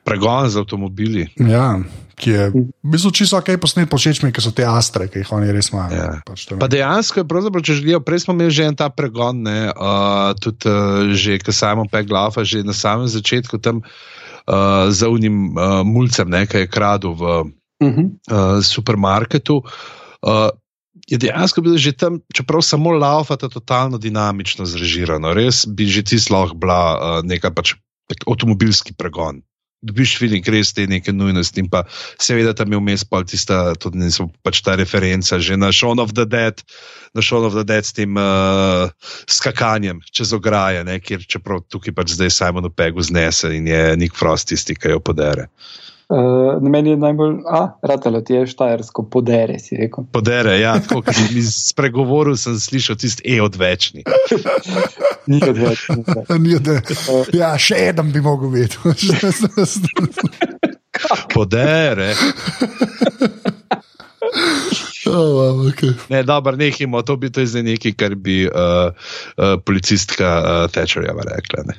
Pregon 0.07 0.49
z 0.49 0.63
avtomobili. 0.63 1.27
Ja, 1.35 1.75
ki 2.17 2.29
je 2.33 2.43
v 2.49 2.65
bistvu 2.81 3.11
čisto 3.13 3.37
ok 3.37 3.53
posnet, 3.61 3.89
počeč 3.89 4.23
mi, 4.25 4.33
ker 4.33 4.41
so 4.41 4.49
te 4.55 4.65
astre, 4.65 5.05
ki 5.11 5.21
jih 5.21 5.31
oni 5.37 5.53
res 5.53 5.69
imajo. 5.69 5.93
Ja. 5.93 6.09
Pač 6.25 6.47
Pa 6.57 6.69
dejansko 6.71 7.21
je, 7.21 7.27
pravzaprav, 7.29 7.61
če 7.61 7.77
želijo, 7.77 8.01
prej 8.01 8.25
smo 8.25 8.33
imeli 8.33 8.55
že 8.57 8.65
en 8.65 8.77
ta 8.77 8.89
pregon, 8.89 9.45
ne, 9.45 9.69
uh, 9.69 10.33
tudi 10.41 10.65
uh, 10.65 11.13
že, 11.13 11.37
ki 11.37 11.53
Simon 11.53 11.89
Peglafa, 11.91 12.41
že 12.41 12.65
na 12.65 12.73
samem 12.73 13.05
začetku 13.05 13.61
tam 13.61 13.85
uh, 13.85 14.89
za 14.89 15.11
unim 15.13 15.53
uh, 15.53 15.85
mulcem, 15.85 16.25
ne, 16.33 16.45
ki 16.49 16.65
je 16.65 16.73
kradel 16.73 17.13
v 17.13 17.23
Uh 17.77 17.93
-huh. 17.93 18.09
uh, 18.33 18.57
supermarketu. 18.65 19.61
Uh, 20.25 20.49
je 21.07 21.17
dejansko 21.17 21.61
bilo 21.61 21.77
že 21.77 21.93
tam, 21.93 22.19
čeprav 22.33 22.61
samo 22.61 22.89
laufata, 22.91 23.49
totalno 23.49 23.97
dinamično 23.97 24.65
zrežirano. 24.65 25.33
Res 25.33 25.65
bi 25.69 25.85
že 25.85 26.01
ti 26.03 26.17
lahko 26.29 26.57
bila 26.57 26.81
uh, 26.97 27.21
neka 27.21 27.53
pač 27.53 27.77
avtomobilski 28.25 28.97
pregon. 28.97 29.41
Dobiš 29.85 30.15
feeling, 30.17 30.45
res 30.49 30.71
te 30.73 30.87
neke 30.89 31.13
nujnosti, 31.13 31.61
in 31.61 31.67
pa 31.69 31.83
seveda 32.17 32.55
tam 32.57 32.73
je 32.73 32.79
vmes 32.81 33.03
pa 33.05 33.21
tista, 33.21 33.75
tudi 33.77 34.01
ne 34.01 34.09
so 34.09 34.25
pač 34.41 34.63
ta 34.65 34.73
referenca 34.73 35.37
že 35.37 35.53
na 35.53 35.69
Shaun 35.69 36.01
of 36.01 36.15
the 36.17 36.25
Dead, 36.25 36.63
na 37.13 37.21
Shaun 37.21 37.45
of 37.45 37.53
the 37.53 37.63
Dead 37.67 37.85
s 37.85 37.93
tem 37.93 38.17
uh, 38.17 38.89
skakanjem 39.29 40.01
čez 40.09 40.33
ograje, 40.33 40.81
ne, 40.87 40.97
kjer 40.97 41.21
čeprav 41.29 41.61
tukaj 41.69 41.93
pač 41.93 42.17
zdaj 42.17 42.33
Simon 42.33 42.71
Pegu 42.73 43.05
znese 43.05 43.53
in 43.53 43.69
je 43.69 43.93
Nick 44.01 44.17
Frost 44.17 44.49
tisti, 44.49 44.73
ki 44.73 44.97
jo 44.97 45.03
podere. 45.03 45.45
Uh, 45.45 45.87
na 46.61 46.69
meni 46.69 46.89
je 46.89 46.97
najbolj, 46.97 47.35
a, 47.51 47.61
ratalo 47.81 48.21
ti 48.21 48.33
je 48.33 48.47
štajersko, 48.47 49.03
podere 49.11 49.59
si 49.59 49.75
rekel. 49.75 50.07
Podere, 50.11 50.59
ja, 50.59 50.77
tako 50.79 51.01
kot 51.01 51.19
mi 51.35 51.41
spregovoril, 51.43 52.37
sem 52.39 52.55
slišal 52.59 52.95
tisti 52.95 53.35
E 53.35 53.41
odvečni. 53.43 54.03
Ni 55.27 55.41
odveč. 55.49 55.87
ni 56.43 56.55
odveč. 56.55 56.87
Ni, 56.99 57.19
da, 57.35 57.35
ja, 57.35 57.49
še 57.59 57.89
en 57.89 58.11
bi 58.13 58.21
mogel 58.23 58.53
vedeti. 58.53 58.77
Podere. 61.33 62.13
oh, 65.05 65.27
wow, 65.35 65.67
okay. 65.67 65.91
Ne, 66.09 66.23
dobro, 66.23 66.55
nehimo, 66.55 67.01
to 67.01 67.17
bi 67.19 67.29
to 67.29 67.43
je 67.43 67.51
zdaj 67.51 67.63
nekaj, 67.67 67.93
kar 67.99 68.15
bi 68.15 68.47
uh, 68.47 68.95
uh, 69.35 69.59
policistka 69.65 70.31
uh, 70.39 70.71
Thatcherjeva 70.71 71.27
rekla. 71.27 71.67
Ne. 71.67 71.77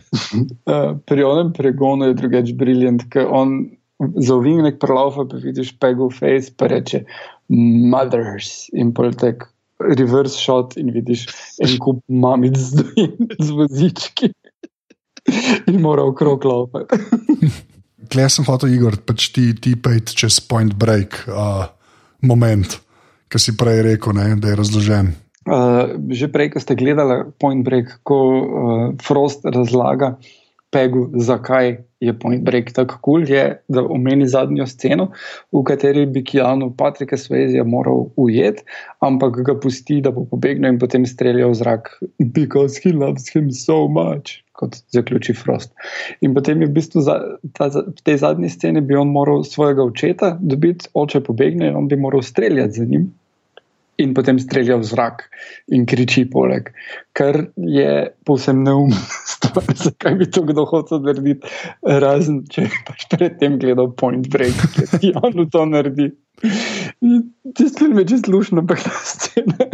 Uh, 0.69 1.01
pri 1.09 1.25
onem 1.25 1.53
pregonu 1.57 2.13
je 2.13 2.19
drugač 2.21 2.53
briljant, 2.53 3.09
ker 3.11 3.27
on 3.27 3.78
za 3.99 4.35
ovinek 4.35 4.79
prelaufa, 4.81 5.27
pa 5.31 5.41
vidiš 5.43 5.75
pegel 5.81 6.11
face, 6.15 6.53
pa 6.57 6.71
reče 6.71 7.05
mothers 7.49 8.69
in 8.73 8.95
politek. 8.95 9.47
Reverse 9.79 10.35
shot 10.35 10.75
in 10.77 10.91
vidiš 10.91 11.29
en 11.63 11.77
kup 11.79 12.01
mamic 12.11 12.57
z, 12.59 12.83
z 13.45 13.55
vozički 13.55 14.33
in 15.71 15.81
mora 15.81 16.03
okrog 16.03 16.45
laufati. 16.45 16.99
Klej 18.11 18.31
sem 18.33 18.47
hotel, 18.49 18.73
Igor, 18.75 18.97
pač 19.07 19.29
ti, 19.37 19.53
ti 19.55 19.77
pejt 19.77 20.17
čez 20.19 20.41
point 20.41 20.75
break 20.75 21.21
uh, 21.29 21.69
moment, 22.25 22.79
ki 23.31 23.39
si 23.39 23.55
prej 23.55 23.85
rekel, 23.85 24.17
ne, 24.17 24.33
da 24.41 24.51
je 24.51 24.59
razložen. 24.59 25.13
Uh, 25.49 25.95
že 26.13 26.29
prej, 26.29 26.53
ko 26.53 26.61
ste 26.61 26.77
gledali 26.77 27.25
Point 27.41 27.65
Break, 27.65 28.05
ko 28.05 28.19
uh, 28.21 28.43
Frost 29.01 29.47
razlaga 29.49 30.19
Pegu, 30.69 31.09
zakaj 31.17 31.88
je 32.01 32.19
Point 32.19 32.43
Break 32.45 32.73
tako 32.73 32.99
kul, 33.03 33.25
cool, 33.25 33.37
je, 33.37 33.45
da 33.69 33.83
omeni 33.83 34.27
zadnjo 34.29 34.67
sceno, 34.67 35.11
v 35.53 35.63
kateri 35.67 36.07
bi 36.07 36.25
Kijanu 36.25 36.71
Patrika 36.77 37.17
Svezija 37.17 37.65
moral 37.65 38.07
ujeti, 38.17 38.63
ampak 39.01 39.41
ga 39.47 39.57
pusti, 39.61 40.01
da 40.05 40.13
bo 40.15 40.27
pobegnil 40.31 40.75
in 40.75 40.79
potem 40.79 41.07
streljal 41.07 41.51
v 41.51 41.61
zrak, 41.63 41.91
because 42.19 42.81
he 42.85 42.93
loves 42.93 43.31
him 43.35 43.51
so 43.51 43.87
much. 43.89 44.43
Kot 44.59 44.75
zaključi 44.91 45.37
Frost. 45.39 45.71
In 46.21 46.33
potem 46.35 46.63
je 46.63 46.67
v 46.67 46.75
bistvu 46.75 47.05
za, 47.07 47.15
ta, 47.55 47.69
v 47.71 48.03
tej 48.03 48.17
zadnji 48.25 48.49
sceni 48.51 48.81
bi 48.83 48.97
on 48.99 49.13
moral 49.15 49.45
svojega 49.47 49.85
očeta 49.87 50.33
dobiti, 50.41 50.91
oče 50.99 51.21
pobegne 51.23 51.69
in 51.71 51.79
on 51.79 51.87
bi 51.87 51.97
moral 51.97 52.25
streljati 52.27 52.81
za 52.81 52.85
njim 52.85 53.07
in 53.99 54.15
potem 54.15 54.39
strelja 54.39 54.79
v 54.79 54.87
zrak 54.87 55.25
in 55.75 55.87
kriči 55.87 56.25
poleg, 56.31 56.71
kar 57.13 57.51
je 57.57 57.91
povsem 58.27 58.63
stvar, 59.27 59.67
zakaj 59.87 60.19
bi 60.21 60.31
to 60.31 60.45
kdo 60.47 60.65
hotel 60.71 61.03
narediti, 61.03 61.51
razen 61.83 62.45
če 62.51 62.69
je 62.69 62.83
pač 62.87 63.09
predtem 63.11 63.59
gledal 63.59 63.91
Point 63.99 64.31
Break, 64.31 64.55
ki 65.01 65.13
javno 65.13 65.49
to 65.53 65.67
naredi. 65.67 66.13
Tisti 66.39 67.79
film 67.79 67.99
je 67.99 68.09
čisto 68.15 68.31
lušno, 68.31 68.63
ampak 68.63 68.85
ta 68.87 68.95
scena. 69.03 69.67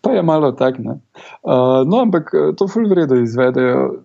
Pa 0.00 0.10
je 0.12 0.22
malo 0.22 0.52
tak. 0.52 0.78
ne. 0.78 0.98
Uh, 1.42 1.86
no, 1.86 2.02
ampak 2.02 2.34
eh, 2.34 2.52
to 2.56 2.68
ful 2.68 2.88
vredo 2.90 3.16
izvedejo. 3.16 4.02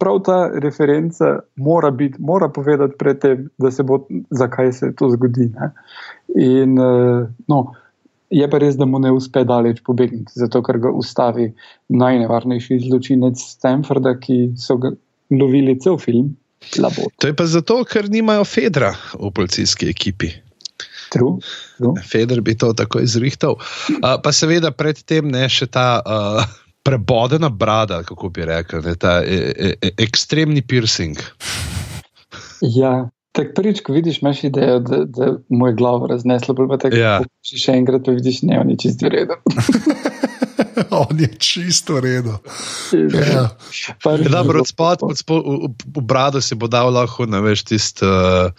Prav 0.00 0.22
ta 0.24 0.48
referenca 0.48 1.42
mora, 1.60 1.90
biti, 1.90 2.16
mora 2.18 2.48
povedati 2.48 2.96
predtem, 2.98 3.50
da 3.58 3.70
se 3.70 3.82
bo, 3.82 4.06
zakaj 4.30 4.72
se 4.72 4.94
to 4.96 5.10
zgodi. 5.12 5.50
Ne? 5.52 5.72
In 6.40 6.78
uh, 6.80 7.28
no, 7.48 7.58
je 8.30 8.46
pa 8.50 8.60
res, 8.62 8.78
da 8.80 8.86
mu 8.88 9.00
ne 9.02 9.12
uspe 9.14 9.44
daleč 9.44 9.82
pobegniti, 9.86 10.32
zato 10.38 10.62
ker 10.64 10.78
ga 10.82 10.92
ustavi 10.94 11.50
najnevarnejši 11.92 12.80
zločinec 12.86 13.40
Stanforda, 13.40 14.16
ki 14.20 14.54
so 14.60 14.78
ga 14.80 14.94
lovili 15.34 15.76
cel 15.80 15.98
film. 15.98 16.34
Labot. 16.80 17.12
To 17.20 17.28
je 17.28 17.36
pa 17.36 17.44
zato, 17.46 17.82
ker 17.84 18.08
nimajo 18.08 18.44
Fedra 18.48 18.94
v 19.12 19.28
policijski 19.36 19.90
ekipi. 19.92 20.32
True, 21.12 21.38
true. 21.76 21.92
Feder 22.02 22.40
bi 22.40 22.56
to 22.58 22.72
tako 22.72 23.04
izrihtal. 23.04 23.58
Uh, 23.60 24.16
pa 24.22 24.32
seveda 24.32 24.72
predtem 24.74 25.28
ne 25.30 25.44
še 25.52 25.68
ta 25.70 26.00
uh, 26.00 26.40
prebodena 26.84 27.48
brada, 27.48 28.02
kako 28.02 28.32
bi 28.34 28.48
rekel, 28.48 28.82
ne, 28.84 28.94
ta 29.00 29.20
e, 29.24 29.52
e, 29.56 29.92
ekstremni 30.04 30.64
piercing. 30.66 31.20
Ja, 32.60 33.08
tako 33.34 33.50
prvič, 33.56 33.80
ko 33.82 33.92
vidiš, 33.92 34.22
imaš 34.22 34.44
idejo, 34.44 34.78
da, 34.78 35.04
da 35.04 35.32
mu 35.48 35.66
je 35.66 35.74
glavo 35.74 36.06
razneslo, 36.06 36.54
pa 36.54 36.78
tako 36.78 36.96
Ja. 36.96 37.18
ja. 37.18 37.58
še 37.58 37.74
enkrat, 37.74 38.06
pa 38.06 38.14
vidiš, 38.14 38.44
ne, 38.46 38.60
on 38.60 38.70
je 38.70 38.78
čist 38.86 39.02
v 39.02 39.10
redu. 39.10 39.38
On 40.90 41.20
je 41.20 41.28
čisto 41.38 42.00
redo. 42.00 42.38
Ja. 42.92 43.48
Da, 44.04 44.16
zelo 44.16 44.60
od 44.60 44.68
spod, 44.68 45.02
od 45.02 45.18
spod, 45.18 45.42
v, 45.46 45.70
v 45.70 46.02
brado 46.02 46.42
si 46.42 46.54
bo 46.54 46.68
dal 46.70 46.92
lahko, 46.94 47.26
ne 47.26 47.40
veš, 47.42 47.64
tisti 47.66 48.06
uh, 48.06 48.50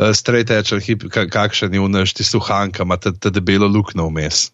uh, 0.00 0.12
straight 0.16 0.52
edge, 0.52 0.96
kakšen 1.12 1.76
je 1.76 1.80
uneš, 1.80 2.16
tisti 2.16 2.36
uhanka, 2.40 2.84
ima 2.88 2.96
ta, 2.96 3.12
ta 3.12 3.32
debelo 3.32 3.68
luknjo 3.68 4.08
vmes. 4.08 4.48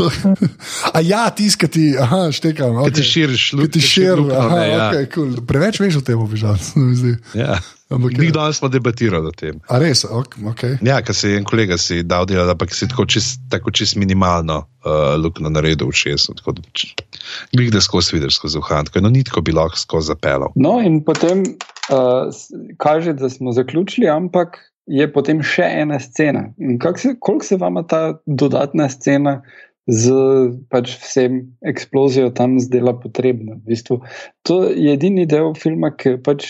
To, 0.00 0.10
a 0.96 1.00
ja, 1.04 1.30
tiskati, 1.30 1.72
ti, 1.72 1.98
aha, 2.00 2.30
štekam. 2.32 2.80
Okay. 2.84 2.94
Ti 2.94 3.02
širiš, 3.02 3.52
ljudi. 3.52 3.72
Ti 3.76 3.80
širiš, 3.80 4.32
aha, 4.36 4.62
ja. 4.64 4.78
okay, 4.86 5.10
cool. 5.14 5.36
Preveč 5.46 5.80
veš 5.80 6.00
o 6.00 6.06
tem, 6.06 6.20
obižal. 6.20 6.56
Ja. 7.34 7.58
Mi 7.90 8.26
ja. 8.26 8.30
danes 8.30 8.60
smo 8.60 8.68
debatirali 8.70 9.26
o 9.26 9.32
tem. 9.34 9.56
A 9.66 9.80
res, 9.82 10.04
ok. 10.06 10.62
Ja, 10.86 11.00
ker 11.02 11.14
si 11.16 11.32
en 11.34 11.42
kolega 11.44 11.74
si 11.78 12.04
dal 12.06 12.28
delati, 12.30 12.52
ampak 12.54 12.74
si 12.74 12.86
tako 12.86 13.02
čist, 13.10 13.40
tako 13.50 13.72
čist 13.74 13.96
minimalno 13.98 14.60
uh, 14.62 15.16
luknjo 15.18 15.50
naredil 15.50 15.90
v 15.90 15.98
šest. 15.98 16.44
Glej, 17.50 17.72
da 17.74 17.82
skozi 17.82 18.14
vidiš 18.14 18.38
skozi 18.38 18.60
uhan, 18.62 18.86
tako 18.86 19.02
eno 19.02 19.10
nitko 19.10 19.42
bi 19.42 19.54
lahko 19.56 19.78
skozi 19.78 20.12
zapeljal. 20.12 20.54
No, 20.54 20.76
in 20.78 21.00
potem 21.02 21.42
uh, 21.42 22.30
kaže, 22.78 23.16
da 23.18 23.30
smo 23.30 23.52
zaključili, 23.58 24.06
ampak 24.08 24.60
je 24.86 25.06
potem 25.12 25.42
še 25.42 25.66
ena 25.82 25.98
scena. 26.02 26.46
Se, 26.96 27.16
koliko 27.18 27.44
se 27.44 27.58
vam 27.58 27.82
ta 27.88 28.20
dodatna 28.26 28.88
scena? 28.88 29.40
Z 29.90 30.14
pač 30.70 30.92
vsem 31.02 31.40
eksplozijo 31.66 32.30
tam 32.30 32.60
zdela 32.62 32.94
potrebna. 32.94 33.58
V 33.58 33.72
bistvu, 33.74 34.00
to 34.46 34.62
je 34.70 34.94
edini 34.94 35.26
del 35.26 35.54
filma, 35.58 35.90
ki 35.90 36.20
pač 36.22 36.46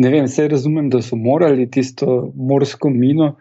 ne 0.00 0.10
vem, 0.12 0.28
vse 0.28 0.48
razumem, 0.48 0.90
da 0.92 1.02
so 1.02 1.18
morali 1.18 1.66
tisto 1.70 2.30
morsko 2.36 2.92
mino 2.94 3.34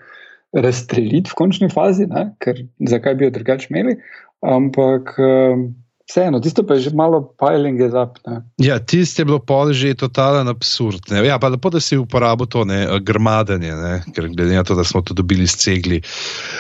razstreliti 0.54 1.30
v 1.30 1.38
končni 1.38 1.70
fazi, 1.70 2.08
ne? 2.10 2.32
ker 2.42 2.64
zakaj 2.90 3.20
bi 3.20 3.28
jo 3.28 3.36
drugače 3.38 3.70
imeli. 3.70 4.00
Ampak 4.46 5.14
um, 5.22 5.70
vseeno, 6.10 6.40
tisto 6.42 6.66
pa 6.66 6.74
je 6.74 6.90
že 6.90 6.92
malo 6.98 7.22
piling 7.38 7.78
up. 7.94 8.18
Ne? 8.28 8.42
Ja, 8.58 8.80
tisti 8.80 9.22
je 9.22 9.26
bilo 9.30 9.40
pol 9.40 9.74
že 9.74 9.94
totalen 9.94 10.50
absurd. 10.50 11.06
Ne? 11.14 11.22
Ja, 11.28 11.38
pa 11.40 11.54
lepo, 11.54 11.70
da 11.70 11.80
si 11.80 11.98
uporabil 11.98 12.50
to 12.50 12.66
ne, 12.66 13.00
grmadanje, 13.06 13.70
ne? 13.76 13.94
ker 14.16 14.28
glede 14.34 14.58
na 14.58 14.66
to, 14.66 14.76
da 14.76 14.84
smo 14.84 15.02
to 15.06 15.14
dobili 15.14 15.46
iz 15.46 15.54
cegli. 15.54 16.02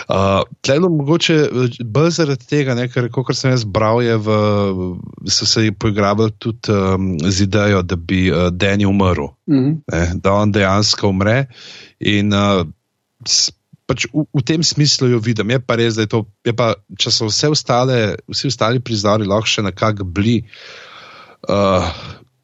Uh, 0.05 0.45
Tlelo 0.61 0.89
mogoče 0.93 1.49
bolj 1.81 2.11
zaradi 2.21 2.45
tega, 2.45 2.77
ne? 2.77 2.87
ker 2.93 3.09
kot 3.09 3.33
sem 3.33 3.55
jaz 3.55 3.65
bral, 3.65 4.03
je 4.05 4.17
v, 4.21 4.39
so 5.25 5.49
se 5.49 5.71
poigravali 5.73 6.31
tudi 6.37 6.69
um, 6.69 7.15
z 7.17 7.49
idejo, 7.49 7.81
da 7.81 7.97
bi 7.97 8.27
uh, 8.29 8.49
Danny 8.53 8.85
umrl, 8.85 9.33
mm 9.49 9.57
-hmm. 9.65 10.21
da 10.21 10.33
on 10.33 10.51
dejansko 10.51 11.09
umre. 11.09 11.47
In, 11.99 12.33
uh, 12.33 12.67
pač 13.89 14.05
v, 14.13 14.25
v 14.29 14.45
tem 14.45 14.61
smislu 14.61 15.09
jo 15.09 15.19
vidim. 15.23 15.49
Je 15.49 15.59
pa 15.59 15.79
res, 15.79 15.97
da 15.97 16.05
je 16.05 16.13
to, 16.13 16.21
je 16.45 16.53
pa, 16.53 16.75
če 16.93 17.13
so 17.13 17.29
vse 17.31 17.49
ostale, 17.49 17.99
vsi 18.29 18.51
ostali 18.53 18.83
prizori 18.85 19.25
lahko 19.25 19.49
še 19.49 19.65
nekako 19.65 20.05
bili, 20.05 20.43
uh, 21.49 21.89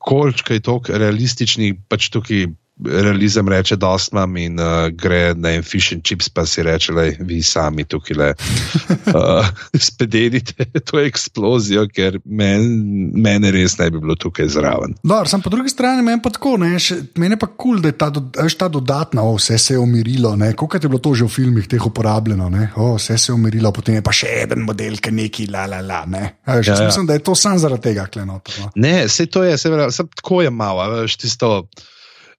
koliko 0.02 0.58
je 0.58 0.66
to 0.66 0.80
realistični, 0.90 1.76
pač 1.90 2.10
tukaj 2.14 2.48
realizem 2.84 3.50
reče, 3.50 3.76
da 3.76 3.98
imam 4.12 4.38
in 4.38 4.60
uh, 4.60 4.88
gre 4.92 5.34
na 5.36 5.50
en 5.56 5.64
fish 5.64 5.94
and 5.94 6.04
chips, 6.04 6.30
pa 6.30 6.46
si 6.46 6.64
reče, 6.64 6.94
da 6.94 7.06
vi 7.20 7.42
sami 7.44 7.86
tukaj 7.88 8.18
le 8.18 8.28
uh, 8.34 9.48
spedenite 9.88 10.66
to 10.84 11.00
eksplozijo, 11.00 11.86
ker 11.88 12.20
meni 12.26 13.12
men 13.16 13.48
res 13.54 13.78
ne 13.80 13.88
bi 13.92 14.02
bilo 14.04 14.18
tukaj 14.20 14.50
zraven. 14.58 14.98
Dobar, 15.04 15.30
sam 15.32 15.42
po 15.42 15.50
drugi 15.54 15.72
strani 15.72 16.04
meni 16.04 16.22
pa 16.22 16.34
tako, 16.36 16.58
ne, 16.60 16.74
še, 16.80 17.00
meni 17.22 17.40
pa 17.40 17.48
kul, 17.48 17.78
cool, 17.78 17.82
da 17.86 17.94
je 17.94 17.98
ta, 18.00 18.10
do, 18.12 18.26
ta 18.60 18.70
dodatna, 18.72 19.24
oh, 19.24 19.40
vse 19.40 19.58
se 19.62 19.78
je 19.78 19.80
umirilo, 19.80 20.36
koliko 20.56 20.78
je 20.78 20.90
bilo 20.90 21.00
to 21.00 21.16
že 21.16 21.26
v 21.26 21.32
filmih 21.32 21.72
teh 21.72 21.88
uporabljeno, 21.88 22.52
oh, 22.76 22.96
vse 23.00 23.18
se 23.18 23.32
je 23.32 23.36
umirilo, 23.36 23.72
potem 23.72 24.00
je 24.02 24.06
pa 24.06 24.14
še 24.16 24.36
en 24.44 24.68
model, 24.68 25.00
ki 25.00 25.16
neki 25.16 25.48
la 25.52 25.66
la 25.72 25.82
la. 25.82 26.04
Ne. 26.12 26.24
Veš, 26.48 26.68
ja, 26.68 26.80
ja. 26.82 26.92
Mislim, 26.92 27.08
da 27.08 27.16
je 27.16 27.24
to 27.24 27.36
samo 27.40 27.60
zaradi 27.62 27.88
tega 27.90 28.08
klenota. 28.12 28.52
No. 28.60 28.72
Ne, 28.76 29.06
vse 29.08 29.30
to 29.32 29.44
je, 29.48 29.56
vse 29.56 30.10
tako 30.20 30.44
je 30.44 30.52
malo, 30.52 30.84
veš, 30.92 31.22
tisto 31.24 31.56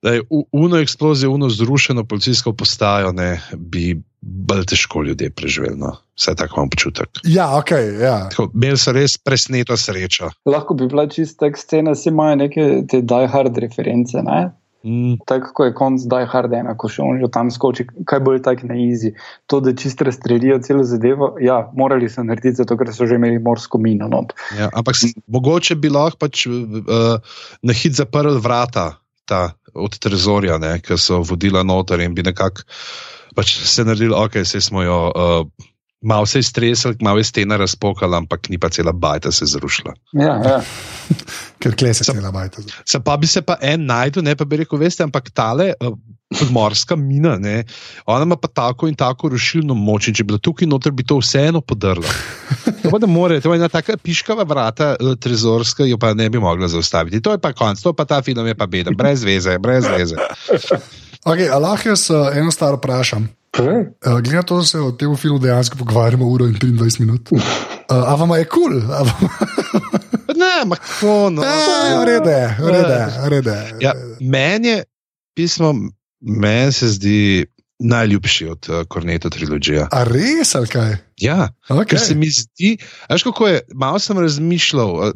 da 0.02 0.12
je 0.12 0.23
uno 0.52 0.78
eksplozijo, 0.78 1.31
uno 1.31 1.48
zrušeno 1.48 2.05
policijsko 2.05 2.52
postajo, 2.52 3.12
ne 3.12 3.40
bi 3.56 4.02
bolj 4.20 4.64
težko 4.66 5.02
ljudje 5.02 5.31
preživeli. 5.31 5.77
No. 5.77 5.97
Vse 6.16 6.35
tako 6.35 6.60
imam 6.60 6.68
občutek. 6.73 7.09
Ja, 7.24 7.59
ok. 7.59 7.70
Ja. 8.01 8.28
Imeli 8.55 8.78
so 8.81 8.93
res 8.93 9.18
presneto 9.18 9.77
srečo. 9.77 10.31
Lahko 10.48 10.74
bi 10.74 10.89
bila 10.89 11.06
čista 11.09 11.51
scena, 11.56 11.93
vsi 11.93 12.09
imajo 12.09 12.36
neke 12.36 12.68
te 12.90 13.02
die 13.02 13.28
hard 13.28 13.59
reference. 13.59 14.23
Ne? 14.23 14.51
Mm. 14.86 15.16
Tako 15.27 15.51
kot 15.55 15.66
je 15.66 15.74
konc 15.74 16.02
Die 16.06 16.27
Hard, 16.31 16.52
ena, 16.55 16.77
ko 16.78 16.86
še 16.93 17.02
on 17.02 17.16
že 17.18 17.27
tam 17.35 17.48
skoči, 17.51 17.89
kaj 18.06 18.20
bolj 18.23 18.43
tako 18.47 18.68
na 18.70 18.77
izi. 18.78 19.10
To, 19.51 19.59
da 19.64 19.73
čisto 19.74 20.06
razstrelijo 20.06 20.60
celo 20.62 20.85
zadevo, 20.86 21.32
ja, 21.43 21.64
morali 21.74 22.06
so 22.12 22.23
narediti, 22.23 22.60
zato 22.60 22.77
ker 22.78 22.93
so 22.94 23.09
že 23.10 23.18
imeli 23.18 23.40
morsko 23.43 23.81
mino. 23.82 24.06
Ja, 24.55 24.70
ampak 24.70 25.01
mogoče 25.27 25.74
bi 25.82 25.90
lahko 25.90 26.20
pač, 26.23 26.44
uh, 26.47 27.18
na 27.66 27.74
hit 27.74 27.98
zaprl 27.98 28.39
vrata 28.43 28.93
ta, 29.27 29.51
od 29.74 29.98
Trezorja, 29.98 30.59
ki 30.81 30.98
so 30.98 31.20
vodila 31.27 31.62
noter 31.66 32.01
in 32.01 32.15
bi 32.15 32.24
nekako 32.27 32.65
pač 33.36 33.57
se 33.69 33.85
naredili, 33.85 34.15
ok, 34.16 34.44
se 34.44 34.61
smo 34.61 34.82
jo. 34.82 35.01
Uh, 35.15 35.73
Malo 36.07 36.27
se 36.28 36.39
je 36.39 36.44
stresel, 36.44 36.93
malo 37.01 37.19
je 37.19 37.24
stena 37.24 37.57
razpokala, 37.57 38.19
ampak 38.20 38.51
ni 38.53 38.59
pa 38.61 38.69
cela 38.69 38.93
bajta 38.93 39.32
se 39.32 39.47
zrušila. 39.48 39.94
Ja, 40.12 40.35
ja. 40.44 40.59
Ker 41.61 41.74
kle 41.74 41.94
se 41.97 42.05
cela 42.05 42.31
bajta. 42.31 42.62
Se 42.85 43.01
pa 43.01 43.16
bi 43.16 43.27
se 43.27 43.40
pa 43.43 43.57
en 43.65 43.86
najdel, 43.89 44.23
ne 44.23 44.36
pa 44.36 44.44
bi 44.44 44.61
rekel, 44.61 44.78
veste, 44.78 45.03
ampak 45.03 45.32
tale 45.35 45.73
podmorska 46.31 46.97
mina, 46.97 47.36
ne, 47.39 47.65
ona 48.07 48.23
ima 48.23 48.36
pa 48.36 48.48
tako 48.48 48.89
in 48.89 48.94
tako 48.94 49.28
rušilno 49.28 49.74
moč. 49.74 50.11
Če 50.11 50.24
bi 50.24 50.32
bila 50.32 50.43
tukaj 50.43 50.69
noter, 50.69 50.93
bi 50.93 51.07
to 51.07 51.20
vseeno 51.23 51.61
podrla. 51.61 52.11
To 52.86 52.90
pa 52.90 53.01
ne 53.03 53.07
more, 53.11 53.40
to 53.43 53.51
je 53.51 53.59
ena 53.59 53.66
taka 53.69 53.97
piškava 53.98 54.44
vrata, 54.47 54.93
uh, 55.01 55.16
trezorska, 55.19 55.82
jo 55.85 55.98
pa 55.98 56.12
ne 56.15 56.28
bi 56.31 56.39
mogla 56.39 56.69
zaustaviti. 56.70 57.19
To 57.23 57.32
je 57.35 57.40
pa 57.43 57.51
konc, 57.53 57.81
to 57.82 57.90
pa 57.93 58.05
ta 58.07 58.20
film 58.23 58.47
je 58.47 58.55
pa 58.55 58.66
beden, 58.70 58.94
brez 58.94 59.24
veze, 59.27 59.59
brez 59.59 59.89
veze. 59.90 60.15
Okay, 61.27 61.48
Allah 61.51 61.74
jaz 61.82 62.05
uh, 62.15 62.31
eno 62.39 62.53
stvar 62.55 62.77
vprašam. 62.77 63.24
Uh, 63.59 63.89
Glede 64.23 64.36
na 64.36 64.43
to, 64.47 64.61
da 64.62 64.65
se 64.65 64.78
o 64.78 64.93
tem 64.93 65.16
filmu 65.16 65.40
dejansko 65.43 65.77
pogovarjamo 65.81 66.27
uro 66.27 66.47
in 66.47 66.55
23 66.55 67.01
minut. 67.01 67.31
Uh, 67.86 68.03
a 68.03 68.15
vam 68.15 68.31
je 68.39 68.44
kul? 68.44 68.81
Cool? 68.82 69.28
ne, 70.39 70.53
ampak 70.62 70.78
kako 70.78 71.31
no. 71.31 71.43
Rede, 72.07 72.57
rede, 72.59 73.07
rede. 73.31 73.57
Ja, 73.81 73.93
meni 74.20 74.69
je 74.69 74.85
pismo, 75.35 75.74
meni 76.27 76.73
se 76.73 76.89
zdi 76.89 77.47
najljubši 77.78 78.48
od 78.48 78.69
uh, 78.69 78.82
Korneta 78.89 79.31
trilogije. 79.31 79.86
A 79.93 80.05
res 80.05 80.55
ali 80.55 80.69
kaj? 80.73 80.97
Ja, 81.20 81.48
okay. 81.69 81.93
ker 81.93 82.01
se 82.01 82.15
mi 82.15 82.31
zdi, 82.31 82.77
veš 83.11 83.27
kako 83.28 83.48
je, 83.53 83.61
malo 83.74 83.98
sem 84.03 84.19
razmišljal. 84.19 84.94
Uh, 84.94 85.15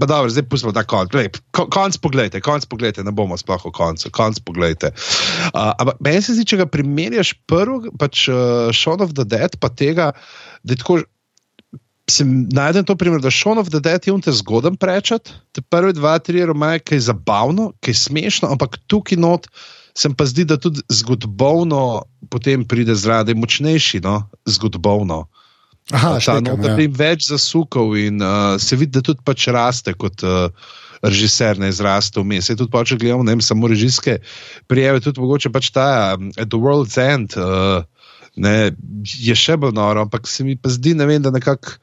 Pa 0.00 0.06
dobro, 0.10 0.30
zdaj 0.30 0.48
pustimo 0.50 0.72
ta 0.74 0.82
konc. 0.82 1.12
Konc 1.52 1.96
pogledajte, 2.02 2.40
konc 2.42 2.64
pogledajte, 2.66 3.04
ne 3.06 3.12
bomo 3.14 3.36
sploh 3.38 3.66
o 3.66 3.70
koncu, 3.70 4.10
konc 4.10 4.40
pogledajte. 4.42 4.90
Uh, 4.90 5.70
ampak 5.78 6.00
meni 6.02 6.22
se 6.22 6.34
zdi, 6.34 6.46
če 6.50 6.58
ga 6.64 6.66
primerjaš 6.66 7.34
prvo, 7.46 7.92
pač 8.00 8.24
uh, 8.26 8.72
Shaun 8.74 9.04
of 9.04 9.14
the 9.14 9.22
Dead, 9.22 9.54
pa 9.62 9.70
tega, 9.70 10.10
da 10.66 10.78
tako. 10.80 11.04
Najdem 12.24 12.84
to 12.84 12.98
primer, 13.00 13.22
da 13.22 13.30
Shaun 13.32 13.62
of 13.62 13.70
the 13.70 13.80
Dead 13.80 14.04
je 14.04 14.12
unte 14.12 14.34
zgodem 14.34 14.74
prečati, 14.76 15.32
te 15.54 15.62
prve 15.62 15.94
dva, 15.96 16.18
tri 16.18 16.42
romaje, 16.44 16.82
ki 16.82 16.98
je 16.98 17.06
zabavno, 17.06 17.70
ki 17.80 17.94
je 17.94 18.00
smešno, 18.02 18.50
ampak 18.52 18.76
tukaj 18.90 19.20
not 19.22 19.46
se 19.94 20.10
pa 20.18 20.26
zdi, 20.26 20.44
da 20.44 20.56
tudi 20.58 20.82
zgodbovno 20.90 22.04
potem 22.30 22.64
pride 22.66 22.94
zraven, 22.98 23.38
močnejši, 23.38 24.00
no, 24.04 24.24
zgodbovno. 24.46 25.24
Aha, 25.92 26.16
štekam, 26.20 26.44
no, 26.48 26.56
da 26.62 26.74
jim 26.80 26.94
več 26.96 27.28
zasukov 27.28 27.92
in 28.00 28.22
uh, 28.24 28.56
se 28.58 28.76
vidi, 28.80 28.96
da 28.96 29.04
tudi 29.04 29.20
pač 29.24 29.46
raste 29.52 29.92
kot 29.94 30.24
uh, 30.24 30.48
režiser, 31.04 31.60
ne 31.60 31.68
zraste 31.72 32.22
vmes. 32.24 32.48
Tudi 32.48 32.72
pač 32.72 32.94
gledamo, 32.96 33.26
ne 33.26 33.36
vem, 33.36 33.44
samo 33.44 33.68
režijske 33.68 34.16
prijeve, 34.66 35.04
tudi 35.04 35.20
mogoče 35.20 35.52
pač 35.52 35.68
ta 35.76 36.16
um, 36.16 36.32
The 36.32 36.56
World's 36.56 36.96
End 36.98 37.36
uh, 37.36 37.84
ne, 38.36 38.72
je 39.04 39.34
še 39.38 39.58
bolj 39.60 39.74
noro, 39.76 40.04
ampak 40.06 40.26
se 40.30 40.44
mi 40.46 40.56
pa 40.58 40.72
zdi, 40.72 40.94
ne 40.98 41.06
vem, 41.08 41.22
da 41.22 41.32
nekako 41.34 41.78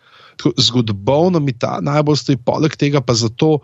zgodbovno 0.57 1.39
mi 1.43 1.53
ta 1.53 1.77
najbolj 1.83 2.19
stoji, 2.23 2.41
poleg 2.45 2.75
tega 2.79 3.01
pa 3.03 3.15
zato, 3.17 3.59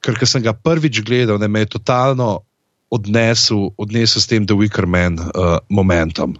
ker 0.00 0.16
sem 0.26 0.44
ga 0.44 0.54
prvič 0.54 1.02
gledal, 1.06 1.40
ne 1.42 1.48
me 1.50 1.64
je 1.64 1.74
totalno 1.76 2.46
odnesel, 2.90 3.70
odnesel 3.76 4.22
s 4.22 4.30
tem 4.30 4.46
The 4.46 4.56
Wicker 4.56 4.86
Man 4.86 5.18
uh, 5.18 5.58
momentom. 5.68 6.36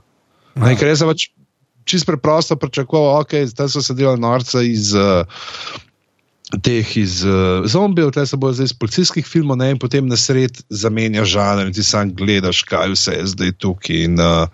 Ne, 0.57 0.77
ker 0.79 0.89
je 0.89 1.01
za 1.03 1.09
pač 1.09 1.29
čisto 1.87 2.11
preprosto 2.11 2.57
pričakoval, 2.57 3.23
da 3.23 3.25
okay, 3.25 3.69
so 3.69 3.83
se 3.83 3.95
delali 3.95 4.21
norce 4.21 4.65
iz. 4.67 4.95
Uh, 4.95 5.29
Teh 6.47 6.97
iz 6.97 7.25
uh, 7.27 7.65
zombijev, 7.67 8.13
te 8.15 8.23
se 8.27 8.37
bojo 8.39 8.55
zdaj 8.55 8.69
iz 8.71 8.73
policijskih 8.79 9.27
filmov, 9.27 9.57
ne, 9.59 9.73
in 9.75 9.81
potem 9.83 10.07
na 10.07 10.15
sred 10.17 10.61
zamenja 10.71 11.25
žanr, 11.27 11.67
in 11.67 11.73
ti 11.75 11.83
sam 11.83 12.13
gledaš, 12.15 12.61
kaj 12.71 12.93
vse 12.93 13.17
je 13.17 13.25
zdaj 13.33 13.51
tukaj. 13.59 14.05
In, 14.07 14.15
uh, 14.23 14.47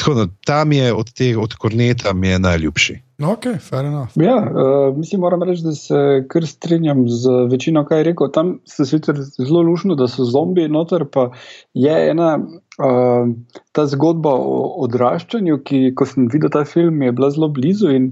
tako 0.00 0.14
da 0.14 0.26
tam 0.48 0.72
je 0.72 0.92
od 0.92 1.12
tega, 1.12 1.42
od 1.44 1.54
korneta, 1.60 2.14
mi 2.16 2.32
je 2.32 2.38
najljubši. 2.38 2.96
Ok, 3.28 3.44
fair 3.60 3.84
enough. 3.84 4.16
Ja, 4.16 4.38
uh, 4.40 4.96
mislim, 4.96 5.20
moram 5.20 5.42
reči, 5.42 5.62
da 5.62 5.74
se 5.76 6.24
kar 6.32 6.46
strinjam 6.46 7.04
z 7.08 7.36
večino, 7.50 7.84
kaj 7.84 8.00
je 8.00 8.08
rekel. 8.08 8.32
Tam 8.32 8.56
se 8.64 8.88
sicer 8.88 9.20
zelo 9.36 9.62
lušno, 9.62 9.94
da 10.00 10.08
so 10.08 10.24
zombiji 10.24 10.72
noter, 10.72 11.04
pa 11.12 11.28
je 11.74 11.92
ena 12.10 12.38
uh, 12.40 13.28
ta 13.72 13.86
zgodba 13.86 14.32
o 14.32 14.64
odraščanju, 14.88 15.60
ki, 15.60 15.84
ko 15.94 16.08
sem 16.08 16.32
videl 16.32 16.50
ta 16.56 16.64
film, 16.64 17.02
je 17.02 17.12
bila 17.12 17.30
zelo 17.30 17.52
blizu 17.52 17.92
in 17.92 18.10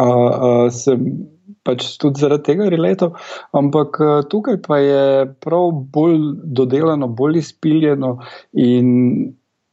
uh, 0.00 0.08
uh, 0.08 0.72
sem 0.72 1.33
pač 1.64 1.86
tudi 2.00 2.22
zaradi 2.22 2.50
tega 2.50 2.68
reletel. 2.72 3.14
Ampak 3.56 4.00
uh, 4.00 4.16
tukaj 4.30 4.60
pa 4.66 4.80
je 4.82 5.04
prav 5.44 5.70
bolj 5.94 6.18
dodelano, 6.60 7.08
bolj 7.08 7.40
izpiljeno 7.42 8.18
in 8.52 9.32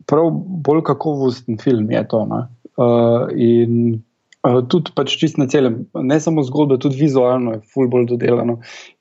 prav 0.09 0.31
bolj 0.68 0.85
kakovosten 0.91 1.59
film 1.61 1.91
je 1.91 2.07
to. 2.07 2.23
Uh, 2.27 3.27
in 3.35 4.01
Uh, 4.41 4.63
tudi 4.65 4.89
pač 4.97 5.11
čist 5.22 5.38
na 5.38 5.45
celem, 5.45 5.84
ne 5.93 6.15
samo 6.18 6.41
zgodba, 6.41 6.80
tudi 6.81 6.97
vizualno 6.97 7.51
je 7.53 7.59
ful 7.69 7.85
bolj 7.93 8.07
dodelano. 8.09 8.55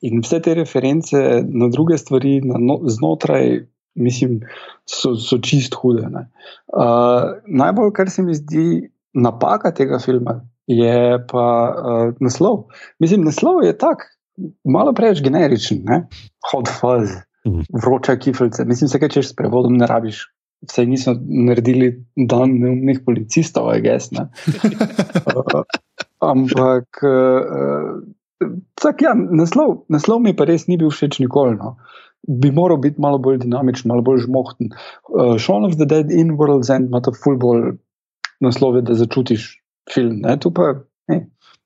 In 0.04 0.20
vse 0.20 0.36
te 0.44 0.52
reference 0.52 1.16
na 1.48 1.70
druge 1.72 1.96
stvari, 1.96 2.34
na 2.44 2.60
no, 2.60 2.76
znotraj, 2.84 3.62
mislim, 3.96 4.42
so, 4.84 5.14
so 5.16 5.38
čist 5.40 5.78
hude. 5.80 6.04
Uh, 6.12 7.40
najbolj, 7.48 7.94
kar 7.96 8.12
se 8.12 8.26
mi 8.26 8.36
zdi 8.36 8.66
napaka 9.16 9.72
tega 9.72 9.96
filma, 10.04 10.42
je 10.70 11.18
pa 11.26 11.47
uh, 11.74 12.14
naslov. 12.20 12.70
Mislim, 13.02 13.24
naslov 13.26 13.64
je 13.66 13.74
tak, 13.78 14.06
malo 14.64 14.94
preveč 14.94 15.22
generičen, 15.24 15.82
ne? 15.84 16.05
hot 16.51 16.70
fuzz, 16.80 17.16
mhm. 17.48 17.66
vroča 17.84 18.16
kiflica. 18.16 18.64
Mislim, 18.64 18.88
se 18.88 19.01
kaj 19.01 19.16
češ 19.16 19.32
s 19.32 19.36
prevodom 19.36 19.76
ne 19.80 19.86
rabiš. 19.90 20.28
Vse 20.68 20.84
niso 20.84 21.14
naredili 21.16 21.94
dan 22.28 22.52
neumnih 22.60 23.01
policistov, 23.06 23.70
aj 23.72 23.80
gess. 23.80 24.12
uh, 24.12 25.62
ampak, 26.20 27.01
uh, 27.09 28.51
tak, 28.76 29.01
ja, 29.02 29.14
naslov, 29.16 29.86
naslov 29.88 30.20
mi 30.20 30.36
pa 30.36 30.44
res 30.48 30.68
ni 30.68 30.76
bil 30.76 30.92
všeč 30.92 31.22
nikoli. 31.24 31.56
No. 31.56 31.78
Bi 32.28 32.52
moral 32.52 32.76
biti 32.84 33.01
malo 33.01 33.18
bolj 33.18 33.40
dinamičen, 33.40 33.88
malo 33.88 34.05
bolj 34.05 34.26
žmohten. 34.28 34.74
Uh, 35.09 35.40
Shaun 35.40 35.64
of 35.64 35.80
the 35.80 35.88
Dead 35.88 36.12
in 36.12 36.36
World's 36.36 36.68
End 36.70 36.92
ima 36.92 37.01
to 37.01 37.16
ful 37.16 37.40
bolj 37.40 37.72
naslove, 38.44 38.84
da 38.84 38.94
začutiš 38.94 39.60
film. 39.94 40.20
Ne, 40.24 40.36
pa, 40.55 40.74
ne. 41.09 41.20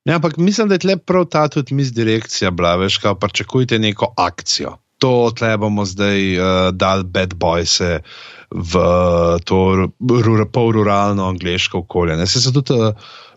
Ja, 0.05 0.17
ampak 0.19 0.37
mislim, 0.37 0.69
da 0.69 0.77
je 0.77 0.85
tle 0.85 0.97
prav 0.97 1.25
ta 1.33 1.49
tudi 1.49 1.75
misdirekcija, 1.75 2.51
blaveš, 2.51 2.99
kaj 3.01 3.15
pa 3.21 3.29
čakujte 3.29 3.79
neko 3.79 4.13
akcijo. 4.17 4.77
To 5.01 5.33
tle 5.37 5.57
bomo 5.59 5.85
zdaj 5.85 6.21
uh, 6.39 6.71
dal 6.73 7.05
bad 7.05 7.35
boys 7.41 7.81
v 8.55 8.85
to 9.45 9.59
rur, 9.99 10.45
pol-ruralno 10.53 11.29
angliško 11.29 11.79
okolje. 11.85 12.17
Ne, 12.17 12.27
se 12.27 12.41
so 12.41 12.53
tudi 12.53 12.77
uh, 12.77 12.93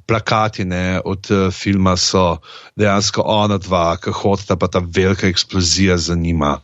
plakati 0.08 0.66
ne, 0.66 1.02
od 1.06 1.32
uh, 1.32 1.48
filma, 1.52 1.96
so 1.98 2.38
dejansko 2.76 3.24
ona 3.26 3.58
dva, 3.58 3.98
ki 4.04 4.14
hodita, 4.14 4.56
pa 4.56 4.68
ta 4.68 4.84
velika 4.84 5.28
eksplozija 5.28 5.98
za 5.98 6.16
njima. 6.16 6.60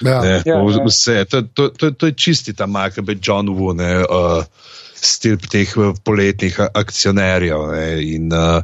Ja. 0.00 0.20
Ne, 0.22 0.42
ja, 0.46 0.54
ja. 0.54 0.84
Vse, 0.86 1.24
to, 1.24 1.42
to, 1.42 1.68
to, 1.68 1.90
to 1.90 2.06
je 2.06 2.14
čisti 2.14 2.54
ta 2.54 2.66
Michael 2.66 3.04
B. 3.04 3.18
John 3.22 3.48
Woo. 3.48 3.74
Ne, 3.74 4.04
uh, 4.06 4.44
stil 5.00 5.38
teh 5.38 5.68
eh, 5.68 5.94
poletnih 6.04 6.58
akcionarjev. 6.74 7.70
Ne, 7.72 7.86
in 8.04 8.32
uh, 8.34 8.62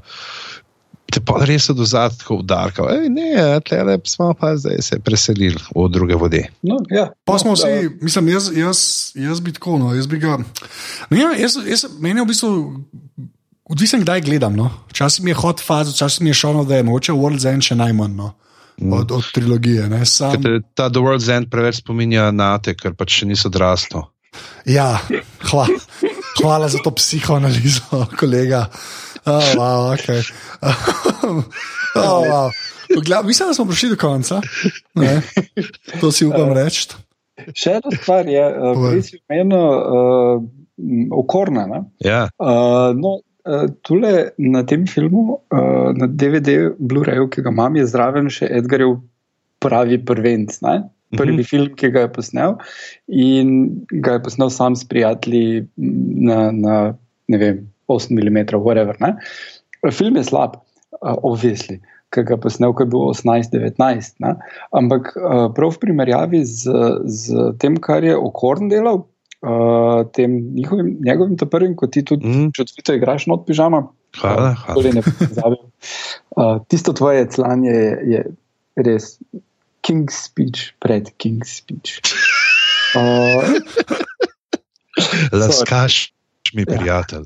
te 1.15 1.23
pa 1.23 1.39
res 1.47 1.69
do 1.71 1.87
zadka 1.87 2.35
udarka. 2.35 2.87
Ne, 3.13 3.61
tle 3.67 3.99
smo 4.11 4.33
pa 4.39 4.55
zdaj 4.59 4.83
se 4.83 4.99
preselili 5.03 5.61
v 5.71 5.87
druge 5.93 6.19
vode. 6.19 6.43
No, 6.67 6.81
ja. 6.91 7.11
Pa 7.25 7.39
smo 7.39 7.55
vsi, 7.55 7.91
mislim, 8.03 8.33
jaz, 8.35 8.51
jaz, 8.57 8.79
jaz 9.19 9.43
bi 9.45 9.55
tako, 9.55 9.79
no, 9.79 9.95
jaz 9.95 10.11
bi 10.11 10.19
ga. 10.23 10.39
No, 11.11 11.19
ja, 11.19 11.35
jaz, 11.39 11.59
jaz, 11.69 11.87
meni 11.99 12.21
je 12.21 12.27
v 12.27 12.31
bistvu. 12.33 12.53
Odvisen, 13.65 14.03
kdaj 14.05 14.21
gledam. 14.27 14.57
No. 14.59 14.69
Včasih 14.93 15.25
mi 15.25 15.33
je 15.33 15.39
hot 15.41 15.63
faz, 15.65 15.95
včasih 15.95 16.27
mi 16.27 16.35
je 16.35 16.41
šlo, 16.43 16.67
da 16.69 16.77
je 16.77 16.85
moče 16.85 17.15
World's 17.17 17.47
End 17.49 17.65
še 17.65 17.79
najmanj 17.79 18.13
no. 18.19 18.35
mm. 18.77 18.93
od, 18.93 19.15
od 19.17 19.31
trilogije. 19.33 19.89
Sam... 20.05 20.37
Te, 20.43 20.59
ta 20.77 20.91
The 20.93 21.01
World's 21.01 21.31
End 21.33 21.49
preveč 21.53 21.81
spominja 21.81 22.29
na 22.35 22.59
te, 22.61 22.77
ker 22.77 22.93
pač 22.99 23.23
še 23.23 23.31
niso 23.31 23.49
odrasli. 23.49 24.05
Ja, 24.69 24.99
hvala. 25.49 25.79
Hvala 26.45 26.69
za 26.69 26.79
to 26.85 26.91
psihoanalizo, 26.91 28.05
kolega. 28.21 28.67
Oh, 29.25 29.41
wow, 29.57 29.93
okay. 29.97 30.21
oh, 31.97 32.21
wow. 32.29 32.51
Gled, 33.07 33.27
mislim, 33.27 33.49
da 33.49 33.55
smo 33.55 33.65
prišli 33.65 33.89
do 33.89 33.97
konca. 33.97 34.41
Ne? 34.95 35.23
To 36.01 36.13
si 36.13 36.27
upam 36.27 36.53
reči. 36.53 36.89
Še 37.57 37.79
ena 37.79 37.93
stvar 37.97 38.29
je, 38.29 38.43
da 38.45 38.73
uh, 38.77 38.99
si 39.03 39.23
eno 39.33 39.63
uh, 39.73 40.45
okorna. 41.17 41.65
Ja. 42.05 42.27
Uh, 42.37 42.93
no, 42.93 43.17
uh, 43.49 43.65
tule 43.83 44.13
na 44.39 44.67
tem 44.69 44.85
filmu, 44.87 45.41
uh, 45.49 45.91
na 45.97 46.07
DVD, 46.07 46.69
Blu-rayu, 46.77 47.31
ki 47.33 47.47
ga 47.47 47.55
imam, 47.57 47.81
je 47.81 47.89
zraven 47.89 48.29
še 48.29 48.53
Edgarjev 48.61 48.99
pravi 49.65 49.99
prvenc. 50.05 50.61
Ne? 50.61 50.77
Prvi 51.17 51.33
mm 51.33 51.39
-hmm. 51.39 51.49
film, 51.51 51.71
ki 51.75 51.91
ga 51.91 52.01
je 52.01 52.13
posnel 52.13 52.57
in 53.09 53.71
ga 53.91 54.19
je 54.19 54.23
posnel 54.23 54.51
sam 54.51 54.77
s 54.77 54.89
prijatelji 54.89 55.67
na, 55.77 56.51
na 56.51 56.95
ne 57.29 57.39
vem, 57.39 57.71
8 57.89 58.11
mm, 58.11 58.37
whatever. 58.65 58.97
Ne? 59.01 59.17
Film 59.91 60.17
je 60.17 60.25
slab, 60.25 60.57
uh, 61.01 61.17
obvisli. 61.23 61.81
Ki 62.15 62.23
ga 62.23 62.37
je 62.37 62.41
posnel, 62.41 62.73
ko 62.73 62.85
je 62.85 62.91
bil 62.93 63.09
18-19. 63.13 64.37
Ampak 64.77 65.13
uh, 65.17 65.49
prav 65.55 65.75
v 65.75 65.83
primerjavi 65.83 66.45
z, 66.45 66.71
z 67.05 67.51
tem, 67.59 67.77
kar 67.83 68.05
je 68.05 68.17
Okorn 68.17 68.71
delal, 68.73 69.05
uh, 69.45 70.05
tem 70.17 70.39
njihovim, 70.55 70.97
njegovim, 71.05 71.37
prvim, 71.51 71.77
kot 71.77 71.93
ti 71.97 72.05
tudi 72.05 72.29
mm. 72.29 72.53
čudovito 72.57 72.97
igraš, 72.97 73.27
not 73.27 73.47
pižama. 73.47 73.87
Hvala. 74.21 74.55
hvala. 75.35 75.57
Uh, 76.37 76.63
tisto 76.69 76.93
tvoje 76.93 77.27
clanje 77.35 77.71
je, 77.71 77.99
je 78.07 78.25
res 78.87 79.19
King's 79.85 80.17
Speech, 80.17 80.73
pred 80.81 81.13
King's 81.21 81.61
Speech. 81.61 82.01
Uh, 82.97 83.45
Laskaš, 85.39 86.13
mi 86.55 86.63
ja. 86.63 86.77
prijatelj. 86.77 87.25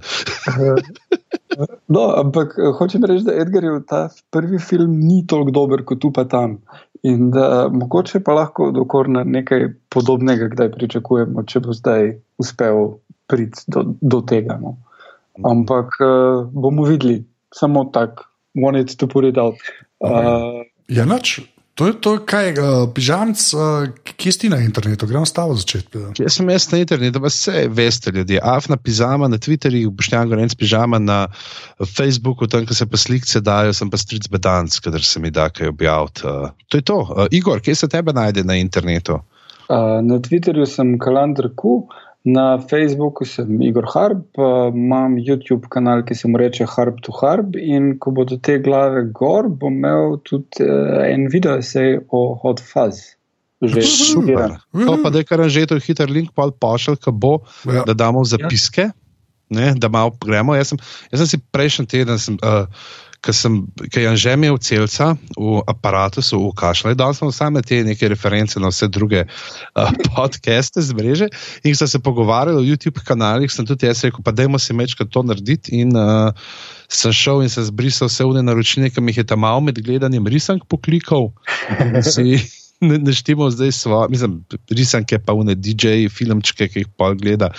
no, 1.95 2.01
ampak 2.17 2.59
eh, 2.59 2.73
hočem 2.79 3.05
reči, 3.05 3.25
da 3.25 3.37
Edgarjev 3.39 3.83
ta 3.89 4.09
prvi 4.31 4.59
film 4.59 4.99
ni 5.01 5.23
toliko 5.27 5.55
dober 5.55 5.85
kot 5.85 6.01
tu 6.03 6.13
pa 6.13 6.25
tam. 6.25 6.59
In 7.07 7.31
da 7.31 7.69
mogoče 7.71 8.21
pa 8.27 8.35
lahko 8.35 8.73
dokorna 8.75 9.23
nekaj 9.25 9.69
podobnega, 9.95 10.49
kdaj 10.51 10.73
pričakujemo, 10.75 11.45
če 11.47 11.63
bo 11.63 11.77
zdaj 11.77 12.11
uspel 12.43 12.99
priti 13.31 13.71
do, 13.71 13.85
do 14.01 14.19
tega. 14.27 14.59
No. 14.59 14.75
Ampak 15.47 15.95
uh, 16.03 16.49
bomo 16.51 16.89
videli, 16.89 17.21
samo 17.55 17.85
tako, 17.95 18.27
wanted 18.59 18.97
to 18.99 19.07
put 19.07 19.25
it 19.25 19.39
out. 19.39 19.63
Uh, 20.03 20.67
ja, 20.91 21.07
noč. 21.07 21.39
To 21.79 21.87
je 21.87 21.95
to, 22.03 22.17
kaj 22.27 22.47
je 22.47 22.53
uh, 22.59 22.89
pižamc, 22.91 23.39
uh, 23.55 23.87
kje 24.19 24.33
si 24.35 24.49
na 24.51 24.57
internetu, 24.59 25.07
gremo 25.07 25.27
stavo 25.27 25.55
začeti. 25.55 26.01
Jaz 26.19 26.35
sem 26.41 26.49
jaz 26.51 26.65
na 26.73 26.81
internetu, 26.83 27.21
pa 27.23 27.31
vse 27.31 27.69
veste, 27.71 28.11
ljudje. 28.11 28.41
Afna 28.43 28.75
pižama 28.77 29.29
na 29.31 29.39
Twitterju, 29.39 29.93
boštjan 29.95 30.27
gorenc 30.27 30.57
pižama 30.59 30.99
na 30.99 31.21
Facebooku, 31.79 32.49
tam, 32.51 32.67
ko 32.67 32.75
se 32.75 32.87
pa 32.87 32.99
slike 32.99 33.43
dajo, 33.47 33.77
sem 33.79 33.91
pa 33.91 34.01
stric 34.01 34.27
bedanc, 34.27 34.75
kadar 34.83 35.07
se 35.07 35.23
mi 35.23 35.31
da 35.31 35.47
kaj 35.55 35.71
objaviti. 35.71 36.27
Uh, 36.27 36.51
to 36.67 36.83
je 36.83 36.87
to. 36.91 36.99
Uh, 36.99 37.27
Igor, 37.31 37.63
kje 37.63 37.77
se 37.79 37.89
tebe 37.89 38.13
najde 38.13 38.43
na 38.43 38.59
internetu? 38.59 39.21
Uh, 39.71 40.03
na 40.03 40.19
Twitterju 40.19 40.67
sem 40.67 40.97
kalendar 40.99 41.47
Q. 41.55 41.85
Na 42.29 42.59
Facebooku 42.59 43.25
sem 43.25 43.63
Igor 43.65 43.87
Harb, 43.89 44.25
imam 44.75 45.17
YouTube 45.17 45.71
kanal, 45.73 46.03
ki 46.05 46.17
se 46.19 46.29
mu 46.29 46.41
reče 46.41 46.67
Harb 46.69 46.99
to 47.07 47.15
Harb. 47.21 47.57
In 47.57 47.95
ko 48.03 48.13
bodo 48.13 48.37
te 48.37 48.59
glave 48.61 49.07
gor, 49.17 49.49
bom 49.49 49.79
imel 49.79 50.19
tudi 50.29 50.67
uh, 50.67 51.07
en 51.07 51.29
video 51.33 51.57
esej 51.63 52.03
o 52.13 52.35
Hot 52.43 52.61
Fuzz. 52.61 53.15
Že 53.65 53.83
super. 53.83 54.59
To 54.77 54.99
pa 55.03 55.11
je 55.15 55.25
kar 55.27 55.43
že 55.51 55.67
to 55.67 55.81
hiter 55.83 56.11
link, 56.11 56.31
pa 56.37 56.51
pošilj, 56.53 57.01
ki 57.03 57.15
bo, 57.17 57.39
ja. 57.67 57.83
da 57.89 57.97
damo 57.97 58.23
zapiske, 58.29 58.91
ja. 58.91 58.95
ne, 59.51 59.73
da 59.75 59.89
malo 59.89 60.13
gremo. 60.21 60.55
Jaz 60.59 60.75
sem, 60.75 60.83
jaz 61.11 61.25
sem 61.25 61.33
si 61.33 61.41
prejšnji 61.43 61.87
teden. 61.91 62.21
Sem, 62.23 62.37
uh, 62.45 62.69
ki 63.20 63.32
sem 63.35 63.66
že 64.15 64.32
imel 64.32 64.59
celca 64.62 65.16
v 65.35 65.62
aparatu, 65.66 66.23
v 66.23 66.53
kašljaju, 66.55 66.95
dal 66.95 67.15
sem 67.15 67.32
samo 67.32 67.62
te 67.62 67.82
neke 67.85 68.09
reference 68.09 68.61
na 68.61 68.70
vse 68.70 68.89
druge 68.89 69.24
uh, 69.27 69.90
podcaste 70.15 70.82
z 70.82 70.95
mreže 70.95 71.27
in 71.65 71.74
sem 71.74 71.89
se 71.89 71.99
pogovarjal 71.99 72.62
v 72.62 72.69
YouTube 72.74 73.03
kanalih, 73.03 73.51
sem 73.51 73.66
tudi 73.66 73.86
jaz 73.86 74.05
rekel, 74.07 74.23
pa 74.23 74.31
dajmo 74.31 74.59
si 74.59 74.73
mečka 74.73 75.05
to 75.05 75.23
narediti 75.23 75.82
in 75.82 75.97
uh, 75.97 76.31
sem 76.89 77.12
šel 77.12 77.43
in 77.43 77.51
se 77.51 77.66
zbrisal 77.66 78.09
vse 78.09 78.24
vne 78.24 78.43
naročnike, 78.47 78.95
ki 78.95 79.03
mi 79.03 79.12
jih 79.12 79.24
je 79.24 79.31
tam 79.35 79.43
malo 79.45 79.61
med 79.61 79.78
gledanjem 79.82 80.27
risank 80.27 80.65
poklikal 80.70 81.35
naštemo 82.81 83.51
zdaj 83.51 83.73
svoje, 83.73 84.09
mislim, 84.09 84.45
risanke, 84.71 85.19
pa 85.19 85.33
vne 85.33 85.55
DJ, 85.55 86.07
filmčke, 86.13 86.69
ki 86.69 86.85
jih 86.85 86.91
pa 86.97 87.13
gleda. 87.19 87.51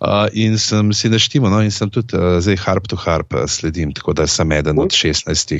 Uh, 0.00 0.26
in 0.32 0.58
sem 0.58 0.92
si 0.92 1.08
naštemo, 1.08 1.50
no, 1.50 1.62
in 1.62 1.70
sem 1.70 1.90
tudi 1.90 2.16
uh, 2.18 2.40
zdaj 2.42 2.58
harp 2.66 2.88
to 2.90 2.98
harp 2.98 3.36
sledim, 3.48 3.92
tako 3.94 4.12
da 4.12 4.26
sem 4.26 4.52
eden 4.52 4.78
od 4.82 4.90
16. 4.90 5.58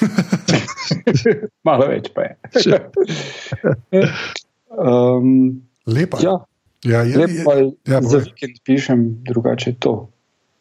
Malo 1.66 1.88
več 1.90 2.12
pa 2.14 2.28
je. 2.28 2.36
um, 4.90 5.60
Lepo. 5.86 6.20
Ja. 6.22 6.38
Ja, 6.84 7.02
ja, 7.04 7.18
Lepo 7.18 7.52
je. 7.56 7.66
Ja, 7.88 8.00
za 8.02 8.22
vikend 8.24 8.60
pišem 8.64 9.04
drugače 9.28 9.74
to. 9.80 10.10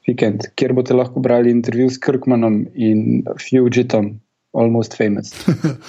Vikend, 0.08 0.50
kjer 0.58 0.74
boste 0.74 0.96
lahko 0.98 1.22
brali 1.24 1.52
intervju 1.52 1.90
s 1.92 2.00
Kirkmanom 2.02 2.64
in 2.74 3.24
Fugitom, 3.38 4.16
almost 4.54 4.98
famous. 4.98 5.34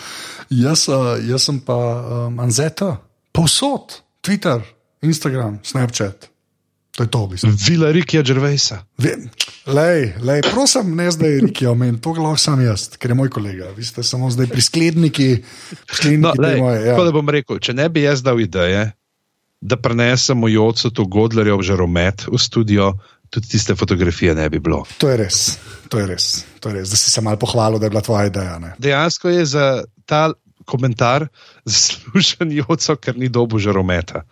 jaz, 0.64 0.88
uh, 0.88 1.16
jaz 1.28 1.46
sem 1.48 1.60
pa 1.60 1.76
um, 1.76 2.40
Anzeta, 2.40 2.96
posod, 3.32 4.00
Twitter, 4.20 4.60
Instagram, 5.02 5.58
Snapchat. 5.62 6.30
To 6.98 7.06
je 7.06 7.08
to, 7.08 7.26
bistvu. 7.26 7.50
Vila 7.68 7.90
Rikija 7.94 8.22
Džervejsa. 8.22 8.82
Lej, 9.66 10.14
lej, 10.20 10.42
prosim, 10.50 10.96
ne 10.96 11.06
zdaj 11.10 11.38
Rikija, 11.46 11.70
omen, 11.70 12.00
to 12.02 12.12
lahko 12.18 12.36
sam 12.36 12.60
jaz, 12.64 12.88
ker 12.98 13.14
je 13.14 13.16
moj 13.16 13.30
kolega. 13.30 13.70
Vi 13.76 13.84
ste 13.86 14.02
samo 14.02 14.30
zdaj 14.30 14.50
priskledniki. 14.50 15.28
No, 16.18 16.34
lej, 16.38 16.58
moje, 16.58 16.80
ja. 16.86 16.92
Tako 16.92 17.04
da 17.06 17.14
bom 17.14 17.28
rekel, 17.30 17.60
če 17.62 17.74
ne 17.78 17.88
bi 17.88 18.02
jaz 18.02 18.24
dal 18.26 18.40
ideje, 18.42 18.90
da 19.60 19.76
prenesemo 19.76 20.48
Joco 20.48 20.90
to 20.90 21.04
Godlerjev 21.04 21.62
žaromet 21.62 22.26
v 22.32 22.38
studio, 22.38 22.94
tudi 23.30 23.48
tiste 23.48 23.74
fotografije 23.74 24.34
ne 24.34 24.48
bi 24.50 24.58
bilo. 24.58 24.84
To 24.98 25.08
je 25.08 25.16
res, 25.16 25.58
to 25.88 25.98
je 25.98 26.06
res, 26.06 26.44
to 26.60 26.68
je 26.68 26.80
res. 26.80 26.90
da 26.90 26.96
si 26.96 27.10
se 27.10 27.20
mal 27.20 27.36
pohvalil, 27.36 27.78
da 27.78 27.86
je 27.86 27.90
bila 27.90 28.00
tvoja 28.00 28.26
ideja. 28.26 28.58
Ne? 28.58 28.74
Dejansko 28.78 29.28
je 29.28 29.44
za 29.46 29.84
ta 30.06 30.32
komentar 30.64 31.28
zaslužen 31.64 32.52
Joco, 32.52 32.96
ker 32.96 33.18
ni 33.18 33.28
dobo 33.28 33.58
žarometa. 33.58 34.22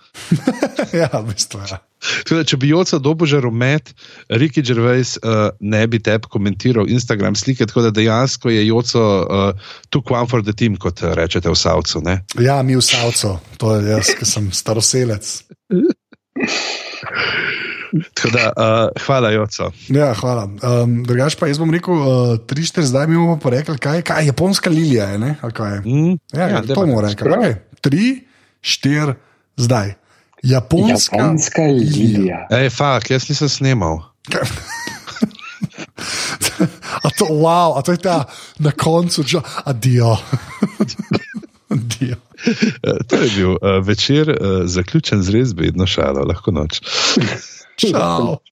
ja, 1.01 1.11
v 1.13 1.33
bistvu. 1.33 1.61
Ja. 1.69 1.81
Teda, 2.29 2.45
če 2.47 2.57
bi 2.61 2.71
Joca 2.71 2.99
dobo 3.03 3.27
žaromet, 3.27 3.91
Riki 4.31 4.63
Gervais 4.63 5.17
uh, 5.19 5.51
ne 5.61 5.83
bi 5.91 5.99
te 6.03 6.19
komentiral 6.31 6.91
Instagram 6.91 7.35
slike, 7.39 7.67
tako 7.67 7.89
da 7.89 7.95
dejansko 7.95 8.53
je 8.55 8.67
Joco 8.67 9.03
uh, 9.03 9.71
too 9.91 10.03
one 10.09 10.31
for 10.31 10.45
the 10.45 10.53
team, 10.53 10.77
kot 10.77 11.03
rečete 11.03 11.51
v 11.51 11.59
Savcu. 11.59 12.03
Ne? 12.07 12.21
Ja, 12.39 12.63
mi 12.63 12.79
v 12.79 12.85
Savcu, 12.85 13.39
to 13.59 13.77
je 13.77 13.91
jaz, 13.91 14.15
ki 14.15 14.29
sem 14.29 14.53
staroselec. 14.55 15.35
Da, 18.33 18.53
uh, 18.53 19.03
hvala, 19.07 19.31
Joco. 19.31 19.71
Ja, 19.89 20.13
hvala. 20.15 20.49
Um, 20.61 21.05
Drugač 21.09 21.39
pa 21.41 21.49
jaz 21.49 21.61
bom 21.61 21.71
rekel, 21.73 21.95
uh, 21.95 22.35
tri, 22.45 22.67
štiri, 22.67 22.87
zdaj 22.87 23.09
mi 23.09 23.17
bomo 23.17 23.39
pa 23.41 23.53
rekli, 23.55 23.79
kaj, 23.81 24.03
kaj 24.05 24.23
je 24.23 24.33
japonska 24.33 24.71
lilija. 24.71 25.09
Je, 25.15 25.19
je? 25.19 25.81
Mm, 25.85 26.19
ja, 26.37 26.49
ja, 26.49 26.63
to 26.63 26.75
bomo 26.75 27.01
rekli. 27.05 27.33
Okay. 27.33 27.57
Tri, 27.81 28.05
štiri, 28.61 29.17
zdaj. 29.57 29.95
Japonska, 30.43 31.17
Japonska 31.17 31.63
lilija. 31.63 32.47
Ej, 32.55 32.71
fak, 32.71 33.11
jaz 33.11 33.29
nisem 33.29 33.49
snimal. 33.49 34.03
a, 37.05 37.09
to, 37.19 37.25
wow, 37.33 37.75
a 37.79 37.83
to 37.83 37.93
je 37.97 37.99
ta 38.05 38.29
na 38.59 38.71
koncu, 38.71 39.23
že 39.27 39.41
adijo. 39.65 40.17
adijo. 41.75 42.17
To 43.09 43.17
je 43.17 43.31
bil 43.35 43.51
uh, 43.51 43.83
večer, 43.83 44.31
uh, 44.31 44.37
zaključen 44.65 45.23
z 45.23 45.35
res 45.35 45.55
bedno 45.59 45.87
šalo, 45.87 46.23
lahko 46.29 46.55
noč. 46.55 46.81
Ciao 47.79 48.43